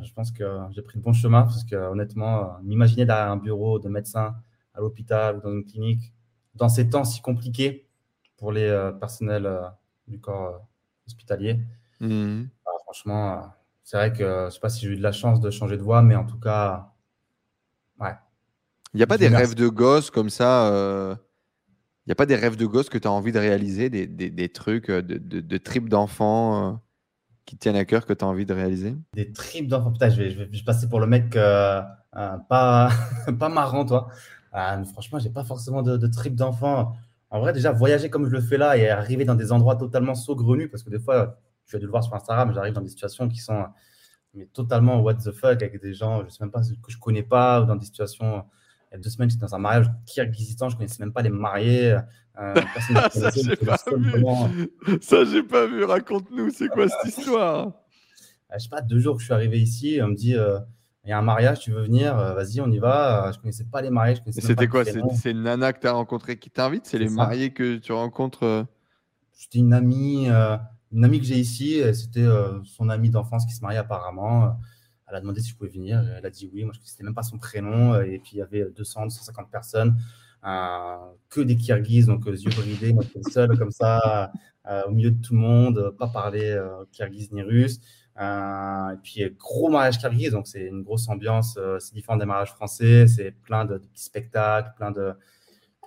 je 0.03 0.13
pense 0.13 0.31
que 0.31 0.45
j'ai 0.73 0.83
pris 0.83 0.99
le 0.99 1.03
bon 1.03 1.15
chemin 1.15 1.43
parce 1.45 1.65
que 1.65 1.75
honnêtement, 1.75 2.59
m'imaginer 2.63 3.07
derrière 3.07 3.31
un 3.31 3.39
bureau 3.39 3.79
de 3.79 3.89
médecin 3.89 4.37
à 4.75 4.81
l'hôpital 4.81 5.39
ou 5.39 5.41
dans 5.41 5.53
une 5.53 5.65
clinique, 5.65 6.13
dans 6.55 6.69
ces 6.69 6.91
temps 6.91 7.05
si 7.05 7.23
compliqués 7.23 7.89
pour 8.37 8.53
les 8.53 8.67
euh, 8.67 8.93
personnels 8.93 9.47
euh, 9.47 9.63
du 10.07 10.21
corps 10.21 10.69
hospitalier, 11.07 11.61
mmh. 12.01 12.43
bah, 12.67 12.73
franchement, 12.85 13.55
c'est 13.83 13.97
vrai 13.97 14.13
que 14.13 14.19
je 14.19 14.45
ne 14.45 14.51
sais 14.51 14.61
pas 14.61 14.69
si 14.69 14.83
j'ai 14.83 14.93
eu 14.93 14.97
de 14.97 15.03
la 15.03 15.13
chance 15.13 15.41
de 15.41 15.51
changer 15.51 15.79
de 15.79 15.83
voie, 15.83 16.03
mais 16.03 16.15
en 16.15 16.27
tout 16.27 16.39
cas, 16.39 16.93
ouais. 18.01 18.15
Il 18.93 18.99
n'y 18.99 19.03
a 19.03 19.07
pas 19.07 19.17
des 19.17 19.29
rêves 19.29 19.55
de 19.55 19.69
gosse 19.69 20.11
comme 20.11 20.29
ça 20.29 21.17
n'y 22.11 22.13
a 22.13 22.17
pas 22.17 22.27
des 22.27 22.37
rêves 22.37 22.57
de 22.57 22.67
gosse 22.67 22.89
que 22.89 22.99
tu 22.99 23.07
as 23.07 23.13
envie 23.13 23.33
de 23.33 23.39
réaliser, 23.39 23.89
des, 23.89 24.07
des, 24.07 24.49
trucs 24.49 24.91
euh, 24.91 25.01
de, 25.01 25.19
de, 25.19 25.57
tripes 25.59 25.89
d'enfants 25.89 26.73
euh, 26.73 26.77
qui 27.45 27.57
tiennent 27.57 27.77
à 27.77 27.85
cœur 27.85 28.05
que 28.05 28.13
tu 28.13 28.25
as 28.25 28.29
envie 28.29 28.45
de 28.45 28.53
réaliser? 28.53 28.97
Des 29.15 29.33
tripes 29.33 29.69
d'enfants, 29.69 29.93
putain, 29.93 30.11
je 30.11 30.23
vais, 30.23 30.31
je 30.31 30.39
vais, 30.39 30.49
passer 30.67 30.89
pour 30.89 30.99
le 30.99 31.07
mec 31.07 31.37
euh, 31.37 31.83
pas, 32.49 32.91
pas 33.39 33.49
marrant, 33.49 33.85
toi. 33.85 34.09
franchement, 34.93 35.21
j'ai 35.21 35.31
pas 35.31 35.45
forcément 35.45 35.83
de, 35.83 35.97
de 35.97 36.07
tripes 36.09 36.35
d'enfants. 36.35 36.95
En 37.31 37.39
vrai, 37.39 37.53
déjà, 37.53 37.71
voyager 37.71 38.11
comme 38.11 38.27
je 38.27 38.33
le 38.33 38.41
fais 38.41 38.59
là 38.59 38.77
et 38.77 38.89
arriver 38.89 39.25
dans 39.25 39.37
des 39.37 39.53
endroits 39.53 39.77
totalement 39.77 40.17
saugrenus, 40.17 40.69
parce 40.69 40.83
que 40.83 40.91
des 40.91 40.99
fois, 40.99 41.39
tu 41.67 41.77
as 41.77 41.79
dû 41.79 41.85
le 41.85 41.93
voir 41.93 42.03
sur 42.03 42.13
Instagram, 42.15 42.53
j'arrive 42.53 42.75
dans 42.75 42.81
des 42.81 42.89
situations 42.89 43.29
qui 43.29 43.39
sont 43.39 43.67
mais 44.35 44.47
totalement 44.47 45.01
what 45.01 45.15
the 45.15 45.33
fuck 45.33 45.63
avec 45.63 45.81
des 45.81 45.95
gens, 45.95 46.25
je 46.25 46.31
sais 46.31 46.39
même 46.41 46.53
pas 46.53 46.61
que 46.61 46.93
je 46.93 46.99
connais 46.99 47.23
pas, 47.23 47.63
ou 47.63 47.67
dans 47.67 47.77
des 47.77 47.87
situations 47.87 48.45
il 48.91 48.97
y 48.97 48.99
a 48.99 49.03
deux 49.03 49.11
semaines, 49.11 49.31
j'étais 49.31 49.43
dans 49.43 49.55
un 49.55 49.59
mariage 49.59 49.91
kirghizistan, 50.05 50.69
je 50.69 50.75
ne 50.75 50.79
connaissais 50.79 51.03
même 51.03 51.13
pas 51.13 51.23
les 51.23 51.31
mariés. 51.31 51.97
Euh, 52.41 52.55
ça, 53.13 53.31
j'ai 53.31 53.57
pas, 53.57 53.77
vu. 53.97 54.71
Ça, 55.01 55.25
j'ai 55.25 55.43
pas 55.45 55.67
vu. 55.67 55.85
Raconte-nous, 55.85 56.51
c'est 56.51 56.69
quoi 56.69 56.89
cette 56.89 57.17
histoire? 57.17 57.69
euh, 57.69 58.55
Je 58.55 58.59
sais 58.59 58.69
pas, 58.69 58.81
deux 58.81 58.99
jours 58.99 59.15
que 59.15 59.21
je 59.21 59.27
suis 59.27 59.35
arrivé 59.35 59.61
ici, 59.61 60.01
on 60.03 60.09
me 60.09 60.15
dit 60.15 60.35
euh, 60.35 60.59
il 61.05 61.11
y 61.11 61.13
a 61.13 61.19
un 61.19 61.23
mariage, 61.23 61.61
tu 61.61 61.71
veux 61.71 61.83
venir? 61.83 62.15
Vas-y, 62.17 62.61
on 62.61 62.71
y 62.71 62.79
va. 62.79 63.31
Je 63.33 63.37
ne 63.39 63.43
connaissais 63.43 63.65
pas 63.65 63.81
les 63.81 63.91
mariés. 63.91 64.17
C'était 64.31 64.67
quoi? 64.67 64.85
C'est 64.85 65.31
une 65.31 65.43
nana 65.43 65.73
que 65.73 65.81
tu 65.81 65.87
as 65.87 65.93
rencontrée 65.93 66.39
qui 66.39 66.51
t'invite? 66.51 66.87
C'est 66.87 66.99
les 66.99 67.09
mariés 67.09 67.53
que 67.53 67.77
tu 67.77 67.93
rencontres 67.93 68.67
C'était 69.33 69.61
une 69.61 69.73
amie, 69.73 70.29
une 70.29 71.05
amie 71.05 71.21
que 71.21 71.27
j'ai 71.27 71.39
ici. 71.39 71.81
C'était 71.95 72.27
son 72.65 72.91
amie 72.91 73.09
d'enfance 73.09 73.47
qui 73.47 73.55
se 73.55 73.63
mariait 73.63 73.79
apparemment. 73.79 74.59
Elle 75.11 75.17
a 75.17 75.21
demandé 75.21 75.41
si 75.41 75.51
je 75.51 75.57
pouvais 75.57 75.71
venir. 75.71 76.05
Elle 76.17 76.25
a 76.25 76.31
dit 76.31 76.49
oui. 76.53 76.65
Moi, 76.65 76.73
je 76.73 76.79
ne 76.79 76.83
connaissais 76.83 77.03
même 77.03 77.15
pas 77.15 77.23
son 77.23 77.39
prénom. 77.39 77.95
Euh, 77.95 78.03
et 78.03 78.19
puis, 78.19 78.33
il 78.35 78.39
y 78.39 78.43
avait 78.43 78.65
200, 78.65 79.05
250 79.05 79.51
personnes, 79.51 79.97
euh, 80.47 80.97
que 81.29 81.41
des 81.41 81.57
Kirghizes, 81.57 82.07
donc 82.07 82.27
euh, 82.27 82.33
yeux 82.33 82.51
bridés. 82.51 82.93
Moi, 82.93 83.05
seul 83.31 83.59
comme 83.59 83.71
ça, 83.71 84.31
au 84.87 84.91
milieu 84.91 85.11
de 85.11 85.21
tout 85.21 85.35
le 85.35 85.41
monde, 85.41 85.95
pas 85.99 86.07
parler 86.07 86.57
kirghize 86.93 87.33
ni 87.33 87.43
russe. 87.43 87.81
et 88.21 88.97
puis, 89.03 89.29
gros 89.37 89.69
mariage 89.69 89.99
kirghize, 89.99 90.33
donc 90.33 90.47
c'est 90.47 90.67
une 90.67 90.83
grosse 90.83 91.09
ambiance. 91.09 91.59
c'est 91.81 91.95
différent 91.95 92.17
des 92.17 92.27
mariages 92.27 92.53
français. 92.53 93.09
C'est 93.09 93.33
plein 93.33 93.65
de, 93.65 93.79
petits 93.79 94.05
spectacles, 94.05 94.73
plein 94.77 94.93
de, 94.93 95.13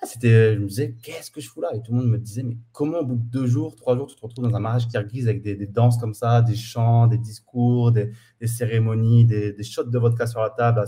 c'était, 0.05 0.55
je 0.55 0.59
me 0.59 0.67
disais, 0.67 0.95
qu'est-ce 1.01 1.31
que 1.31 1.41
je 1.41 1.49
fous 1.49 1.61
là? 1.61 1.69
Et 1.73 1.81
tout 1.81 1.91
le 1.91 1.99
monde 1.99 2.09
me 2.09 2.17
disait, 2.17 2.43
mais 2.43 2.57
comment 2.71 2.99
au 2.99 3.05
bout 3.05 3.15
de 3.15 3.29
deux 3.29 3.47
jours, 3.47 3.75
trois 3.75 3.95
jours, 3.95 4.07
tu 4.07 4.15
te 4.15 4.21
retrouves 4.21 4.47
dans 4.47 4.55
un 4.55 4.59
mariage 4.59 4.87
kirghize 4.87 5.27
avec 5.27 5.41
des, 5.41 5.67
danses 5.67 5.97
comme 5.97 6.13
ça, 6.13 6.41
des 6.41 6.55
chants, 6.55 7.07
des 7.07 7.17
discours, 7.17 7.91
des, 7.91 8.11
cérémonies, 8.45 9.25
des, 9.25 9.63
shots 9.63 9.83
de 9.83 9.97
vodka 9.97 10.27
sur 10.27 10.41
la 10.41 10.49
table? 10.49 10.83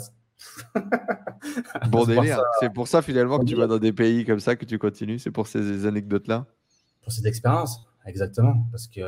Bon 1.89 2.05
délire. 2.07 2.41
C'est 2.59 2.73
pour 2.73 2.87
ça 2.87 3.01
finalement 3.01 3.39
que 3.39 3.45
tu 3.45 3.55
vas 3.55 3.67
dans 3.67 3.79
des 3.79 3.93
pays 3.93 4.25
comme 4.25 4.39
ça, 4.39 4.55
que 4.55 4.65
tu 4.65 4.77
continues. 4.77 5.19
C'est 5.19 5.31
pour 5.31 5.47
ces 5.47 5.85
anecdotes-là. 5.85 6.45
Pour 7.01 7.11
cette 7.11 7.25
expérience, 7.25 7.87
exactement. 8.05 8.67
Parce 8.71 8.87
que 8.87 9.01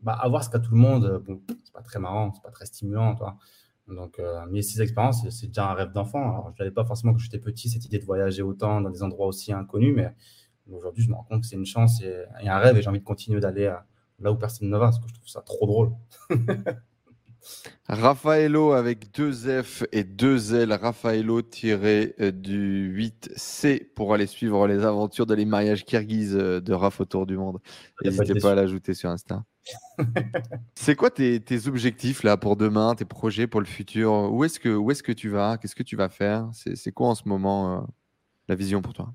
bah, 0.00 0.12
avoir 0.12 0.44
ce 0.44 0.50
qu'a 0.50 0.60
tout 0.60 0.72
le 0.72 0.78
monde, 0.78 1.22
bon, 1.26 1.40
c'est 1.64 1.72
pas 1.72 1.82
très 1.82 1.98
marrant, 1.98 2.32
c'est 2.34 2.42
pas 2.42 2.50
très 2.50 2.66
stimulant, 2.66 3.14
toi. 3.16 3.36
Donc, 3.88 4.18
euh, 4.18 4.44
mais 4.50 4.62
ces 4.62 4.82
expériences, 4.82 5.28
c'est 5.30 5.46
déjà 5.46 5.70
un 5.70 5.74
rêve 5.74 5.92
d'enfant. 5.92 6.20
Alors, 6.20 6.52
je 6.56 6.62
n'avais 6.62 6.74
pas 6.74 6.84
forcément 6.84 7.12
quand 7.12 7.18
j'étais 7.18 7.38
petit 7.38 7.70
cette 7.70 7.84
idée 7.84 7.98
de 7.98 8.04
voyager 8.04 8.42
autant 8.42 8.80
dans 8.80 8.90
des 8.90 9.02
endroits 9.02 9.26
aussi 9.26 9.52
inconnus, 9.52 9.94
mais 9.96 10.12
aujourd'hui, 10.70 11.02
je 11.02 11.10
me 11.10 11.14
rends 11.14 11.24
compte 11.24 11.42
que 11.42 11.46
c'est 11.46 11.56
une 11.56 11.66
chance 11.66 12.02
et, 12.02 12.24
un 12.46 12.58
rêve 12.58 12.76
et 12.76 12.82
j'ai 12.82 12.88
envie 12.88 13.00
de 13.00 13.04
continuer 13.04 13.40
d'aller 13.40 13.66
euh, 13.66 13.76
là 14.20 14.30
où 14.32 14.36
personne 14.36 14.68
ne 14.68 14.76
va 14.76 14.86
parce 14.86 14.98
que 14.98 15.08
je 15.08 15.14
trouve 15.14 15.28
ça 15.28 15.40
trop 15.40 15.66
drôle. 15.66 15.92
Raffaello 17.88 18.72
avec 18.72 19.14
deux 19.14 19.62
F 19.62 19.84
et 19.92 20.04
deux 20.04 20.54
L, 20.54 20.72
Raffaello 20.72 21.42
tiré 21.42 22.14
euh, 22.20 22.30
du 22.30 22.92
8C 22.96 23.92
pour 23.94 24.12
aller 24.14 24.26
suivre 24.26 24.66
les 24.66 24.84
aventures 24.84 25.26
de 25.26 25.34
les 25.34 25.44
mariages 25.44 25.84
kirghizes 25.84 26.34
de 26.34 26.72
Raf 26.72 27.00
autour 27.00 27.26
du 27.26 27.36
monde. 27.36 27.58
N'hésitez 28.04 28.34
pas 28.40 28.52
à 28.52 28.54
l'ajouter 28.54 28.94
sur 28.94 29.10
Insta. 29.10 29.44
c'est 30.74 30.94
quoi 30.94 31.10
tes, 31.10 31.42
objectifs 31.66 32.22
là 32.22 32.36
pour 32.36 32.56
demain, 32.56 32.94
tes 32.94 33.04
projets 33.04 33.46
pour 33.46 33.60
le 33.60 33.66
futur? 33.66 34.32
Où 34.32 34.44
est-ce 34.44 34.60
que, 34.60 34.68
où 34.68 34.90
est 34.90 35.02
que 35.02 35.12
tu 35.12 35.28
vas? 35.28 35.58
Qu'est-ce 35.58 35.76
que 35.76 35.82
tu 35.82 35.96
vas 35.96 36.08
faire? 36.08 36.48
C'est 36.52 36.92
quoi 36.92 37.08
en 37.08 37.14
ce 37.14 37.28
moment 37.28 37.78
euh, 37.78 37.80
la 38.48 38.54
vision 38.54 38.82
pour 38.82 38.92
toi? 38.92 39.12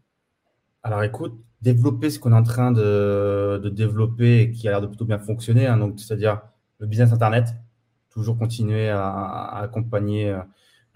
Alors 0.84 1.03
écoute, 1.03 1.34
développer 1.61 2.09
ce 2.09 2.19
qu'on 2.19 2.34
est 2.34 2.36
en 2.36 2.43
train 2.43 2.71
de, 2.71 3.69
développer 3.73 4.41
et 4.41 4.51
qui 4.51 4.67
a 4.67 4.71
l'air 4.71 4.81
de 4.81 4.88
plutôt 4.88 5.05
bien 5.05 5.17
fonctionner, 5.17 5.65
hein, 5.65 5.77
donc 5.77 5.99
c'est-à-dire 5.99 6.41
le 6.79 6.88
business 6.88 7.13
internet, 7.13 7.55
toujours 8.14 8.38
continuer 8.38 8.89
à, 8.89 9.57
accompagner 9.57 10.36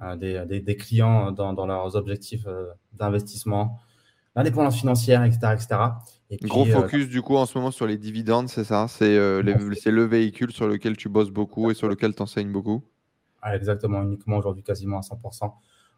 euh, 0.03 0.15
des, 0.15 0.77
clients 0.77 1.31
dans, 1.31 1.65
leurs 1.65 1.95
objectifs 1.95 2.45
euh, 2.45 2.67
d'investissement, 2.93 3.79
l'indépendance 4.35 4.77
financière, 4.77 5.23
etc., 5.23 5.53
etc. 5.55 5.79
Gros 6.43 6.67
euh, 6.67 6.71
focus 6.71 7.07
du 7.07 7.23
coup 7.23 7.35
en 7.35 7.47
ce 7.47 7.57
moment 7.57 7.71
sur 7.71 7.87
les 7.87 7.97
dividendes, 7.97 8.47
c'est 8.47 8.63
ça? 8.63 8.85
Euh, 9.01 9.73
C'est 9.75 9.91
le 9.91 10.03
véhicule 10.03 10.51
sur 10.51 10.67
lequel 10.67 10.95
tu 10.97 11.09
bosses 11.09 11.31
beaucoup 11.31 11.71
et 11.71 11.73
sur 11.73 11.87
lequel 11.87 12.13
tu 12.13 12.21
enseignes 12.21 12.51
beaucoup? 12.51 12.83
Ah, 13.41 13.55
Exactement, 13.55 14.03
uniquement 14.03 14.37
aujourd'hui 14.37 14.61
quasiment 14.61 14.99
à 14.99 15.01
100%. 15.01 15.51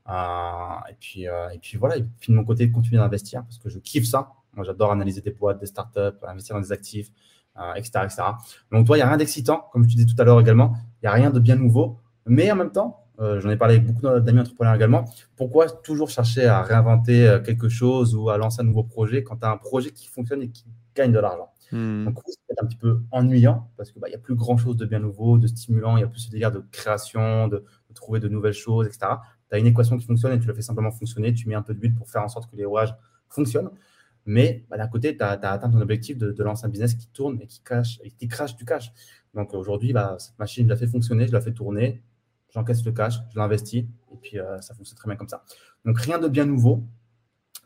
Euh, 0.08 0.90
et, 0.90 0.96
puis, 0.98 1.24
et 1.24 1.60
puis 1.62 1.78
voilà, 1.78 1.98
et 1.98 2.06
puis 2.22 2.32
de 2.32 2.38
mon 2.38 2.46
côté, 2.46 2.72
continuer 2.72 3.02
d'investir 3.02 3.44
parce 3.44 3.58
que 3.58 3.68
je 3.68 3.80
kiffe 3.80 4.06
ça. 4.06 4.32
Moi, 4.54 4.64
j'adore 4.64 4.94
analyser 4.94 5.20
des 5.20 5.32
boîtes, 5.32 5.60
des 5.60 5.66
startups, 5.66 6.18
investir 6.26 6.56
dans 6.56 6.62
des 6.62 6.72
actifs, 6.72 7.10
etc., 7.76 8.06
etc. 8.06 8.24
Donc, 8.72 8.86
toi, 8.86 8.96
il 8.96 9.00
n'y 9.00 9.04
a 9.04 9.08
rien 9.08 9.18
d'excitant, 9.18 9.68
comme 9.74 9.84
je 9.84 9.90
te 9.90 9.96
disais 9.96 10.08
tout 10.08 10.20
à 10.22 10.24
l'heure 10.24 10.40
également. 10.40 10.76
Il 11.02 11.06
n'y 11.06 11.08
a 11.08 11.14
rien 11.14 11.30
de 11.30 11.40
bien 11.40 11.56
nouveau. 11.56 11.98
Mais 12.26 12.52
en 12.52 12.56
même 12.56 12.72
temps, 12.72 13.06
euh, 13.20 13.42
j'en 13.42 13.50
ai 13.50 13.58
parlé 13.58 13.76
avec 13.76 13.88
beaucoup 13.88 14.08
d'amis 14.20 14.40
entrepreneurs 14.40 14.76
également. 14.76 15.06
Pourquoi 15.36 15.70
toujours 15.70 16.10
chercher 16.10 16.46
à 16.46 16.62
réinventer 16.62 17.28
euh, 17.28 17.40
quelque 17.40 17.68
chose 17.68 18.16
ou 18.16 18.30
à 18.30 18.38
lancer 18.38 18.62
un 18.62 18.66
nouveau 18.66 18.84
projet 18.84 19.24
quand 19.24 19.38
tu 19.38 19.46
as 19.46 19.52
un 19.52 19.58
projet 19.58 19.92
qui 19.92 20.08
fonctionne 20.08 20.42
et 20.42 20.50
qui 20.50 20.66
gagne 20.96 21.12
de 21.12 21.20
l'argent? 21.20 21.50
Hmm. 21.72 22.06
Donc, 22.06 22.20
c'est 22.26 22.62
un 22.62 22.66
petit 22.66 22.78
peu 22.78 23.02
ennuyant 23.12 23.70
parce 23.78 23.92
qu'il 23.92 24.02
bah, 24.02 24.08
n'y 24.08 24.16
a 24.16 24.20
plus 24.20 24.36
grand 24.36 24.58
chose 24.58 24.78
de 24.78 24.86
bien 24.86 25.00
nouveau, 25.00 25.38
de 25.38 25.48
stimulant, 25.48 25.98
il 25.98 26.02
y 26.02 26.04
a 26.04 26.08
plus 26.08 26.22
ce 26.22 26.32
délire 26.32 26.52
de 26.52 26.64
création, 26.72 27.48
de, 27.48 27.64
trouver 27.94 28.20
de 28.20 28.30
nouvelles 28.30 28.54
choses, 28.54 28.88
etc. 28.88 29.00
Tu 29.50 29.56
as 29.56 29.60
une 29.60 29.68
équation 29.68 29.98
qui 29.98 30.06
fonctionne 30.06 30.32
et 30.32 30.40
tu 30.40 30.48
la 30.48 30.54
fais 30.54 30.62
simplement 30.62 30.92
fonctionner, 30.92 31.34
tu 31.34 31.50
mets 31.50 31.56
un 31.56 31.62
peu 31.62 31.74
de 31.74 31.80
but 31.80 31.94
pour 31.94 32.10
faire 32.10 32.24
en 32.24 32.30
sorte 32.30 32.50
que 32.50 32.56
les 32.56 32.66
rouages 32.66 32.96
fonctionnent. 33.28 33.70
Mais 34.30 34.64
bah, 34.70 34.78
d'un 34.78 34.88
côté, 34.88 35.18
tu 35.18 35.24
as, 35.24 35.32
atteint 35.32 35.72
ton 35.72 35.82
objectif 35.82 36.16
de, 36.16 36.44
lancer 36.44 36.64
un 36.64 36.70
business 36.70 36.94
qui 36.94 37.08
tourne 37.08 37.42
et 37.42 37.48
qui, 37.48 37.64
cache, 37.64 38.00
et 38.04 38.12
qui 38.12 38.28
crache 38.28 38.56
du 38.56 38.64
cash. 38.64 38.94
Donc 39.34 39.56
aujourd'hui, 39.56 39.92
bah, 39.92 40.18
cette 40.20 40.38
machine, 40.38 40.66
je 40.66 40.70
la 40.70 40.76
fais 40.76 40.86
fonctionner, 40.86 41.26
je 41.28 41.32
la 41.32 41.42
fais 41.42 41.52
tourner, 41.52 42.04
j'encaisse 42.54 42.86
le 42.86 42.92
cash, 42.92 43.16
je 43.34 43.40
l'investis, 43.40 43.86
et 44.12 44.18
puis 44.22 44.40
euh, 44.40 44.62
ça 44.62 44.76
fonctionne 44.76 44.98
très 45.00 45.08
bien 45.08 45.16
comme 45.16 45.28
ça. 45.28 45.44
Donc 45.84 46.00
rien 46.00 46.20
de 46.20 46.28
bien 46.28 46.46
nouveau. 46.46 46.88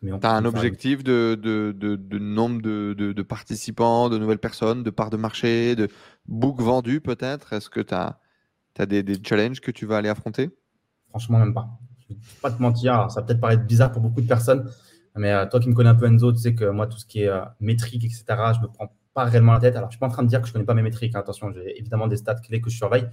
Tu 0.01 0.09
as 0.09 0.31
un 0.31 0.45
objectif 0.45 1.03
de, 1.03 1.35
de, 1.35 2.17
nombre 2.17 2.61
de, 2.61 3.21
participants, 3.23 4.09
de 4.09 4.17
nouvelles 4.17 4.39
personnes, 4.39 4.83
de 4.83 4.89
parts 4.89 5.09
de 5.09 5.17
marché, 5.17 5.75
de 5.75 5.89
book 6.27 6.61
vendus 6.61 7.01
peut-être? 7.01 7.51
Est-ce 7.51 7.69
que 7.69 7.81
tu 7.81 7.93
as, 7.93 8.19
as 8.79 8.85
des, 8.85 9.03
challenges 9.21 9.59
que 9.59 9.71
tu 9.71 9.85
vas 9.85 9.97
aller 9.97 10.09
affronter? 10.09 10.49
Franchement, 11.09 11.39
même 11.39 11.53
pas. 11.53 11.77
Je 12.07 12.13
ne 12.13 12.19
vais 12.19 12.25
pas 12.41 12.51
te 12.51 12.61
mentir, 12.61 13.11
ça 13.11 13.19
va 13.19 13.27
peut-être 13.27 13.41
paraître 13.41 13.63
bizarre 13.63 13.91
pour 13.91 14.01
beaucoup 14.01 14.21
de 14.21 14.27
personnes, 14.27 14.69
Mais 15.15 15.47
toi 15.49 15.59
qui 15.59 15.69
me 15.69 15.75
connais 15.75 15.89
un 15.89 15.95
peu 15.95 16.07
Enzo, 16.07 16.31
tu 16.31 16.39
sais 16.39 16.55
que 16.55 16.65
moi, 16.65 16.87
tout 16.87 16.97
ce 16.97 17.05
qui 17.05 17.21
est 17.21 17.31
métrique, 17.59 18.03
etc., 18.03 18.23
je 18.55 18.61
me 18.61 18.67
prends 18.67 18.91
pas 19.13 19.25
réellement 19.25 19.53
la 19.53 19.59
tête. 19.59 19.75
Alors, 19.75 19.89
je 19.89 19.93
suis 19.93 19.99
pas 19.99 20.07
en 20.07 20.11
train 20.11 20.23
de 20.23 20.27
dire 20.27 20.41
que 20.41 20.47
je 20.47 20.53
connais 20.53 20.65
pas 20.65 20.73
mes 20.73 20.81
métriques. 20.81 21.15
Hein. 21.15 21.19
Attention, 21.19 21.51
j'ai 21.51 21.77
évidemment 21.77 22.07
des 22.07 22.17
stats 22.17 22.33
clés 22.35 22.61
que 22.61 22.71
je 22.71 22.77
surveille. 22.77 23.07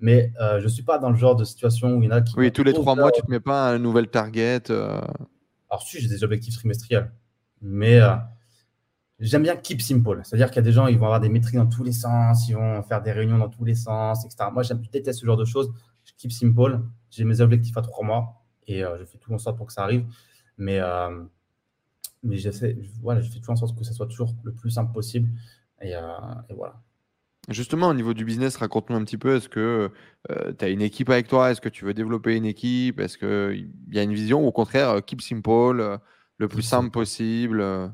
Mais 0.00 0.32
je 0.38 0.64
ne 0.64 0.68
suis 0.68 0.82
pas 0.82 0.98
dans 0.98 1.10
le 1.10 1.16
genre 1.16 1.36
de 1.36 1.44
situation 1.44 1.94
où 1.94 2.02
il 2.02 2.06
y 2.06 2.08
en 2.08 2.16
a 2.16 2.20
qui. 2.20 2.34
Oui, 2.36 2.50
tous 2.50 2.64
les 2.64 2.72
trois 2.72 2.96
mois, 2.96 3.12
tu 3.12 3.20
ne 3.20 3.26
te 3.26 3.30
mets 3.30 3.40
pas 3.40 3.70
un 3.70 3.78
nouvel 3.78 4.08
target. 4.08 4.70
Alors, 4.70 5.82
si, 5.82 6.00
j'ai 6.00 6.08
des 6.08 6.24
objectifs 6.24 6.56
trimestriels. 6.56 7.12
Mais 7.62 8.00
j'aime 9.20 9.44
bien 9.44 9.54
keep 9.54 9.80
simple. 9.80 10.20
C'est-à-dire 10.24 10.48
qu'il 10.48 10.56
y 10.56 10.58
a 10.58 10.62
des 10.62 10.72
gens, 10.72 10.88
ils 10.88 10.98
vont 10.98 11.06
avoir 11.06 11.20
des 11.20 11.28
métriques 11.28 11.56
dans 11.56 11.66
tous 11.66 11.84
les 11.84 11.92
sens, 11.92 12.48
ils 12.48 12.56
vont 12.56 12.82
faire 12.82 13.02
des 13.02 13.12
réunions 13.12 13.38
dans 13.38 13.48
tous 13.48 13.64
les 13.64 13.76
sens, 13.76 14.24
etc. 14.24 14.50
Moi, 14.52 14.64
je 14.64 14.74
déteste 14.74 15.20
ce 15.20 15.26
genre 15.26 15.36
de 15.36 15.44
choses. 15.44 15.72
Je 16.04 16.12
keep 16.18 16.32
simple. 16.32 16.80
J'ai 17.08 17.22
mes 17.22 17.40
objectifs 17.40 17.76
à 17.76 17.82
trois 17.82 18.04
mois 18.04 18.44
et 18.66 18.80
je 18.80 19.04
fais 19.04 19.18
tout 19.18 19.32
en 19.32 19.38
sorte 19.38 19.56
pour 19.56 19.68
que 19.68 19.72
ça 19.72 19.84
arrive. 19.84 20.04
Mais 20.58 20.80
mais 22.26 22.36
j'essaie, 22.36 22.76
voilà, 23.02 23.20
je 23.20 23.30
fais 23.30 23.38
toujours 23.38 23.54
en 23.54 23.56
sorte 23.56 23.78
que 23.78 23.84
ça 23.84 23.92
soit 23.92 24.06
toujours 24.06 24.34
le 24.44 24.52
plus 24.52 24.70
simple 24.70 24.92
possible. 24.92 25.30
Et, 25.80 25.94
euh, 25.94 26.00
voilà. 26.54 26.80
Justement, 27.48 27.88
au 27.88 27.94
niveau 27.94 28.12
du 28.12 28.24
business, 28.24 28.56
raconte-nous 28.56 28.96
un 28.96 29.04
petit 29.04 29.18
peu. 29.18 29.36
Est-ce 29.36 29.48
que 29.48 29.92
euh, 30.30 30.52
tu 30.58 30.64
as 30.64 30.68
une 30.68 30.82
équipe 30.82 31.10
avec 31.10 31.28
toi? 31.28 31.50
Est-ce 31.50 31.60
que 31.60 31.68
tu 31.68 31.84
veux 31.84 31.94
développer 31.94 32.36
une 32.36 32.44
équipe? 32.44 32.98
Est-ce 32.98 33.18
qu'il 33.18 33.70
y 33.94 33.98
a 33.98 34.02
une 34.02 34.14
vision? 34.14 34.44
Ou 34.44 34.48
au 34.48 34.52
contraire, 34.52 34.90
euh, 34.90 35.00
keep 35.00 35.20
simple, 35.20 36.00
le 36.38 36.48
plus 36.48 36.62
simple 36.62 36.90
possible 36.90 37.92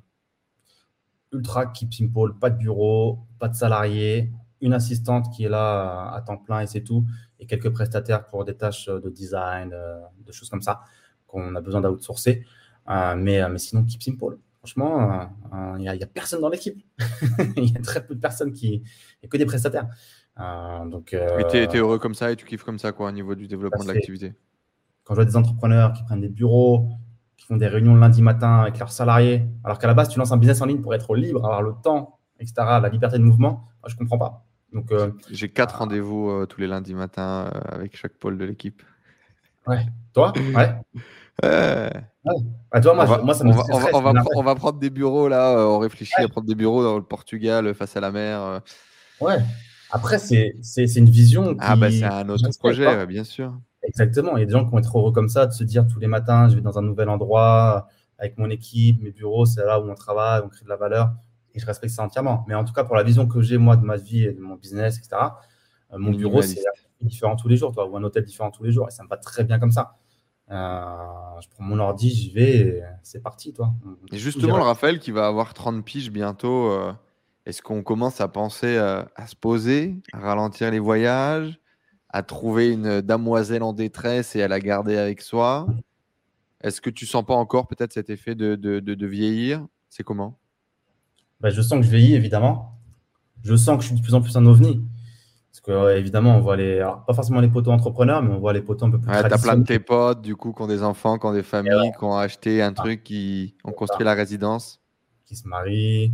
Ultra 1.33 1.67
keep 1.67 1.93
simple, 1.93 2.35
pas 2.41 2.51
de 2.51 2.59
bureau, 2.59 3.27
pas 3.39 3.49
de 3.49 3.55
salarié, 3.55 4.33
une 4.61 4.75
assistante 4.75 5.33
qui 5.35 5.45
est 5.45 5.49
là 5.49 6.13
à 6.13 6.21
temps 6.23 6.37
plein 6.37 6.61
et 6.61 6.67
c'est 6.67 6.83
tout, 6.83 7.07
et 7.39 7.47
quelques 7.47 7.71
prestataires 7.71 8.27
pour 8.27 8.45
des 8.45 8.55
tâches 8.55 8.87
de 8.87 9.09
design, 9.09 9.71
de 9.71 10.33
choses 10.33 10.51
comme 10.51 10.61
ça 10.61 10.83
qu'on 11.27 11.55
a 11.57 11.61
besoin 11.63 11.81
d'outsourcer. 11.81 12.45
Euh, 12.89 13.15
mais, 13.17 13.41
euh, 13.41 13.49
mais 13.49 13.59
sinon, 13.59 13.85
keep 13.85 14.03
simple. 14.03 14.39
Franchement, 14.59 15.29
il 15.77 15.83
n'y 15.83 15.89
a, 15.89 15.93
a, 15.93 16.07
personne 16.07 16.41
dans 16.41 16.49
l'équipe. 16.49 16.81
Il 17.57 17.65
y 17.75 17.77
a 17.77 17.81
très 17.81 18.05
peu 18.07 18.15
de 18.15 18.21
personnes 18.21 18.53
qui. 18.53 18.75
Il 18.75 18.79
n'y 19.23 19.27
a 19.27 19.29
que 19.29 19.37
des 19.37 19.47
prestataires. 19.47 19.89
Euh, 20.39 20.87
donc, 20.87 21.15
et 21.15 21.45
tu 21.51 21.57
es, 21.57 21.77
heureux 21.77 21.99
comme 21.99 22.15
ça 22.15 22.31
et 22.31 22.37
tu 22.37 22.47
kiffes 22.47 22.63
comme 22.63 22.79
ça 22.79 22.93
quoi, 22.93 23.09
au 23.09 23.13
niveau 23.13 23.35
du 23.35 23.49
développement 23.49 23.83
de 23.83 23.93
l'activité 23.93 24.35
Quand 25.05 25.15
je 25.15 25.21
vois 25.21 25.25
des 25.25 25.37
entrepreneurs 25.37 25.93
qui 25.93 26.05
prennent 26.05 26.21
des 26.21 26.29
bureaux, 26.29 26.89
qui 27.37 27.45
font 27.45 27.57
des 27.57 27.67
réunions 27.67 27.95
le 27.95 28.01
lundi 28.01 28.23
matin 28.23 28.61
avec 28.61 28.79
leurs 28.79 28.93
salariés, 28.93 29.45
alors 29.65 29.79
qu'à 29.79 29.89
la 29.89 29.95
base, 29.95 30.09
tu 30.09 30.19
lances 30.19 30.33
un 30.33 30.37
business 30.37 30.61
en 30.63 30.67
ligne 30.67 30.81
pour 30.81 30.95
être 30.95 31.17
libre, 31.17 31.45
avoir 31.45 31.63
le 31.63 31.75
temps, 31.83 32.21
etc., 32.39 32.55
la 32.59 32.89
liberté 32.89 33.19
de 33.19 33.25
mouvement, 33.25 33.69
moi, 33.83 33.89
je 33.89 33.95
ne 33.95 33.99
comprends 33.99 34.19
pas. 34.19 34.47
Donc, 34.73 34.91
J'ai 35.29 35.51
quatre 35.51 35.79
rendez-vous 35.79 36.47
tous 36.47 36.61
les 36.61 36.69
lundis 36.69 36.95
matins 36.95 37.51
avec 37.67 37.97
chaque 37.97 38.15
pôle 38.15 38.39
de 38.39 38.45
l'équipe. 38.45 38.83
Ouais. 39.67 39.87
Toi? 40.15 40.33
Ouais. 40.55 40.77
Ah, 41.43 42.81
toi, 42.81 42.95
moi, 42.95 43.21
on, 43.21 43.25
moi, 43.25 43.35
ça 43.35 43.45
me 43.45 43.53
va, 43.53 43.63
on, 43.71 43.79
va, 43.79 43.89
on, 43.93 44.01
va, 44.01 44.25
on, 44.37 44.43
va, 44.43 44.55
prendre 44.55 44.79
des 44.79 44.91
bureaux 44.91 45.29
là, 45.29 45.59
euh, 45.59 45.65
on 45.65 45.79
réfléchit 45.79 46.23
à 46.23 46.29
prendre 46.29 46.47
des 46.47 46.55
bureaux 46.55 46.83
dans 46.83 46.97
le 46.97 47.03
Portugal 47.03 47.67
euh, 47.67 47.75
face 47.75 47.97
à 47.97 48.01
la 48.01 48.11
mer. 48.11 48.41
Euh. 48.41 48.61
Ouais. 49.21 49.39
Après, 49.91 50.19
c'est 50.19 50.55
une 50.97 51.11
vision. 51.11 51.57
Ah, 51.59 51.77
bah, 51.77 51.91
c'est 51.91 52.05
un 52.05 52.29
autre 52.29 52.49
projet, 52.59 53.07
bien 53.07 53.25
sûr. 53.25 53.59
Exactement. 53.83 54.37
Il 54.37 54.41
y 54.41 54.43
a 54.45 54.47
des 54.47 54.53
gens 54.53 54.65
qui 54.65 54.71
vont 54.71 54.79
être 54.79 54.97
heureux 54.97 55.13
comme 55.13 55.29
ça, 55.29 55.47
de 55.47 55.53
se 55.53 55.65
dire 55.65 55.87
tous 55.87 55.99
les 55.99 56.07
matins, 56.07 56.49
je 56.49 56.55
vais 56.55 56.61
dans 56.61 56.79
un 56.79 56.83
nouvel 56.83 57.09
endroit 57.09 57.89
avec 58.19 58.39
mon 58.39 58.49
équipe, 58.49 59.03
mes 59.03 59.11
bureaux, 59.11 59.45
c'est 59.45 59.65
là 59.65 59.81
où 59.81 59.91
on 59.91 59.95
travaille, 59.97 60.43
on 60.45 60.49
crée 60.49 60.65
de 60.65 60.69
la 60.69 60.77
valeur. 60.77 61.13
Et 61.55 61.59
je 61.59 61.67
respecte 61.67 61.93
ça 61.93 62.05
entièrement. 62.05 62.45
Mais 62.47 62.55
en 62.55 62.65
tout 62.65 62.73
cas, 62.73 62.85
pour 62.85 62.95
la 62.95 63.03
vision 63.03 63.27
que 63.27 63.43
j'ai, 63.43 63.59
moi, 63.59 63.77
de 63.77 63.85
ma 63.85 63.97
vie 63.97 64.25
et 64.25 64.33
de 64.33 64.41
mon 64.41 64.55
business, 64.55 64.99
etc., 64.99 65.17
mon 65.99 66.13
bureau, 66.13 66.41
c'est 66.41 66.63
différent 67.03 67.35
tous 67.37 67.49
les 67.49 67.57
jours, 67.57 67.73
toi, 67.73 67.87
ou 67.87 67.97
un 67.97 68.03
hôtel 68.05 68.25
différent 68.25 68.51
tous 68.51 68.63
les 68.63 68.73
jours. 68.73 68.87
Et 68.89 68.93
ça 68.93 69.03
me 69.03 69.09
va 69.09 69.17
très 69.17 69.43
bien 69.45 69.59
comme 69.59 69.73
ça. 69.73 69.97
Euh, 70.53 71.41
je 71.41 71.49
prends 71.49 71.65
mon 71.65 71.79
ordi, 71.79 72.11
j'y 72.11 72.31
vais, 72.31 72.83
c'est 73.03 73.23
parti, 73.23 73.55
toi. 73.55 73.73
Et 74.13 74.19
justement, 74.19 74.59
le 74.59 74.63
Raphaël 74.63 74.99
qui 74.99 75.11
va 75.11 75.27
avoir 75.27 75.55
30 75.55 75.83
piges 75.83 76.11
bientôt, 76.11 76.71
euh, 76.71 76.93
est-ce 77.47 77.63
qu'on 77.63 77.83
commence 77.83 78.21
à 78.21 78.29
penser 78.29 78.77
euh, 78.77 79.03
à 79.17 79.27
se 79.27 79.35
poser, 79.35 79.97
à 80.13 80.19
ralentir 80.19 80.71
les 80.71 80.79
voyages, 80.79 81.59
à 82.11 82.23
trouver 82.23 82.71
une 82.71 83.01
damoiselle 83.01 83.63
en 83.63 83.73
détresse 83.73 84.37
et 84.37 84.43
à 84.43 84.49
la 84.49 84.61
garder 84.61 84.99
avec 84.99 85.23
soi? 85.23 85.67
Est-ce 86.61 86.83
que 86.83 86.91
tu 86.91 87.07
sens 87.07 87.25
pas 87.25 87.35
encore 87.35 87.67
peut-être 87.67 87.95
cet 87.95 88.11
effet 88.11 88.35
de, 88.35 88.55
de, 88.55 88.79
de, 88.79 89.07
vieillir? 89.07 89.67
C'est 89.89 90.03
comment? 90.03 90.39
Bah, 91.41 91.49
Je 91.49 91.63
sens 91.63 91.81
que 91.81 91.87
je 91.87 91.91
vieillis, 91.91 92.15
évidemment. 92.15 92.79
Je 93.43 93.57
sens 93.57 93.79
que 93.79 93.83
je 93.83 93.89
suis 93.89 93.97
de 93.97 94.03
plus 94.03 94.15
en 94.15 94.21
plus 94.21 94.37
un 94.37 94.45
ovni. 94.45 94.85
Parce 95.53 95.61
que, 95.61 95.97
évidemment, 95.99 96.37
on 96.37 96.41
voit 96.41 96.57
les. 96.57 96.81
pas 97.07 97.13
forcément 97.13 97.41
les 97.41 97.49
poteaux 97.49 97.73
entrepreneurs, 97.73 98.23
mais 98.23 98.35
on 98.35 98.39
voit 98.39 98.55
les 98.55 98.63
poteaux 98.63 98.87
un 98.87 98.91
peu 98.91 98.99
plus. 98.99 99.11
Ouais, 99.11 99.29
t'as 99.29 99.37
plein 99.37 99.59
de 99.59 99.65
tes 99.65 99.79
potes, 99.79 100.23
du 100.23 100.35
coup, 100.35 100.55
qui 100.55 100.63
ont 100.63 100.67
des 100.67 100.83
enfants, 100.83 101.19
qui 101.19 101.27
ont 101.27 101.35
des 101.35 101.43
familles, 101.43 101.93
qui 101.99 102.05
ont 102.05 102.17
acheté 102.17 102.63
un 102.63 102.73
truc, 102.73 103.05
qui 103.05 103.55
ont 103.63 103.73
construit 103.73 104.05
la 104.05 104.15
résidence. 104.15 104.81
Qui 105.27 105.37
se 105.37 105.47
marient. 105.47 106.11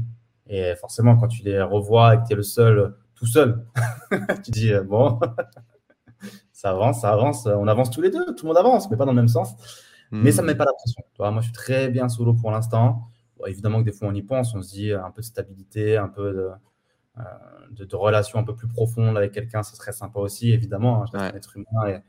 Et 0.49 0.74
forcément, 0.74 1.16
quand 1.16 1.28
tu 1.28 1.45
les 1.45 1.62
revois 1.62 2.14
et 2.14 2.18
que 2.18 2.26
tu 2.26 2.32
es 2.32 2.36
le 2.36 2.43
seul, 2.43 2.97
tout 3.14 3.26
seul, 3.26 3.64
tu 4.45 4.51
dis, 4.51 4.72
euh, 4.72 4.82
bon, 4.82 5.20
ça 6.53 6.70
avance, 6.70 7.03
ça 7.03 7.12
avance. 7.12 7.47
On 7.47 7.68
avance 7.68 7.91
tous 7.91 8.01
les 8.01 8.11
deux, 8.11 8.34
tout 8.34 8.45
le 8.45 8.49
monde 8.49 8.57
avance, 8.59 8.91
mais 8.91 8.97
pas 8.97 9.05
dans 9.05 9.12
le 9.12 9.16
même 9.16 9.28
sens. 9.28 9.55
Mais 10.11 10.32
ça 10.32 10.43
ne 10.43 10.47
met 10.47 10.55
hmm. 10.55 10.59
pas 10.59 10.64
la 10.64 10.72
pression. 10.72 11.03
moi, 11.18 11.41
je 11.41 11.45
suis 11.47 11.53
très 11.53 11.91
bien 11.91 12.09
solo 12.09 12.32
pour 12.32 12.51
l'instant. 12.51 13.09
évidemment 13.47 13.80
que 13.80 13.84
des 13.84 13.93
fois, 13.93 14.09
on 14.09 14.14
y 14.14 14.22
pense, 14.22 14.55
on 14.55 14.62
se 14.62 14.70
dit 14.70 14.93
un 14.93 15.11
peu 15.11 15.20
de 15.20 15.26
stabilité, 15.26 15.97
un 15.97 16.09
peu 16.09 16.32
de 16.32 16.39
euh, 16.39 16.55
de, 17.71 17.85
de, 17.85 17.97
relations 17.97 18.39
un 18.39 18.45
peu 18.45 18.55
plus 18.55 18.69
profondes 18.69 19.16
avec 19.16 19.33
quelqu'un, 19.33 19.62
ce 19.62 19.77
serait 19.77 19.93
sympa 19.93 20.21
aussi, 20.21 20.53
évidemment. 20.53 21.05
Hein, 21.05 21.07
un 21.14 21.29
être 21.29 21.57
humain 21.57 22.01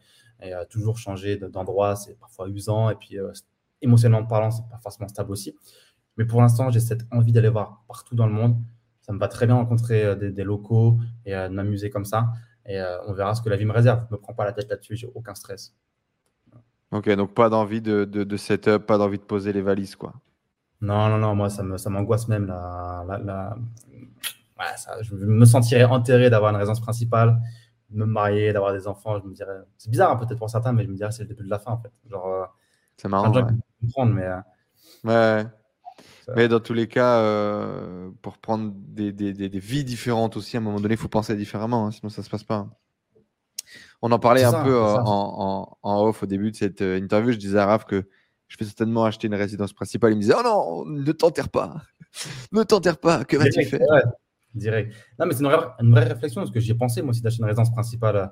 et, 0.42 0.54
euh, 0.54 0.64
toujours 0.70 0.98
changer 0.98 1.38
d'endroit, 1.38 1.96
c'est 1.96 2.18
parfois 2.18 2.48
usant. 2.50 2.90
Et 2.90 2.96
puis, 2.96 3.20
euh, 3.20 3.32
émotionnellement 3.82 4.26
parlant, 4.28 4.52
c'est 4.52 4.68
pas 4.70 4.78
forcément 4.78 5.08
stable 5.08 5.32
aussi. 5.32 5.56
Mais 6.18 6.26
pour 6.26 6.42
l'instant, 6.42 6.70
j'ai 6.70 6.80
cette 6.80 7.06
envie 7.12 7.32
d'aller 7.32 7.50
voir 7.50 7.84
partout 7.88 8.16
dans 8.16 8.28
le 8.28 8.34
monde. 8.34 8.58
Ça 9.02 9.14
me 9.14 9.20
va 9.20 9.28
très 9.28 9.46
bien 9.46 9.56
rencontrer 9.56 10.16
des, 10.16 10.44
locaux 10.44 11.00
et 11.26 11.32
de 11.32 11.48
m'amuser 11.48 11.90
comme 11.90 12.06
ça. 12.06 12.34
Et 12.66 12.80
on 13.08 13.14
verra 13.14 13.34
ce 13.34 13.42
que 13.42 13.50
la 13.50 13.56
vie 13.56 13.66
me 13.66 13.72
réserve. 13.72 14.02
Je 14.02 14.14
ne 14.14 14.18
me 14.18 14.22
prends 14.22 14.34
pas 14.34 14.46
la 14.46 14.52
tête 14.52 14.70
là-dessus, 14.70 14.96
j'ai 14.96 15.10
aucun 15.16 15.34
stress. 15.34 15.74
Ok, 16.92 17.10
donc 17.16 17.34
pas 17.34 17.50
d'envie 17.50 17.82
de, 17.82 18.04
de, 18.06 18.38
setup, 18.38 18.80
pas 18.80 18.98
d'envie 18.98 19.20
de 19.20 19.24
poser 19.24 19.54
les 19.54 19.62
valises, 19.62 19.96
quoi. 19.96 20.14
Non, 20.82 21.10
non, 21.10 21.18
non, 21.18 21.36
moi, 21.36 21.50
ça 21.50 21.64
m'angoisse 21.90 22.22
ça 22.22 22.28
même 22.30 22.48
la, 22.48 23.20
la, 23.24 23.58
je 25.02 25.16
me 25.16 25.46
sentirais 25.46 25.84
enterré 25.84 26.30
d'avoir 26.30 26.52
une 26.52 26.58
résidence 26.58 26.82
principale, 26.82 27.40
de 27.90 27.98
me 27.98 28.06
marier, 28.06 28.54
d'avoir 28.54 28.74
des 28.74 28.88
enfants. 28.88 29.20
Je 29.20 29.28
me 29.28 29.34
dirais, 29.34 29.58
c'est 29.78 29.90
bizarre 29.90 30.12
hein, 30.12 30.16
peut-être 30.18 30.38
pour 30.38 30.50
certains, 30.50 30.74
mais 30.74 30.84
je 30.84 30.90
me 30.90 30.96
dirais 30.96 31.12
c'est 31.12 31.24
le 31.24 31.30
début 31.30 31.44
de 31.44 31.50
la 31.50 31.60
fin 31.60 31.72
en 31.72 31.78
fait. 31.78 31.92
Genre, 32.10 32.28
euh, 32.28 32.46
c'est 32.98 33.08
marrant. 33.08 33.34
Ouais. 33.34 33.44
Comprendre, 33.82 34.14
mais, 34.14 34.26
euh, 34.26 34.40
ouais. 35.06 35.46
Mais 36.36 36.48
dans 36.48 36.60
tous 36.60 36.74
les 36.74 36.88
cas, 36.88 37.22
euh, 37.22 38.12
pour 38.22 38.38
prendre 38.38 38.72
des, 38.76 39.12
des, 39.12 39.34
des, 39.34 39.60
vies 39.60 39.84
différentes 39.84 40.38
aussi, 40.38 40.58
à 40.58 40.60
un 40.60 40.64
moment 40.64 40.80
donné, 40.80 40.94
il 40.94 41.00
faut 41.00 41.08
penser 41.08 41.36
différemment, 41.36 41.88
hein, 41.88 41.92
sinon 41.92 42.10
ça 42.10 42.22
ne 42.22 42.26
se 42.26 42.30
passe 42.30 42.44
pas. 42.44 42.68
On 44.04 44.12
en 44.12 44.20
parlait 44.20 44.44
un 44.44 44.64
peu 44.64 44.80
en, 44.80 45.78
en, 45.82 46.02
off 46.04 46.24
au 46.24 46.26
début 46.28 46.52
de 46.52 46.56
cette 46.56 46.82
interview. 46.82 47.32
Je 47.32 47.38
disais 47.38 47.58
à 47.58 47.66
Raph 47.66 47.86
que 47.86 48.08
je 48.48 48.58
vais 48.58 48.66
certainement 48.66 49.06
acheter 49.06 49.28
une 49.28 49.36
résidence 49.36 49.74
principale. 49.74 50.12
Il 50.12 50.18
me 50.18 50.22
disait 50.22 50.36
Oh 50.38 50.44
non, 50.44 50.86
ne 50.86 51.12
t'enterre 51.12 51.50
pas, 51.50 51.82
ne 52.52 52.62
t'enterre 52.64 53.00
pas, 53.00 53.26
que 53.26 53.36
vas-tu 53.36 53.66
faire? 53.66 53.80
Direct. 54.56 54.94
Non, 55.18 55.26
mais 55.26 55.34
c'est 55.34 55.44
une, 55.44 55.92
vraie 55.92 56.06
réflexion, 56.06 56.42
parce 56.42 56.52
que 56.52 56.60
j'y 56.60 56.72
ai 56.72 56.76
pensé, 56.76 57.02
moi 57.02 57.12
aussi, 57.12 57.22
d'acheter 57.22 57.40
une 57.40 57.46
résidence 57.46 57.72
principale 57.72 58.16
euh, 58.16 58.28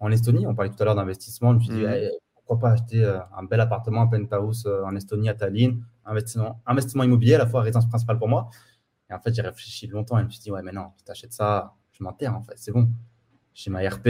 en 0.00 0.10
Estonie. 0.10 0.46
On 0.46 0.54
parlait 0.54 0.70
tout 0.70 0.82
à 0.82 0.84
l'heure 0.84 0.94
d'investissement. 0.94 1.52
Je 1.52 1.58
me 1.58 1.60
suis 1.60 1.74
dit, 1.74 1.82
mhm. 1.82 2.10
pourquoi 2.34 2.58
pas 2.58 2.70
acheter 2.72 3.04
euh, 3.04 3.18
un 3.36 3.44
bel 3.44 3.60
appartement, 3.60 4.02
un 4.02 4.06
penthouse 4.06 4.64
euh, 4.66 4.84
en 4.84 4.94
Estonie, 4.96 5.28
à 5.28 5.34
Tallinn, 5.34 5.82
investissement, 6.04 6.60
investissement 6.66 7.04
immobilier, 7.04 7.34
à 7.34 7.38
la 7.38 7.46
fois 7.46 7.62
résidence 7.62 7.88
principale 7.88 8.18
pour 8.18 8.28
moi. 8.28 8.50
Et 9.10 9.14
en 9.14 9.20
fait, 9.20 9.34
j'ai 9.34 9.42
réfléchi 9.42 9.86
longtemps 9.86 10.18
et 10.18 10.22
je 10.22 10.26
me 10.26 10.30
suis 10.30 10.40
dit, 10.40 10.50
ouais, 10.50 10.62
mais 10.62 10.72
non, 10.72 10.90
si 10.96 11.04
tu 11.04 11.10
achètes 11.10 11.32
ça, 11.32 11.74
je 11.92 12.02
m'enterre, 12.02 12.36
en 12.36 12.42
fait, 12.42 12.54
c'est 12.56 12.72
bon. 12.72 12.88
J'ai 13.52 13.70
ma 13.70 13.88
RP, 13.88 14.06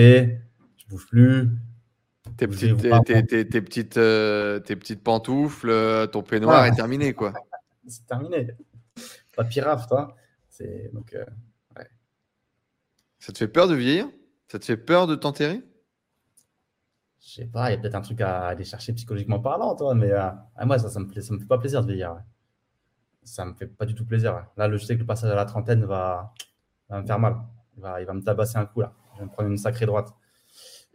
je 0.77 0.87
bouge 0.89 1.07
plus. 1.07 1.51
Tes 2.39 2.49
petites, 2.49 2.79
tes, 3.05 3.47
tes, 3.47 3.61
petites, 3.61 3.95
tes 3.95 4.77
petites 4.77 5.05
pantoufles, 5.05 6.09
ton 6.11 6.23
peignoir 6.23 6.65
est 6.65 6.73
terminé, 6.75 7.13
quoi. 7.13 7.35
c'est 7.87 8.07
terminé. 8.07 8.49
Pas 9.37 9.45
piraf, 9.45 9.87
toi. 9.87 10.17
C'est 10.57 10.91
donc. 10.93 11.17
Ça 13.19 13.33
te 13.33 13.39
fait 13.39 13.49
peur 13.49 13.69
de 13.69 13.75
vieillir? 13.75 14.07
Ça 14.49 14.59
te 14.59 14.67
fait 14.67 14.77
peur 14.77 15.07
de 15.07 15.15
t'enterrer? 15.15 15.63
Je 17.19 17.41
sais 17.41 17.47
pas, 17.47 17.71
il 17.71 17.75
y 17.75 17.77
a 17.77 17.81
peut-être 17.81 17.95
un 17.95 18.03
truc 18.03 18.21
à 18.21 18.49
aller 18.49 18.65
chercher 18.65 18.93
psychologiquement 18.93 19.41
parlant, 19.41 19.75
toi, 19.75 19.95
mais 19.95 20.11
euh, 20.13 20.29
moi, 20.67 20.79
ça, 20.79 20.91
ça 20.91 21.01
me, 21.01 21.11
ça 21.21 21.33
me 21.33 21.39
fait 21.39 21.47
pas 21.47 21.57
plaisir 21.57 21.81
de 21.81 21.87
vieillir. 21.87 22.17
Ça 23.23 23.47
me 23.47 23.55
fait 23.55 23.67
pas 23.67 23.87
du 23.87 23.95
tout 23.95 24.05
plaisir. 24.05 24.47
Là, 24.59 24.71
je 24.71 24.77
sais 24.77 24.95
que 24.95 25.01
le 25.01 25.07
passage 25.07 25.31
à 25.31 25.35
la 25.35 25.47
trentaine 25.47 25.87
va, 25.87 26.35
me 26.91 27.07
faire 27.07 27.19
mal. 27.19 27.37
Il 27.77 27.83
va, 27.83 28.01
il 28.03 28.07
va, 28.07 28.13
me 28.13 28.23
tabasser 28.23 28.59
un 28.59 28.67
coup, 28.67 28.83
là. 28.83 28.93
Je 29.15 29.21
vais 29.21 29.25
me 29.25 29.31
prendre 29.31 29.49
une 29.49 29.57
sacrée 29.57 29.87
droite. 29.87 30.13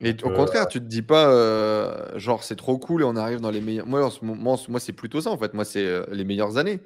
Et 0.01 0.15
au 0.23 0.29
contraire, 0.29 0.63
euh, 0.63 0.69
tu 0.69 0.79
te 0.79 0.85
dis 0.85 1.01
pas, 1.01 1.31
euh, 1.31 2.17
genre, 2.19 2.43
c'est 2.43 2.55
trop 2.55 2.77
cool 2.77 3.01
et 3.01 3.05
on 3.05 3.15
arrive 3.15 3.41
dans 3.41 3.49
les 3.49 3.59
meilleurs. 3.59 3.87
Moi, 3.87 4.05
en 4.05 4.11
ce 4.11 4.23
moment, 4.23 4.55
moi 4.69 4.79
c'est 4.79 4.93
plutôt 4.93 5.19
ça, 5.19 5.31
en 5.31 5.37
fait. 5.37 5.55
Moi, 5.55 5.65
c'est 5.65 6.07
les 6.11 6.23
meilleures 6.25 6.57
années. 6.57 6.79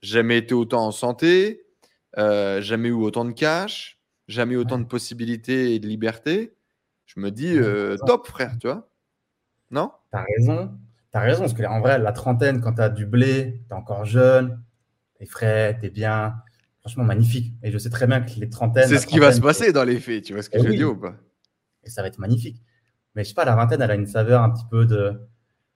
Jamais 0.00 0.38
été 0.38 0.54
autant 0.54 0.86
en 0.86 0.92
santé, 0.92 1.61
jamais 2.16 2.88
eu 2.88 2.92
autant 2.92 3.24
de 3.24 3.32
cash 3.32 4.02
jamais 4.32 4.56
autant 4.56 4.78
de 4.78 4.84
possibilités 4.84 5.74
et 5.74 5.78
de 5.78 5.86
liberté, 5.86 6.56
je 7.06 7.20
me 7.20 7.30
dis 7.30 7.56
euh, 7.56 7.96
top, 8.06 8.26
frère, 8.26 8.56
tu 8.58 8.66
vois 8.66 8.88
Non? 9.70 9.92
T'as 10.10 10.24
raison. 10.36 10.78
tu 11.12 11.18
as 11.18 11.20
raison, 11.20 11.40
parce 11.40 11.54
que 11.54 11.62
en 11.64 11.80
vrai, 11.80 11.98
la 11.98 12.12
trentaine, 12.12 12.60
quand 12.60 12.74
tu 12.74 12.82
as 12.82 12.88
du 12.88 13.06
blé, 13.06 13.62
tu 13.68 13.74
es 13.74 13.76
encore 13.76 14.04
jeune, 14.04 14.62
tu 15.16 15.24
es 15.24 15.26
frais, 15.26 15.76
tu 15.78 15.86
es 15.86 15.90
bien. 15.90 16.34
Franchement, 16.80 17.04
magnifique. 17.04 17.54
Et 17.62 17.70
je 17.70 17.78
sais 17.78 17.90
très 17.90 18.08
bien 18.08 18.22
que 18.22 18.32
les 18.40 18.48
trentaines. 18.48 18.88
C'est 18.88 18.98
ce 18.98 19.06
qui 19.06 19.20
va 19.20 19.32
se 19.32 19.40
passer 19.40 19.72
dans 19.72 19.84
les 19.84 20.00
faits, 20.00 20.24
tu 20.24 20.32
vois 20.32 20.42
ce 20.42 20.50
que 20.50 20.58
eh 20.58 20.62
je 20.62 20.68
veux 20.68 20.74
dire 20.74 20.90
ou 20.90 20.96
pas? 20.96 21.14
Et 21.84 21.90
ça 21.90 22.02
va 22.02 22.08
être 22.08 22.18
magnifique. 22.18 22.60
Mais 23.14 23.22
je 23.22 23.28
sais 23.28 23.34
pas, 23.34 23.44
la 23.44 23.54
vingtaine, 23.54 23.82
elle 23.82 23.90
a 23.90 23.94
une 23.94 24.06
saveur 24.06 24.42
un 24.42 24.50
petit 24.50 24.64
peu 24.70 24.84
de. 24.84 25.20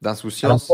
D'insouciance. 0.00 0.70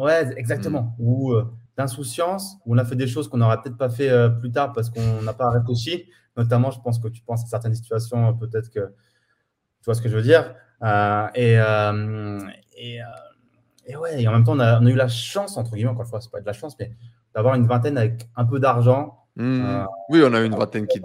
Ouais, 0.00 0.32
exactement. 0.36 0.96
Hmm. 0.98 1.32
Euh, 1.32 1.44
d'insouciance, 1.78 2.58
où 2.66 2.74
on 2.74 2.78
a 2.78 2.84
fait 2.84 2.96
des 2.96 3.06
choses 3.06 3.28
qu'on 3.28 3.38
n'aurait 3.38 3.62
peut-être 3.62 3.78
pas 3.78 3.88
fait 3.88 4.10
euh, 4.10 4.28
plus 4.28 4.50
tard 4.50 4.72
parce 4.72 4.90
qu'on 4.90 5.22
n'a 5.22 5.32
pas 5.32 5.48
réfléchi. 5.50 6.10
Notamment, 6.36 6.70
je 6.70 6.80
pense 6.80 6.98
que 6.98 7.08
tu 7.08 7.22
penses 7.22 7.44
à 7.44 7.46
certaines 7.46 7.74
situations, 7.74 8.34
peut-être 8.34 8.70
que 8.70 8.80
tu 8.80 9.84
vois 9.86 9.94
ce 9.94 10.02
que 10.02 10.08
je 10.08 10.16
veux 10.16 10.22
dire. 10.22 10.54
Euh, 10.82 11.26
et, 11.34 11.54
et, 12.76 13.00
et, 13.86 13.96
ouais, 13.96 14.22
et 14.22 14.28
en 14.28 14.32
même 14.32 14.44
temps, 14.44 14.56
on 14.56 14.60
a, 14.60 14.80
eu 14.82 14.94
la 14.94 15.08
chance, 15.08 15.56
entre 15.56 15.72
guillemets, 15.72 15.90
encore 15.90 16.02
une 16.02 16.10
fois, 16.10 16.20
c'est 16.20 16.30
pas 16.30 16.40
de 16.40 16.46
la 16.46 16.52
chance, 16.52 16.76
mais 16.78 16.92
d'avoir 17.34 17.54
une 17.54 17.66
vingtaine 17.66 17.96
avec 17.96 18.28
un 18.36 18.44
peu 18.44 18.60
d'argent. 18.60 19.14
Hmm. 19.36 19.84
oui, 20.08 20.20
on 20.24 20.34
a 20.34 20.40
eu 20.40 20.46
une 20.46 20.56
vingtaine 20.56 20.88
qui, 20.88 21.00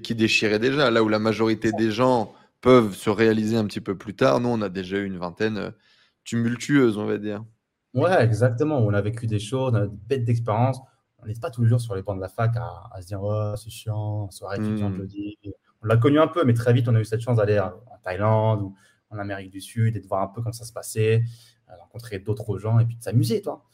qui 0.00 0.14
déchirait 0.16 0.58
déjà, 0.58 0.90
là 0.90 1.04
où 1.04 1.08
la 1.08 1.20
majorité 1.20 1.70
des 1.70 1.92
gens 1.92 2.32
peuvent 2.60 2.94
se 2.94 3.10
réaliser 3.10 3.56
un 3.56 3.64
petit 3.64 3.80
peu 3.80 3.96
plus 3.96 4.14
tard. 4.14 4.40
Nous, 4.40 4.48
on 4.48 4.60
a 4.60 4.68
déjà 4.68 4.96
eu 4.96 5.04
une 5.04 5.18
vingtaine 5.18 5.56
euh, 5.56 5.70
tumultueuse, 6.24 6.98
on 6.98 7.06
va 7.06 7.18
dire. 7.18 7.44
Ouais, 7.96 8.22
exactement. 8.22 8.78
On 8.78 8.92
a 8.94 9.00
vécu 9.00 9.26
des 9.26 9.38
choses, 9.38 9.72
on 9.72 9.76
a 9.76 9.86
des 9.86 9.96
bêtes 10.06 10.24
d'expérience. 10.24 10.80
On 11.18 11.26
n'est 11.26 11.34
pas 11.34 11.50
tous 11.50 11.62
les 11.62 11.68
jours 11.68 11.80
sur 11.80 11.94
les 11.94 12.02
bancs 12.02 12.16
de 12.16 12.20
la 12.20 12.28
fac 12.28 12.54
à, 12.56 13.00
se 13.00 13.06
dire 13.06 13.22
oh, 13.22 13.54
c'est 13.56 13.70
chiant, 13.70 14.30
soirée 14.30 14.58
étudiante 14.58 14.94
mmh. 14.94 14.98
le 14.98 15.06
dit. 15.06 15.38
On 15.82 15.86
l'a 15.86 15.96
connu 15.96 16.20
un 16.20 16.28
peu, 16.28 16.44
mais 16.44 16.54
très 16.54 16.72
vite, 16.72 16.88
on 16.88 16.94
a 16.94 17.00
eu 17.00 17.04
cette 17.04 17.20
chance 17.20 17.38
d'aller 17.38 17.58
en 17.58 17.98
Thaïlande 18.04 18.62
ou 18.62 18.74
en 19.10 19.18
Amérique 19.18 19.50
du 19.50 19.60
Sud 19.60 19.96
et 19.96 20.00
de 20.00 20.06
voir 20.06 20.22
un 20.22 20.28
peu 20.28 20.42
comment 20.42 20.52
ça 20.52 20.64
se 20.64 20.72
passait, 20.72 21.18
de 21.68 21.80
rencontrer 21.80 22.18
d'autres 22.18 22.58
gens 22.58 22.78
et 22.78 22.84
puis 22.84 22.96
de 22.96 23.02
s'amuser, 23.02 23.42
toi. 23.42 23.64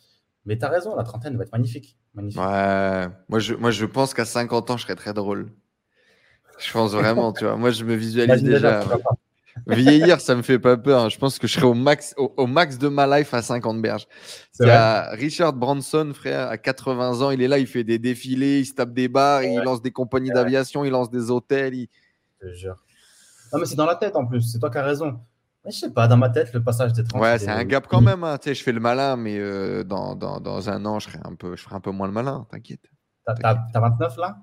Mais 0.45 0.59
tu 0.59 0.65
as 0.65 0.69
raison, 0.69 0.97
la 0.97 1.05
trentaine 1.05 1.37
va 1.37 1.45
être 1.45 1.53
magnifique. 1.53 1.99
magnifique. 2.15 2.41
Ouais, 2.41 3.09
moi 3.29 3.39
je, 3.39 3.55
moi 3.55 3.71
je 3.71 3.87
pense 3.87 4.15
qu'à 4.15 4.25
50 4.25 4.71
ans, 4.71 4.77
je 4.77 4.83
serais 4.83 4.97
très 4.97 5.15
drôle. 5.15 5.53
Je 6.59 6.73
pense 6.73 6.93
vraiment, 6.93 7.33
tu 7.33 7.45
vois. 7.45 7.57
Moi, 7.57 7.71
je 7.71 7.85
me 7.85 7.95
visualise 7.95 8.43
déjà. 8.43 8.85
Vieillir, 9.67 10.21
ça 10.21 10.35
me 10.35 10.43
fait 10.43 10.59
pas 10.59 10.77
peur. 10.77 11.11
Je 11.11 11.19
pense 11.19 11.39
que 11.39 11.47
je 11.47 11.55
serai 11.55 11.67
au 11.67 11.75
max, 11.75 12.15
au, 12.17 12.47
max 12.47 12.79
de 12.79 12.89
ma 12.89 13.19
life 13.19 13.33
à 13.35 13.43
50 13.43 13.81
berges. 13.83 14.07
Il 14.61 14.67
y 14.67 14.71
a 14.71 15.11
Richard 15.11 15.53
Branson, 15.53 16.13
frère, 16.15 16.49
à 16.49 16.59
80 16.59 17.21
ans, 17.21 17.31
il 17.31 17.43
est 17.43 17.49
là, 17.49 17.59
il 17.59 17.67
fait 17.67 17.85
des 17.85 17.99
défilés, 17.99 18.61
il 18.61 18.67
se 18.67 18.75
tape 18.75 18.93
des 18.93 19.09
bars, 19.09 19.43
il 19.43 19.61
lance 19.61 19.83
des 19.83 19.93
compagnies 19.93 20.31
d'aviation, 20.31 20.85
il 20.85 20.91
lance 20.91 21.11
des 21.11 21.31
hôtels. 21.31 21.87
Je 22.41 22.49
te 22.49 22.53
jure. 22.55 22.77
Non, 23.53 23.59
mais 23.59 23.67
c'est 23.67 23.77
dans 23.77 23.87
la 23.87 23.97
tête 23.97 24.17
en 24.17 24.27
plus, 24.27 24.43
c'est 24.43 24.59
toi 24.59 24.71
qui 24.71 24.79
as 24.79 24.83
raison. 24.83 25.21
Mais 25.65 25.71
je 25.71 25.79
sais 25.79 25.91
pas, 25.91 26.09
dans 26.09 26.17
ma 26.17 26.31
tête, 26.31 26.53
le 26.53 26.63
passage 26.63 26.93
des 26.93 27.05
30 27.05 27.21
Ouais, 27.21 27.39
c'est 27.39 27.51
un 27.51 27.65
gap 27.65 27.87
quand 27.87 28.01
même. 28.01 28.25
Hein. 28.25 28.39
Tu 28.39 28.49
sais, 28.49 28.55
je 28.55 28.65
fais 28.65 28.73
le 28.73 28.81
malin, 28.81 29.17
mais 29.17 29.39
euh, 29.39 29.85
dans, 29.85 30.17
dans, 30.17 30.41
dans, 30.41 30.71
un 30.71 30.85
an, 30.87 30.99
je, 30.99 31.09
serai 31.09 31.21
un 31.25 31.35
peu, 31.35 31.55
je 31.55 31.63
ferai 31.63 31.77
un 31.77 31.81
peu 31.81 31.93
moins 31.93 32.09
le 32.09 32.13
malin, 32.13 32.47
t'inquiète. 32.51 32.91
T'as 33.25 33.55
29 33.75 34.17
là? 34.17 34.39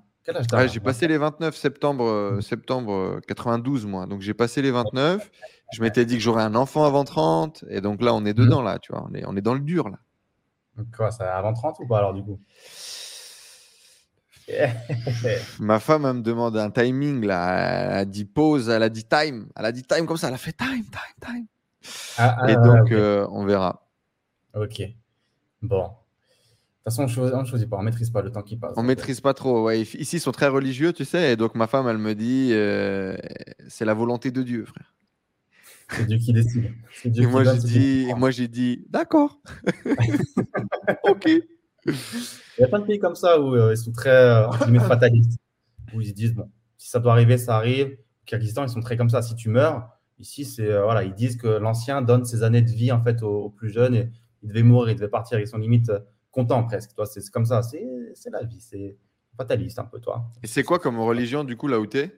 J'ai 0.68 0.80
passé 0.80 1.08
les 1.08 1.18
29 1.18 1.56
septembre, 1.56 2.04
euh, 2.04 2.40
septembre 2.40 3.20
92, 3.26 3.84
euh, 3.84 3.88
moi. 3.88 4.06
Donc 4.06 4.20
j'ai 4.20 4.34
passé 4.34 4.62
les 4.62 4.70
29. 4.70 5.30
Je 5.72 5.82
m'étais 5.82 6.04
dit 6.04 6.16
que 6.16 6.22
j'aurais 6.22 6.42
un 6.42 6.54
enfant 6.54 6.84
avant 6.84 7.04
30. 7.04 7.64
Et 7.68 7.80
donc 7.80 8.02
là, 8.02 8.14
on 8.14 8.24
est 8.24 8.34
dedans, 8.34 8.62
là, 8.62 8.78
tu 8.78 8.92
vois. 8.92 9.06
On 9.08 9.14
est, 9.14 9.24
on 9.26 9.36
est 9.36 9.40
dans 9.40 9.54
le 9.54 9.60
dur, 9.60 9.88
là. 9.88 9.98
Donc 10.76 10.86
quoi, 10.96 11.10
ça 11.10 11.36
avant 11.36 11.52
30 11.52 11.78
ou 11.80 11.86
pas 11.86 11.98
alors 11.98 12.14
du 12.14 12.22
coup? 12.22 12.40
Ma 15.60 15.78
femme, 15.78 16.06
elle 16.06 16.14
me 16.14 16.22
demande 16.22 16.56
un 16.56 16.70
timing, 16.70 17.24
là. 17.24 17.90
Elle 17.90 17.98
a 17.98 18.04
dit 18.04 18.24
pause, 18.24 18.68
elle 18.68 18.82
a 18.82 18.88
dit 18.88 19.04
time. 19.04 19.48
Elle 19.56 19.64
a 19.64 19.72
dit 19.72 19.82
time 19.82 20.06
comme 20.06 20.16
ça. 20.16 20.28
Elle 20.28 20.34
a 20.34 20.38
fait 20.38 20.52
time, 20.52 20.84
time, 20.84 21.20
time. 21.20 21.46
Ah, 22.18 22.36
ah, 22.40 22.50
et 22.50 22.56
donc, 22.56 22.90
euh, 22.92 23.26
on 23.30 23.44
verra. 23.44 23.86
Ok. 24.54 24.82
Bon. 25.62 25.90
De 26.80 26.90
toute 26.90 26.96
façon, 26.96 27.20
on 27.20 27.42
ne 27.42 27.44
choisit 27.44 27.68
pas, 27.68 27.76
on 27.76 27.80
ne 27.80 27.84
maîtrise 27.84 28.08
pas 28.08 28.22
le 28.22 28.32
temps 28.32 28.40
qui 28.40 28.56
passe. 28.56 28.72
On 28.78 28.82
ne 28.82 28.86
maîtrise 28.86 29.20
pas 29.20 29.34
trop. 29.34 29.64
Ouais. 29.64 29.82
Ici, 29.82 30.16
ils 30.16 30.20
sont 30.20 30.32
très 30.32 30.48
religieux, 30.48 30.94
tu 30.94 31.04
sais. 31.04 31.32
Et 31.32 31.36
donc, 31.36 31.54
ma 31.54 31.66
femme, 31.66 31.86
elle 31.88 31.98
me 31.98 32.14
dit 32.14 32.52
euh, 32.52 33.18
c'est 33.68 33.84
la 33.84 33.92
volonté 33.92 34.30
de 34.30 34.42
Dieu, 34.42 34.64
frère. 34.64 34.94
C'est 35.90 36.06
Dieu 36.06 36.16
qui 36.16 36.32
décide. 36.32 36.72
et 37.04 37.26
moi, 37.26 37.44
j'ai 37.44 37.58
dit, 37.58 38.06
moi, 38.16 38.30
j'ai 38.30 38.48
dit 38.48 38.86
d'accord. 38.88 39.42
ok. 41.04 41.26
Il 41.84 41.94
y 42.60 42.64
a 42.64 42.68
plein 42.68 42.78
de 42.78 42.86
pays 42.86 42.98
comme 42.98 43.14
ça 43.14 43.38
où 43.38 43.54
euh, 43.54 43.74
ils 43.74 43.76
sont 43.76 43.92
très 43.92 44.08
euh, 44.08 44.50
fatalistes. 44.80 45.38
Où 45.94 46.00
ils 46.00 46.08
se 46.08 46.14
disent 46.14 46.34
bon, 46.34 46.50
si 46.78 46.88
ça 46.88 46.98
doit 46.98 47.12
arriver, 47.12 47.36
ça 47.36 47.56
arrive. 47.56 47.88
Au 47.88 48.24
Kyrgyzstan, 48.24 48.64
ils 48.64 48.70
sont 48.70 48.80
très 48.80 48.96
comme 48.96 49.10
ça. 49.10 49.20
Si 49.20 49.34
tu 49.34 49.50
meurs, 49.50 49.86
ici, 50.18 50.46
c'est 50.46 50.80
voilà, 50.80 51.04
ils 51.04 51.14
disent 51.14 51.36
que 51.36 51.48
l'ancien 51.48 52.00
donne 52.00 52.24
ses 52.24 52.42
années 52.42 52.62
de 52.62 52.70
vie 52.70 52.90
en 52.90 53.02
fait 53.02 53.22
aux, 53.22 53.50
plus 53.50 53.68
jeunes 53.68 53.94
et 53.94 54.10
il 54.42 54.48
devait 54.48 54.62
mourir, 54.62 54.92
il 54.92 54.94
devait 54.94 55.08
partir. 55.08 55.38
Ils 55.38 55.46
sont 55.46 55.58
limite 55.58 55.92
content 56.30 56.62
presque. 56.64 56.94
Toi, 56.94 57.06
c'est 57.06 57.28
comme 57.30 57.46
ça. 57.46 57.62
C'est 57.62 58.30
la 58.30 58.42
vie. 58.42 58.60
C'est 58.60 58.96
fataliste 59.36 59.78
un 59.78 59.84
peu, 59.84 60.00
toi. 60.00 60.30
Et 60.42 60.46
c'est 60.46 60.62
quoi 60.62 60.78
comme 60.78 60.98
religion, 61.00 61.44
du 61.44 61.56
coup, 61.56 61.68
là 61.68 61.80
où 61.80 61.86
tu 61.86 61.98
es 61.98 62.14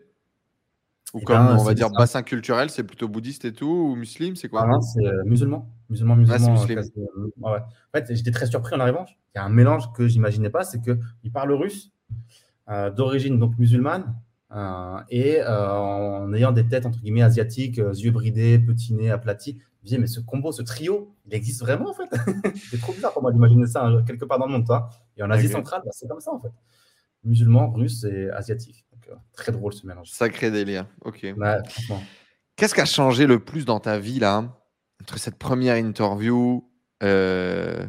Ou 1.14 1.20
eh 1.20 1.24
comme, 1.24 1.46
ben, 1.46 1.56
on 1.58 1.64
va 1.64 1.74
dire, 1.74 1.90
bassin 1.90 2.22
culturel 2.22 2.70
C'est 2.70 2.84
plutôt 2.84 3.08
bouddhiste 3.08 3.44
et 3.44 3.52
tout 3.52 3.66
Ou 3.66 3.94
musulman 3.96 4.34
C'est 4.36 4.48
quoi? 4.48 4.66
Ah 4.66 4.80
C'est 4.80 5.06
euh, 5.06 5.22
musulman. 5.24 5.68
Musulman, 5.88 6.16
musulman. 6.16 6.54
Ah, 6.56 7.48
euh, 7.48 7.58
En 7.58 7.98
fait, 7.98 8.14
j'étais 8.14 8.30
très 8.30 8.46
surpris 8.46 8.74
en 8.74 8.80
arrivant. 8.80 9.06
Il 9.34 9.38
y 9.38 9.40
a 9.40 9.44
un 9.44 9.50
mélange 9.50 9.92
que 9.92 10.08
j'imaginais 10.08 10.50
pas. 10.50 10.64
C'est 10.64 10.80
qu'il 10.80 11.32
parle 11.32 11.52
russe, 11.52 11.92
euh, 12.68 12.90
d'origine 12.90 13.38
donc 13.38 13.58
musulmane. 13.58 14.14
et 15.10 15.42
en 15.44 16.32
ayant 16.34 16.52
des 16.52 16.66
têtes 16.66 16.86
entre 16.86 17.00
guillemets 17.00 17.22
asiatiques, 17.22 17.76
yeux 17.76 18.10
bridés, 18.10 18.58
petits 18.58 18.94
nez 18.94 19.10
aplatis, 19.10 19.58
disais, 19.84 19.98
mais 19.98 20.06
ce 20.06 20.20
combo, 20.20 20.52
ce 20.52 20.62
trio, 20.62 21.14
il 21.26 21.34
existe 21.34 21.60
vraiment 21.60 21.90
en 21.90 21.94
fait. 21.94 22.08
c'est 22.70 22.80
trop 22.80 22.92
bizarre 22.92 23.12
pour 23.12 23.22
moi 23.22 23.32
d'imaginer 23.32 23.66
ça 23.66 23.84
hein, 23.84 24.02
quelque 24.04 24.24
part 24.24 24.38
dans 24.38 24.46
le 24.46 24.52
monde. 24.52 24.66
Toi. 24.66 24.90
Et 25.16 25.22
en 25.22 25.30
Asie 25.30 25.48
centrale, 25.48 25.82
bah, 25.84 25.90
c'est 25.92 26.08
comme 26.08 26.20
ça 26.20 26.32
en 26.32 26.40
fait. 26.40 26.52
Musulmans, 27.24 27.70
russes 27.70 28.04
et 28.04 28.30
asiatiques. 28.30 28.84
Euh, 29.10 29.14
très 29.32 29.52
drôle 29.52 29.72
ce 29.72 29.86
mélange. 29.86 30.10
Sacré 30.10 30.50
délire. 30.50 30.86
Ok. 31.04 31.26
Qu'est-ce 32.56 32.74
qui 32.74 32.80
a 32.80 32.84
changé 32.84 33.26
le 33.26 33.38
plus 33.38 33.64
dans 33.64 33.80
ta 33.80 33.98
vie 33.98 34.18
là 34.18 34.44
entre 35.00 35.18
cette 35.18 35.36
première 35.36 35.76
interview 35.76 36.70
euh, 37.02 37.84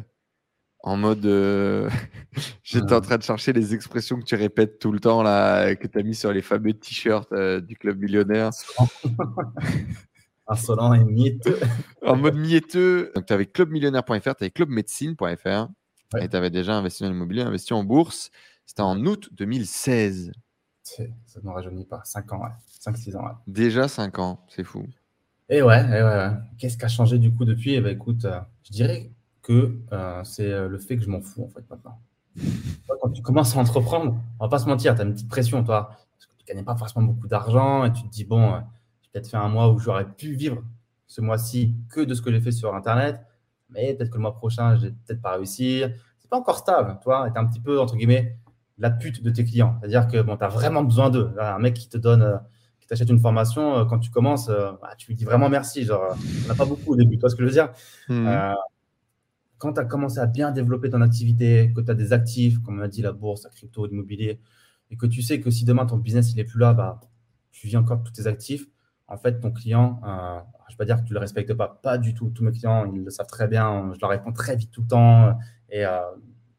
en 0.80 0.96
mode 0.96 1.24
euh, 1.26 1.88
j'étais 2.64 2.92
en 2.92 3.00
train 3.00 3.18
de 3.18 3.22
chercher 3.22 3.52
les 3.52 3.72
expressions 3.72 4.18
que 4.18 4.24
tu 4.24 4.34
répètes 4.34 4.80
tout 4.80 4.90
le 4.90 4.98
temps 4.98 5.22
là 5.22 5.76
que 5.76 5.86
tu 5.86 5.96
as 5.96 6.02
mis 6.02 6.16
sur 6.16 6.32
les 6.32 6.42
fameux 6.42 6.72
t-shirts 6.72 7.32
du 7.60 7.76
club 7.76 8.00
millionnaire? 8.00 8.50
Insolent 10.46 10.92
et 10.94 11.04
mieteux. 11.04 11.58
en 12.06 12.16
mode 12.16 12.36
mieteux. 12.36 13.12
Donc, 13.14 13.26
tu 13.26 13.32
avais 13.32 13.46
clubmillionnaire.fr, 13.46 14.20
tu 14.20 14.44
avais 14.44 14.50
clubmédecine.fr 14.50 15.68
et 16.20 16.28
tu 16.28 16.36
avais 16.36 16.50
déjà 16.50 16.76
investi 16.76 17.02
dans 17.02 17.08
l'immobilier, 17.08 17.42
investi 17.42 17.72
en 17.72 17.84
bourse. 17.84 18.30
C'était 18.66 18.82
en 18.82 19.04
août 19.06 19.28
2016. 19.32 20.32
Ça 20.82 21.02
ne 21.42 21.48
me 21.48 21.50
rajeunit 21.50 21.86
pas. 21.86 22.02
5 22.04 22.32
ans, 22.32 22.42
5-6 22.80 23.16
ans. 23.16 23.24
Déjà 23.46 23.88
5 23.88 24.18
ans, 24.18 24.44
c'est 24.48 24.64
fou. 24.64 24.86
Et 25.48 25.62
ouais, 25.62 25.80
et 25.80 26.02
ouais, 26.02 26.30
qu'est-ce 26.58 26.78
qui 26.78 26.84
a 26.84 26.88
changé 26.88 27.18
du 27.18 27.32
coup 27.32 27.44
depuis? 27.44 27.74
Eh 27.74 27.80
ben, 27.80 27.94
écoute, 27.94 28.24
euh, 28.24 28.40
je 28.62 28.72
dirais 28.72 29.10
que 29.42 29.78
euh, 29.92 30.24
c'est 30.24 30.50
euh, 30.50 30.68
le 30.68 30.78
fait 30.78 30.96
que 30.96 31.02
je 31.02 31.10
m'en 31.10 31.20
fous 31.20 31.44
en 31.44 31.48
fait 31.48 31.68
maintenant. 31.68 31.98
Quand 33.02 33.10
tu 33.10 33.22
commences 33.22 33.56
à 33.56 33.60
entreprendre, 33.60 34.16
on 34.38 34.44
va 34.44 34.48
pas 34.48 34.58
se 34.58 34.66
mentir, 34.66 34.94
tu 34.94 35.02
as 35.02 35.04
une 35.04 35.12
petite 35.12 35.28
pression, 35.28 35.62
toi, 35.62 35.90
parce 35.90 36.26
que 36.26 36.32
tu 36.38 36.44
ne 36.44 36.54
gagnes 36.54 36.64
pas 36.64 36.76
forcément 36.76 37.04
beaucoup 37.04 37.28
d'argent 37.28 37.84
et 37.84 37.92
tu 37.92 38.02
te 38.02 38.08
dis, 38.08 38.24
bon, 38.24 38.62
peut-être 39.14 39.30
fait 39.30 39.36
un 39.36 39.48
mois 39.48 39.72
où 39.72 39.78
j'aurais 39.78 40.06
pu 40.06 40.34
vivre 40.34 40.62
ce 41.06 41.20
mois-ci 41.20 41.76
que 41.88 42.00
de 42.00 42.14
ce 42.14 42.20
que 42.20 42.32
j'ai 42.32 42.40
fait 42.40 42.50
sur 42.50 42.74
Internet, 42.74 43.20
mais 43.70 43.94
peut-être 43.94 44.10
que 44.10 44.16
le 44.16 44.22
mois 44.22 44.34
prochain, 44.34 44.74
je 44.76 44.86
vais 44.86 44.90
peut-être 44.90 45.22
pas 45.22 45.36
réussir. 45.36 45.92
C'est 46.18 46.28
pas 46.28 46.36
encore 46.36 46.58
stable, 46.58 46.98
toi, 47.00 47.30
tu 47.30 47.36
es 47.36 47.38
un 47.38 47.46
petit 47.46 47.60
peu, 47.60 47.78
entre 47.78 47.96
guillemets, 47.96 48.36
la 48.78 48.90
pute 48.90 49.22
de 49.22 49.30
tes 49.30 49.44
clients. 49.44 49.76
C'est-à-dire 49.78 50.08
que 50.08 50.20
bon, 50.20 50.36
tu 50.36 50.44
as 50.44 50.48
vraiment 50.48 50.82
besoin 50.82 51.10
d'eux. 51.10 51.32
Un 51.38 51.58
mec 51.60 51.74
qui 51.74 51.88
te 51.88 51.96
donne, 51.96 52.22
euh, 52.22 52.36
qui 52.80 52.88
t'achète 52.88 53.08
une 53.08 53.20
formation, 53.20 53.78
euh, 53.78 53.84
quand 53.84 54.00
tu 54.00 54.10
commences, 54.10 54.48
euh, 54.48 54.72
bah, 54.82 54.94
tu 54.98 55.06
lui 55.06 55.14
dis 55.14 55.24
vraiment 55.24 55.48
merci. 55.48 55.84
Genre, 55.84 56.16
on 56.44 56.48
n'a 56.48 56.54
pas 56.56 56.66
beaucoup 56.66 56.94
au 56.94 56.96
début, 56.96 57.16
tu 57.16 57.20
vois 57.20 57.30
ce 57.30 57.36
que 57.36 57.42
je 57.42 57.46
veux 57.46 57.52
dire? 57.52 57.70
Mmh. 58.08 58.54
Quand 59.58 59.74
tu 59.74 59.80
as 59.80 59.84
commencé 59.84 60.18
à 60.18 60.26
bien 60.26 60.50
développer 60.50 60.90
ton 60.90 61.00
activité, 61.00 61.72
que 61.74 61.80
tu 61.80 61.90
as 61.90 61.94
des 61.94 62.12
actifs, 62.12 62.58
comme 62.58 62.80
on 62.80 62.82
a 62.82 62.88
dit, 62.88 63.00
la 63.00 63.12
bourse, 63.12 63.44
la 63.44 63.50
crypto, 63.50 63.86
l'immobilier, 63.86 64.40
et 64.90 64.96
que 64.96 65.06
tu 65.06 65.22
sais 65.22 65.40
que 65.40 65.50
si 65.50 65.64
demain 65.64 65.86
ton 65.86 65.98
business 65.98 66.32
il 66.32 66.40
est 66.40 66.44
plus 66.44 66.58
là, 66.58 66.74
bah, 66.74 67.00
tu 67.52 67.68
vis 67.68 67.76
encore 67.76 68.02
tous 68.02 68.12
tes 68.12 68.26
actifs, 68.26 68.66
en 69.14 69.18
fait, 69.18 69.40
ton 69.40 69.52
client, 69.52 70.00
euh, 70.04 70.40
je 70.68 70.74
ne 70.74 70.76
vais 70.76 70.76
pas 70.78 70.84
dire 70.84 70.96
que 70.96 71.02
tu 71.02 71.12
ne 71.12 71.14
le 71.14 71.20
respectes 71.20 71.54
pas, 71.54 71.68
pas 71.82 71.98
du 71.98 72.14
tout. 72.14 72.30
Tous 72.30 72.42
mes 72.42 72.50
clients, 72.50 72.84
ils 72.92 73.04
le 73.04 73.10
savent 73.10 73.28
très 73.28 73.46
bien. 73.46 73.92
Je 73.94 74.00
leur 74.00 74.10
réponds 74.10 74.32
très 74.32 74.56
vite 74.56 74.70
tout 74.72 74.82
le 74.82 74.88
temps 74.88 75.38
et 75.70 75.86
euh, 75.86 76.00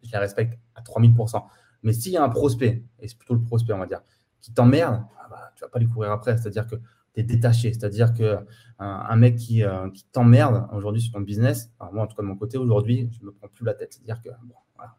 je 0.04 0.12
les 0.12 0.18
respecte 0.18 0.58
à 0.76 0.82
3000%. 0.82 1.44
Mais 1.84 1.94
s'il 1.94 2.14
y 2.14 2.18
a 2.18 2.24
un 2.24 2.30
prospect, 2.30 2.84
et 3.00 3.08
c'est 3.08 3.18
plutôt 3.18 3.34
le 3.34 3.42
prospect, 3.42 3.74
on 3.74 3.78
va 3.78 3.86
dire, 3.86 4.02
qui 4.42 4.54
t'emmerde, 4.54 5.04
ah 5.20 5.28
bah, 5.30 5.52
tu 5.56 5.64
ne 5.64 5.68
vas 5.68 5.72
pas 5.72 5.80
lui 5.80 5.88
courir 5.88 6.12
après. 6.12 6.38
C'est-à-dire 6.38 6.66
que 6.68 6.76
tu 6.76 7.20
es 7.20 7.24
détaché. 7.24 7.74
C'est-à-dire 7.74 8.14
qu'un 8.14 8.46
un 8.80 9.16
mec 9.18 9.36
qui, 9.36 9.64
euh, 9.64 9.90
qui 9.92 10.06
t'emmerde 10.06 10.68
aujourd'hui 10.72 11.02
sur 11.02 11.12
ton 11.12 11.22
business, 11.22 11.72
moi, 11.92 12.04
en 12.04 12.08
tout 12.08 12.16
cas 12.16 12.24
de 12.24 12.28
mon 12.28 12.38
côté, 12.38 12.58
aujourd'hui, 12.58 13.10
je 13.12 13.20
ne 13.22 13.26
me 13.26 13.32
prends 13.32 13.48
plus 13.50 13.66
la 13.66 13.74
tête. 13.74 13.94
C'est-à-dire 13.94 14.22
que 14.22 14.30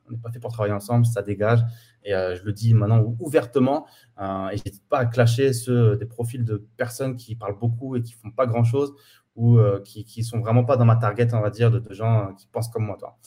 on 0.07 0.13
n'est 0.13 0.19
pas 0.19 0.31
fait 0.31 0.39
pour 0.39 0.53
travailler 0.53 0.75
ensemble, 0.75 1.07
ça 1.07 1.23
dégage. 1.23 1.61
Et 2.05 2.15
euh, 2.15 2.37
je 2.37 2.45
le 2.45 2.53
dis 2.53 2.75
maintenant 2.75 3.03
ouvertement. 3.21 3.87
Euh, 4.21 4.49
et 4.49 4.57
n'hésite 4.65 4.89
pas 4.89 4.99
à 4.99 5.07
clasher 5.07 5.53
ceux 5.53 5.97
des 5.97 6.07
profils 6.07 6.45
de 6.45 6.67
personnes 6.77 7.17
qui 7.17 7.35
parlent 7.35 7.59
beaucoup 7.59 7.97
et 7.97 8.03
qui 8.03 8.13
font 8.13 8.31
pas 8.31 8.47
grand-chose 8.47 8.95
ou 9.35 9.59
qui, 9.85 10.07
qui 10.07 10.25
sont 10.25 10.41
vraiment 10.41 10.65
pas 10.65 10.79
dans 10.79 10.87
ma 10.87 10.97
target, 10.97 11.29
on 11.35 11.43
va 11.43 11.51
dire, 11.51 11.71
de, 11.71 11.93
gens 11.93 12.33
qui 12.39 12.47
pensent 12.47 12.69
comme 12.69 12.87
moi. 12.87 12.97
Toi. 12.99 13.19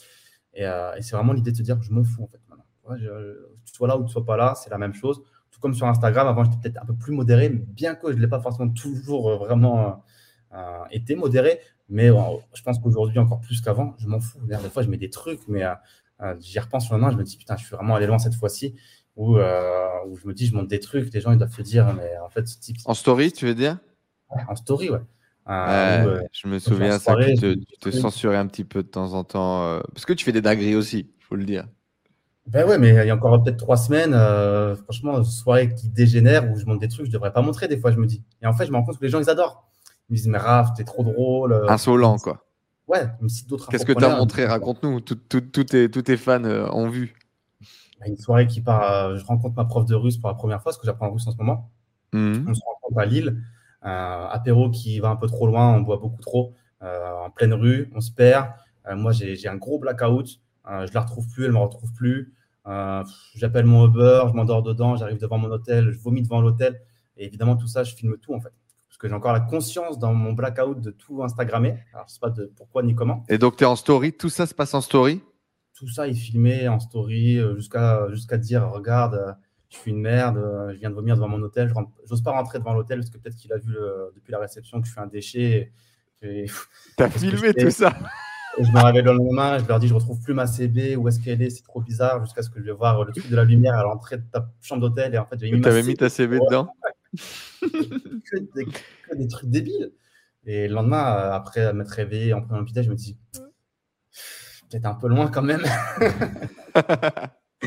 Et, 0.56 0.66
c'est 1.02 1.16
vraiment 1.16 1.34
l'idée 1.34 1.52
de 1.52 1.58
se 1.58 1.62
dire, 1.62 1.80
je 1.84 1.94
m'en 1.94 2.04
fous 2.04 2.24
en 2.24 2.28
fait 2.28 2.42
maintenant. 2.50 2.66
tu 3.64 3.74
sois 3.76 3.88
là 3.88 3.96
ou 3.96 4.04
tu 4.06 4.12
sois 4.12 4.26
pas 4.26 4.36
là, 4.36 4.56
c'est 4.56 4.72
la 4.72 4.80
même 4.80 4.96
chose. 4.96 5.22
Tout 5.52 5.60
comme 5.60 5.76
sur 5.76 5.86
Instagram, 5.86 6.28
avant 6.28 6.44
j'étais 6.44 6.58
peut-être 6.64 6.82
un 6.82 6.86
peu 6.88 6.96
plus 6.96 7.14
modéré, 7.14 7.50
bien 7.50 7.94
que 7.94 8.12
je 8.12 8.18
ne 8.18 8.22
l'ai 8.22 8.28
pas 8.28 8.40
forcément 8.40 8.70
toujours 8.70 9.38
vraiment 9.38 10.04
été 10.90 11.16
modéré. 11.16 11.60
Mais 11.90 12.08
je 12.08 12.62
pense 12.64 12.80
qu'aujourd'hui, 12.80 13.20
encore 13.20 13.42
plus 13.42 13.62
qu'avant, 13.62 13.96
je 14.00 14.08
m'en 14.08 14.20
fous. 14.20 14.40
Des 14.48 14.58
fois, 14.70 14.82
je 14.82 14.90
mets 14.90 14.98
des 14.98 15.12
trucs, 15.12 15.48
mais 15.48 15.64
j'y 16.40 16.60
repense 16.60 16.90
maintenant, 16.92 17.12
je 17.12 17.18
me 17.18 17.24
dis, 17.24 17.38
putain, 17.38 17.56
je 17.58 17.66
suis 17.66 17.76
vraiment 17.76 17.96
allé 17.96 18.08
loin 18.08 18.20
cette 18.20 18.36
fois-ci. 18.36 18.76
Euh, 19.20 19.88
où, 20.08 20.18
je 20.18 20.28
me 20.28 20.34
dis, 20.34 20.48
je 20.48 20.56
monte 20.56 20.68
des 20.68 20.80
trucs, 20.80 21.14
les 21.14 21.22
gens 21.22 21.32
ils 21.32 21.38
doivent 21.38 21.54
se 21.54 21.62
dire, 21.62 21.94
mais 21.94 22.18
en 22.24 22.30
fait, 22.30 22.48
ce 22.48 22.58
type. 22.60 22.78
En 22.86 22.94
story, 22.94 23.32
tu 23.32 23.46
veux 23.46 23.56
dire? 23.56 23.78
En 24.48 24.56
story, 24.56 24.90
ouais. 24.90 25.00
Euh, 25.50 26.06
euh, 26.06 26.22
je 26.32 26.48
me 26.48 26.60
souviens 26.60 27.00
ça 27.00 27.16
tu 27.16 27.58
te, 27.82 27.90
censurais 27.90 28.38
un 28.38 28.46
petit 28.46 28.64
peu 28.64 28.84
de 28.84 28.88
temps 28.88 29.14
en 29.14 29.24
temps. 29.24 29.82
parce 29.94 30.06
que 30.06 30.14
tu 30.14 30.24
fais 30.24 30.32
des 30.32 30.42
dingueries 30.42 30.76
aussi, 30.76 31.10
faut 31.20 31.36
le 31.36 31.44
dire. 31.44 31.66
Ben 32.46 32.68
ouais, 32.68 32.78
mais 32.78 32.90
il 32.90 33.08
y 33.08 33.10
a 33.10 33.16
encore 33.16 33.44
peut-être 33.44 33.58
trois 33.58 33.78
semaines, 33.78 34.14
franchement, 34.84 35.24
soirée 35.24 35.74
qui 35.74 35.90
dégénère 35.90 36.50
où 36.50 36.58
je 36.58 36.66
monte 36.66 36.80
des 36.80 36.88
trucs, 36.88 37.08
je 37.08 37.12
devrais 37.12 37.34
pas 37.34 37.42
montrer 37.42 37.68
des 37.68 37.78
fois, 37.78 37.92
je 37.92 37.98
me 37.98 38.06
dis. 38.06 38.24
Et 38.42 38.48
en 38.48 38.54
fait, 38.54 38.66
je 38.66 38.72
me 38.72 38.78
rends 38.78 38.84
compte 38.84 39.00
que 39.00 39.04
les 39.04 39.10
gens, 39.10 39.20
ils 39.20 39.30
adorent. 39.30 39.68
Ils 40.10 40.14
me 40.14 40.18
disent, 40.18 40.28
mais 40.28 40.38
Raph, 40.38 40.74
t'es 40.76 40.84
trop 40.84 41.04
drôle. 41.04 41.66
Insolent, 41.68 42.18
quoi. 42.20 42.46
Ouais, 42.90 43.06
même 43.22 43.30
si 43.30 43.46
d'autres. 43.46 43.70
Qu'est-ce 43.70 43.86
que 43.86 43.94
tu 43.94 44.04
as 44.04 44.18
montré? 44.18 44.46
Raconte-nous. 44.46 45.00
Tous 45.00 45.14
tes 46.04 46.18
fans 46.18 46.44
ont 46.44 46.90
vu 46.90 47.16
une 48.08 48.18
soirée 48.18 48.48
qui 48.48 48.62
part, 48.62 48.92
euh, 48.92 49.18
je 49.18 49.26
rencontre 49.26 49.56
ma 49.56 49.66
prof 49.66 49.86
de 49.86 49.96
russe 49.96 50.18
pour 50.18 50.30
la 50.30 50.36
première 50.36 50.62
fois, 50.62 50.72
parce 50.72 50.78
que 50.78 50.86
j'apprends 50.86 51.12
russe 51.12 51.28
en 51.28 51.32
ce 51.32 51.38
moment. 51.38 51.72
Mhm. 52.14 52.46
On 52.48 52.54
se 52.54 52.62
rencontre 52.66 53.00
à 53.00 53.06
Lille. 53.06 53.42
Euh, 53.86 54.28
apéro 54.28 54.70
qui 54.70 55.00
va 55.00 55.10
un 55.10 55.16
peu 55.16 55.28
trop 55.28 55.48
loin, 55.48 55.74
on 55.74 55.82
boit 55.82 55.98
beaucoup 55.98 56.22
trop, 56.22 56.54
euh, 56.82 57.26
en 57.26 57.30
pleine 57.30 57.54
rue, 57.54 57.90
on 57.96 58.02
se 58.02 58.12
perd. 58.12 58.48
moi, 58.96 59.12
j'ai 59.12 59.48
un 59.48 59.58
gros 59.58 59.78
blackout. 59.78 60.40
je 60.66 60.94
la 60.94 61.02
retrouve 61.02 61.28
plus, 61.30 61.46
elle 61.46 61.52
me 61.52 61.60
retrouve 61.60 61.94
plus. 61.94 62.34
J'appelle 63.36 63.66
mon 63.66 63.88
Uber, 63.88 64.24
je 64.30 64.34
m'endors 64.34 64.64
dedans, 64.64 64.96
j'arrive 64.96 65.20
devant 65.20 65.38
mon 65.38 65.52
hôtel, 65.52 65.92
je 65.92 66.00
vomis 66.00 66.24
devant 66.24 66.42
l'hôtel. 66.42 66.82
Et 67.18 67.26
évidemment, 67.26 67.56
tout 67.56 67.68
ça, 67.68 67.84
je 67.84 67.94
filme 67.94 68.18
tout 68.18 68.34
en 68.34 68.42
fait. 68.42 68.54
Que 69.00 69.08
j'ai 69.08 69.14
encore 69.14 69.32
la 69.32 69.40
conscience 69.40 69.98
dans 69.98 70.14
mon 70.14 70.34
blackout 70.34 70.82
de 70.82 70.92
tout 70.92 71.24
Instagrammer. 71.24 71.78
Alors, 71.94 72.06
je 72.10 72.14
sais 72.14 72.20
pas 72.20 72.30
de 72.30 72.52
pourquoi 72.58 72.84
ni 72.84 72.94
comment. 72.94 73.24
Et 73.30 73.38
donc, 73.38 73.56
tu 73.56 73.64
es 73.64 73.68
en 73.68 73.78
story, 73.78 74.12
tout 74.12 74.30
ça 74.30 74.46
se 74.46 74.54
passe 74.54 74.74
en 74.74 74.82
story? 74.82 75.22
Tout 75.74 75.88
ça 75.88 76.10
est 76.10 76.14
filmé 76.14 76.68
en 76.68 76.80
story 76.80 77.38
euh, 77.38 77.56
jusqu'à 77.56 78.10
jusqu'à 78.12 78.38
dire 78.38 78.70
regarde, 78.70 79.14
euh, 79.16 79.32
je 79.70 79.78
suis 79.78 79.92
une 79.92 80.02
merde, 80.02 80.36
euh, 80.38 80.74
je 80.74 80.80
viens 80.80 80.90
de 80.90 80.96
vomir 80.96 81.16
devant 81.16 81.30
mon 81.30 81.42
hôtel, 81.42 81.70
je 81.70 82.10
n'ose 82.12 82.22
pas 82.22 82.32
rentrer 82.32 82.60
devant 82.60 82.74
l'hôtel 82.74 83.00
parce 83.00 83.10
que 83.10 83.18
peut-être 83.18 83.38
qu'il 83.38 83.54
a 83.54 83.58
vu 83.58 83.74
depuis 84.14 84.34
la 84.34 84.40
réception 84.40 84.82
que 84.82 84.88
je 84.88 84.92
suis 84.92 85.00
un 85.00 85.08
déchet. 85.08 85.72
T'as 86.98 87.10
filmé 87.10 87.54
tout 87.54 87.70
ça? 87.70 87.94
je 88.58 88.70
me 88.72 88.84
réveille 88.84 89.04
le 89.04 89.14
lendemain, 89.14 89.58
je 89.60 89.66
leur 89.66 89.80
dis 89.80 89.88
je 89.88 89.94
retrouve 89.94 90.20
plus 90.22 90.34
ma 90.34 90.46
CB, 90.46 90.98
où 90.98 91.08
est-ce 91.08 91.22
qu'elle 91.22 91.42
est, 91.42 91.50
c'est 91.50 91.64
trop 91.64 91.80
bizarre, 91.80 92.22
jusqu'à 92.22 92.42
ce 92.42 92.50
que 92.50 92.60
je 92.60 92.66
vais 92.66 92.74
voir 92.74 93.06
le 93.06 93.14
truc 93.14 93.30
de 93.30 93.36
la 93.38 93.46
lumière 93.46 93.76
à 93.76 93.84
l'entrée 93.84 94.18
de 94.18 94.24
ta 94.30 94.52
chambre 94.62 94.82
d'hôtel 94.82 95.16
et 95.16 95.18
en 95.18 95.26
fait 95.26 95.40
j'ai 95.40 95.50
mis, 95.50 95.66
avais 95.66 95.84
mis 95.84 95.96
ta 95.96 96.10
CB 96.10 96.40
dedans? 96.40 96.74
que, 97.62 98.38
des, 98.56 98.66
des, 99.16 99.28
trucs 99.28 99.50
débiles. 99.50 99.92
Et 100.46 100.68
le 100.68 100.74
lendemain, 100.74 101.32
après 101.32 101.74
m'être 101.74 101.92
réveillé 101.92 102.34
en 102.34 102.42
prenant 102.42 102.64
petit 102.64 102.84
je 102.84 102.90
me 102.90 102.96
dis 102.96 103.18
peut-être 104.70 104.86
un 104.86 104.94
peu 104.96 105.08
loin 105.08 105.28
quand 105.28 105.42
même. 105.42 105.64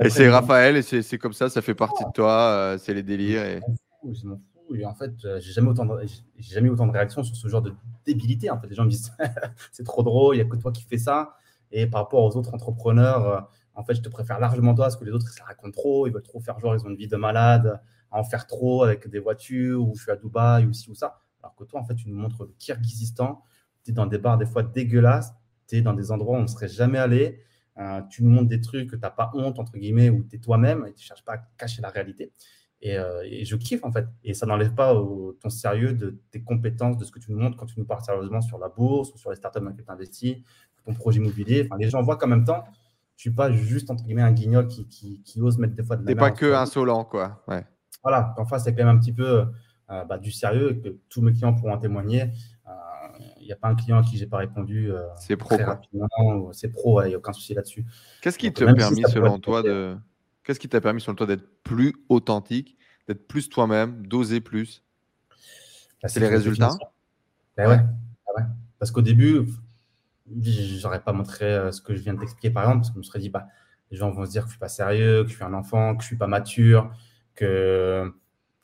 et 0.00 0.10
c'est 0.10 0.28
Raphaël, 0.28 0.76
et 0.76 0.82
c'est 0.82 1.18
comme 1.18 1.32
ça, 1.32 1.48
ça 1.48 1.62
fait 1.62 1.74
partie 1.74 2.04
de 2.04 2.12
toi, 2.12 2.32
euh, 2.32 2.78
c'est 2.78 2.94
les 2.94 3.02
délires. 3.02 3.42
Et... 3.44 3.60
Je 4.12 4.26
m'en 4.26 4.36
fous, 4.36 4.74
Et 4.74 4.86
en 4.86 4.94
fait, 4.94 5.12
euh, 5.24 5.40
j'ai 5.40 5.52
jamais, 5.52 5.68
autant 5.68 5.84
de, 5.84 6.06
jamais 6.38 6.68
eu 6.68 6.70
autant 6.70 6.86
de 6.86 6.92
réactions 6.92 7.22
sur 7.24 7.36
ce 7.36 7.48
genre 7.48 7.62
de 7.62 7.74
débilité. 8.04 8.50
En 8.50 8.60
fait, 8.60 8.68
les 8.68 8.74
gens 8.74 8.84
me 8.84 8.90
disent 8.90 9.12
c'est 9.72 9.84
trop 9.84 10.02
drôle, 10.02 10.36
il 10.36 10.38
n'y 10.38 10.44
a 10.44 10.48
que 10.48 10.56
toi 10.56 10.72
qui 10.72 10.84
fais 10.84 10.98
ça. 10.98 11.36
Et 11.72 11.86
par 11.86 12.02
rapport 12.02 12.22
aux 12.22 12.36
autres 12.36 12.54
entrepreneurs, 12.54 13.28
euh, 13.28 13.40
en 13.74 13.84
fait, 13.84 13.94
je 13.94 14.00
te 14.00 14.08
préfère 14.08 14.38
largement 14.38 14.74
toi 14.74 14.86
parce 14.86 14.96
que 14.96 15.04
les 15.04 15.12
autres, 15.12 15.26
ils 15.28 15.36
se 15.36 15.42
racontent 15.42 15.72
trop, 15.72 16.06
ils 16.06 16.12
veulent 16.12 16.22
trop 16.22 16.40
faire 16.40 16.58
genre, 16.60 16.74
ils 16.74 16.84
ont 16.84 16.90
une 16.90 16.96
vie 16.96 17.08
de 17.08 17.16
malade, 17.16 17.80
à 18.10 18.18
en 18.18 18.24
faire 18.24 18.46
trop 18.46 18.82
avec 18.84 19.08
des 19.08 19.18
voitures, 19.18 19.86
ou 19.86 19.94
je 19.96 20.02
suis 20.02 20.10
à 20.10 20.16
Dubaï, 20.16 20.66
ou 20.66 20.72
ci 20.72 20.90
ou 20.90 20.94
ça. 20.94 21.22
Alors 21.42 21.54
que 21.54 21.64
toi, 21.64 21.80
en 21.80 21.84
fait, 21.84 21.94
tu 21.94 22.08
nous 22.08 22.16
montres 22.16 22.44
le 22.44 22.54
Kyrgyzstan, 22.58 23.42
tu 23.84 23.90
es 23.90 23.94
dans 23.94 24.06
des 24.06 24.18
bars 24.18 24.38
des 24.38 24.46
fois 24.46 24.62
dégueulasses, 24.62 25.34
tu 25.68 25.76
es 25.76 25.80
dans 25.82 25.94
des 25.94 26.10
endroits 26.10 26.36
où 26.36 26.40
on 26.40 26.42
ne 26.42 26.46
serait 26.46 26.68
jamais 26.68 26.98
allé, 26.98 27.40
euh, 27.78 28.00
tu 28.10 28.24
nous 28.24 28.30
montres 28.30 28.48
des 28.48 28.60
trucs 28.60 28.90
que 28.90 28.96
tu 28.96 29.02
n'as 29.02 29.10
pas 29.10 29.30
honte, 29.34 29.58
entre 29.58 29.72
guillemets, 29.72 30.10
où 30.10 30.24
tu 30.24 30.36
es 30.36 30.38
toi-même 30.38 30.86
et 30.86 30.92
tu 30.92 31.02
ne 31.02 31.06
cherches 31.06 31.24
pas 31.24 31.34
à 31.34 31.38
cacher 31.58 31.82
la 31.82 31.90
réalité. 31.90 32.32
Euh, 32.84 33.22
et, 33.24 33.44
je 33.44 33.56
kiffe 33.56 33.84
en 33.84 33.92
fait. 33.92 34.06
Et 34.22 34.34
ça 34.34 34.46
n'enlève 34.46 34.74
pas 34.74 34.94
ton 35.40 35.50
sérieux 35.50 35.92
de 35.92 36.20
tes 36.30 36.42
compétences, 36.42 36.96
de 36.98 37.04
ce 37.04 37.10
que 37.10 37.18
tu 37.18 37.32
nous 37.32 37.38
montres 37.38 37.56
quand 37.56 37.66
tu 37.66 37.78
nous 37.78 37.86
parles 37.86 38.02
sérieusement 38.02 38.40
sur 38.40 38.58
la 38.58 38.68
bourse 38.68 39.12
ou 39.14 39.18
sur 39.18 39.30
les 39.30 39.36
startups 39.36 39.60
dans 39.60 39.70
lesquelles 39.70 39.84
tu 39.84 39.92
investis, 39.92 40.36
ton 40.84 40.94
projet 40.94 41.18
immobilier. 41.18 41.66
Enfin, 41.66 41.78
les 41.78 41.90
gens 41.90 42.02
voient 42.02 42.16
qu'en 42.16 42.28
même 42.28 42.44
temps, 42.44 42.64
tu 43.16 43.28
ne 43.28 43.32
suis 43.32 43.36
pas 43.36 43.50
juste 43.50 43.90
entre 43.90 44.04
guillemets 44.04 44.22
un 44.22 44.32
guignol 44.32 44.68
qui, 44.68 44.86
qui, 44.86 45.40
ose 45.40 45.58
mettre 45.58 45.74
des 45.74 45.82
fois 45.82 45.96
de 45.96 46.04
la 46.04 46.12
Tu 46.12 46.16
pas 46.16 46.30
que 46.30 46.52
insolent, 46.52 47.04
quoi. 47.04 47.42
Ouais. 47.48 47.64
Voilà, 48.06 48.34
en 48.36 48.46
face, 48.46 48.64
c'est 48.64 48.74
quand 48.74 48.84
même 48.84 48.96
un 48.96 48.98
petit 48.98 49.12
peu 49.12 49.46
euh, 49.90 50.04
bah, 50.04 50.18
du 50.18 50.30
sérieux 50.30 50.72
et 50.72 50.80
que 50.80 50.96
tous 51.08 51.22
mes 51.22 51.32
clients 51.32 51.54
pourront 51.54 51.72
en 51.72 51.78
témoigner 51.78 52.32
il 53.46 53.46
n'y 53.46 53.52
a 53.52 53.56
pas 53.56 53.68
un 53.68 53.74
client 53.74 53.98
à 53.98 54.02
qui 54.02 54.18
j'ai 54.18 54.26
pas 54.26 54.38
répondu 54.38 54.90
euh, 54.90 55.06
c'est 55.16 55.36
pro, 55.36 55.54
très 55.54 55.64
rapidement. 55.64 56.08
C'est 56.52 56.68
pro, 56.68 57.02
il 57.02 57.08
n'y 57.08 57.14
a 57.14 57.18
aucun 57.18 57.32
souci 57.32 57.54
là-dessus. 57.54 57.84
Qu'est-ce 58.20 58.38
qui 58.38 58.52
t'a 58.52 58.72
permis, 58.74 59.02
selon 59.08 59.38
toi, 59.38 59.62
de... 59.62 59.96
Qu'est-ce 60.42 60.60
qui 60.60 60.68
t'a 60.68 60.80
permis, 60.80 61.00
selon 61.00 61.14
toi, 61.14 61.26
d'être 61.26 61.62
plus 61.62 61.94
authentique, 62.08 62.76
d'être 63.08 63.26
plus 63.26 63.48
toi-même, 63.48 64.06
d'oser 64.06 64.40
plus? 64.40 64.82
Bah, 66.02 66.08
C'est 66.08 66.20
les 66.20 66.28
résultats? 66.28 66.76
bah 67.56 67.68
ouais. 67.68 67.78
Bah 67.78 68.32
ouais. 68.36 68.44
Parce 68.78 68.90
qu'au 68.90 69.02
début, 69.02 69.46
j'aurais 70.42 71.02
pas 71.02 71.12
montré 71.12 71.46
euh, 71.46 71.72
ce 71.72 71.80
que 71.80 71.94
je 71.94 72.02
viens 72.02 72.14
de 72.14 72.20
t'expliquer, 72.20 72.50
par 72.50 72.64
exemple, 72.64 72.80
parce 72.80 72.90
que 72.90 72.94
je 72.94 72.98
me 72.98 73.04
serais 73.04 73.20
dit, 73.20 73.30
bah, 73.30 73.46
les 73.90 73.96
gens 73.96 74.10
vont 74.10 74.24
se 74.24 74.30
dire 74.30 74.42
que 74.42 74.48
je 74.48 74.52
suis 74.52 74.60
pas 74.60 74.68
sérieux, 74.68 75.22
que 75.22 75.30
je 75.30 75.34
suis 75.34 75.44
un 75.44 75.54
enfant, 75.54 75.96
que 75.96 76.02
je 76.02 76.08
suis 76.08 76.16
pas 76.16 76.26
mature, 76.26 76.90
que 77.36 78.12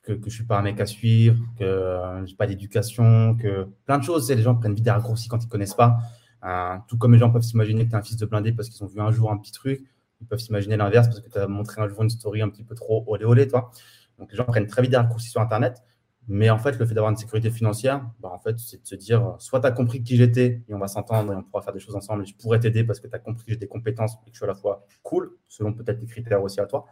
que, 0.02 0.12
que 0.12 0.28
je 0.30 0.34
suis 0.34 0.44
pas 0.44 0.58
un 0.58 0.62
mec 0.62 0.80
à 0.80 0.86
suivre, 0.86 1.38
que 1.58 1.64
euh, 1.64 2.26
j'ai 2.26 2.34
pas 2.34 2.46
d'éducation, 2.46 3.36
que 3.36 3.68
plein 3.84 3.98
de 3.98 4.04
choses. 4.04 4.30
Les 4.30 4.42
gens 4.42 4.54
prennent 4.54 4.74
vite 4.74 4.84
des 4.84 4.90
raccourcis 4.90 5.28
quand 5.28 5.42
ils 5.42 5.48
connaissent 5.48 5.74
pas. 5.74 5.98
Euh, 6.44 6.76
tout 6.88 6.98
comme 6.98 7.12
les 7.12 7.18
gens 7.18 7.30
peuvent 7.30 7.42
s'imaginer 7.42 7.84
que 7.84 7.90
tu 7.90 7.94
es 7.94 7.98
un 7.98 8.02
fils 8.02 8.16
de 8.16 8.26
blindé 8.26 8.52
parce 8.52 8.68
qu'ils 8.68 8.82
ont 8.82 8.88
vu 8.88 9.00
un 9.00 9.12
jour 9.12 9.30
un 9.30 9.38
petit 9.38 9.52
truc. 9.52 9.80
Ils 10.20 10.26
peuvent 10.26 10.40
s'imaginer 10.40 10.76
l'inverse 10.76 11.08
parce 11.08 11.20
que 11.20 11.28
tu 11.30 11.38
as 11.38 11.46
montré 11.46 11.80
un 11.80 11.88
jour 11.88 12.02
une 12.02 12.10
story 12.10 12.42
un 12.42 12.48
petit 12.48 12.64
peu 12.64 12.74
trop 12.74 13.04
olé 13.06 13.24
olé, 13.24 13.46
toi. 13.46 13.70
Donc 14.18 14.30
les 14.32 14.36
gens 14.36 14.44
prennent 14.44 14.66
très 14.66 14.82
vite 14.82 14.90
des 14.90 14.96
raccourcis 14.96 15.30
sur 15.30 15.40
Internet. 15.40 15.82
Mais 16.28 16.50
en 16.50 16.58
fait, 16.58 16.78
le 16.78 16.86
fait 16.86 16.94
d'avoir 16.94 17.10
une 17.10 17.16
sécurité 17.16 17.50
financière, 17.50 18.04
bah, 18.20 18.30
en 18.32 18.38
fait, 18.38 18.56
c'est 18.58 18.80
de 18.80 18.86
se 18.86 18.94
dire 18.94 19.34
soit 19.38 19.60
tu 19.60 19.66
as 19.66 19.72
compris 19.72 20.04
qui 20.04 20.16
j'étais 20.16 20.62
et 20.68 20.74
on 20.74 20.78
va 20.78 20.86
s'entendre 20.86 21.32
et 21.32 21.36
on 21.36 21.42
pourra 21.42 21.62
faire 21.62 21.72
des 21.72 21.80
choses 21.80 21.96
ensemble 21.96 22.22
et 22.22 22.26
je 22.26 22.36
pourrais 22.36 22.60
t'aider 22.60 22.84
parce 22.84 23.00
que 23.00 23.08
tu 23.08 23.14
as 23.14 23.18
compris 23.18 23.44
que 23.44 23.52
j'ai 23.52 23.58
des 23.58 23.66
compétences 23.66 24.14
et 24.26 24.30
que 24.30 24.34
je 24.34 24.38
suis 24.38 24.44
à 24.44 24.48
la 24.48 24.54
fois 24.54 24.86
cool, 25.02 25.36
selon 25.48 25.72
peut-être 25.72 25.98
tes 25.98 26.06
critères 26.06 26.42
aussi 26.42 26.60
à 26.60 26.66
toi 26.66 26.86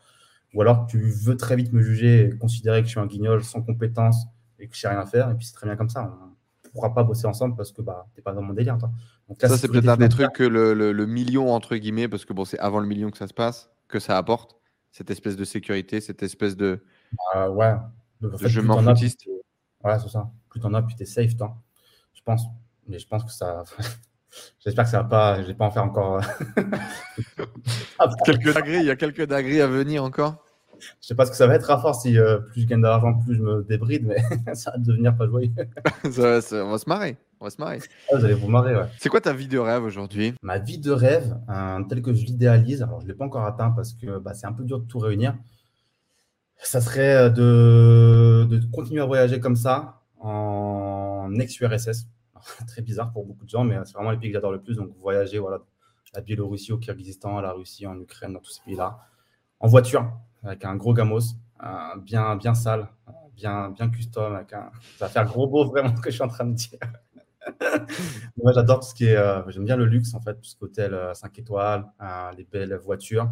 ou 0.54 0.62
alors 0.62 0.86
tu 0.86 0.98
veux 0.98 1.36
très 1.36 1.56
vite 1.56 1.72
me 1.72 1.82
juger 1.82 2.26
et 2.26 2.38
considérer 2.38 2.80
que 2.80 2.86
je 2.86 2.92
suis 2.92 3.00
un 3.00 3.06
guignol 3.06 3.44
sans 3.44 3.62
compétences 3.62 4.26
et 4.58 4.68
que 4.68 4.74
je 4.74 4.80
sais 4.80 4.88
rien 4.88 5.06
faire, 5.06 5.30
et 5.30 5.34
puis 5.34 5.46
c'est 5.46 5.54
très 5.54 5.66
bien 5.66 5.76
comme 5.76 5.88
ça. 5.88 6.02
On 6.02 6.26
ne 6.68 6.72
pourra 6.72 6.94
pas 6.94 7.02
bosser 7.02 7.26
ensemble 7.26 7.56
parce 7.56 7.72
que 7.72 7.82
bah, 7.82 8.06
tu 8.14 8.20
n'es 8.20 8.22
pas 8.22 8.32
dans 8.32 8.42
mon 8.42 8.52
délire. 8.52 8.78
Toi. 8.78 8.90
Donc, 9.28 9.38
ça, 9.40 9.56
c'est 9.56 9.68
peut-être 9.68 9.88
un 9.88 9.96
des 9.96 10.08
trucs 10.08 10.32
que 10.32 10.44
le, 10.44 11.06
million, 11.06 11.52
entre 11.52 11.76
guillemets, 11.76 12.08
parce 12.08 12.24
que 12.24 12.32
bon, 12.32 12.44
c'est 12.44 12.58
avant 12.58 12.80
le 12.80 12.86
million 12.86 13.10
que 13.10 13.18
ça 13.18 13.26
se 13.26 13.34
passe, 13.34 13.70
que 13.88 13.98
ça 13.98 14.16
apporte, 14.16 14.56
cette 14.92 15.10
espèce 15.10 15.36
de 15.36 15.44
sécurité, 15.44 16.00
cette 16.00 16.22
espèce 16.22 16.56
de. 16.56 16.84
Bah, 17.34 17.50
ouais. 17.50 17.74
je 18.20 18.60
m'en 18.60 18.82
foutiste. 18.82 19.26
Ouais, 19.82 19.98
c'est 19.98 20.08
ça. 20.08 20.30
Plus 20.48 20.60
t'en 20.60 20.74
as, 20.74 20.82
plus 20.82 20.94
t'es 20.94 21.06
safe, 21.06 21.36
toi. 21.36 21.56
Je 22.12 22.22
pense. 22.22 22.44
Mais 22.86 22.98
je 22.98 23.06
pense 23.06 23.24
que 23.24 23.32
ça. 23.32 23.64
J'espère 24.64 24.84
que 24.84 24.90
ça 24.90 25.02
va 25.02 25.08
pas. 25.08 25.42
Je 25.42 25.46
vais 25.46 25.54
pas 25.54 25.66
en 25.66 25.70
faire 25.70 25.84
encore. 25.84 26.20
quelques 28.24 28.68
il 28.68 28.84
y 28.84 28.90
a 28.90 28.96
quelques 28.96 29.26
dingueries 29.26 29.60
à 29.60 29.66
venir 29.66 30.04
encore. 30.04 30.44
Je 31.00 31.08
sais 31.08 31.14
pas 31.14 31.26
ce 31.26 31.30
que 31.30 31.36
ça 31.36 31.46
va 31.46 31.54
être 31.54 31.70
à 31.70 31.78
force 31.78 32.02
si 32.02 32.18
euh, 32.18 32.38
plus 32.38 32.62
je 32.62 32.66
gagne 32.66 32.82
d'argent, 32.82 33.14
plus 33.14 33.34
je 33.34 33.42
me 33.42 33.62
débride, 33.62 34.06
mais 34.06 34.22
ça 34.54 34.72
va 34.72 34.78
devenir 34.78 35.16
pas 35.16 35.26
joyeux. 35.26 35.50
ça, 36.10 36.40
on 36.64 36.70
va 36.70 36.78
se 36.78 36.88
marrer. 36.88 37.16
On 37.40 37.44
va 37.44 37.50
se 37.50 37.60
marrer. 37.60 37.80
Ah, 38.10 38.16
vous 38.16 38.24
allez 38.24 38.34
vous 38.34 38.48
marrer, 38.48 38.74
ouais. 38.74 38.86
C'est 38.98 39.08
quoi 39.08 39.20
ta 39.20 39.32
vie 39.32 39.48
de 39.48 39.58
rêve 39.58 39.82
aujourd'hui? 39.82 40.34
Ma 40.42 40.58
vie 40.58 40.78
de 40.78 40.90
rêve, 40.90 41.38
tel 41.48 41.86
telle 41.88 42.02
que 42.02 42.12
je 42.12 42.24
l'idéalise, 42.24 42.82
alors 42.82 43.00
je 43.00 43.06
ne 43.06 43.10
l'ai 43.10 43.16
pas 43.16 43.24
encore 43.24 43.44
atteint 43.44 43.70
parce 43.70 43.94
que 43.94 44.18
bah, 44.18 44.34
c'est 44.34 44.46
un 44.46 44.52
peu 44.52 44.64
dur 44.64 44.80
de 44.80 44.86
tout 44.86 44.98
réunir. 44.98 45.34
Ça 46.58 46.82
serait 46.82 47.14
euh, 47.14 47.30
de, 47.30 48.44
de 48.44 48.60
continuer 48.70 49.00
à 49.00 49.06
voyager 49.06 49.40
comme 49.40 49.56
ça 49.56 50.02
en 50.20 51.32
ex-URSS. 51.38 52.06
Très 52.66 52.82
bizarre 52.82 53.12
pour 53.12 53.24
beaucoup 53.24 53.44
de 53.44 53.50
gens, 53.50 53.64
mais 53.64 53.78
c'est 53.84 53.94
vraiment 53.94 54.10
les 54.10 54.18
pays 54.18 54.30
que 54.30 54.34
j'adore 54.34 54.52
le 54.52 54.60
plus. 54.60 54.76
Donc 54.76 54.90
voyager, 54.96 55.38
voilà, 55.38 55.58
la 56.14 56.20
Biélorussie, 56.20 56.72
au 56.72 56.78
Kyrgyzstan, 56.78 57.40
la 57.40 57.52
Russie, 57.52 57.86
en 57.86 57.98
Ukraine, 58.00 58.32
dans 58.32 58.40
tous 58.40 58.52
ces 58.52 58.62
pays-là, 58.62 58.98
en 59.60 59.68
voiture, 59.68 60.10
avec 60.42 60.64
un 60.64 60.76
gros 60.76 60.94
gamos, 60.94 61.20
bien, 62.04 62.36
bien 62.36 62.54
sale, 62.54 62.88
bien, 63.40 63.70
bien 63.70 63.88
custom, 63.88 64.34
avec 64.34 64.52
un... 64.52 64.70
ça 64.98 65.06
va 65.06 65.08
faire 65.08 65.24
gros 65.24 65.46
beau 65.46 65.64
vraiment 65.64 65.94
ce 65.96 66.00
que 66.00 66.10
je 66.10 66.16
suis 66.16 66.24
en 66.24 66.28
train 66.28 66.44
de 66.44 66.54
dire. 66.54 66.78
Moi, 68.42 68.52
j'adore 68.54 68.80
tout 68.80 68.88
ce 68.88 68.94
qui 68.94 69.06
est, 69.06 69.16
euh, 69.16 69.42
j'aime 69.48 69.64
bien 69.64 69.76
le 69.76 69.86
luxe 69.86 70.14
en 70.14 70.20
fait, 70.20 70.34
tout 70.34 70.44
ce 70.44 70.56
hôtel 70.60 70.96
5 71.14 71.26
euh, 71.26 71.40
étoiles, 71.40 71.86
euh, 72.00 72.30
les 72.36 72.44
belles 72.44 72.74
voitures. 72.76 73.30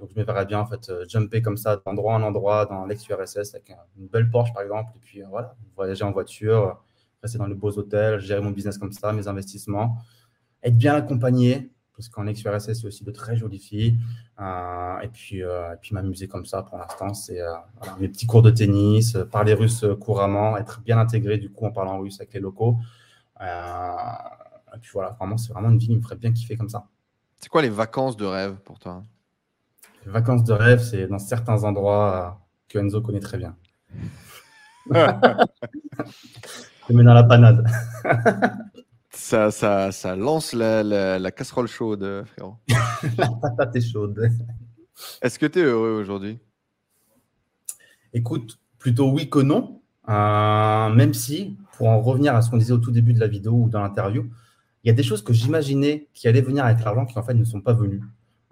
donc, 0.00 0.10
je 0.12 0.18
me 0.18 0.24
verrais 0.24 0.46
bien 0.46 0.58
en 0.58 0.66
fait 0.66 0.90
jumper 1.08 1.42
comme 1.42 1.56
ça 1.56 1.76
d'endroit 1.76 2.14
en 2.14 2.22
endroit 2.22 2.66
dans 2.66 2.86
l'ex-URSS 2.86 3.54
avec 3.54 3.72
une 3.96 4.08
belle 4.08 4.30
Porsche 4.30 4.52
par 4.52 4.62
exemple, 4.62 4.90
et 4.96 4.98
puis 5.00 5.22
voilà, 5.22 5.54
voyager 5.76 6.04
en 6.04 6.10
voiture 6.10 6.82
rester 7.22 7.38
dans 7.38 7.46
les 7.46 7.54
beaux 7.54 7.70
hôtels, 7.70 8.20
gérer 8.20 8.40
mon 8.40 8.50
business 8.50 8.78
comme 8.78 8.92
ça, 8.92 9.12
mes 9.12 9.28
investissements, 9.28 9.98
être 10.62 10.76
bien 10.76 10.94
accompagné, 10.94 11.70
parce 12.00 12.08
qu'en 12.08 12.26
ex-URSS, 12.26 12.80
c'est 12.80 12.86
aussi 12.86 13.04
de 13.04 13.10
très 13.10 13.36
jolies 13.36 13.58
filles. 13.58 13.98
Euh, 14.40 15.00
et 15.00 15.08
puis, 15.08 15.42
euh, 15.42 15.74
puis 15.82 15.94
m'amuser 15.94 16.28
comme 16.28 16.46
ça 16.46 16.62
pour 16.62 16.78
l'instant, 16.78 17.12
c'est 17.12 17.42
euh, 17.42 17.52
mes 17.98 18.08
petits 18.08 18.26
cours 18.26 18.40
de 18.40 18.50
tennis, 18.50 19.18
parler 19.30 19.52
russe 19.52 19.84
couramment, 20.00 20.56
être 20.56 20.80
bien 20.80 20.98
intégré 20.98 21.36
du 21.36 21.50
coup 21.50 21.66
en 21.66 21.72
parlant 21.72 21.98
russe 21.98 22.18
avec 22.18 22.32
les 22.32 22.40
locaux. 22.40 22.78
et 23.38 23.44
puis 24.80 24.90
voilà, 24.94 25.10
vraiment, 25.18 25.36
c'est 25.36 25.52
vraiment 25.52 25.68
une 25.68 25.76
vie 25.76 25.88
qui 25.88 25.96
me 25.96 26.00
ferait 26.00 26.16
bien 26.16 26.32
kiffer 26.32 26.56
comme 26.56 26.70
ça. 26.70 26.86
C'est 27.38 27.50
quoi 27.50 27.60
les 27.60 27.68
vacances 27.68 28.16
de 28.16 28.24
rêve 28.24 28.56
pour 28.64 28.78
toi? 28.78 29.02
Les 30.06 30.12
vacances 30.12 30.44
de 30.44 30.54
rêve, 30.54 30.80
c'est 30.82 31.06
dans 31.06 31.18
certains 31.18 31.64
endroits 31.64 32.40
que 32.66 32.78
Enzo 32.78 33.02
connaît 33.02 33.20
très 33.20 33.36
bien. 33.36 33.56
Je 36.90 36.96
mets 36.96 37.04
dans 37.04 37.14
la 37.14 37.22
panade. 37.22 37.64
ça, 39.10 39.52
ça, 39.52 39.92
ça 39.92 40.16
lance 40.16 40.52
la, 40.52 40.82
la, 40.82 41.30
casserole 41.30 41.68
chaude, 41.68 42.24
frérot. 42.26 42.56
la 43.16 43.28
patate 43.40 43.76
est 43.76 43.92
chaude. 43.92 44.28
Est-ce 45.22 45.38
que 45.38 45.46
tu 45.46 45.60
es 45.60 45.62
heureux 45.62 45.92
aujourd'hui? 45.92 46.40
Écoute, 48.12 48.58
plutôt 48.78 49.08
oui 49.08 49.30
que 49.30 49.38
non. 49.38 49.82
Euh, 50.08 50.88
même 50.88 51.14
si, 51.14 51.56
pour 51.76 51.88
en 51.90 52.00
revenir 52.00 52.34
à 52.34 52.42
ce 52.42 52.50
qu'on 52.50 52.56
disait 52.56 52.72
au 52.72 52.78
tout 52.78 52.90
début 52.90 53.12
de 53.12 53.20
la 53.20 53.28
vidéo 53.28 53.52
ou 53.52 53.68
dans 53.68 53.82
l'interview, 53.82 54.28
il 54.82 54.88
y 54.88 54.90
a 54.90 54.94
des 54.94 55.04
choses 55.04 55.22
que 55.22 55.32
j'imaginais 55.32 56.08
qui 56.12 56.26
allaient 56.26 56.40
venir 56.40 56.64
avec 56.64 56.82
l'argent 56.82 57.06
qui 57.06 57.16
en 57.20 57.22
fait 57.22 57.34
ne 57.34 57.44
sont 57.44 57.60
pas 57.60 57.72
venues. 57.72 58.02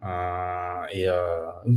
Euh, 0.04 0.82
et 0.92 1.08
euh, 1.08 1.16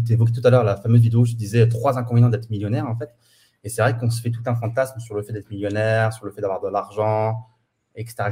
tu 0.06 0.14
évoquais 0.14 0.34
tout 0.34 0.46
à 0.46 0.52
l'heure 0.52 0.64
la 0.64 0.78
fameuse 0.78 1.02
vidéo 1.02 1.22
où 1.22 1.26
je 1.26 1.34
disais 1.34 1.68
trois 1.70 1.98
inconvénients 1.98 2.30
d'être 2.30 2.52
millionnaire 2.52 2.88
en 2.88 2.96
fait. 2.96 3.16
Et 3.64 3.70
c'est 3.70 3.82
vrai 3.82 3.98
qu'on 3.98 4.10
se 4.10 4.22
fait 4.22 4.32
tout 4.32 4.44
un 4.46 4.56
fantasme 4.56 5.00
sur 5.00 5.16
le 5.16 5.22
fait 5.22 5.34
d'être 5.34 5.50
millionnaire, 5.50 6.14
sur 6.14 6.26
le 6.26 6.32
fait 6.32 6.42
d'avoir 6.42 6.62
de 6.62 6.68
l'argent, 6.68 7.48
etc.. 7.96 8.30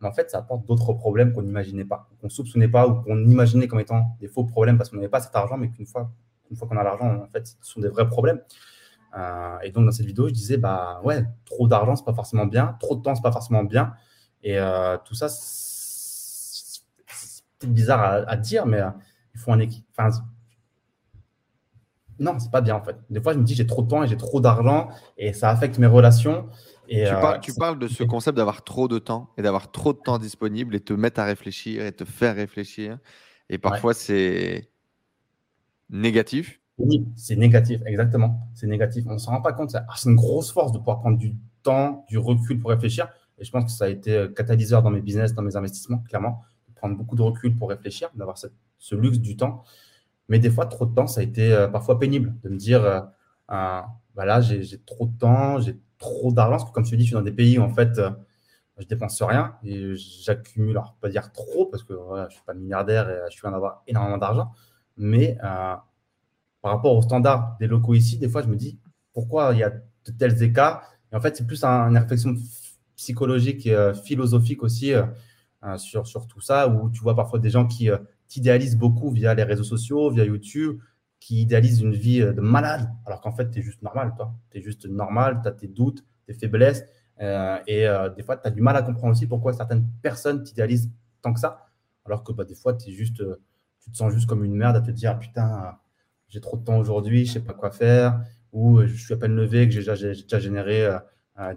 Mais 0.00 0.08
en 0.08 0.12
fait, 0.12 0.30
ça 0.30 0.38
apporte 0.38 0.66
d'autres 0.66 0.92
problèmes 0.94 1.32
qu'on 1.32 1.42
n'imaginait 1.42 1.84
pas, 1.84 2.08
qu'on 2.20 2.28
ne 2.28 2.30
soupçonnait 2.32 2.68
pas 2.68 2.88
ou 2.88 3.02
qu'on 3.02 3.18
imaginait 3.24 3.68
comme 3.68 3.80
étant 3.80 4.16
des 4.20 4.28
faux 4.28 4.44
problèmes 4.44 4.78
parce 4.78 4.88
qu'on 4.88 4.96
n'avait 4.96 5.08
pas 5.08 5.20
cet 5.20 5.36
argent, 5.36 5.58
mais 5.58 5.68
qu'une 5.68 5.86
fois, 5.86 6.10
une 6.50 6.56
fois 6.56 6.66
qu'on 6.66 6.76
a 6.78 6.82
l'argent, 6.82 7.22
en 7.22 7.28
fait, 7.28 7.46
ce 7.46 7.54
sont 7.60 7.80
des 7.80 7.88
vrais 7.88 8.08
problèmes. 8.08 8.40
Euh, 9.16 9.58
et 9.62 9.70
donc, 9.70 9.84
dans 9.84 9.92
cette 9.92 10.06
vidéo, 10.06 10.28
je 10.28 10.32
disais, 10.32 10.56
bah 10.56 11.00
ouais, 11.04 11.24
trop 11.44 11.68
d'argent, 11.68 11.96
c'est 11.96 12.04
pas 12.04 12.14
forcément 12.14 12.46
bien, 12.46 12.76
trop 12.80 12.96
de 12.96 13.02
temps, 13.02 13.14
c'est 13.14 13.22
pas 13.22 13.32
forcément 13.32 13.64
bien. 13.64 13.92
Et 14.42 14.58
euh, 14.58 14.96
tout 15.04 15.14
ça, 15.14 15.28
c'est 15.28 16.80
bizarre 17.64 18.24
à, 18.26 18.36
dire, 18.36 18.66
mais 18.66 18.80
euh, 18.80 18.90
il 19.34 19.40
faut 19.40 19.52
un 19.52 19.58
équilibre. 19.58 19.86
Enfin, 19.96 20.10
non, 22.20 22.38
c'est 22.38 22.50
pas 22.50 22.60
bien 22.60 22.76
en 22.76 22.82
fait. 22.82 22.96
Des 23.08 23.20
fois, 23.20 23.32
je 23.32 23.38
me 23.38 23.44
dis 23.44 23.54
j'ai 23.54 23.66
trop 23.66 23.82
de 23.82 23.88
temps 23.88 24.04
et 24.04 24.06
j'ai 24.06 24.16
trop 24.16 24.40
d'argent 24.40 24.90
et 25.16 25.32
ça 25.32 25.48
affecte 25.48 25.78
mes 25.78 25.86
relations. 25.86 26.46
Et, 26.88 27.04
tu, 27.40 27.54
parles, 27.54 27.78
de 27.78 27.86
ce 27.86 28.02
concept 28.02 28.36
d'avoir 28.36 28.64
trop 28.64 28.88
de 28.88 28.98
temps 28.98 29.30
et 29.38 29.42
d'avoir 29.42 29.70
trop 29.70 29.92
de 29.92 29.98
temps 29.98 30.18
disponible 30.18 30.74
et 30.74 30.80
te 30.80 30.92
mettre 30.92 31.20
à 31.20 31.24
réfléchir 31.24 31.86
et 31.86 31.92
te 31.92 32.04
faire 32.04 32.34
réfléchir. 32.34 32.98
Et 33.48 33.58
parfois, 33.58 33.94
c'est 33.94 34.70
négatif. 35.88 36.60
Oui, 36.78 37.06
c'est 37.14 37.36
négatif, 37.36 37.80
exactement. 37.86 38.48
C'est 38.54 38.66
négatif. 38.66 39.04
On 39.08 39.14
ne 39.14 39.18
s'en 39.18 39.30
rend 39.32 39.40
pas 39.40 39.52
compte. 39.52 39.70
C'est 39.70 40.08
une 40.08 40.16
grosse 40.16 40.52
force 40.52 40.72
de 40.72 40.78
pouvoir 40.78 40.98
prendre 40.98 41.16
du 41.16 41.36
temps, 41.62 42.04
du 42.08 42.18
recul 42.18 42.58
pour 42.58 42.70
réfléchir. 42.70 43.08
Et 43.38 43.44
je 43.44 43.50
pense 43.52 43.64
que 43.64 43.70
ça 43.70 43.84
a 43.84 43.88
été 43.88 44.14
euh, 44.14 44.28
catalyseur 44.28 44.82
dans 44.82 44.90
mes 44.90 45.00
business, 45.00 45.32
dans 45.32 45.42
mes 45.42 45.56
investissements, 45.56 46.02
clairement. 46.08 46.42
De 46.68 46.74
prendre 46.74 46.96
beaucoup 46.96 47.16
de 47.16 47.22
recul 47.22 47.56
pour 47.56 47.70
réfléchir, 47.70 48.10
d'avoir 48.14 48.36
ce 48.36 48.94
luxe 48.94 49.18
du 49.18 49.36
temps. 49.36 49.62
Mais 50.30 50.38
des 50.38 50.48
fois, 50.48 50.66
trop 50.66 50.86
de 50.86 50.94
temps, 50.94 51.08
ça 51.08 51.20
a 51.20 51.24
été 51.24 51.52
euh, 51.52 51.66
parfois 51.66 51.98
pénible 51.98 52.36
de 52.44 52.48
me 52.50 52.56
dire, 52.56 52.84
euh, 53.50 53.80
voilà, 54.14 54.40
j'ai 54.40 54.78
trop 54.86 55.06
de 55.06 55.18
temps, 55.18 55.58
j'ai 55.60 55.76
trop 55.98 56.32
d'argent. 56.32 56.52
Parce 56.52 56.64
que 56.64 56.72
comme 56.72 56.84
je 56.84 56.92
te 56.92 56.96
dis, 56.96 57.02
je 57.02 57.08
suis 57.08 57.14
dans 57.14 57.22
des 57.22 57.32
pays 57.32 57.58
où 57.58 57.62
en 57.62 57.74
fait, 57.74 57.98
euh, 57.98 58.10
je 58.78 58.86
dépense 58.86 59.20
rien 59.22 59.56
et 59.64 59.96
j'accumule, 59.96 60.70
alors 60.70 60.96
pas 61.00 61.08
dire 61.08 61.32
trop, 61.32 61.66
parce 61.66 61.82
que 61.82 61.94
je 61.94 62.24
ne 62.24 62.30
suis 62.30 62.42
pas 62.46 62.54
milliardaire 62.54 63.10
et 63.10 63.18
je 63.28 63.36
suis 63.36 63.46
en 63.46 63.52
avoir 63.52 63.82
énormément 63.88 64.18
d'argent. 64.18 64.52
Mais 64.96 65.36
par 65.40 66.72
rapport 66.72 66.96
aux 66.96 67.02
standards 67.02 67.56
des 67.58 67.66
locaux 67.66 67.94
ici, 67.94 68.16
des 68.16 68.28
fois, 68.28 68.42
je 68.42 68.46
me 68.46 68.56
dis, 68.56 68.78
pourquoi 69.12 69.52
il 69.52 69.58
y 69.58 69.64
a 69.64 69.70
de 69.70 70.12
tels 70.16 70.42
écarts? 70.42 70.82
Et 71.12 71.16
en 71.16 71.20
fait, 71.20 71.36
c'est 71.36 71.46
plus 71.46 71.62
une 71.64 71.98
réflexion 71.98 72.34
psychologique 72.96 73.66
et 73.66 73.92
philosophique 74.02 74.62
aussi 74.62 74.94
sur 75.76 76.26
tout 76.26 76.40
ça, 76.40 76.68
où 76.68 76.88
tu 76.88 77.02
vois 77.02 77.16
parfois 77.16 77.38
des 77.38 77.50
gens 77.50 77.66
qui 77.66 77.90
qui 78.30 78.40
beaucoup 78.76 79.10
via 79.10 79.34
les 79.34 79.42
réseaux 79.42 79.64
sociaux, 79.64 80.08
via 80.10 80.24
YouTube, 80.24 80.80
qui 81.18 81.42
idéalisent 81.42 81.80
une 81.80 81.92
vie 81.92 82.22
euh, 82.22 82.32
de 82.32 82.40
malade, 82.40 82.88
alors 83.04 83.20
qu'en 83.20 83.32
fait, 83.32 83.50
tu 83.50 83.58
es 83.58 83.62
juste 83.62 83.82
normal, 83.82 84.14
toi. 84.16 84.32
Tu 84.50 84.58
es 84.58 84.62
juste 84.62 84.86
normal, 84.86 85.40
tu 85.42 85.48
as 85.48 85.52
tes 85.52 85.66
doutes, 85.66 86.04
tes 86.26 86.32
faiblesses, 86.32 86.84
euh, 87.20 87.58
et 87.66 87.86
euh, 87.86 88.08
des 88.08 88.22
fois, 88.22 88.36
tu 88.36 88.46
as 88.46 88.50
du 88.50 88.62
mal 88.62 88.76
à 88.76 88.82
comprendre 88.82 89.12
aussi 89.12 89.26
pourquoi 89.26 89.52
certaines 89.52 89.84
personnes 90.00 90.44
t'idéalisent 90.44 90.90
tant 91.20 91.34
que 91.34 91.40
ça, 91.40 91.66
alors 92.06 92.22
que 92.22 92.32
bah, 92.32 92.44
des 92.44 92.54
fois, 92.54 92.78
es 92.86 92.92
juste, 92.92 93.22
tu 93.80 93.90
te 93.90 93.96
sens 93.96 94.12
juste 94.14 94.28
comme 94.28 94.44
une 94.44 94.54
merde 94.54 94.76
à 94.76 94.80
te 94.80 94.92
dire, 94.92 95.18
putain, 95.18 95.76
j'ai 96.28 96.40
trop 96.40 96.56
de 96.56 96.64
temps 96.64 96.78
aujourd'hui, 96.78 97.26
je 97.26 97.32
sais 97.32 97.40
pas 97.40 97.52
quoi 97.52 97.72
faire, 97.72 98.22
ou 98.52 98.80
je 98.86 98.94
suis 98.94 99.12
à 99.12 99.16
peine 99.16 99.34
levé, 99.34 99.68
que 99.68 99.74
j'ai 99.74 99.80
déjà, 99.80 100.38
généré 100.38 100.88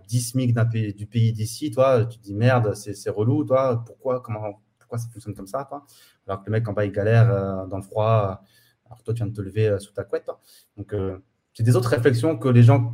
10 0.08 0.22
SMIC 0.32 0.56
pays, 0.72 0.94
du 0.96 1.06
pays 1.06 1.34
d'ici, 1.34 1.70
toi, 1.70 2.06
tu 2.06 2.18
te 2.18 2.24
dis, 2.24 2.34
merde, 2.34 2.74
c'est 2.74 3.10
relou, 3.12 3.44
toi, 3.46 3.84
pourquoi, 3.86 4.22
comment, 4.22 4.62
pourquoi 4.80 4.98
ça 4.98 5.08
fonctionne 5.14 5.36
comme 5.36 5.48
ça, 5.48 5.66
toi? 5.70 5.86
Alors 6.28 6.42
que 6.42 6.46
le 6.48 6.52
mec 6.52 6.68
en 6.68 6.74
bas, 6.74 6.86
il 6.86 6.92
galère 6.92 7.30
euh, 7.32 7.66
dans 7.68 7.78
le 7.78 7.84
froid. 7.84 8.44
Alors 8.86 9.04
toi, 9.04 9.14
tu 9.14 9.24
viens 9.24 9.28
de 9.28 9.36
te 9.36 9.42
lever 9.42 9.68
euh, 9.68 9.80
sous 9.80 9.94
ta 9.94 10.04
couette. 10.04 10.30
Donc, 10.78 10.94
euh, 10.94 11.18
c'est 11.54 11.64
des 11.64 11.76
autres 11.76 11.90
réflexions 11.90 12.38
que 12.38 12.48
les 12.48 12.64
gens 12.64 12.94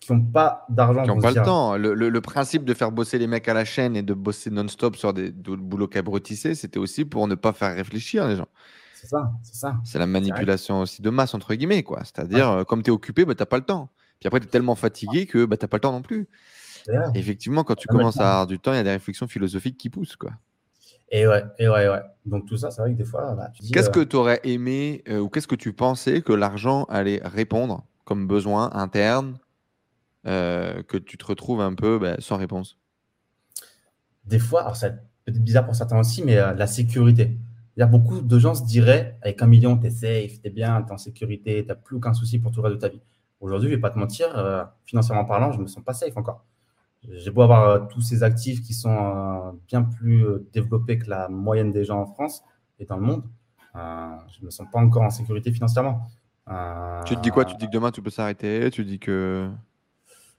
qui 0.00 0.12
n'ont 0.12 0.20
pas 0.20 0.66
d'argent. 0.68 1.02
Qui 1.02 1.08
n'ont 1.08 1.20
pas 1.20 1.30
le 1.30 1.42
temps. 1.42 1.76
Le, 1.76 2.20
principe 2.20 2.64
de 2.64 2.74
faire 2.74 2.92
bosser 2.92 3.18
les 3.18 3.26
mecs 3.26 3.48
à 3.48 3.54
la 3.54 3.64
chaîne 3.64 3.96
et 3.96 4.02
de 4.02 4.14
bosser 4.14 4.50
non-stop 4.50 4.96
sur 4.96 5.12
des, 5.12 5.30
boulots 5.30 5.88
cabrotissés, 5.88 6.54
c'était 6.54 6.78
aussi 6.78 7.04
pour 7.04 7.26
ne 7.26 7.34
pas 7.34 7.52
faire 7.52 7.74
réfléchir 7.74 8.28
les 8.28 8.36
gens. 8.36 8.48
C'est 8.94 9.06
ça, 9.06 9.32
c'est 9.42 9.54
ça. 9.54 9.76
C'est 9.84 9.98
la 9.98 10.06
manipulation 10.06 10.80
aussi 10.80 11.02
de 11.02 11.10
masse, 11.10 11.32
entre 11.34 11.54
guillemets. 11.54 11.84
quoi. 11.84 12.02
C'est-à-dire, 12.04 12.64
comme 12.66 12.82
tu 12.82 12.90
es 12.90 12.92
occupé, 12.92 13.24
bah, 13.24 13.34
tu 13.34 13.42
n'as 13.42 13.46
pas 13.46 13.58
le 13.58 13.64
temps. 13.64 13.90
Puis 14.18 14.26
après, 14.26 14.40
tu 14.40 14.46
es 14.46 14.50
tellement 14.50 14.74
fatigué 14.74 15.26
que 15.26 15.44
bah, 15.44 15.56
tu 15.56 15.64
n'as 15.64 15.68
pas 15.68 15.76
le 15.76 15.82
temps 15.82 15.92
non 15.92 16.02
plus. 16.02 16.28
effectivement, 17.14 17.64
quand 17.64 17.76
tu 17.76 17.88
commences 17.88 18.18
à 18.18 18.28
avoir 18.28 18.46
du 18.46 18.58
temps, 18.58 18.72
il 18.72 18.76
y 18.76 18.80
a 18.80 18.84
des 18.84 18.90
réflexions 18.90 19.26
philosophiques 19.26 19.78
qui 19.78 19.88
poussent. 19.88 20.16
quoi. 20.16 20.32
Et 21.10 21.26
ouais, 21.26 21.44
et 21.58 21.68
ouais, 21.68 21.88
ouais. 21.88 22.02
Donc 22.26 22.46
tout 22.46 22.56
ça, 22.56 22.70
c'est 22.70 22.82
vrai 22.82 22.92
que 22.92 22.98
des 22.98 23.04
fois, 23.04 23.34
bah, 23.34 23.50
Qu'est-ce 23.72 23.90
que 23.90 24.00
euh, 24.00 24.06
tu 24.06 24.16
aurais 24.16 24.40
aimé 24.44 25.02
euh, 25.08 25.18
ou 25.18 25.28
qu'est-ce 25.28 25.46
que 25.46 25.54
tu 25.54 25.72
pensais 25.72 26.20
que 26.20 26.32
l'argent 26.32 26.84
allait 26.84 27.20
répondre 27.24 27.84
comme 28.04 28.26
besoin 28.26 28.70
interne 28.72 29.38
euh, 30.26 30.82
que 30.82 30.98
tu 30.98 31.16
te 31.16 31.24
retrouves 31.24 31.60
un 31.60 31.74
peu 31.74 31.98
bah, 31.98 32.16
sans 32.18 32.36
réponse? 32.36 32.78
Des 34.24 34.38
fois, 34.38 34.62
alors 34.62 34.76
ça 34.76 34.90
peut-être 34.90 35.42
bizarre 35.42 35.64
pour 35.64 35.74
certains 35.74 35.98
aussi, 35.98 36.22
mais 36.22 36.36
la 36.36 36.66
sécurité. 36.66 37.38
Il 37.76 37.80
y 37.80 37.82
a 37.82 37.86
beaucoup 37.86 38.20
de 38.20 38.38
gens 38.38 38.54
se 38.54 38.64
diraient 38.64 39.16
avec 39.22 39.40
un 39.40 39.46
million, 39.46 39.76
tu 39.78 39.86
es 39.86 39.90
safe, 39.90 40.40
tu 40.40 40.48
es 40.48 40.50
bien, 40.50 40.82
tu 40.82 40.88
es 40.88 40.92
en 40.92 40.98
sécurité, 40.98 41.62
tu 41.62 41.68
n'as 41.68 41.74
plus 41.74 41.96
aucun 41.96 42.12
souci 42.12 42.38
pour 42.38 42.50
tout 42.50 42.60
le 42.60 42.68
reste 42.68 42.76
de 42.76 42.80
ta 42.80 42.88
vie. 42.88 43.00
Aujourd'hui, 43.40 43.68
je 43.68 43.72
ne 43.72 43.76
vais 43.76 43.80
pas 43.80 43.90
te 43.90 43.98
mentir, 43.98 44.28
financièrement 44.84 45.24
parlant, 45.24 45.52
je 45.52 45.58
ne 45.58 45.62
me 45.62 45.68
sens 45.68 45.84
pas 45.84 45.92
safe 45.92 46.16
encore. 46.16 46.44
J'ai 47.04 47.30
beau 47.30 47.42
avoir 47.42 47.68
euh, 47.68 47.78
tous 47.90 48.00
ces 48.00 48.22
actifs 48.22 48.62
qui 48.62 48.74
sont 48.74 48.90
euh, 48.90 49.52
bien 49.68 49.82
plus 49.82 50.26
euh, 50.26 50.48
développés 50.52 50.98
que 50.98 51.08
la 51.08 51.28
moyenne 51.28 51.72
des 51.72 51.84
gens 51.84 52.00
en 52.00 52.06
France 52.06 52.42
et 52.78 52.84
dans 52.84 52.96
le 52.96 53.02
monde, 53.02 53.22
je 53.74 54.40
ne 54.40 54.46
me 54.46 54.50
sens 54.50 54.66
pas 54.72 54.80
encore 54.80 55.02
en 55.02 55.10
sécurité 55.10 55.52
financièrement. 55.52 56.08
tu 57.04 57.14
te 57.14 57.20
dis 57.20 57.30
quoi? 57.30 57.44
Tu 57.44 57.54
te 57.54 57.60
dis 57.60 57.66
que 57.66 57.70
demain 57.70 57.92
tu 57.92 58.02
peux 58.02 58.10
s'arrêter? 58.10 58.70
Tu 58.70 58.84
dis 58.84 58.98
que. 58.98 59.48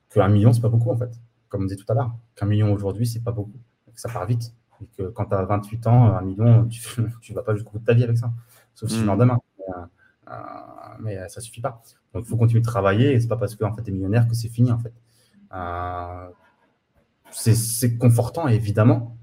Que 0.10 0.20
un 0.20 0.28
million, 0.28 0.52
c'est 0.52 0.62
pas 0.62 0.70
beaucoup 0.70 0.92
en 0.92 0.98
fait. 0.98 1.12
Comme 1.48 1.62
on 1.62 1.66
disait 1.66 1.78
tout 1.78 1.90
à 1.90 1.94
l'heure. 1.96 2.14
Qu'un 2.36 2.48
million 2.48 2.72
aujourd'hui, 2.74 3.06
c'est 3.08 3.24
pas 3.24 3.32
beaucoup. 3.32 3.60
ça 3.96 4.10
part 4.10 4.26
vite. 4.26 4.54
Et 4.82 4.88
que 4.98 5.04
quand 5.10 5.26
tu 5.26 5.36
as 5.36 5.44
28 5.44 5.88
ans, 5.88 6.16
un 6.16 6.22
million, 6.22 6.68
tu 7.22 7.32
ne 7.32 7.36
vas 7.36 7.44
pas 7.44 7.54
jusqu'au 7.54 7.72
bout 7.72 7.80
de 7.80 7.86
ta 7.86 7.94
vie 7.94 8.04
avec 8.04 8.18
ça. 8.18 8.32
Sauf 8.76 8.90
si 8.90 8.98
tu 8.98 9.04
hmm. 9.04 9.06
meurs 9.06 9.18
demain. 9.18 9.38
Mais, 11.00 11.16
mais 11.16 11.30
ça 11.30 11.40
suffit 11.40 11.62
pas. 11.62 11.82
Donc 12.14 12.26
il 12.26 12.30
faut 12.30 12.38
continuer 12.38 12.62
de 12.62 12.66
travailler. 12.66 13.14
Et 13.14 13.20
c'est 13.20 13.30
pas 13.30 13.38
parce 13.38 13.56
que 13.56 13.64
en 13.64 13.74
fait, 13.74 13.84
tu 13.84 13.92
es 13.92 13.94
millionnaire 13.94 14.28
que 14.28 14.36
c'est 14.36 14.50
fini 14.50 14.72
en 14.72 14.80
fait 14.80 14.94
c'est 17.32 17.98
confortant, 17.98 18.48
évidemment. 18.48 19.18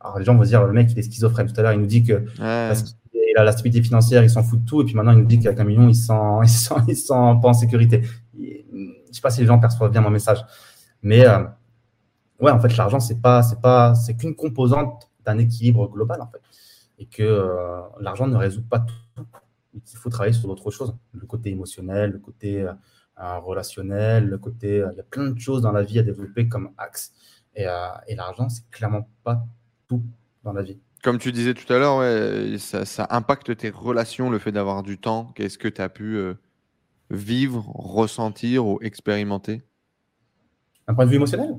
Alors, 0.00 0.18
les 0.18 0.24
gens 0.24 0.34
vont 0.34 0.42
dire, 0.42 0.64
le 0.64 0.72
mec, 0.72 0.90
il 0.92 0.98
est 0.98 1.02
schizophrène. 1.02 1.46
Tout 1.50 1.58
à 1.60 1.62
l'heure, 1.62 1.72
il 1.72 1.80
nous 1.80 1.86
dit 1.86 2.02
que 2.02 2.24
parce 2.38 2.82
qu'il 2.82 3.36
a 3.36 3.44
la 3.44 3.52
stabilité 3.52 3.82
financière, 3.82 4.22
il 4.24 4.30
s'en 4.30 4.42
fout 4.42 4.62
de 4.62 4.68
tout. 4.68 4.82
Et 4.82 4.84
puis 4.84 4.94
maintenant, 4.94 5.12
il 5.12 5.18
nous 5.18 5.26
dit 5.26 5.38
qu'avec 5.38 5.60
un 5.60 5.64
million, 5.64 5.88
il 5.88 5.94
sent, 5.94 6.12
il 6.42 6.48
sent, 6.48 6.74
il 6.88 6.96
sent 6.96 7.14
pas 7.42 7.48
en 7.48 7.54
sécurité. 7.54 8.02
Je 8.34 8.48
ne 8.76 9.12
sais 9.12 9.20
pas 9.20 9.30
si 9.30 9.40
les 9.40 9.46
gens 9.46 9.58
perçoivent 9.58 9.90
bien 9.90 10.00
mon 10.00 10.10
message. 10.10 10.44
Mais 11.02 11.26
euh, 11.26 11.44
ouais, 12.40 12.50
en 12.50 12.60
fait, 12.60 12.76
l'argent, 12.76 13.00
c'est 13.00 13.20
pas, 13.20 13.42
c'est 13.42 13.60
pas, 13.60 13.94
c'est 13.94 14.16
qu'une 14.16 14.34
composante 14.34 15.10
d'un 15.24 15.38
équilibre 15.38 15.88
global, 15.88 16.20
en 16.20 16.26
fait. 16.26 16.40
Et 16.98 17.06
que 17.06 17.22
euh, 17.22 17.80
l'argent 18.00 18.26
ne 18.26 18.36
résout 18.36 18.62
pas 18.62 18.80
tout. 18.80 19.24
Il 19.74 19.96
faut 19.96 20.10
travailler 20.10 20.34
sur 20.34 20.48
d'autres 20.48 20.70
choses. 20.70 20.94
Le 21.12 21.26
côté 21.26 21.50
émotionnel, 21.50 22.10
le 22.10 22.18
côté 22.18 22.60
euh, 22.60 22.72
relationnel, 23.16 24.26
le 24.26 24.38
côté. 24.38 24.84
il 24.92 24.96
y 24.96 25.00
a 25.00 25.04
plein 25.04 25.30
de 25.30 25.38
choses 25.38 25.62
dans 25.62 25.72
la 25.72 25.82
vie 25.82 25.98
à 25.98 26.02
développer 26.02 26.48
comme 26.48 26.70
axe. 26.78 27.12
Euh, 27.58 27.88
et, 28.06 28.14
l'argent, 28.14 28.48
c'est 28.48 28.68
clairement 28.70 29.08
pas 29.24 29.44
tout 29.88 30.02
dans 30.42 30.52
la 30.52 30.62
vie. 30.62 30.78
Comme 31.02 31.18
tu 31.18 31.32
disais 31.32 31.54
tout 31.54 31.70
à 31.72 31.78
l'heure, 31.78 31.98
ouais, 31.98 32.56
ça, 32.58 33.06
impacte 33.10 33.56
tes 33.56 33.70
relations, 33.70 34.30
le 34.30 34.38
fait 34.38 34.52
d'avoir 34.52 34.82
du 34.82 34.98
temps. 34.98 35.32
Qu'est-ce 35.34 35.58
que 35.58 35.68
tu 35.68 35.82
as 35.82 35.88
pu 35.88 36.16
euh, 36.16 36.34
vivre, 37.10 37.68
ressentir 37.74 38.66
ou 38.66 38.78
expérimenter? 38.82 39.62
Un 40.86 40.94
point 40.94 41.04
de 41.04 41.10
vue 41.10 41.16
émotionnel? 41.16 41.56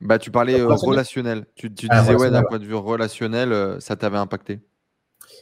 Bah, 0.00 0.18
tu 0.18 0.30
parlais 0.30 0.62
relationnel. 0.62 1.46
Tu, 1.54 1.72
ah, 1.88 2.00
disais, 2.00 2.14
ouais, 2.14 2.30
d'un 2.30 2.42
point 2.42 2.58
de 2.58 2.66
vue 2.66 2.74
relationnel, 2.74 3.80
ça 3.80 3.96
t'avait 3.96 4.18
impacté? 4.18 4.60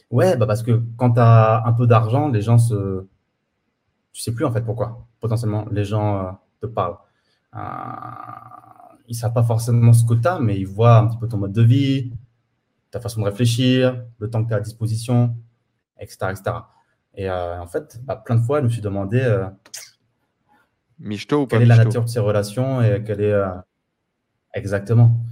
Ouais, 0.09 0.37
bah 0.37 0.45
parce 0.45 0.63
que 0.63 0.81
quand 0.97 1.13
tu 1.13 1.19
as 1.19 1.63
un 1.65 1.73
peu 1.73 1.87
d'argent, 1.87 2.29
les 2.29 2.41
gens 2.41 2.57
se. 2.57 3.05
Tu 4.13 4.21
sais 4.21 4.33
plus 4.33 4.45
en 4.45 4.51
fait 4.51 4.61
pourquoi. 4.61 5.05
Potentiellement, 5.19 5.65
les 5.71 5.83
gens 5.83 6.39
te 6.61 6.67
parlent. 6.67 6.97
ils 9.07 9.15
savent 9.15 9.33
pas 9.33 9.43
forcément 9.43 9.91
ce 9.91 10.05
que 10.05 10.13
tu 10.13 10.27
as, 10.27 10.39
mais 10.39 10.57
ils 10.57 10.67
voient 10.67 10.97
un 10.97 11.07
petit 11.07 11.17
peu 11.17 11.27
ton 11.27 11.37
mode 11.37 11.53
de 11.53 11.63
vie, 11.63 12.13
ta 12.91 12.99
façon 12.99 13.21
de 13.21 13.25
réfléchir, 13.25 14.05
le 14.19 14.29
temps 14.29 14.43
que 14.43 14.49
tu 14.49 14.53
as 14.53 14.57
à 14.57 14.61
disposition, 14.61 15.35
etc. 15.99 16.27
etc. 16.29 16.51
Et 17.15 17.29
euh, 17.29 17.59
en 17.59 17.67
fait, 17.67 17.99
bah, 18.03 18.15
plein 18.15 18.35
de 18.35 18.41
fois, 18.41 18.59
je 18.59 18.65
me 18.65 18.69
suis 18.69 18.81
demandé 18.81 19.19
euh, 19.19 19.47
ou 20.99 21.47
quelle 21.47 21.63
est 21.63 21.65
la 21.65 21.77
nature 21.77 22.03
de 22.03 22.09
ces 22.09 22.19
relations 22.19 22.81
et 22.81 23.03
quelle 23.03 23.21
est 23.21 23.31
euh, 23.31 23.49
exactement, 24.53 25.25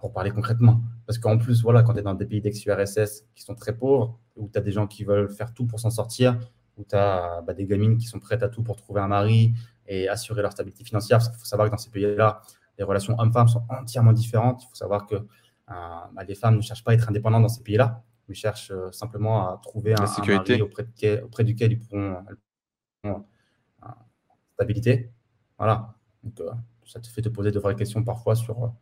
pour 0.00 0.12
parler 0.12 0.30
concrètement. 0.30 0.82
Parce 1.06 1.18
qu'en 1.18 1.38
plus, 1.38 1.62
voilà, 1.62 1.82
quand 1.82 1.94
tu 1.94 2.00
es 2.00 2.02
dans 2.02 2.14
des 2.14 2.26
pays 2.26 2.40
d'ex-URSS 2.40 3.24
qui 3.34 3.42
sont 3.42 3.54
très 3.54 3.76
pauvres, 3.76 4.18
où 4.36 4.48
tu 4.48 4.58
as 4.58 4.62
des 4.62 4.72
gens 4.72 4.86
qui 4.86 5.04
veulent 5.04 5.30
faire 5.30 5.52
tout 5.52 5.66
pour 5.66 5.80
s'en 5.80 5.90
sortir, 5.90 6.38
où 6.82 6.84
tu 6.88 6.96
as 6.96 7.40
bah, 7.46 7.54
des 7.54 7.64
gamines 7.66 7.96
qui 7.96 8.06
sont 8.06 8.18
prêtes 8.18 8.42
à 8.42 8.48
tout 8.48 8.62
pour 8.62 8.76
trouver 8.76 9.00
un 9.00 9.08
mari 9.08 9.54
et 9.86 10.08
assurer 10.08 10.42
leur 10.42 10.52
stabilité 10.52 10.84
financière, 10.84 11.18
parce 11.18 11.28
qu'il 11.28 11.38
faut 11.38 11.46
savoir 11.46 11.68
que 11.68 11.72
dans 11.72 11.78
ces 11.78 11.90
pays-là, 11.90 12.42
les 12.78 12.84
relations 12.84 13.14
hommes-femmes 13.18 13.48
sont 13.48 13.64
entièrement 13.68 14.12
différentes. 14.12 14.62
Il 14.64 14.68
faut 14.68 14.74
savoir 14.74 15.06
que 15.06 15.16
bah, 15.68 16.24
les 16.26 16.34
femmes 16.34 16.56
ne 16.56 16.60
cherchent 16.60 16.84
pas 16.84 16.92
à 16.92 16.94
être 16.94 17.08
indépendantes 17.08 17.42
dans 17.42 17.48
ces 17.48 17.62
pays-là 17.62 18.02
ils 18.28 18.34
cherchent 18.34 18.70
euh, 18.70 18.90
simplement 18.92 19.48
à 19.48 19.58
trouver 19.62 19.94
un, 19.94 20.04
mari 20.04 20.62
auprès, 20.62 20.86
auprès, 21.22 21.44
duquel 21.44 21.72
ils 21.72 21.78
pourront, 21.78 22.16
euh, 23.06 23.12
stabilité. 24.54 25.12
Voilà. 25.58 25.94
Donc, 26.22 26.40
euh, 26.40 26.50
ça 26.84 27.00
te 27.00 27.06
fait 27.06 27.22
te 27.22 27.28
poser 27.28 27.50
de 27.50 27.58
vraies 27.58 27.76
questions 27.76 28.02
parfois 28.02 28.34
sur 28.34 28.72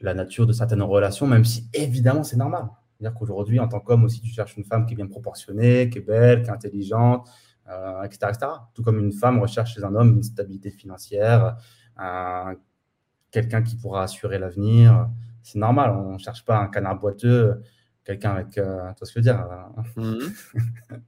la 0.00 0.14
nature 0.14 0.46
de 0.46 0.52
certaines 0.52 0.82
relations, 0.82 1.26
même 1.26 1.44
si 1.44 1.68
évidemment 1.72 2.22
c'est 2.22 2.36
normal. 2.36 2.68
C'est-à-dire 2.98 3.16
qu'aujourd'hui, 3.18 3.60
en 3.60 3.68
tant 3.68 3.80
qu'homme 3.80 4.04
aussi, 4.04 4.20
tu 4.20 4.30
cherches 4.30 4.56
une 4.56 4.64
femme 4.64 4.86
qui 4.86 4.94
est 4.94 4.96
bien 4.96 5.06
proportionnée, 5.06 5.88
qui 5.88 5.98
est 5.98 6.02
belle, 6.02 6.42
qui 6.42 6.48
est 6.48 6.52
intelligente, 6.52 7.28
etc., 8.04 8.32
Tout 8.74 8.82
comme 8.82 8.98
une 8.98 9.12
femme 9.12 9.38
recherche 9.40 9.74
chez 9.74 9.84
un 9.84 9.94
homme 9.94 10.14
une 10.16 10.22
stabilité 10.22 10.70
financière, 10.70 11.56
quelqu'un 13.30 13.62
qui 13.62 13.76
pourra 13.76 14.04
assurer 14.04 14.38
l'avenir. 14.38 15.08
C'est 15.42 15.58
normal, 15.58 15.90
on 15.92 16.14
ne 16.14 16.18
cherche 16.18 16.44
pas 16.44 16.58
un 16.58 16.66
canard 16.68 16.98
boiteux 16.98 17.62
quelqu'un 18.08 18.30
avec, 18.30 18.56
euh, 18.56 18.90
tu 18.94 19.00
vois 19.00 19.06
ce 19.06 19.12
que 19.12 19.20
je 19.22 19.30
veux 19.30 19.34
dire 19.34 19.46
euh, 19.98 20.02
mhm. 20.02 20.32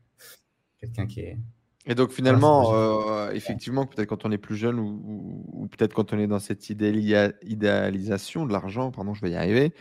Quelqu'un 0.78 1.06
qui 1.06 1.20
est. 1.20 1.38
Et 1.86 1.94
donc 1.94 2.10
finalement, 2.10 2.74
euh, 2.74 3.30
effectivement, 3.32 3.86
peut-être 3.86 4.08
quand 4.08 4.26
on 4.26 4.30
est 4.30 4.38
plus 4.38 4.56
jeune 4.56 4.78
ou, 4.78 5.66
peut-être 5.70 5.94
quand 5.94 6.12
on 6.12 6.18
est 6.18 6.26
dans 6.26 6.38
cette 6.38 6.68
idéalisation 6.68 8.44
de 8.44 8.52
l'argent, 8.52 8.90
pardon, 8.90 9.14
je 9.14 9.22
vais 9.22 9.30
y 9.30 9.36
arriver, 9.36 9.72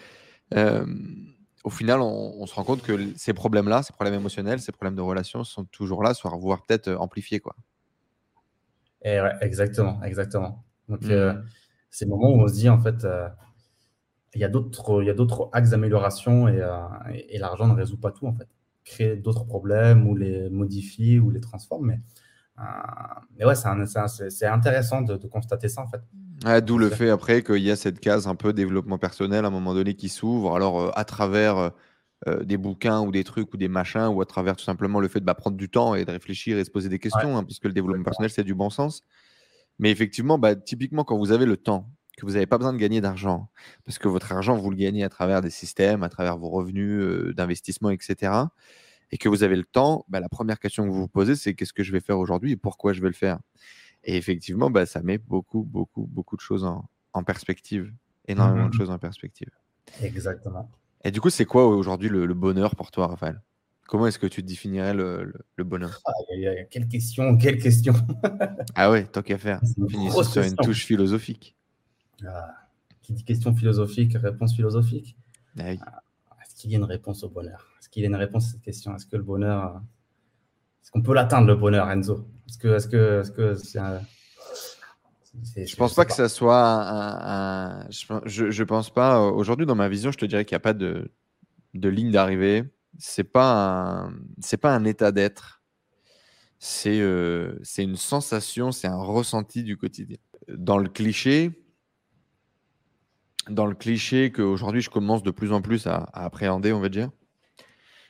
au 1.70 1.72
final, 1.72 2.02
on, 2.02 2.46
se 2.48 2.56
rend 2.56 2.64
compte 2.64 2.82
que 2.82 3.14
ces 3.16 3.34
problèmes-là, 3.34 3.84
ces 3.84 3.94
problèmes 3.94 4.16
émotionnels, 4.16 4.60
ces 4.60 4.72
problèmes 4.72 4.96
de 4.96 5.02
relations 5.02 5.44
sont 5.44 5.66
toujours 5.66 6.02
là, 6.04 6.14
voire 6.24 6.64
peut-être 6.66 6.92
amplifiés. 6.96 7.40
Quoi. 7.40 7.56
Et 9.04 9.20
exactement, 9.42 10.02
exactement. 10.04 10.66
Donc, 10.88 11.02
mmh. 11.04 11.44
c'est 11.92 12.06
le 12.06 12.10
moment 12.10 12.32
où 12.32 12.42
on 12.42 12.48
se 12.48 12.54
dit, 12.54 12.70
en 12.70 12.80
fait, 12.80 13.06
il 14.36 14.42
y 14.42 14.44
a 14.44 14.50
d'autres, 14.50 15.02
il 15.02 15.08
y 15.08 15.10
a 15.10 15.14
d'autres 15.14 15.50
axes 15.54 15.72
d'amélioration 15.72 16.48
euh, 16.48 16.88
et, 17.12 17.36
et, 17.36 17.40
l'argent 17.40 17.68
ne 17.68 17.74
résout 17.74 18.00
pas 18.00 18.12
tout 18.12 18.28
en 18.28 18.34
fait. 18.34 18.48
Créer 18.84 19.16
d'autres 19.16 19.46
problèmes 19.46 20.08
ou 20.08 20.16
les 20.16 20.50
modifier 20.50 21.20
ou 21.20 21.30
les 21.32 21.40
transformer. 21.40 22.00
Mais, 22.58 22.64
euh, 22.64 22.66
mais 23.38 23.46
ouais, 23.46 23.56
c'est, 23.56 24.30
c'est, 24.30 24.46
intéressant 24.46 25.02
de, 25.02 25.16
constater 25.28 25.70
ça 25.70 25.82
en 25.82 25.88
fait. 25.88 26.02
D'où 26.62 26.78
le 26.78 26.90
fait 26.90 27.10
après 27.10 27.44
qu'il 27.44 27.64
y 27.64 27.72
a 27.72 27.76
cette 27.76 28.00
case 28.00 28.28
un 28.28 28.36
peu 28.36 28.54
développement 28.54 28.98
personnel 28.98 29.46
à 29.46 29.50
un 29.50 29.52
moment 29.52 29.74
donné 29.74 29.96
qui 29.96 30.10
s'ouvre. 30.10 30.56
Alors 30.56 30.82
euh, 30.82 30.92
à 30.96 31.06
travers 31.06 31.72
des 32.42 32.58
bouquins 32.58 33.00
ou 33.00 33.12
des 33.12 33.24
trucs 33.24 33.54
ou 33.54 33.58
des 33.58 33.70
machins 33.70 34.08
ou 34.08 34.22
à 34.22 34.26
travers 34.26 34.58
tout 34.58 34.64
simplement 34.66 35.00
le 35.00 35.08
fait 35.08 35.22
de 35.22 35.26
bah, 35.26 35.36
prendre 35.36 35.56
du 35.56 35.70
temps 35.70 35.96
et 35.96 36.04
de 36.04 36.12
réfléchir 36.12 36.58
et 36.58 36.66
se 36.66 36.70
poser 36.70 36.90
des 36.90 37.00
questions, 37.00 37.38
hein, 37.38 37.46
parce 37.46 37.60
que 37.60 37.70
le 37.70 37.74
développement 37.74 38.04
personnel 38.04 38.30
c'est 38.30 38.44
du 38.44 38.54
bon 38.54 38.70
sens. 38.70 39.04
Mais 39.80 39.90
effectivement, 39.90 40.38
bah, 40.38 40.56
typiquement 40.56 41.06
quand 41.06 41.18
vous 41.18 41.32
avez 41.32 41.46
le 41.46 41.56
temps 41.56 41.90
que 42.20 42.26
vous 42.26 42.34
n'avez 42.34 42.46
pas 42.46 42.58
besoin 42.58 42.74
de 42.74 42.78
gagner 42.78 43.02
d'argent, 43.02 43.50
parce 43.86 43.98
que 43.98 44.08
votre 44.08 44.32
argent, 44.32 44.56
vous 44.56 44.70
le 44.70 44.76
gagnez 44.76 45.04
à 45.04 45.10
travers 45.10 45.42
des 45.42 45.50
systèmes, 45.50 46.04
à 46.04 46.10
travers 46.10 46.38
vos 46.38 46.50
revenus 46.50 47.02
euh, 47.02 47.34
d'investissement, 47.34 47.90
etc. 47.90 48.34
Et 49.12 49.18
que 49.18 49.30
vous 49.30 49.44
avez 49.44 49.56
le 49.56 49.64
temps, 49.64 50.06
bah, 50.10 50.20
la 50.20 50.30
première 50.30 50.60
question 50.60 50.84
que 50.84 50.90
vous 50.90 51.02
vous 51.02 51.08
posez, 51.08 51.36
c'est 51.36 51.56
qu'est-ce 51.56 51.74
que 51.74 51.84
je 51.84 51.92
vais 51.92 52.02
faire 52.02 52.20
aujourd'hui 52.20 52.52
et 52.52 52.58
pourquoi 52.58 52.94
je 52.94 53.02
vais 53.02 53.08
le 53.08 53.14
faire? 53.14 53.40
Et 54.04 54.18
effectivement, 54.18 54.70
bah, 54.70 54.86
ça 54.86 55.02
met 55.02 55.18
beaucoup, 55.18 55.64
beaucoup, 55.64 56.08
beaucoup 56.08 56.36
de 56.36 56.42
choses 56.42 56.66
en, 56.66 57.24
perspective, 57.24 57.92
énormément 58.28 58.70
de 58.70 58.76
mmh 58.76 58.78
choses 58.78 58.90
en 58.90 58.98
perspective. 58.98 59.50
Exactement. 60.02 60.70
Et 61.04 61.12
du 61.12 61.22
coup, 61.22 61.30
c'est 61.30 61.46
quoi 61.46 61.68
aujourd'hui 61.68 62.10
le, 62.10 62.34
bonheur 62.34 62.76
pour 62.76 62.92
toi, 62.92 63.08
Raphaël? 63.08 63.42
Comment 63.88 64.08
est-ce 64.08 64.20
que 64.20 64.28
tu 64.28 64.44
définirais 64.44 64.94
le, 64.94 65.34
bonheur? 65.58 66.00
Ah, 66.06 66.12
Quelle 66.70 66.88
question, 66.88 67.38
quelle 67.42 67.58
question 67.58 67.94
Ah 68.76 68.92
ouais, 68.92 69.06
tant 69.06 69.22
qu'à 69.22 69.38
faire. 69.38 69.60
Finissons 69.90 70.24
sur 70.24 70.44
une 70.44 70.56
touche 70.56 70.86
philosophique. 70.86 71.56
Ah, 72.26 72.54
qui 73.02 73.14
dit 73.14 73.24
question 73.24 73.56
philosophique, 73.56 74.14
réponse 74.16 74.56
philosophique? 74.56 75.18
Ah 75.60 75.72
est-ce 75.72 76.56
qu'il 76.56 76.72
y 76.72 76.76
a 76.76 76.78
une 76.78 76.84
réponse 76.84 77.24
au 77.24 77.30
bonheur? 77.30 77.68
Est-ce 77.80 77.90
qu'il 77.90 78.04
y 78.04 78.06
a 78.06 78.10
une 78.10 78.16
réponse 78.16 78.48
à 78.48 78.52
cette 78.52 78.62
question? 78.62 78.96
Est-ce 78.96 79.06
que 79.06 79.18
le 79.18 79.24
bonheur, 79.24 79.82
est-ce 80.84 80.92
qu'on 80.92 81.02
peut 81.02 81.14
l'atteindre 81.14 81.48
le 81.48 81.56
bonheur, 81.56 81.90
Enzo? 81.90 82.28
Est-ce 82.50 82.58
que, 82.58 82.68
est-ce 82.76 82.88
que, 82.88 83.22
est-ce 83.22 83.32
que 83.32 83.56
c'est 83.56 83.78
un... 83.78 84.02
je 85.56 85.76
pense 85.76 85.94
pas, 85.94 86.06
que 86.06 86.14
ça 86.14 86.28
soit 86.28 86.64
un, 86.66 87.88
je, 87.92 88.50
je, 88.50 88.64
pense 88.64 88.90
pas. 88.90 89.22
Aujourd'hui, 89.22 89.68
dans 89.68 89.76
ma 89.76 89.88
vision, 89.88 90.12
je 90.12 90.18
te 90.18 90.26
dirais 90.26 90.46
qu'il 90.46 90.56
n'y 90.56 90.58
a 90.58 90.62
pas 90.62 90.74
de, 90.74 91.12
de 91.76 91.90
ligne 91.90 92.12
d'arrivée. 92.12 92.64
C'est 92.98 93.24
pas 93.24 94.10
c'est 94.40 94.58
pas 94.58 94.74
un 94.74 94.84
état 94.84 95.12
d'être. 95.12 95.62
C'est, 96.58 97.00
euh, 97.00 97.58
c'est 97.62 97.84
une 97.84 97.96
sensation, 97.96 98.72
c'est 98.72 98.88
un 98.88 98.98
ressenti 99.02 99.64
du 99.64 99.78
quotidien. 99.78 100.18
Dans 100.50 100.80
le 100.80 100.90
cliché, 100.90 101.52
dans 103.48 103.68
le 103.68 103.76
cliché 103.76 104.32
qu'aujourd'hui 104.32 104.82
je 104.82 104.90
commence 104.90 105.24
de 105.24 105.32
plus 105.32 105.54
en 105.54 105.62
plus 105.62 105.88
à, 105.88 106.10
appréhender, 106.14 106.74
on 106.74 106.82
va 106.82 106.90
dire, 106.90 107.12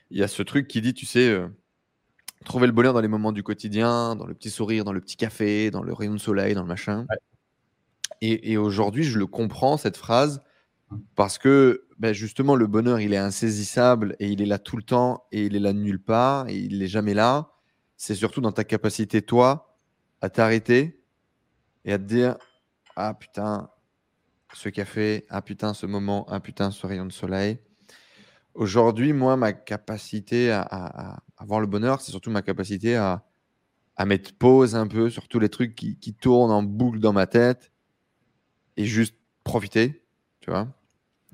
il 0.09 0.17
y 0.17 0.23
a 0.23 0.27
ce 0.27 0.41
truc 0.41 0.67
qui 0.67 0.81
dit, 0.81 0.93
tu 0.93 1.05
sais, 1.05 1.29
euh, 1.29 1.49
trouver 2.49 2.65
le 2.65 2.73
bonheur 2.73 2.93
dans 2.93 2.99
les 2.99 3.07
moments 3.07 3.31
du 3.31 3.43
quotidien, 3.43 4.15
dans 4.15 4.25
le 4.25 4.33
petit 4.33 4.49
sourire, 4.49 4.83
dans 4.83 4.91
le 4.91 4.99
petit 4.99 5.15
café, 5.15 5.69
dans 5.69 5.83
le 5.83 5.93
rayon 5.93 6.13
de 6.13 6.19
soleil, 6.19 6.55
dans 6.55 6.63
le 6.63 6.67
machin. 6.67 7.05
Et, 8.21 8.57
aujourd'hui, 8.57 9.03
je 9.03 9.17
le 9.17 9.27
comprends, 9.27 9.77
cette 9.77 9.95
phrase, 9.95 10.41
mmh. 10.89 10.97
parce 11.15 11.37
que 11.37 11.85
ben 11.99 12.11
justement, 12.11 12.55
le 12.55 12.67
bonheur, 12.67 12.99
il 12.99 13.13
est 13.13 13.17
insaisissable 13.17 14.15
et 14.19 14.29
il 14.29 14.41
est 14.41 14.45
là 14.45 14.57
tout 14.57 14.75
le 14.75 14.83
temps 14.83 15.25
et 15.31 15.45
il 15.45 15.55
est 15.55 15.59
là 15.59 15.73
nulle 15.73 16.01
part 16.01 16.49
et 16.49 16.57
il 16.57 16.79
n'est 16.79 16.87
jamais 16.87 17.13
là. 17.13 17.51
C'est 17.95 18.15
surtout 18.15 18.41
dans 18.41 18.51
ta 18.51 18.63
capacité, 18.63 19.21
toi, 19.21 19.77
à 20.21 20.29
t'arrêter 20.29 21.01
et 21.85 21.93
à 21.93 21.97
te 21.97 22.03
dire 22.03 22.35
Ah 22.95 23.13
putain, 23.13 23.69
ce 24.53 24.69
café, 24.69 25.25
ah 25.29 25.41
putain, 25.41 25.73
ce 25.73 25.85
moment, 25.85 26.25
ah 26.29 26.39
putain, 26.39 26.71
ce 26.71 26.85
rayon 26.87 27.05
de 27.05 27.13
soleil. 27.13 27.59
Aujourd'hui, 28.59 29.13
moi, 29.13 29.37
ma 29.37 29.53
capacité 29.53 30.51
à, 30.51 31.23
avoir 31.37 31.61
le 31.61 31.67
bonheur, 31.67 32.01
c'est 32.01 32.11
surtout 32.11 32.29
ma 32.29 32.41
capacité 32.41 32.97
à, 32.97 33.23
mettre 34.05 34.33
pause 34.33 34.75
un 34.75 34.85
peu 34.85 35.09
sur 35.09 35.29
tous 35.29 35.39
les 35.39 35.47
trucs 35.47 35.75
qui, 35.75 36.13
tournent 36.13 36.51
en 36.51 36.61
boucle 36.61 36.99
dans 36.99 37.13
ma 37.13 37.25
tête 37.25 37.71
et 38.75 38.83
juste 38.83 39.15
profiter, 39.45 40.03
tu 40.41 40.51
vois. 40.51 40.67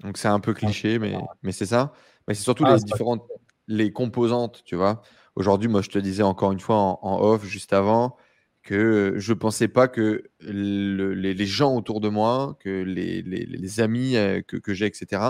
Donc 0.04 0.20
c'est 0.20 0.28
un 0.28 0.40
peu 0.40 0.54
cliché, 0.54 1.00
mais, 1.00 1.18
mais 1.42 1.52
c'est 1.52 1.66
ça. 1.66 1.94
Mais 2.28 2.36
c'est 2.36 2.44
surtout 2.44 2.66
ah, 2.68 2.76
les 2.76 2.84
différentes 2.84 3.24
les 3.68 3.92
composantes, 3.92 4.62
tu 4.64 4.76
vois. 4.76 5.02
Aujourd'hui, 5.36 5.68
moi, 5.68 5.82
je 5.82 5.90
te 5.90 5.98
disais 5.98 6.22
encore 6.22 6.52
une 6.52 6.60
fois 6.60 6.76
en 6.78 7.20
off 7.22 7.44
juste 7.44 7.74
avant, 7.74 8.18
que 8.62 9.16
je 9.18 9.34
ne 9.34 9.38
pensais 9.40 9.68
pas 9.68 9.88
que 9.88 10.30
les, 10.42 11.46
gens 11.48 11.76
autour 11.76 12.02
de 12.02 12.10
moi, 12.10 12.56
que 12.60 12.84
les, 12.84 13.80
amis 13.80 14.16
euh, 14.16 14.44
que, 14.44 14.74
j'ai, 14.76 14.86
etc., 14.86 15.24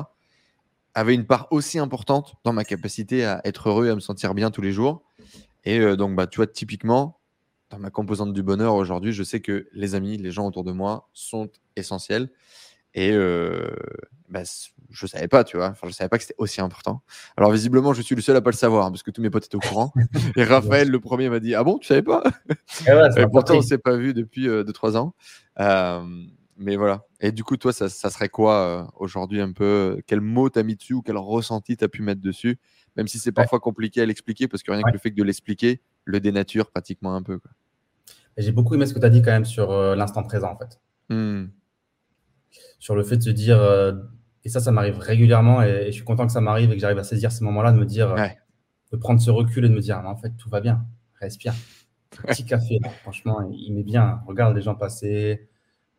avaient 0.95 1.13
une 1.13 1.25
part 1.25 1.47
aussi 1.51 1.77
importante 1.77 2.35
dans 2.43 2.53
ma 2.53 2.63
capacité 2.63 3.25
à 3.25 3.41
être 3.43 3.69
heureux 3.69 3.87
et 3.87 3.89
à 3.89 3.95
me 3.95 3.99
sentir 3.99 4.33
bien 4.33 4.49
tous 4.49 4.61
les 4.61 4.71
jours. 4.71 5.03
Et 5.65 5.79
euh, 5.79 5.95
donc, 5.95 6.15
bah, 6.15 6.25
tu 6.25 6.37
vois, 6.37 6.47
typiquement, 6.47 7.19
dans 7.69 7.79
ma 7.79 7.89
composante 7.89 8.33
du 8.33 8.41
bonheur 8.41 8.75
aujourd'hui, 8.75 9.11
je 9.11 9.23
sais 9.23 9.41
que 9.41 9.67
les 9.73 9.93
amis, 9.93 10.17
les 10.17 10.31
gens 10.31 10.47
autour 10.47 10.63
de 10.63 10.71
moi 10.71 11.09
sont 11.13 11.49
essentiels. 11.75 12.29
Et 12.93 13.11
euh, 13.11 13.75
bah, 14.29 14.43
je 14.89 15.05
savais 15.05 15.27
pas, 15.27 15.43
tu 15.43 15.57
vois. 15.57 15.67
Enfin, 15.67 15.87
je 15.87 15.93
savais 15.93 16.07
pas 16.07 16.17
que 16.17 16.23
c'était 16.23 16.35
aussi 16.37 16.61
important. 16.61 17.01
Alors, 17.35 17.51
visiblement, 17.51 17.93
je 17.93 18.01
suis 18.01 18.15
le 18.15 18.21
seul 18.21 18.37
à 18.37 18.41
pas 18.41 18.51
le 18.51 18.55
savoir, 18.55 18.85
hein, 18.85 18.91
parce 18.91 19.03
que 19.03 19.11
tous 19.11 19.21
mes 19.21 19.29
potes 19.29 19.45
étaient 19.45 19.57
au 19.57 19.59
courant. 19.59 19.91
et 20.37 20.45
Raphaël, 20.45 20.89
le 20.89 20.99
premier, 21.01 21.29
m'a 21.29 21.41
dit 21.41 21.55
Ah 21.55 21.65
bon, 21.65 21.77
tu 21.77 21.87
savais 21.87 22.03
pas 22.03 22.23
et 23.17 23.27
pourtant, 23.27 23.55
on 23.57 23.61
s'est 23.61 23.77
pas 23.77 23.97
vu 23.97 24.13
depuis 24.13 24.47
2-3 24.47 24.95
euh, 24.95 24.95
ans. 24.95 25.15
Euh, 26.57 26.63
mais 26.63 26.75
voilà. 26.75 27.05
Et 27.19 27.31
du 27.31 27.43
coup, 27.43 27.57
toi, 27.57 27.73
ça, 27.73 27.89
serait 27.89 28.29
quoi 28.29 28.55
euh, 28.55 28.83
aujourd'hui 28.95 29.41
un 29.41 29.51
peu 29.51 30.01
Quel 30.07 30.21
mot 30.21 30.49
t'as 30.49 30.63
mis 30.63 30.75
dessus 30.75 30.93
ou 30.93 31.01
quel 31.01 31.17
ressenti 31.17 31.77
t'as 31.77 31.87
pu 31.87 32.01
mettre 32.01 32.21
dessus? 32.21 32.59
Même 32.95 33.07
si 33.07 33.19
c'est 33.19 33.31
parfois 33.31 33.59
compliqué 33.59 34.01
à 34.01 34.05
l'expliquer, 34.05 34.47
parce 34.47 34.63
que 34.63 34.71
rien 34.71 34.81
que 34.81 34.91
le 34.91 34.99
fait 34.99 35.11
que 35.11 35.15
de 35.15 35.23
l'expliquer 35.23 35.81
le 36.05 36.19
dénature 36.19 36.71
pratiquement 36.71 37.15
un 37.15 37.23
peu. 37.23 37.39
J'ai 38.37 38.51
beaucoup 38.51 38.75
aimé 38.75 38.85
ce 38.85 38.93
que 38.93 38.99
tu 38.99 39.05
as 39.05 39.09
dit 39.09 39.21
quand 39.21 39.31
même 39.31 39.45
sur 39.45 39.71
l'instant 39.95 40.23
présent, 40.23 40.51
en 40.51 40.57
fait. 40.57 40.79
Mmh 41.09 41.47
sur 42.79 42.95
le 42.95 43.03
fait 43.03 43.17
de 43.17 43.23
se 43.23 43.31
dire, 43.31 43.59
et 44.45 44.49
ça, 44.49 44.61
ça 44.61 44.71
m'arrive 44.71 44.97
régulièrement, 44.97 45.61
et, 45.61 45.87
je 45.87 45.91
suis 45.91 46.03
content 46.03 46.25
que 46.25 46.31
ça 46.31 46.39
m'arrive 46.39 46.71
et 46.71 46.75
que 46.75 46.79
j'arrive 46.79 46.99
à 46.99 47.03
saisir 47.03 47.31
ces 47.31 47.43
moments-là, 47.43 47.73
de 47.73 47.77
me 47.77 47.85
dire, 47.85 48.15
de 48.91 48.97
prendre 48.97 49.19
ce 49.19 49.29
recul 49.29 49.65
et 49.65 49.69
de 49.69 49.73
me 49.73 49.81
dire, 49.81 49.97
en 50.05 50.15
fait, 50.15 50.31
tout 50.37 50.49
va 50.49 50.61
bien, 50.61 50.85
respire. 51.19 51.53
Petit 52.27 52.45
café, 52.45 52.79
franchement, 53.01 53.41
il 53.51 53.73
met 53.73 53.83
bien. 53.83 54.21
Regarde 54.25 54.55
les 54.55 54.61
gens 54.61 54.75
passer, 54.75 55.49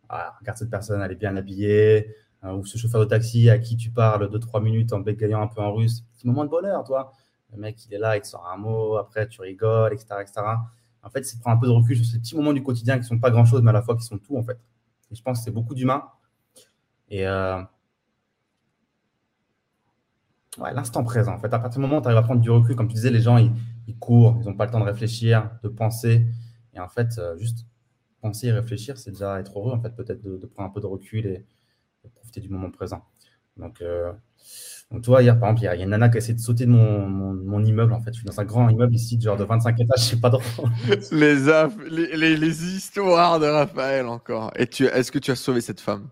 ah, 0.09 0.35
regarde 0.41 0.59
cette 0.59 0.71
personne, 0.71 1.01
elle 1.01 1.13
est 1.13 1.17
bien 1.17 1.37
habillée, 1.37 2.15
euh, 2.45 2.53
ou 2.53 2.65
ce 2.67 2.79
chauffeur 2.79 3.01
de 3.01 3.07
taxi 3.07 3.51
à 3.51 3.59
qui 3.59 3.77
tu 3.77 3.91
parles 3.91 4.29
2-3 4.29 4.63
minutes 4.63 4.93
en 4.93 5.01
bégayant 5.01 5.43
un 5.43 5.49
peu 5.49 5.61
en 5.61 5.73
russe. 5.75 6.03
Petit 6.17 6.27
moment 6.27 6.45
de 6.45 6.51
bonheur, 6.51 6.85
toi. 6.85 7.13
Le 7.53 7.59
mec, 7.59 7.85
il 7.87 7.95
est 7.95 7.99
là, 7.99 8.17
il 8.17 8.23
te 8.23 8.27
sort 8.27 8.47
un 8.53 8.57
mot, 8.57 8.97
après 8.97 9.29
tu 9.29 9.41
rigoles, 9.41 9.93
etc. 9.93 10.17
etc. 10.21 10.43
En 11.03 11.11
fait, 11.11 11.25
c'est 11.25 11.39
prendre 11.41 11.57
un 11.57 11.61
peu 11.61 11.67
de 11.67 11.73
recul 11.73 11.97
sur 11.97 12.05
ces 12.05 12.19
petits 12.19 12.35
moments 12.35 12.53
du 12.53 12.63
quotidien 12.63 12.95
qui 12.95 13.03
ne 13.03 13.07
sont 13.07 13.19
pas 13.21 13.31
grand-chose, 13.31 13.63
mais 13.63 13.71
à 13.71 13.73
la 13.73 13.83
fois 13.83 13.97
qui 13.97 14.05
sont 14.05 14.19
tout, 14.19 14.37
en 14.37 14.43
fait. 14.43 14.59
Et 15.11 15.15
je 15.15 15.23
pense 15.23 15.39
que 15.39 15.45
c'est 15.45 15.53
beaucoup 15.53 15.75
d'humains. 15.75 16.05
Et 17.09 17.27
euh, 17.27 17.63
ouais, 20.59 20.75
l'instant 20.75 21.05
présent, 21.05 21.35
en 21.35 21.39
fait. 21.39 21.53
À 21.55 21.61
partir 21.61 21.81
du 21.81 21.87
moment 21.87 21.99
où 21.99 22.01
tu 22.01 22.09
arrives 22.09 22.19
à 22.19 22.23
prendre 22.23 22.41
du 22.41 22.51
recul, 22.51 22.75
comme 22.75 22.89
tu 22.89 22.95
disais, 22.95 23.11
les 23.11 23.21
gens, 23.21 23.39
ils, 23.39 23.99
courent, 23.99 24.37
ils 24.41 24.47
n'ont 24.47 24.57
pas 24.57 24.67
le 24.67 24.73
temps 24.73 24.81
de 24.81 24.85
réfléchir, 24.85 25.51
de 25.63 25.69
penser. 25.69 26.27
Et 26.75 26.81
en 26.81 26.89
fait, 26.89 27.19
euh, 27.19 27.37
juste 27.39 27.67
penser 28.21 28.49
et 28.49 28.53
réfléchir, 28.53 28.99
c'est 28.99 29.11
déjà 29.11 29.39
être 29.41 29.59
heureux, 29.59 29.73
en 29.73 29.81
fait, 29.81 29.91
peut-être 29.91 30.23
de, 30.23 30.47
prendre 30.47 30.71
un 30.71 30.73
peu 30.73 30.81
de 30.81 30.87
recul 30.87 31.27
et, 31.27 31.45
profiter 32.15 32.41
du 32.41 32.49
moment 32.49 32.71
présent. 32.71 33.03
Donc, 33.57 33.81
euh, 33.83 34.13
donc 34.93 35.03
toi, 35.03 35.23
hier, 35.23 35.39
par 35.41 35.51
exemple, 35.51 35.63
il 35.63 35.79
y, 35.79 35.83
a 35.83 35.85
une 35.85 35.91
nana 35.91 36.09
qui 36.09 36.17
a 36.17 36.19
essayé 36.19 36.35
de 36.35 36.41
sauter 36.41 36.67
de 36.67 36.71
mon, 36.71 37.07
mon, 37.09 37.65
immeuble, 37.65 37.93
en 37.93 38.01
fait. 38.01 38.13
Je 38.13 38.19
suis 38.19 38.27
dans 38.27 38.39
un 38.39 38.45
grand 38.45 38.69
immeuble 38.69 38.95
ici, 38.95 39.21
genre 39.21 39.37
de 39.37 39.43
25 39.43 39.81
étages, 39.81 40.01
je 40.01 40.05
sais 40.11 40.21
pas 40.21 40.31
trop. 40.31 40.69
les, 41.11 41.37
les, 42.17 42.37
les, 42.37 42.65
histoires 42.77 43.41
de 43.41 43.47
Raphaël, 43.47 44.07
encore. 44.07 44.53
Et 44.55 44.69
tu, 44.69 44.85
est-ce 44.85 45.11
que 45.11 45.19
tu 45.19 45.33
as 45.33 45.37
sauvé 45.37 45.61
cette 45.61 45.81
femme? 45.81 46.09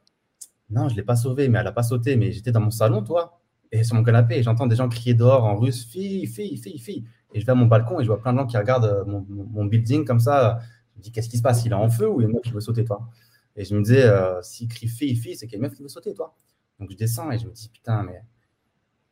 Non, 0.71 0.89
je 0.89 0.95
ne 0.95 0.99
l'ai 0.99 1.05
pas 1.05 1.15
sauvée, 1.15 1.49
mais 1.49 1.59
elle 1.59 1.65
n'a 1.65 1.73
pas 1.73 1.85
sauté. 1.85 2.17
Mais 2.17 2.33
j'étais 2.33 2.51
dans 2.51 2.61
mon 2.61 2.73
salon, 2.73 3.05
toi, 3.05 3.41
et 3.71 3.85
sur 3.85 3.95
mon 3.95 4.03
canapé, 4.03 4.37
et 4.37 4.43
j'entends 4.43 4.67
des 4.67 4.77
gens 4.77 4.89
crier 4.89 5.15
dehors 5.15 5.45
en 5.45 5.57
russe, 5.57 5.85
fille, 5.85 6.27
fille, 6.27 6.57
fille, 6.57 6.79
fille. 6.79 7.05
Et 7.33 7.41
je 7.41 7.47
vais 7.47 7.53
à 7.53 7.57
mon 7.57 7.67
balcon 7.67 8.01
et 8.01 8.05
je 8.05 8.09
vois 8.09 8.21
plein 8.21 8.33
de 8.33 8.39
gens 8.39 8.47
qui 8.47 8.57
regardent 8.57 9.05
mon, 9.07 9.25
mon 9.29 9.65
building 9.65 10.05
comme 10.05 10.21
ça 10.21 10.61
je 10.95 10.99
me 10.99 11.03
dis, 11.03 11.13
qu'est-ce 11.13 11.29
qui 11.29 11.39
se 11.39 11.43
passe? 11.43 11.65
Il 11.65 11.73
est 11.73 11.77
en 11.77 11.91
feu 11.91 12.09
ou 12.09 12.21
il 12.21 12.25
y 12.25 12.27
a 12.27 12.29
une 12.29 12.35
meuf 12.35 12.43
qui 12.43 12.53
veut 12.53 12.61
sauter, 12.61 12.85
toi? 12.85 13.09
Et 13.57 13.65
je 13.65 13.75
me 13.75 13.83
disais, 13.83 14.05
euh, 14.05 14.41
s'il 14.43 14.69
crie 14.69 14.89
fille, 14.89 15.17
fille, 15.17 15.37
c'est 15.37 15.47
qu'il 15.47 15.55
y 15.55 15.57
a 15.57 15.59
une 15.59 15.63
meuf 15.63 15.75
qui 15.75 15.83
veut 15.83 15.89
sauter, 15.89 16.15
toi. 16.15 16.37
Donc 16.81 16.91
je 16.91 16.97
descends 16.97 17.31
et 17.31 17.39
je 17.39 17.47
me 17.47 17.53
dis, 17.53 17.69
putain, 17.69 18.03
mais. 18.03 18.23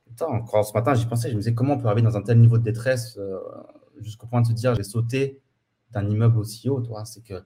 Putain, 0.07 0.27
encore 0.27 0.65
ce 0.65 0.73
matin, 0.75 0.95
j'y 0.95 1.07
pensais, 1.07 1.31
je 1.31 1.35
me 1.35 1.41
disais, 1.41 1.55
comment 1.55 1.75
on 1.75 1.79
peut 1.79 1.87
arriver 1.87 2.03
dans 2.03 2.17
un 2.17 2.23
tel 2.23 2.39
niveau 2.39 2.59
de 2.59 2.63
détresse 2.63 3.17
euh, 3.19 3.39
jusqu'au 4.01 4.27
point 4.27 4.43
de 4.43 4.47
se 4.47 4.53
dire, 4.53 4.73
je 4.75 4.79
vais 4.79 4.85
sauter 4.85 5.41
d'un 5.91 6.09
immeuble 6.09 6.39
aussi 6.39 6.69
haut, 6.69 6.81
toi? 6.81 7.05
C'est 7.05 7.23
qu'il 7.23 7.45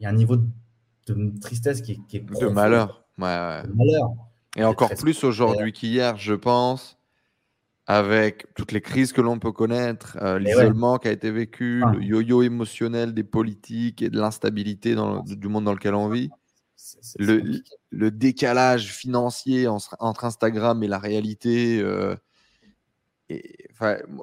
y 0.00 0.06
a 0.06 0.08
un 0.08 0.14
niveau 0.14 0.36
de, 0.36 1.40
tristesse 1.40 1.80
qui, 1.82 1.92
est. 2.12 2.20
de 2.20 2.48
malheur. 2.48 3.06
Ouais, 3.18 3.24
ouais. 3.24 3.62
De 3.66 3.72
malheur. 3.72 4.10
Et 4.56 4.64
encore 4.64 4.94
plus 4.94 5.24
aujourd'hui 5.24 5.72
qu'hier, 5.72 6.16
je 6.16 6.34
pense 6.34 6.98
avec 7.86 8.46
toutes 8.54 8.72
les 8.72 8.80
crises 8.80 9.12
que 9.12 9.20
l'on 9.20 9.38
peut 9.38 9.52
connaître, 9.52 10.16
euh, 10.22 10.38
l'isolement 10.38 10.98
qui 10.98 11.08
a 11.08 11.12
été 11.12 11.30
vécu, 11.30 11.82
ah. 11.84 11.92
le 11.92 12.02
yo-yo 12.02 12.42
émotionnel 12.42 13.12
des 13.12 13.24
politiques 13.24 14.00
et 14.00 14.08
de 14.08 14.18
l'instabilité 14.18 14.96
du 15.26 15.48
monde 15.48 15.64
dans 15.64 15.74
lequel 15.74 15.94
on 15.94 16.08
vit, 16.08 16.30
le, 17.18 18.10
décalage 18.10 18.92
financier 18.92 19.68
entre 19.68 20.24
Instagram 20.24 20.82
et 20.82 20.88
la 20.88 20.98
réalité. 20.98 21.80
Euh, 21.80 22.16
et, 23.28 23.68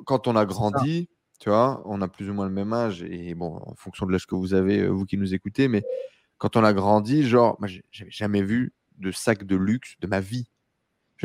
quand 0.06 0.28
on 0.28 0.36
a 0.36 0.46
grandi, 0.46 1.10
tu 1.40 1.50
vois, 1.50 1.82
on 1.86 2.02
a 2.02 2.08
plus 2.08 2.30
ou 2.30 2.34
moins 2.34 2.46
le 2.46 2.52
même 2.52 2.74
âge, 2.74 3.04
et 3.04 3.36
bon, 3.36 3.60
en 3.66 3.76
fonction 3.76 4.06
de 4.06 4.12
l'âge 4.12 4.26
que 4.26 4.36
vous 4.36 4.54
avez, 4.54 4.80
euh, 4.80 4.90
vous 4.90 5.06
qui 5.06 5.18
nous 5.18 5.34
écoutez, 5.34 5.68
mais 5.68 5.84
quand 6.38 6.56
on 6.56 6.64
a 6.64 6.74
grandi, 6.74 7.28
genre, 7.28 7.58
moi, 7.60 7.70
j'avais 7.92 8.12
jamais 8.12 8.42
vu 8.42 8.74
de 8.98 9.12
sac 9.12 9.44
de 9.44 9.56
luxe 9.56 9.96
de 10.00 10.08
ma 10.08 10.20
vie. 10.20 10.48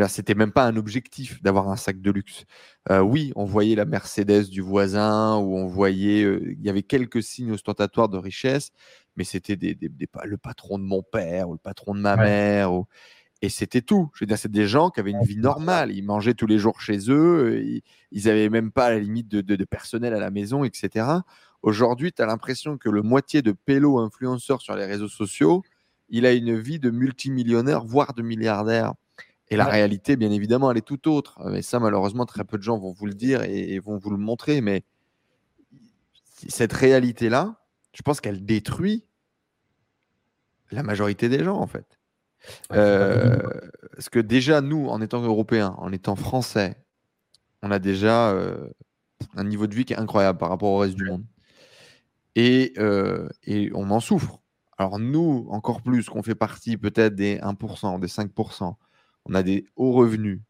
C'était 0.08 0.34
même 0.34 0.52
pas 0.52 0.66
un 0.66 0.76
objectif 0.76 1.42
d'avoir 1.42 1.68
un 1.70 1.76
sac 1.76 2.00
de 2.00 2.10
luxe. 2.10 2.44
Euh, 2.90 3.00
oui, 3.00 3.32
on 3.34 3.44
voyait 3.44 3.74
la 3.74 3.86
Mercedes 3.86 4.48
du 4.50 4.60
voisin, 4.60 5.36
ou 5.38 5.56
on 5.56 5.66
voyait, 5.66 6.22
euh, 6.22 6.52
il 6.52 6.62
y 6.62 6.68
avait 6.68 6.82
quelques 6.82 7.22
signes 7.22 7.52
ostentatoires 7.52 8.08
de 8.08 8.18
richesse, 8.18 8.72
mais 9.16 9.24
c'était 9.24 9.56
des, 9.56 9.76
le 10.24 10.36
patron 10.36 10.78
de 10.78 10.84
mon 10.84 11.02
père 11.02 11.48
ou 11.48 11.52
le 11.52 11.58
patron 11.58 11.94
de 11.94 12.00
ma 12.00 12.16
mère. 12.16 12.70
Et 13.42 13.48
c'était 13.48 13.82
tout. 13.82 14.10
Je 14.14 14.20
veux 14.20 14.26
dire, 14.26 14.38
c'est 14.38 14.50
des 14.50 14.66
gens 14.66 14.90
qui 14.90 15.00
avaient 15.00 15.10
une 15.10 15.24
vie 15.24 15.36
normale. 15.36 15.92
Ils 15.92 16.02
mangeaient 16.02 16.34
tous 16.34 16.46
les 16.46 16.58
jours 16.58 16.80
chez 16.80 17.10
eux. 17.10 17.62
Ils 18.10 18.24
n'avaient 18.24 18.48
même 18.48 18.72
pas 18.72 18.90
la 18.90 18.98
limite 18.98 19.28
de, 19.28 19.64
personnel 19.64 20.14
à 20.14 20.18
la 20.18 20.30
maison, 20.30 20.64
etc. 20.64 21.06
Aujourd'hui, 21.62 22.12
tu 22.12 22.22
as 22.22 22.26
l'impression 22.26 22.78
que 22.78 22.88
le 22.88 23.02
moitié 23.02 23.42
de 23.42 23.52
pélo 23.52 23.98
influenceurs 23.98 24.62
sur 24.62 24.74
les 24.74 24.86
réseaux 24.86 25.08
sociaux, 25.08 25.62
il 26.08 26.24
a 26.24 26.32
une 26.32 26.58
vie 26.58 26.78
de 26.78 26.90
multimillionnaire, 26.90 27.84
voire 27.84 28.14
de 28.14 28.22
milliardaire. 28.22 28.94
Et 29.48 29.56
la 29.56 29.66
réalité, 29.66 30.16
bien 30.16 30.30
évidemment, 30.30 30.70
elle 30.70 30.78
est 30.78 30.86
tout 30.86 31.08
autre. 31.08 31.40
Mais 31.46 31.62
ça, 31.62 31.78
malheureusement, 31.78 32.26
très 32.26 32.44
peu 32.44 32.58
de 32.58 32.62
gens 32.62 32.78
vont 32.78 32.92
vous 32.92 33.06
le 33.06 33.14
dire 33.14 33.42
et, 33.42 33.78
vont 33.78 33.96
vous 33.96 34.10
le 34.10 34.16
montrer. 34.16 34.60
Mais 34.60 34.82
cette 36.48 36.72
réalité-là, 36.72 37.56
je 37.92 38.02
pense 38.02 38.20
qu'elle 38.20 38.44
détruit 38.44 39.04
la 40.72 40.82
majorité 40.82 41.28
des 41.28 41.44
gens, 41.44 41.58
en 41.58 41.66
fait. 41.66 41.98
Euh, 42.72 43.38
parce 43.92 44.08
que 44.08 44.18
déjà, 44.18 44.60
nous, 44.60 44.88
en 44.88 45.00
étant 45.00 45.22
européens, 45.22 45.74
en 45.78 45.92
étant 45.92 46.16
français, 46.16 46.76
on 47.62 47.70
a 47.70 47.78
déjà 47.78 48.30
euh, 48.30 48.68
un 49.36 49.44
niveau 49.44 49.66
de 49.66 49.74
vie 49.74 49.84
qui 49.84 49.92
est 49.92 49.98
incroyable 49.98 50.38
par 50.38 50.48
rapport 50.48 50.70
au 50.70 50.78
reste 50.78 50.96
du 50.96 51.04
monde. 51.04 51.24
Et, 52.34 52.74
euh, 52.78 53.28
et 53.44 53.70
on 53.74 53.90
en 53.90 54.00
souffre. 54.00 54.40
Alors 54.76 54.98
nous, 54.98 55.46
encore 55.50 55.82
plus, 55.82 56.08
qu'on 56.08 56.22
fait 56.22 56.34
partie 56.34 56.76
peut-être 56.76 57.14
des 57.14 57.38
1%, 57.38 57.98
des 57.98 58.08
5%, 58.08 58.74
on 59.28 59.34
a 59.34 59.42
des 59.42 59.66
hauts 59.76 59.92
revenus. 59.92 60.40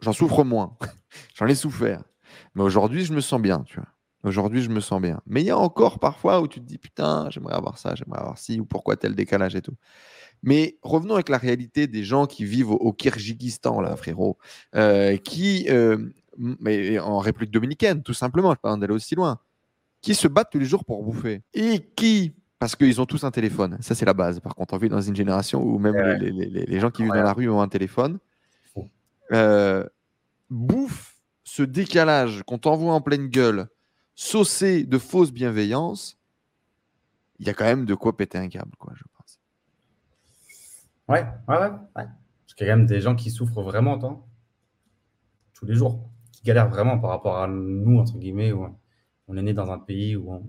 J'en 0.00 0.12
souffre 0.12 0.44
moins. 0.44 0.76
J'en 1.34 1.46
ai 1.46 1.54
souffert. 1.54 2.02
Mais 2.54 2.62
aujourd'hui, 2.62 3.04
je 3.04 3.12
me 3.12 3.20
sens 3.20 3.40
bien, 3.40 3.60
tu 3.60 3.76
vois. 3.76 3.88
Aujourd'hui, 4.24 4.62
je 4.62 4.70
me 4.70 4.80
sens 4.80 5.00
bien. 5.00 5.20
Mais 5.26 5.42
il 5.42 5.46
y 5.46 5.50
a 5.50 5.58
encore 5.58 5.98
parfois 5.98 6.40
où 6.40 6.48
tu 6.48 6.60
te 6.60 6.64
dis, 6.64 6.78
putain, 6.78 7.28
j'aimerais 7.30 7.54
avoir 7.54 7.78
ça, 7.78 7.94
j'aimerais 7.94 8.20
avoir 8.20 8.38
ci, 8.38 8.60
ou 8.60 8.64
pourquoi 8.64 8.96
tel 8.96 9.14
décalage 9.14 9.56
et 9.56 9.62
tout. 9.62 9.74
Mais 10.42 10.78
revenons 10.82 11.14
avec 11.14 11.28
la 11.28 11.38
réalité 11.38 11.86
des 11.86 12.04
gens 12.04 12.26
qui 12.26 12.44
vivent 12.44 12.70
au, 12.70 12.92
Kyrgyzstan, 12.92 13.80
là, 13.80 13.96
frérot, 13.96 14.38
euh, 14.74 15.16
qui, 15.16 15.66
euh, 15.70 15.98
mais 16.38 16.98
en 16.98 17.18
République 17.18 17.50
dominicaine, 17.50 18.02
tout 18.02 18.14
simplement, 18.14 18.50
je 18.50 18.58
ne 18.58 18.60
pas 18.62 18.76
d'aller 18.76 18.94
aussi 18.94 19.14
loin, 19.14 19.38
qui 20.00 20.14
se 20.14 20.28
battent 20.28 20.50
tous 20.50 20.58
les 20.58 20.66
jours 20.66 20.84
pour 20.84 21.02
bouffer 21.02 21.42
et 21.54 21.80
qui 21.96 22.34
parce 22.62 22.76
qu'ils 22.76 23.00
ont 23.00 23.06
tous 23.06 23.24
un 23.24 23.32
téléphone. 23.32 23.76
Ça, 23.80 23.96
c'est 23.96 24.04
la 24.04 24.14
base. 24.14 24.38
Par 24.38 24.54
contre, 24.54 24.74
on 24.74 24.78
vit 24.78 24.88
dans 24.88 25.00
une 25.00 25.16
génération 25.16 25.60
où 25.64 25.80
même 25.80 25.96
les, 25.96 26.78
gens 26.78 26.92
qui 26.92 27.02
vivent 27.02 27.10
dans 27.10 27.24
la 27.24 27.32
rue 27.32 27.50
ont 27.50 27.60
un 27.60 27.66
téléphone. 27.66 28.20
Euh, 29.32 29.84
bouffe 30.48 31.18
ce 31.42 31.64
décalage 31.64 32.44
qu'on 32.44 32.58
t'envoie 32.58 32.94
en 32.94 33.00
pleine 33.00 33.26
gueule, 33.26 33.66
saucé 34.14 34.84
de 34.84 34.96
fausse 34.96 35.32
bienveillance, 35.32 36.20
il 37.40 37.48
y 37.48 37.50
a 37.50 37.52
quand 37.52 37.64
même 37.64 37.84
de 37.84 37.96
quoi 37.96 38.16
péter 38.16 38.38
un 38.38 38.48
câble, 38.48 38.76
quoi, 38.78 38.92
je 38.94 39.02
pense. 39.16 39.40
Ouais, 41.08 41.26
ouais, 41.48 41.58
ouais. 41.58 41.70
Parce 41.96 42.54
qu'il 42.54 42.64
y 42.68 42.70
a 42.70 42.74
quand 42.74 42.78
même 42.78 42.86
des 42.86 43.00
gens 43.00 43.16
qui 43.16 43.32
souffrent 43.32 43.62
vraiment, 43.62 43.98
tous 45.52 45.66
les 45.66 45.74
jours, 45.74 46.08
qui 46.30 46.42
galèrent 46.44 46.68
vraiment 46.68 46.96
par 47.00 47.10
rapport 47.10 47.38
à 47.38 47.48
nous, 47.48 47.98
entre 47.98 48.18
guillemets, 48.18 48.52
où 48.52 48.68
on 49.26 49.36
est 49.36 49.42
né 49.42 49.52
dans 49.52 49.72
un 49.72 49.80
pays 49.80 50.14
où 50.14 50.30
on 50.30 50.48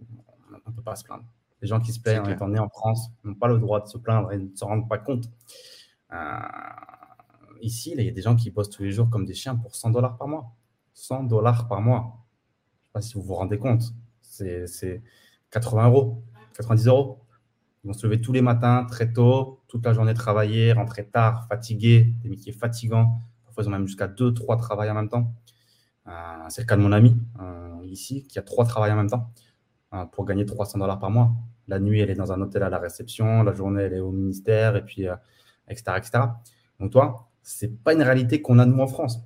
ne 0.52 0.76
peut 0.76 0.84
pas 0.84 0.96
se 0.96 1.04
plaindre. 1.04 1.26
Les 1.64 1.70
gens 1.70 1.80
qui 1.80 1.94
se 1.94 2.02
plaignent 2.02 2.20
en 2.20 2.30
étant 2.30 2.50
nés 2.50 2.60
en 2.60 2.68
France 2.68 3.10
n'ont 3.24 3.36
pas 3.36 3.48
le 3.48 3.58
droit 3.58 3.80
de 3.80 3.88
se 3.88 3.98
plaindre 3.98 4.34
et 4.34 4.38
ne 4.38 4.54
se 4.54 4.66
rendent 4.66 4.90
pas 4.90 4.98
compte. 4.98 5.30
Euh, 6.12 6.18
ici, 7.62 7.94
il 7.98 8.04
y 8.04 8.10
a 8.10 8.12
des 8.12 8.22
gens 8.22 8.36
qui 8.36 8.52
bossent 8.52 8.70
tous 8.70 8.84
les 8.84 8.92
jours 8.92 9.10
comme 9.10 9.26
des 9.26 9.34
chiens 9.34 9.56
pour 9.56 9.74
100 9.74 9.92
dollars 9.92 10.18
par 10.18 10.28
mois. 10.28 10.54
100 10.94 11.24
dollars 11.24 11.70
par 11.70 11.80
mois. 11.80 12.20
Je 12.82 12.82
ne 12.82 12.86
sais 12.88 12.92
pas 12.92 13.02
si 13.02 13.14
vous 13.14 13.22
vous 13.22 13.36
rendez 13.36 13.58
compte. 13.58 13.82
C'est 14.20 15.02
80 15.52 15.88
euros, 15.88 16.22
90 16.58 16.88
euros. 16.88 17.22
Ils 17.86 17.88
vont 17.88 17.94
se 17.94 18.06
lever 18.06 18.20
tous 18.20 18.34
les 18.34 18.42
matins, 18.42 18.86
très 18.90 19.14
tôt, 19.14 19.62
toute 19.70 19.86
la 19.86 19.94
journée 19.94 20.14
travailler, 20.14 20.74
rentrer 20.74 21.08
tard, 21.08 21.48
fatigués, 21.48 22.14
des 22.24 22.28
métiers 22.28 22.52
fatigants. 22.52 23.20
Parfois, 23.46 23.64
ils 23.64 23.68
ont 23.68 23.72
même 23.72 23.88
jusqu'à 23.88 24.08
2-3 24.08 24.58
travails 24.58 24.92
en 24.92 24.96
même 24.96 25.08
temps. 25.08 25.34
Euh, 26.08 26.12
c'est 26.50 26.64
le 26.64 26.68
cas 26.68 26.76
de 26.76 26.82
mon 26.82 26.92
ami 26.92 27.16
euh, 27.40 27.80
ici, 27.86 28.28
qui 28.28 28.38
a 28.38 28.42
trois 28.42 28.66
travails 28.66 28.92
en 28.92 28.98
même 28.98 29.10
temps 29.10 29.32
pour 30.12 30.26
gagner 30.26 30.46
300 30.46 30.80
dollars 30.80 31.00
par 31.00 31.12
mois. 31.12 31.32
La 31.68 31.80
nuit, 31.80 32.00
elle 32.00 32.10
est 32.10 32.16
dans 32.16 32.32
un 32.32 32.42
hôtel 32.42 32.64
à 32.64 32.70
la 32.70 32.80
réception. 32.80 33.44
La 33.44 33.54
journée, 33.54 33.84
elle 33.84 33.94
est 33.94 34.00
au 34.00 34.12
ministère, 34.12 34.76
et 34.76 34.84
puis, 34.84 35.04
etc., 35.68 35.84
euh, 35.90 35.98
etc. 35.98 36.12
Donc, 36.80 36.92
toi, 36.92 37.30
c'est 37.42 37.84
pas 37.84 37.94
une 37.94 38.02
réalité 38.02 38.42
qu'on 38.42 38.60
a 38.60 38.66
nous 38.66 38.80
en 38.80 38.88
France. 38.88 39.22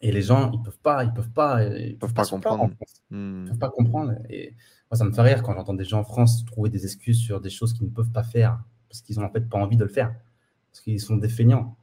Et 0.00 0.10
les 0.10 0.22
gens, 0.22 0.50
ils 0.52 0.60
peuvent 0.62 0.80
pas, 0.80 1.04
ils 1.04 1.12
peuvent 1.12 1.30
pas, 1.30 1.62
ils 1.64 1.96
peuvent 1.96 2.12
pas, 2.12 2.24
comprendre. 2.24 2.70
Ils 3.10 3.44
peuvent 3.48 3.58
pas 3.58 3.70
comprendre. 3.70 4.14
Et 4.28 4.54
moi, 4.90 4.98
ça 4.98 5.04
me 5.04 5.12
fait 5.12 5.22
rire 5.22 5.42
quand 5.42 5.54
j'entends 5.54 5.74
des 5.74 5.84
gens 5.84 6.00
en 6.00 6.04
France 6.04 6.44
trouver 6.44 6.70
des 6.70 6.84
excuses 6.84 7.20
sur 7.20 7.40
des 7.40 7.50
choses 7.50 7.72
qu'ils 7.72 7.86
ne 7.86 7.92
peuvent 7.92 8.10
pas 8.10 8.24
faire 8.24 8.58
parce 8.92 9.00
qu'ils 9.00 9.18
ont 9.18 9.24
en 9.24 9.30
fait 9.30 9.48
pas 9.48 9.56
envie 9.56 9.78
de 9.78 9.84
le 9.84 9.90
faire, 9.90 10.14
parce 10.70 10.82
qu'ils 10.82 11.00
sont 11.00 11.16
des 11.16 11.30
feignants. 11.30 11.76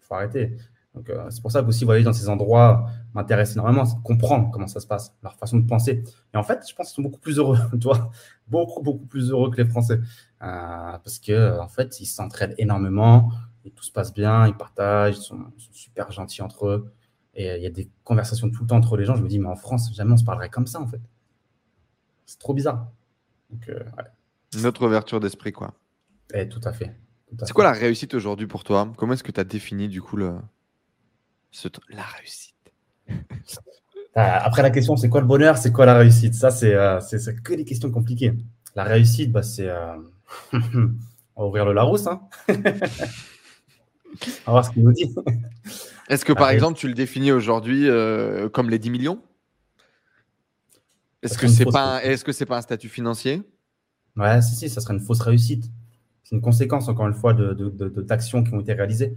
Il 0.00 0.04
faut 0.04 0.14
arrêter. 0.14 0.56
Donc, 0.94 1.10
euh, 1.10 1.26
c'est 1.30 1.42
pour 1.42 1.50
ça 1.50 1.62
que 1.62 1.66
aussi 1.68 1.84
voyager 1.84 2.04
dans 2.04 2.12
ces 2.12 2.28
endroits 2.28 2.86
m'intéresse 3.14 3.54
énormément, 3.54 3.84
c'est 3.84 3.96
de 3.96 4.02
comprendre 4.02 4.50
comment 4.52 4.68
ça 4.68 4.78
se 4.78 4.86
passe, 4.86 5.12
leur 5.22 5.34
façon 5.34 5.58
de 5.58 5.66
penser. 5.66 6.04
Et 6.32 6.36
en 6.36 6.44
fait, 6.44 6.64
je 6.68 6.74
pense 6.74 6.88
qu'ils 6.88 6.96
sont 6.96 7.02
beaucoup 7.02 7.18
plus 7.18 7.38
heureux, 7.38 7.58
toi, 7.80 8.10
beaucoup, 8.46 8.82
beaucoup 8.82 9.06
plus 9.06 9.30
heureux 9.30 9.50
que 9.50 9.56
les 9.56 9.68
Français. 9.68 10.00
parce 10.38 11.18
que 11.18 11.58
en 11.58 11.68
fait, 11.68 12.00
ils 12.00 12.06
s'entraident 12.06 12.54
énormément 12.58 13.30
et 13.64 13.70
tout 13.70 13.82
se 13.82 13.90
passe 13.90 14.14
bien, 14.14 14.46
ils 14.46 14.54
partagent, 14.54 15.16
ils 15.18 15.22
sont, 15.22 15.52
super 15.72 16.12
gentils 16.12 16.42
entre 16.42 16.66
eux. 16.68 16.92
Et 17.34 17.56
il 17.56 17.62
y 17.62 17.66
a 17.66 17.70
des 17.70 17.90
conversations 18.04 18.48
tout 18.48 18.62
le 18.62 18.68
temps 18.68 18.76
entre 18.76 18.96
les 18.96 19.04
gens. 19.04 19.16
Je 19.16 19.22
me 19.22 19.28
dis, 19.28 19.40
mais 19.40 19.48
en 19.48 19.56
France, 19.56 19.92
jamais 19.92 20.12
on 20.12 20.16
se 20.16 20.24
parlerait 20.24 20.50
comme 20.50 20.68
ça, 20.68 20.80
en 20.80 20.86
fait. 20.86 21.00
C'est 22.26 22.38
trop 22.38 22.54
bizarre. 22.54 22.86
Donc, 23.50 23.68
Une 24.56 24.66
autre 24.66 24.86
ouverture 24.86 25.18
d'esprit, 25.18 25.50
quoi. 25.50 25.74
Et 26.32 26.42
eh, 26.42 26.48
tout 26.48 26.60
à 26.62 26.72
fait. 26.72 26.94
C'est 27.42 27.52
quoi 27.52 27.64
la 27.64 27.72
réussite 27.72 28.14
aujourd'hui 28.14 28.46
pour 28.46 28.62
toi? 28.62 28.92
Comment 28.96 29.14
est-ce 29.14 29.24
que 29.24 29.32
tu 29.32 29.40
as 29.40 29.44
défini, 29.44 29.88
du 29.88 30.00
coup, 30.00 30.16
le... 30.16 30.36
la 31.90 32.02
réussite 32.02 32.54
Après, 34.14 34.62
la 34.62 34.70
question, 34.70 34.96
c'est 34.96 35.08
quoi 35.08 35.20
le 35.20 35.26
bonheur? 35.26 35.58
C'est 35.58 35.72
quoi 35.72 35.86
la 35.86 35.98
réussite? 35.98 36.34
Ça, 36.34 36.50
c'est 36.50 36.74
euh, 36.74 37.00
que 37.42 37.54
des 37.54 37.64
questions 37.64 37.90
compliquées. 37.90 38.32
La 38.76 38.84
réussite, 38.84 39.32
bah, 39.32 39.42
c'est. 39.42 39.68
Euh... 39.68 39.96
on 40.52 41.42
va 41.42 41.46
ouvrir 41.48 41.64
le 41.64 41.72
Larousse. 41.72 42.06
Hein 42.06 42.20
on 42.48 42.54
va 44.46 44.52
voir 44.52 44.64
ce 44.64 44.70
qu'il 44.70 44.84
nous 44.84 44.92
dit. 44.92 45.12
Est-ce 46.08 46.24
que, 46.24 46.32
par 46.32 46.50
exemple, 46.50 46.78
tu 46.78 46.86
le 46.86 46.94
définis 46.94 47.32
aujourd'hui 47.32 47.88
euh, 47.88 48.48
comme 48.48 48.70
les 48.70 48.78
10 48.78 48.90
millions? 48.90 49.20
Est-ce 51.22 51.36
que 51.36 51.48
c'est 51.48 51.64
pas, 51.64 52.04
est 52.04 52.14
-ce 52.14 52.32
c'est 52.32 52.46
pas 52.46 52.58
un 52.58 52.62
statut 52.62 52.88
financier? 52.88 53.42
Ouais, 54.16 54.40
si, 54.42 54.54
si, 54.54 54.68
ça 54.68 54.80
serait 54.80 54.94
une 54.94 55.00
fausse 55.00 55.22
réussite. 55.22 55.64
C'est 56.22 56.36
une 56.36 56.42
conséquence, 56.42 56.88
encore 56.88 57.08
une 57.08 57.14
fois, 57.14 57.34
d'actions 57.34 58.40
de, 58.40 58.44
de, 58.44 58.48
qui 58.48 58.54
ont 58.54 58.60
été 58.60 58.74
réalisées 58.74 59.16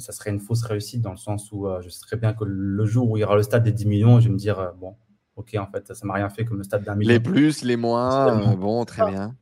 ça 0.00 0.12
serait 0.12 0.30
une 0.30 0.40
fausse 0.40 0.62
réussite 0.62 1.02
dans 1.02 1.12
le 1.12 1.16
sens 1.16 1.50
où 1.52 1.66
euh, 1.66 1.80
je 1.80 1.88
sais 1.88 2.16
bien 2.16 2.32
que 2.32 2.44
le 2.44 2.84
jour 2.84 3.10
où 3.10 3.16
il 3.16 3.20
y 3.20 3.24
aura 3.24 3.36
le 3.36 3.42
stade 3.42 3.62
des 3.62 3.72
10 3.72 3.86
millions, 3.86 4.20
je 4.20 4.26
vais 4.26 4.32
me 4.32 4.38
dire, 4.38 4.58
euh, 4.58 4.70
bon, 4.78 4.96
ok, 5.36 5.56
en 5.58 5.66
fait, 5.66 5.94
ça 5.94 6.00
ne 6.02 6.08
m'a 6.08 6.14
rien 6.14 6.28
fait 6.30 6.44
comme 6.44 6.58
le 6.58 6.64
stade 6.64 6.84
d'un 6.84 6.96
million. 6.96 7.12
Les 7.12 7.20
plus, 7.20 7.62
les 7.62 7.76
moins, 7.76 8.40
euh, 8.42 8.56
bon, 8.56 8.84
très 8.84 9.10
bien. 9.10 9.36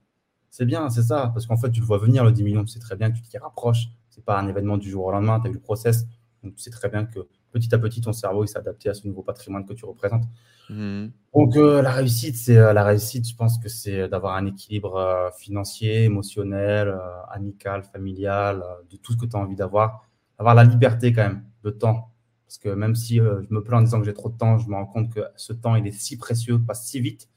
C'est 0.50 0.66
bien, 0.66 0.90
c'est 0.90 1.02
ça, 1.02 1.30
parce 1.32 1.46
qu'en 1.46 1.56
fait, 1.56 1.70
tu 1.70 1.80
le 1.80 1.86
vois 1.86 1.98
venir, 1.98 2.24
le 2.24 2.32
10 2.32 2.42
millions, 2.44 2.64
tu 2.64 2.72
sais 2.72 2.80
très 2.80 2.96
bien 2.96 3.10
que 3.10 3.16
tu 3.16 3.22
t'y 3.22 3.38
rapproches. 3.38 3.88
Ce 4.10 4.18
n'est 4.18 4.24
pas 4.24 4.38
un 4.38 4.46
événement 4.46 4.76
du 4.76 4.90
jour 4.90 5.06
au 5.06 5.12
lendemain, 5.12 5.40
tu 5.40 5.46
as 5.46 5.50
eu 5.50 5.54
le 5.54 5.60
process, 5.60 6.06
donc 6.42 6.54
tu 6.54 6.62
sais 6.62 6.70
très 6.70 6.90
bien 6.90 7.06
que 7.06 7.20
petit 7.50 7.74
à 7.74 7.78
petit, 7.78 8.02
ton 8.02 8.12
cerveau 8.12 8.44
s'est 8.44 8.58
adapté 8.58 8.90
à 8.90 8.94
ce 8.94 9.06
nouveau 9.06 9.22
patrimoine 9.22 9.64
que 9.64 9.72
tu 9.72 9.86
représentes. 9.86 10.24
Mmh. 10.68 11.06
Donc, 11.34 11.56
la 11.56 11.90
réussite, 11.90 12.36
c'est 12.36 12.56
la 12.56 12.84
réussite, 12.84 13.26
je 13.26 13.34
pense 13.34 13.58
que 13.58 13.70
c'est 13.70 14.06
d'avoir 14.08 14.36
un 14.36 14.44
équilibre 14.44 15.30
financier, 15.38 16.04
émotionnel, 16.04 16.94
amical, 17.30 17.82
familial, 17.84 18.62
de 18.90 18.96
tout 18.98 19.12
ce 19.12 19.16
que 19.16 19.24
tu 19.24 19.34
as 19.34 19.38
envie 19.38 19.56
d'avoir 19.56 20.02
avoir 20.42 20.54
la 20.54 20.64
liberté 20.64 21.12
quand 21.12 21.22
même 21.22 21.44
de 21.62 21.70
temps. 21.70 22.12
Parce 22.46 22.58
que 22.58 22.68
même 22.68 22.94
si 22.94 23.20
euh, 23.20 23.40
je 23.48 23.54
me 23.54 23.62
plains 23.62 23.78
en 23.78 23.82
disant 23.82 24.00
que 24.00 24.04
j'ai 24.04 24.12
trop 24.12 24.28
de 24.28 24.36
temps, 24.36 24.58
je 24.58 24.68
me 24.68 24.74
rends 24.74 24.86
compte 24.86 25.12
que 25.14 25.20
ce 25.36 25.52
temps, 25.52 25.76
il 25.76 25.86
est 25.86 25.92
si 25.92 26.18
précieux, 26.18 26.58
passe 26.58 26.86
si 26.86 27.00
vite. 27.00 27.30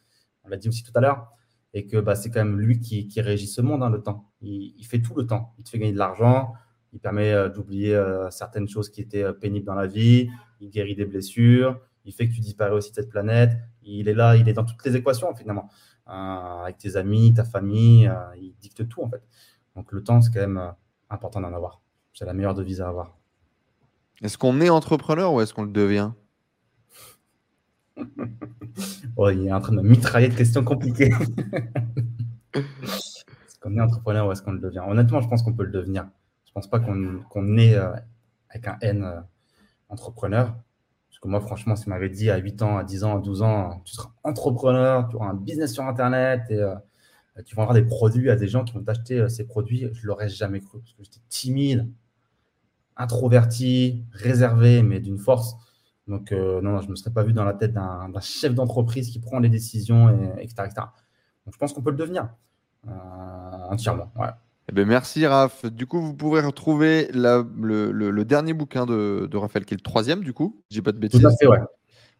On 0.43 0.49
l'a 0.49 0.57
dit 0.57 0.67
aussi 0.67 0.83
tout 0.83 0.91
à 0.95 1.01
l'heure. 1.01 1.31
Et 1.73 1.85
que 1.87 1.97
bah, 1.97 2.15
c'est 2.15 2.29
quand 2.29 2.43
même 2.43 2.59
lui 2.59 2.79
qui, 2.79 3.09
régit 3.21 3.47
ce 3.47 3.61
monde, 3.61 3.83
hein, 3.83 3.89
le 3.89 4.01
temps. 4.01 4.31
Il, 4.41 4.85
fait 4.85 5.01
tout 5.01 5.13
le 5.15 5.25
temps. 5.25 5.53
Il 5.57 5.63
te 5.63 5.69
fait 5.69 5.79
gagner 5.79 5.93
de 5.93 5.97
l'argent. 5.97 6.53
Il 6.93 6.99
permet 6.99 7.31
euh, 7.31 7.49
d'oublier 7.49 7.93
euh, 7.95 8.29
certaines 8.29 8.67
choses 8.67 8.89
qui 8.89 9.01
étaient 9.01 9.31
pénibles 9.33 9.65
dans 9.65 9.75
la 9.75 9.87
vie. 9.87 10.29
Il 10.59 10.69
guérit 10.69 10.95
des 10.95 11.05
blessures. 11.05 11.79
Il 12.05 12.13
fait 12.13 12.27
que 12.27 12.33
tu 12.33 12.41
disparais 12.41 12.71
aussi 12.71 12.89
de 12.91 12.95
cette 12.95 13.09
planète. 13.09 13.51
Il 13.83 14.07
est 14.07 14.13
là, 14.13 14.35
il 14.35 14.49
est 14.49 14.53
dans 14.53 14.65
toutes 14.65 14.83
les 14.85 14.95
équations 14.95 15.33
finalement. 15.35 15.69
avec 16.07 16.77
tes 16.77 16.95
amis, 16.95 17.33
ta 17.33 17.43
famille, 17.43 18.11
il 18.37 18.55
dicte 18.59 18.87
tout 18.87 19.01
en 19.01 19.09
fait. 19.09 19.23
Donc 19.75 19.91
le 19.91 20.03
temps, 20.03 20.21
c'est 20.21 20.31
quand 20.31 20.41
même 20.41 20.73
important 21.09 21.41
d'en 21.41 21.53
avoir. 21.53 21.84
C'est 22.15 22.25
la 22.25 22.33
meilleure 22.33 22.53
devise 22.53 22.79
à 22.79 22.87
avoir. 22.87 23.17
Est-ce 24.23 24.37
qu'on 24.37 24.61
est 24.61 24.69
entrepreneur 24.69 25.33
ou 25.33 25.41
est-ce 25.41 25.53
qu'on 25.53 25.63
le 25.63 25.71
devient? 25.71 26.11
Oh, 29.17 29.29
Il 29.29 29.47
est 29.47 29.53
en 29.53 29.61
train 29.61 29.73
de 29.73 29.81
mitrailler 29.81 30.27
de 30.27 30.35
questions 30.35 30.61
compliquées. 30.63 31.13
est-ce 32.53 33.59
qu'on 33.61 33.77
est 33.77 33.81
entrepreneur 33.81 34.27
ou 34.27 34.33
est-ce 34.33 34.41
qu'on 34.41 34.51
le 34.51 34.59
devient? 34.59 34.81
Honnêtement, 34.85 35.21
je 35.21 35.29
pense 35.29 35.43
qu'on 35.43 35.53
peut 35.53 35.63
le 35.63 35.71
devenir. 35.71 36.05
Je 36.43 36.51
ne 36.51 36.53
pense 36.55 36.69
pas 36.69 36.79
qu'on 36.81 37.57
est 37.57 37.75
euh, 37.75 37.93
avec 38.49 38.67
un 38.67 38.77
N 38.81 39.03
euh, 39.03 39.21
entrepreneur. 39.87 40.53
Parce 41.09 41.19
que 41.21 41.29
moi, 41.29 41.39
franchement, 41.39 41.77
si 41.77 41.87
m'avait 41.87 42.09
dit 42.09 42.29
à 42.29 42.35
8 42.35 42.61
ans, 42.63 42.77
à 42.77 42.83
10 42.83 43.05
ans, 43.05 43.17
à 43.17 43.21
12 43.21 43.41
ans, 43.43 43.81
tu 43.85 43.93
seras 43.93 44.11
entrepreneur, 44.23 45.07
tu 45.07 45.15
auras 45.15 45.29
un 45.29 45.33
business 45.33 45.73
sur 45.73 45.83
Internet 45.83 46.41
et 46.49 46.59
euh, 46.59 46.75
tu 47.45 47.55
vendras 47.55 47.73
des 47.73 47.83
produits 47.83 48.29
à 48.29 48.35
des 48.35 48.49
gens 48.49 48.65
qui 48.65 48.73
vont 48.73 48.83
t'acheter 48.83 49.29
ces 49.29 49.45
produits, 49.45 49.89
je 49.93 50.01
ne 50.01 50.07
l'aurais 50.07 50.29
jamais 50.29 50.59
cru 50.59 50.79
parce 50.79 50.91
que 50.93 51.03
j'étais 51.03 51.21
timide, 51.29 51.89
introverti, 52.97 54.03
réservé, 54.11 54.83
mais 54.83 54.99
d'une 54.99 55.17
force. 55.17 55.55
Donc, 56.07 56.31
euh, 56.31 56.61
non, 56.61 56.81
je 56.81 56.85
ne 56.85 56.91
me 56.91 56.95
serais 56.95 57.11
pas 57.11 57.23
vu 57.23 57.33
dans 57.33 57.43
la 57.43 57.53
tête 57.53 57.73
d'un 57.73 58.11
chef 58.21 58.53
d'entreprise 58.53 59.09
qui 59.09 59.19
prend 59.19 59.39
les 59.39 59.49
décisions, 59.49 60.09
et, 60.09 60.43
etc., 60.43 60.67
Donc, 61.45 61.53
je 61.53 61.57
pense 61.57 61.73
qu'on 61.73 61.81
peut 61.81 61.91
le 61.91 61.97
devenir 61.97 62.29
euh, 62.87 62.91
entièrement. 63.69 64.11
Ouais. 64.15 64.29
Eh 64.69 64.71
ben, 64.71 64.87
merci, 64.87 65.25
Raph. 65.25 65.65
Du 65.65 65.85
coup, 65.85 66.01
vous 66.01 66.13
pouvez 66.13 66.41
retrouver 66.41 67.09
le, 67.13 68.23
dernier 68.23 68.53
bouquin 68.53 68.85
de, 68.85 69.35
Raphaël, 69.35 69.65
qui 69.65 69.73
est 69.73 69.77
le 69.77 69.83
troisième, 69.83 70.23
du 70.23 70.33
coup. 70.33 70.61
J'ai 70.69 70.81
pas 70.81 70.91
de 70.91 70.97
bêtises. 70.97 71.21
Tout 71.21 71.27
à 71.27 71.35
fait, 71.35 71.47
ouais. 71.47 71.59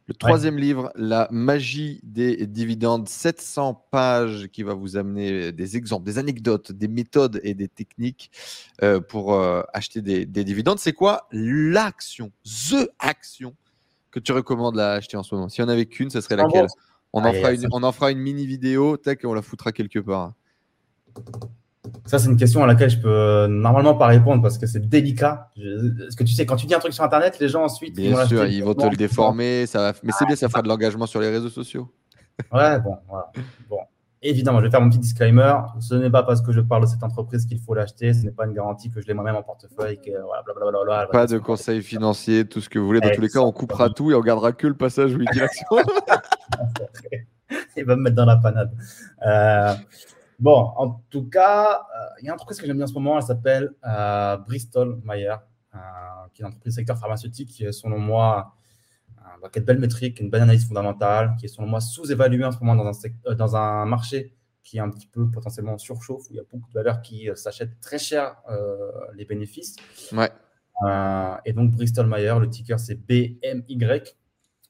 Le 0.07 0.13
troisième 0.13 0.57
livre, 0.57 0.91
La 0.95 1.27
magie 1.31 1.99
des 2.03 2.45
dividendes, 2.45 3.09
700 3.09 3.87
pages 3.89 4.47
qui 4.51 4.61
va 4.61 4.75
vous 4.75 4.97
amener 4.97 5.51
des 5.51 5.77
exemples, 5.77 6.05
des 6.05 6.19
anecdotes, 6.19 6.71
des 6.71 6.87
méthodes 6.87 7.41
et 7.43 7.55
des 7.55 7.67
techniques 7.67 8.29
euh, 8.83 9.01
pour 9.01 9.33
euh, 9.33 9.63
acheter 9.73 10.03
des, 10.03 10.25
dividendes. 10.25 10.77
C'est 10.77 10.93
quoi 10.93 11.27
l'action, 11.31 12.31
the 12.45 12.87
action 12.99 13.55
que 14.11 14.19
tu 14.19 14.31
recommandes 14.31 14.79
à 14.79 14.93
acheter 14.93 15.17
en 15.17 15.23
ce 15.23 15.33
moment? 15.33 15.49
Si 15.49 15.63
on 15.63 15.67
avait 15.67 15.87
qu'une, 15.87 16.11
ce 16.11 16.21
serait 16.21 16.35
laquelle? 16.35 16.67
on 17.11 17.23
en, 17.23 17.33
fera 17.33 17.53
une, 17.53 17.67
on 17.71 17.81
en 17.81 17.91
fera 17.91 18.11
une 18.11 18.19
mini 18.19 18.45
vidéo, 18.45 18.97
tac, 18.97 19.23
et 19.23 19.27
on 19.27 19.33
la 19.33 19.41
foutra 19.41 19.71
quelque 19.71 19.99
part. 19.99 20.33
Ça, 22.05 22.19
c'est 22.19 22.29
une 22.29 22.37
question 22.37 22.63
à 22.63 22.67
laquelle 22.67 22.89
je 22.89 22.99
peux 22.99 23.07
euh, 23.07 23.47
normalement 23.47 23.95
pas 23.95 24.07
répondre 24.07 24.41
parce 24.41 24.57
que 24.57 24.67
c'est 24.67 24.87
délicat. 24.87 25.51
Est-ce 25.57 26.15
que 26.15 26.23
tu 26.23 26.33
sais, 26.33 26.45
quand 26.45 26.55
tu 26.55 26.65
dis 26.65 26.75
un 26.75 26.79
truc 26.79 26.93
sur 26.93 27.03
Internet, 27.03 27.39
les 27.39 27.49
gens 27.49 27.63
ensuite. 27.63 27.95
Bien 27.95 28.23
ils 28.23 28.27
sûr, 28.27 28.45
ils 28.45 28.63
vont 28.63 28.73
te 28.73 28.85
le 28.85 28.95
déformer. 28.95 29.65
Ça 29.65 29.93
Mais 30.03 30.11
c'est 30.17 30.25
bien, 30.25 30.35
ça 30.35 30.49
fera 30.49 30.61
de 30.61 30.67
l'engagement 30.67 31.05
sur 31.05 31.19
les 31.21 31.29
réseaux 31.29 31.49
sociaux. 31.49 31.91
Ouais, 32.51 32.79
bon, 32.79 32.97
voilà. 33.07 33.31
Bon. 33.69 33.79
Évidemment, 34.27 34.59
je 34.59 34.65
vais 34.65 34.71
faire 34.71 34.81
mon 34.81 34.89
petit 34.89 34.99
disclaimer. 34.99 35.53
Ce 35.79 35.93
n'est 35.93 36.09
pas 36.09 36.23
parce 36.23 36.41
que 36.41 36.51
je 36.51 36.59
parle 36.59 36.81
de 36.81 36.87
cette 36.87 37.03
entreprise 37.03 37.45
qu'il 37.45 37.59
faut 37.59 37.75
l'acheter. 37.75 38.11
Ce 38.11 38.23
n'est 38.23 38.31
pas 38.31 38.45
une 38.45 38.53
garantie 38.53 38.89
que 38.89 38.99
je 38.99 39.05
l'ai 39.05 39.13
moi-même 39.13 39.35
en 39.35 39.43
portefeuille. 39.43 39.99
Que, 40.01 40.11
voilà, 40.23 41.07
pas 41.11 41.27
de 41.27 41.37
conseils 41.37 41.83
financiers, 41.83 42.45
tout 42.45 42.59
ce 42.59 42.67
que 42.67 42.79
vous 42.79 42.87
voulez. 42.87 43.01
Dans 43.01 43.11
tous 43.11 43.21
les 43.21 43.29
cas, 43.29 43.39
on 43.39 43.51
coupera 43.51 43.91
tout 43.91 44.11
et 44.11 44.15
on 44.15 44.21
gardera 44.21 44.51
que 44.51 44.65
le 44.65 44.73
passage 44.73 45.13
où 45.13 45.21
il 45.21 45.27
dit 45.31 45.39
l'action. 45.39 45.67
il 47.77 47.85
va 47.85 47.95
me 47.95 48.01
mettre 48.01 48.15
dans 48.15 48.25
la 48.25 48.37
panade. 48.37 48.71
Euh, 49.27 49.73
Bon, 50.39 50.73
en 50.75 51.01
tout 51.09 51.29
cas, 51.29 51.85
euh, 51.95 52.05
il 52.19 52.25
y 52.25 52.27
a 52.27 52.31
une 52.31 52.33
entreprise 52.33 52.59
que 52.59 52.67
j'aime 52.67 52.77
bien 52.77 52.85
en 52.85 52.89
ce 52.89 52.93
moment, 52.93 53.17
elle 53.17 53.23
s'appelle 53.23 53.71
euh, 53.85 54.37
Bristol 54.37 54.99
Myers, 55.03 55.29
euh, 55.73 55.77
qui 56.33 56.41
est 56.41 56.45
une 56.45 56.47
entreprise 56.47 56.75
secteur 56.75 56.97
pharmaceutique 56.97 57.49
qui 57.49 57.63
est 57.63 57.71
selon 57.71 57.99
moi, 57.99 58.53
bah, 59.41 59.49
qui 59.51 59.59
a 59.59 59.61
de 59.61 59.65
belles 59.65 59.79
métriques, 59.79 60.19
une 60.19 60.29
belle 60.29 60.43
analyse 60.43 60.67
fondamentale, 60.67 61.35
qui 61.39 61.45
est 61.45 61.49
selon 61.49 61.67
moi 61.67 61.79
sous-évaluée 61.79 62.43
en 62.43 62.51
ce 62.51 62.59
moment 62.59 62.75
dans 62.75 62.91
un, 62.91 63.35
dans 63.35 63.55
un 63.55 63.85
marché 63.85 64.35
qui 64.63 64.77
est 64.77 64.81
un 64.81 64.89
petit 64.89 65.07
peu 65.07 65.29
potentiellement 65.29 65.77
surchauffe, 65.77 66.29
où 66.29 66.33
il 66.33 66.37
y 66.37 66.39
a 66.39 66.43
beaucoup 66.51 66.67
de 66.69 66.73
valeurs 66.73 67.01
qui 67.01 67.29
s'achètent 67.35 67.79
très 67.81 67.99
cher 67.99 68.35
les 69.13 69.25
bénéfices. 69.25 69.75
Ouais. 70.11 70.31
et 71.45 71.53
donc 71.53 71.71
Bristol 71.71 72.07
Myers, 72.07 72.39
le 72.39 72.49
ticker 72.49 72.79
c'est 72.79 72.95
BMY, 72.95 73.77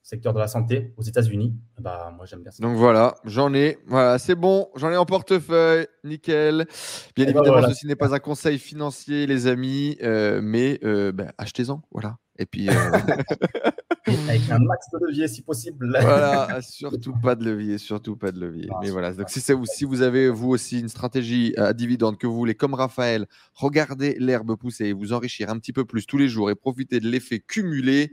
secteur 0.05 0.33
de 0.33 0.39
la 0.39 0.47
santé 0.47 0.93
aux 0.97 1.01
États-Unis. 1.01 1.55
Bah, 1.79 2.13
moi, 2.15 2.27
j'aime 2.27 2.43
bien 2.43 2.51
ça. 2.51 2.61
Donc 2.61 2.77
voilà, 2.77 3.15
j'en 3.25 3.53
ai. 3.55 3.79
Voilà, 3.87 4.19
c'est 4.19 4.35
bon, 4.35 4.69
j'en 4.75 4.91
ai 4.91 4.97
en 4.97 5.05
portefeuille. 5.05 5.87
Nickel. 6.03 6.67
Bien 7.15 7.25
bah, 7.25 7.31
évidemment, 7.31 7.67
ceci 7.67 7.87
n'est 7.87 7.95
pas 7.95 8.13
un 8.13 8.19
conseil 8.19 8.59
financier, 8.59 9.25
les 9.25 9.47
amis, 9.47 9.97
euh, 10.03 10.41
mais 10.43 10.79
euh, 10.83 11.11
bah, 11.11 11.33
achetez-en. 11.39 11.81
Voilà. 11.91 12.17
Et 12.37 12.45
puis. 12.45 12.69
Euh, 12.69 12.73
Avec 14.29 14.47
un 14.51 14.59
max 14.59 14.85
de 14.93 14.99
levier, 15.07 15.27
si 15.27 15.41
possible. 15.41 15.89
voilà, 15.89 16.59
surtout 16.61 17.13
pas 17.13 17.33
de 17.33 17.43
levier, 17.43 17.79
surtout 17.79 18.15
pas 18.15 18.31
de 18.31 18.39
levier. 18.39 18.69
mais 18.79 18.91
voilà, 18.91 19.11
donc 19.11 19.31
si, 19.31 19.39
vous, 19.51 19.65
si 19.65 19.83
vous 19.83 20.03
avez, 20.03 20.29
vous 20.29 20.49
aussi, 20.49 20.79
une 20.79 20.89
stratégie 20.89 21.55
à 21.57 21.73
dividende 21.73 22.19
que 22.19 22.27
vous 22.27 22.35
voulez, 22.35 22.53
comme 22.53 22.75
Raphaël, 22.75 23.25
regardez 23.55 24.15
l'herbe 24.19 24.55
pousser 24.57 24.85
et 24.85 24.93
vous 24.93 25.11
enrichir 25.11 25.49
un 25.49 25.57
petit 25.57 25.73
peu 25.73 25.85
plus 25.85 26.05
tous 26.05 26.19
les 26.19 26.27
jours 26.27 26.51
et 26.51 26.55
profiter 26.55 26.99
de 26.99 27.09
l'effet 27.09 27.39
cumulé 27.39 28.11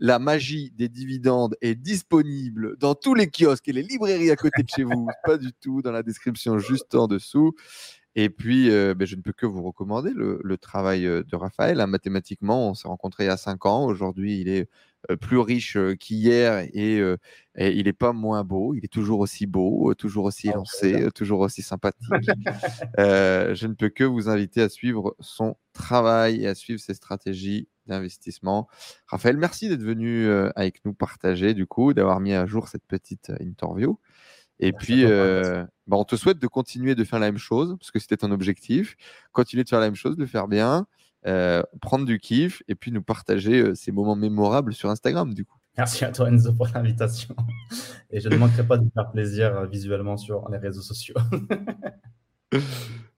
la 0.00 0.18
magie 0.18 0.72
des 0.72 0.88
dividendes 0.88 1.56
est 1.60 1.74
disponible 1.74 2.76
dans 2.78 2.94
tous 2.94 3.14
les 3.14 3.30
kiosques 3.30 3.68
et 3.68 3.72
les 3.72 3.82
librairies 3.82 4.30
à 4.30 4.36
côté 4.36 4.62
de 4.62 4.68
chez 4.68 4.82
vous, 4.82 5.06
pas 5.24 5.36
du 5.36 5.52
tout 5.52 5.82
dans 5.82 5.92
la 5.92 6.02
description 6.02 6.58
juste 6.58 6.94
en 6.94 7.06
dessous. 7.06 7.54
Et 8.16 8.28
puis, 8.28 8.70
euh, 8.70 8.94
ben, 8.94 9.06
je 9.06 9.14
ne 9.14 9.22
peux 9.22 9.32
que 9.32 9.46
vous 9.46 9.62
recommander 9.62 10.10
le, 10.12 10.56
travail 10.56 11.06
euh, 11.06 11.22
de 11.22 11.36
Raphaël. 11.36 11.80
Hein, 11.80 11.86
mathématiquement, 11.86 12.70
on 12.70 12.74
s'est 12.74 12.88
rencontrés 12.88 13.24
il 13.24 13.26
y 13.28 13.30
a 13.30 13.36
cinq 13.36 13.66
ans. 13.66 13.84
Aujourd'hui, 13.84 14.40
il 14.40 14.48
est 14.48 14.68
euh, 15.10 15.16
plus 15.16 15.38
riche 15.38 15.78
qu'hier 16.00 16.66
et, 16.72 17.00
il 17.56 17.84
n'est 17.84 17.92
pas 17.92 18.12
moins 18.12 18.42
beau. 18.42 18.74
Il 18.74 18.84
est 18.84 18.92
toujours 18.92 19.20
aussi 19.20 19.46
beau, 19.46 19.94
toujours 19.94 20.24
aussi 20.24 20.48
ah, 20.48 20.52
élancé, 20.52 21.08
toujours 21.14 21.40
aussi 21.40 21.62
sympathique. 21.62 22.08
je 22.98 23.66
ne 23.66 23.74
peux 23.74 23.90
que 23.90 24.04
vous 24.04 24.28
inviter 24.28 24.62
à 24.62 24.68
suivre 24.68 25.14
son 25.20 25.56
travail 25.72 26.42
et 26.42 26.48
à 26.48 26.56
suivre 26.56 26.80
ses 26.80 26.94
stratégies 26.94 27.68
d'investissement. 27.90 28.68
Raphaël, 29.06 29.36
merci 29.36 29.68
d'être 29.68 29.82
venu 29.82 30.30
avec 30.56 30.84
nous 30.84 30.94
partager, 30.94 31.54
du 31.54 31.66
coup, 31.66 31.92
d'avoir 31.92 32.20
mis 32.20 32.32
à 32.32 32.46
jour 32.46 32.68
cette 32.68 32.86
petite 32.86 33.32
interview. 33.40 33.98
Et 34.60 34.72
puis, 34.72 35.04
euh, 35.06 35.64
bah, 35.86 35.96
on 35.96 36.04
te 36.04 36.16
souhaite 36.16 36.38
de 36.38 36.46
continuer 36.46 36.94
de 36.94 37.02
faire 37.02 37.18
la 37.18 37.26
même 37.26 37.38
chose, 37.38 37.76
parce 37.78 37.90
que 37.90 37.98
c'était 37.98 38.18
ton 38.18 38.30
objectif. 38.30 38.94
Continuer 39.32 39.64
de 39.64 39.68
faire 39.68 39.80
la 39.80 39.86
même 39.86 39.94
chose, 39.94 40.16
de 40.16 40.20
le 40.20 40.26
faire 40.26 40.48
bien, 40.48 40.86
euh, 41.26 41.62
prendre 41.80 42.04
du 42.04 42.20
kiff, 42.20 42.62
et 42.68 42.74
puis 42.74 42.92
nous 42.92 43.02
partager 43.02 43.74
ces 43.74 43.90
moments 43.90 44.16
mémorables 44.16 44.74
sur 44.74 44.90
Instagram, 44.90 45.32
du 45.32 45.46
coup. 45.46 45.56
Merci 45.78 46.04
à 46.04 46.12
toi, 46.12 46.28
Enzo, 46.28 46.52
pour 46.52 46.68
l'invitation. 46.74 47.34
Et 48.10 48.20
je 48.20 48.28
ne 48.28 48.36
manquerai 48.36 48.66
pas 48.66 48.76
de 48.76 48.86
faire 48.92 49.10
plaisir 49.10 49.66
visuellement 49.66 50.18
sur 50.18 50.46
les 50.50 50.58
réseaux 50.58 50.82
sociaux. 50.82 51.16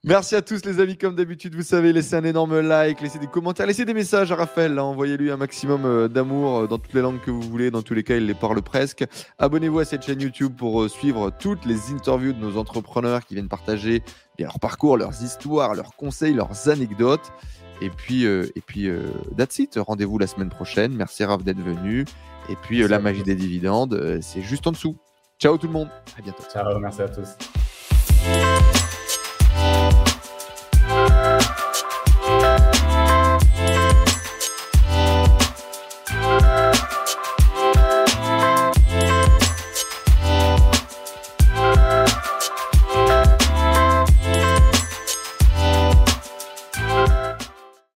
Merci 0.05 0.35
à 0.35 0.41
tous 0.41 0.65
les 0.65 0.81
amis, 0.81 0.97
comme 0.97 1.15
d'habitude, 1.15 1.55
vous 1.55 1.63
savez, 1.63 1.93
laissez 1.93 2.15
un 2.15 2.25
énorme 2.25 2.59
like, 2.59 2.99
laissez 2.99 3.19
des 3.19 3.27
commentaires, 3.27 3.65
laissez 3.65 3.85
des 3.85 3.93
messages 3.93 4.33
à 4.33 4.35
Raphaël, 4.35 4.77
hein. 4.77 4.83
envoyez-lui 4.83 5.31
un 5.31 5.37
maximum 5.37 5.85
euh, 5.85 6.09
d'amour 6.09 6.57
euh, 6.57 6.67
dans 6.67 6.77
toutes 6.77 6.93
les 6.93 6.99
langues 6.99 7.21
que 7.21 7.31
vous 7.31 7.41
voulez, 7.41 7.71
dans 7.71 7.81
tous 7.81 7.93
les 7.93 8.03
cas, 8.03 8.17
il 8.17 8.25
les 8.25 8.33
parle 8.33 8.61
presque. 8.61 9.05
Abonnez-vous 9.39 9.79
à 9.79 9.85
cette 9.85 10.03
chaîne 10.03 10.19
YouTube 10.19 10.57
pour 10.57 10.81
euh, 10.81 10.89
suivre 10.89 11.31
toutes 11.39 11.65
les 11.65 11.93
interviews 11.93 12.33
de 12.33 12.39
nos 12.39 12.57
entrepreneurs 12.57 13.25
qui 13.25 13.35
viennent 13.35 13.47
partager 13.47 14.03
leur 14.37 14.59
parcours, 14.59 14.97
leurs 14.97 15.23
histoires, 15.23 15.73
leurs 15.73 15.95
conseils, 15.95 16.33
leurs 16.33 16.67
anecdotes. 16.67 17.31
Et 17.81 17.89
puis, 17.89 18.25
et 18.25 18.61
puis 18.65 18.89
that's 19.37 19.59
it, 19.59 19.77
rendez-vous 19.77 20.17
la 20.17 20.27
semaine 20.27 20.49
prochaine. 20.49 20.93
Merci 20.93 21.23
Raph 21.23 21.43
d'être 21.43 21.59
venu. 21.59 22.05
Et 22.49 22.55
puis, 22.55 22.87
la 22.87 22.99
magie 22.99 23.23
des 23.23 23.35
dividendes, 23.35 24.19
c'est 24.21 24.41
juste 24.41 24.65
en 24.67 24.71
dessous. 24.71 24.97
Ciao 25.39 25.57
tout 25.57 25.67
le 25.67 25.73
monde, 25.73 25.89
à 26.17 26.21
bientôt. 26.21 26.43
Ciao, 26.51 26.79
merci 26.79 27.01
à 27.01 27.09
tous. 27.09 27.29
Thank 29.55 31.11
you 31.11 31.22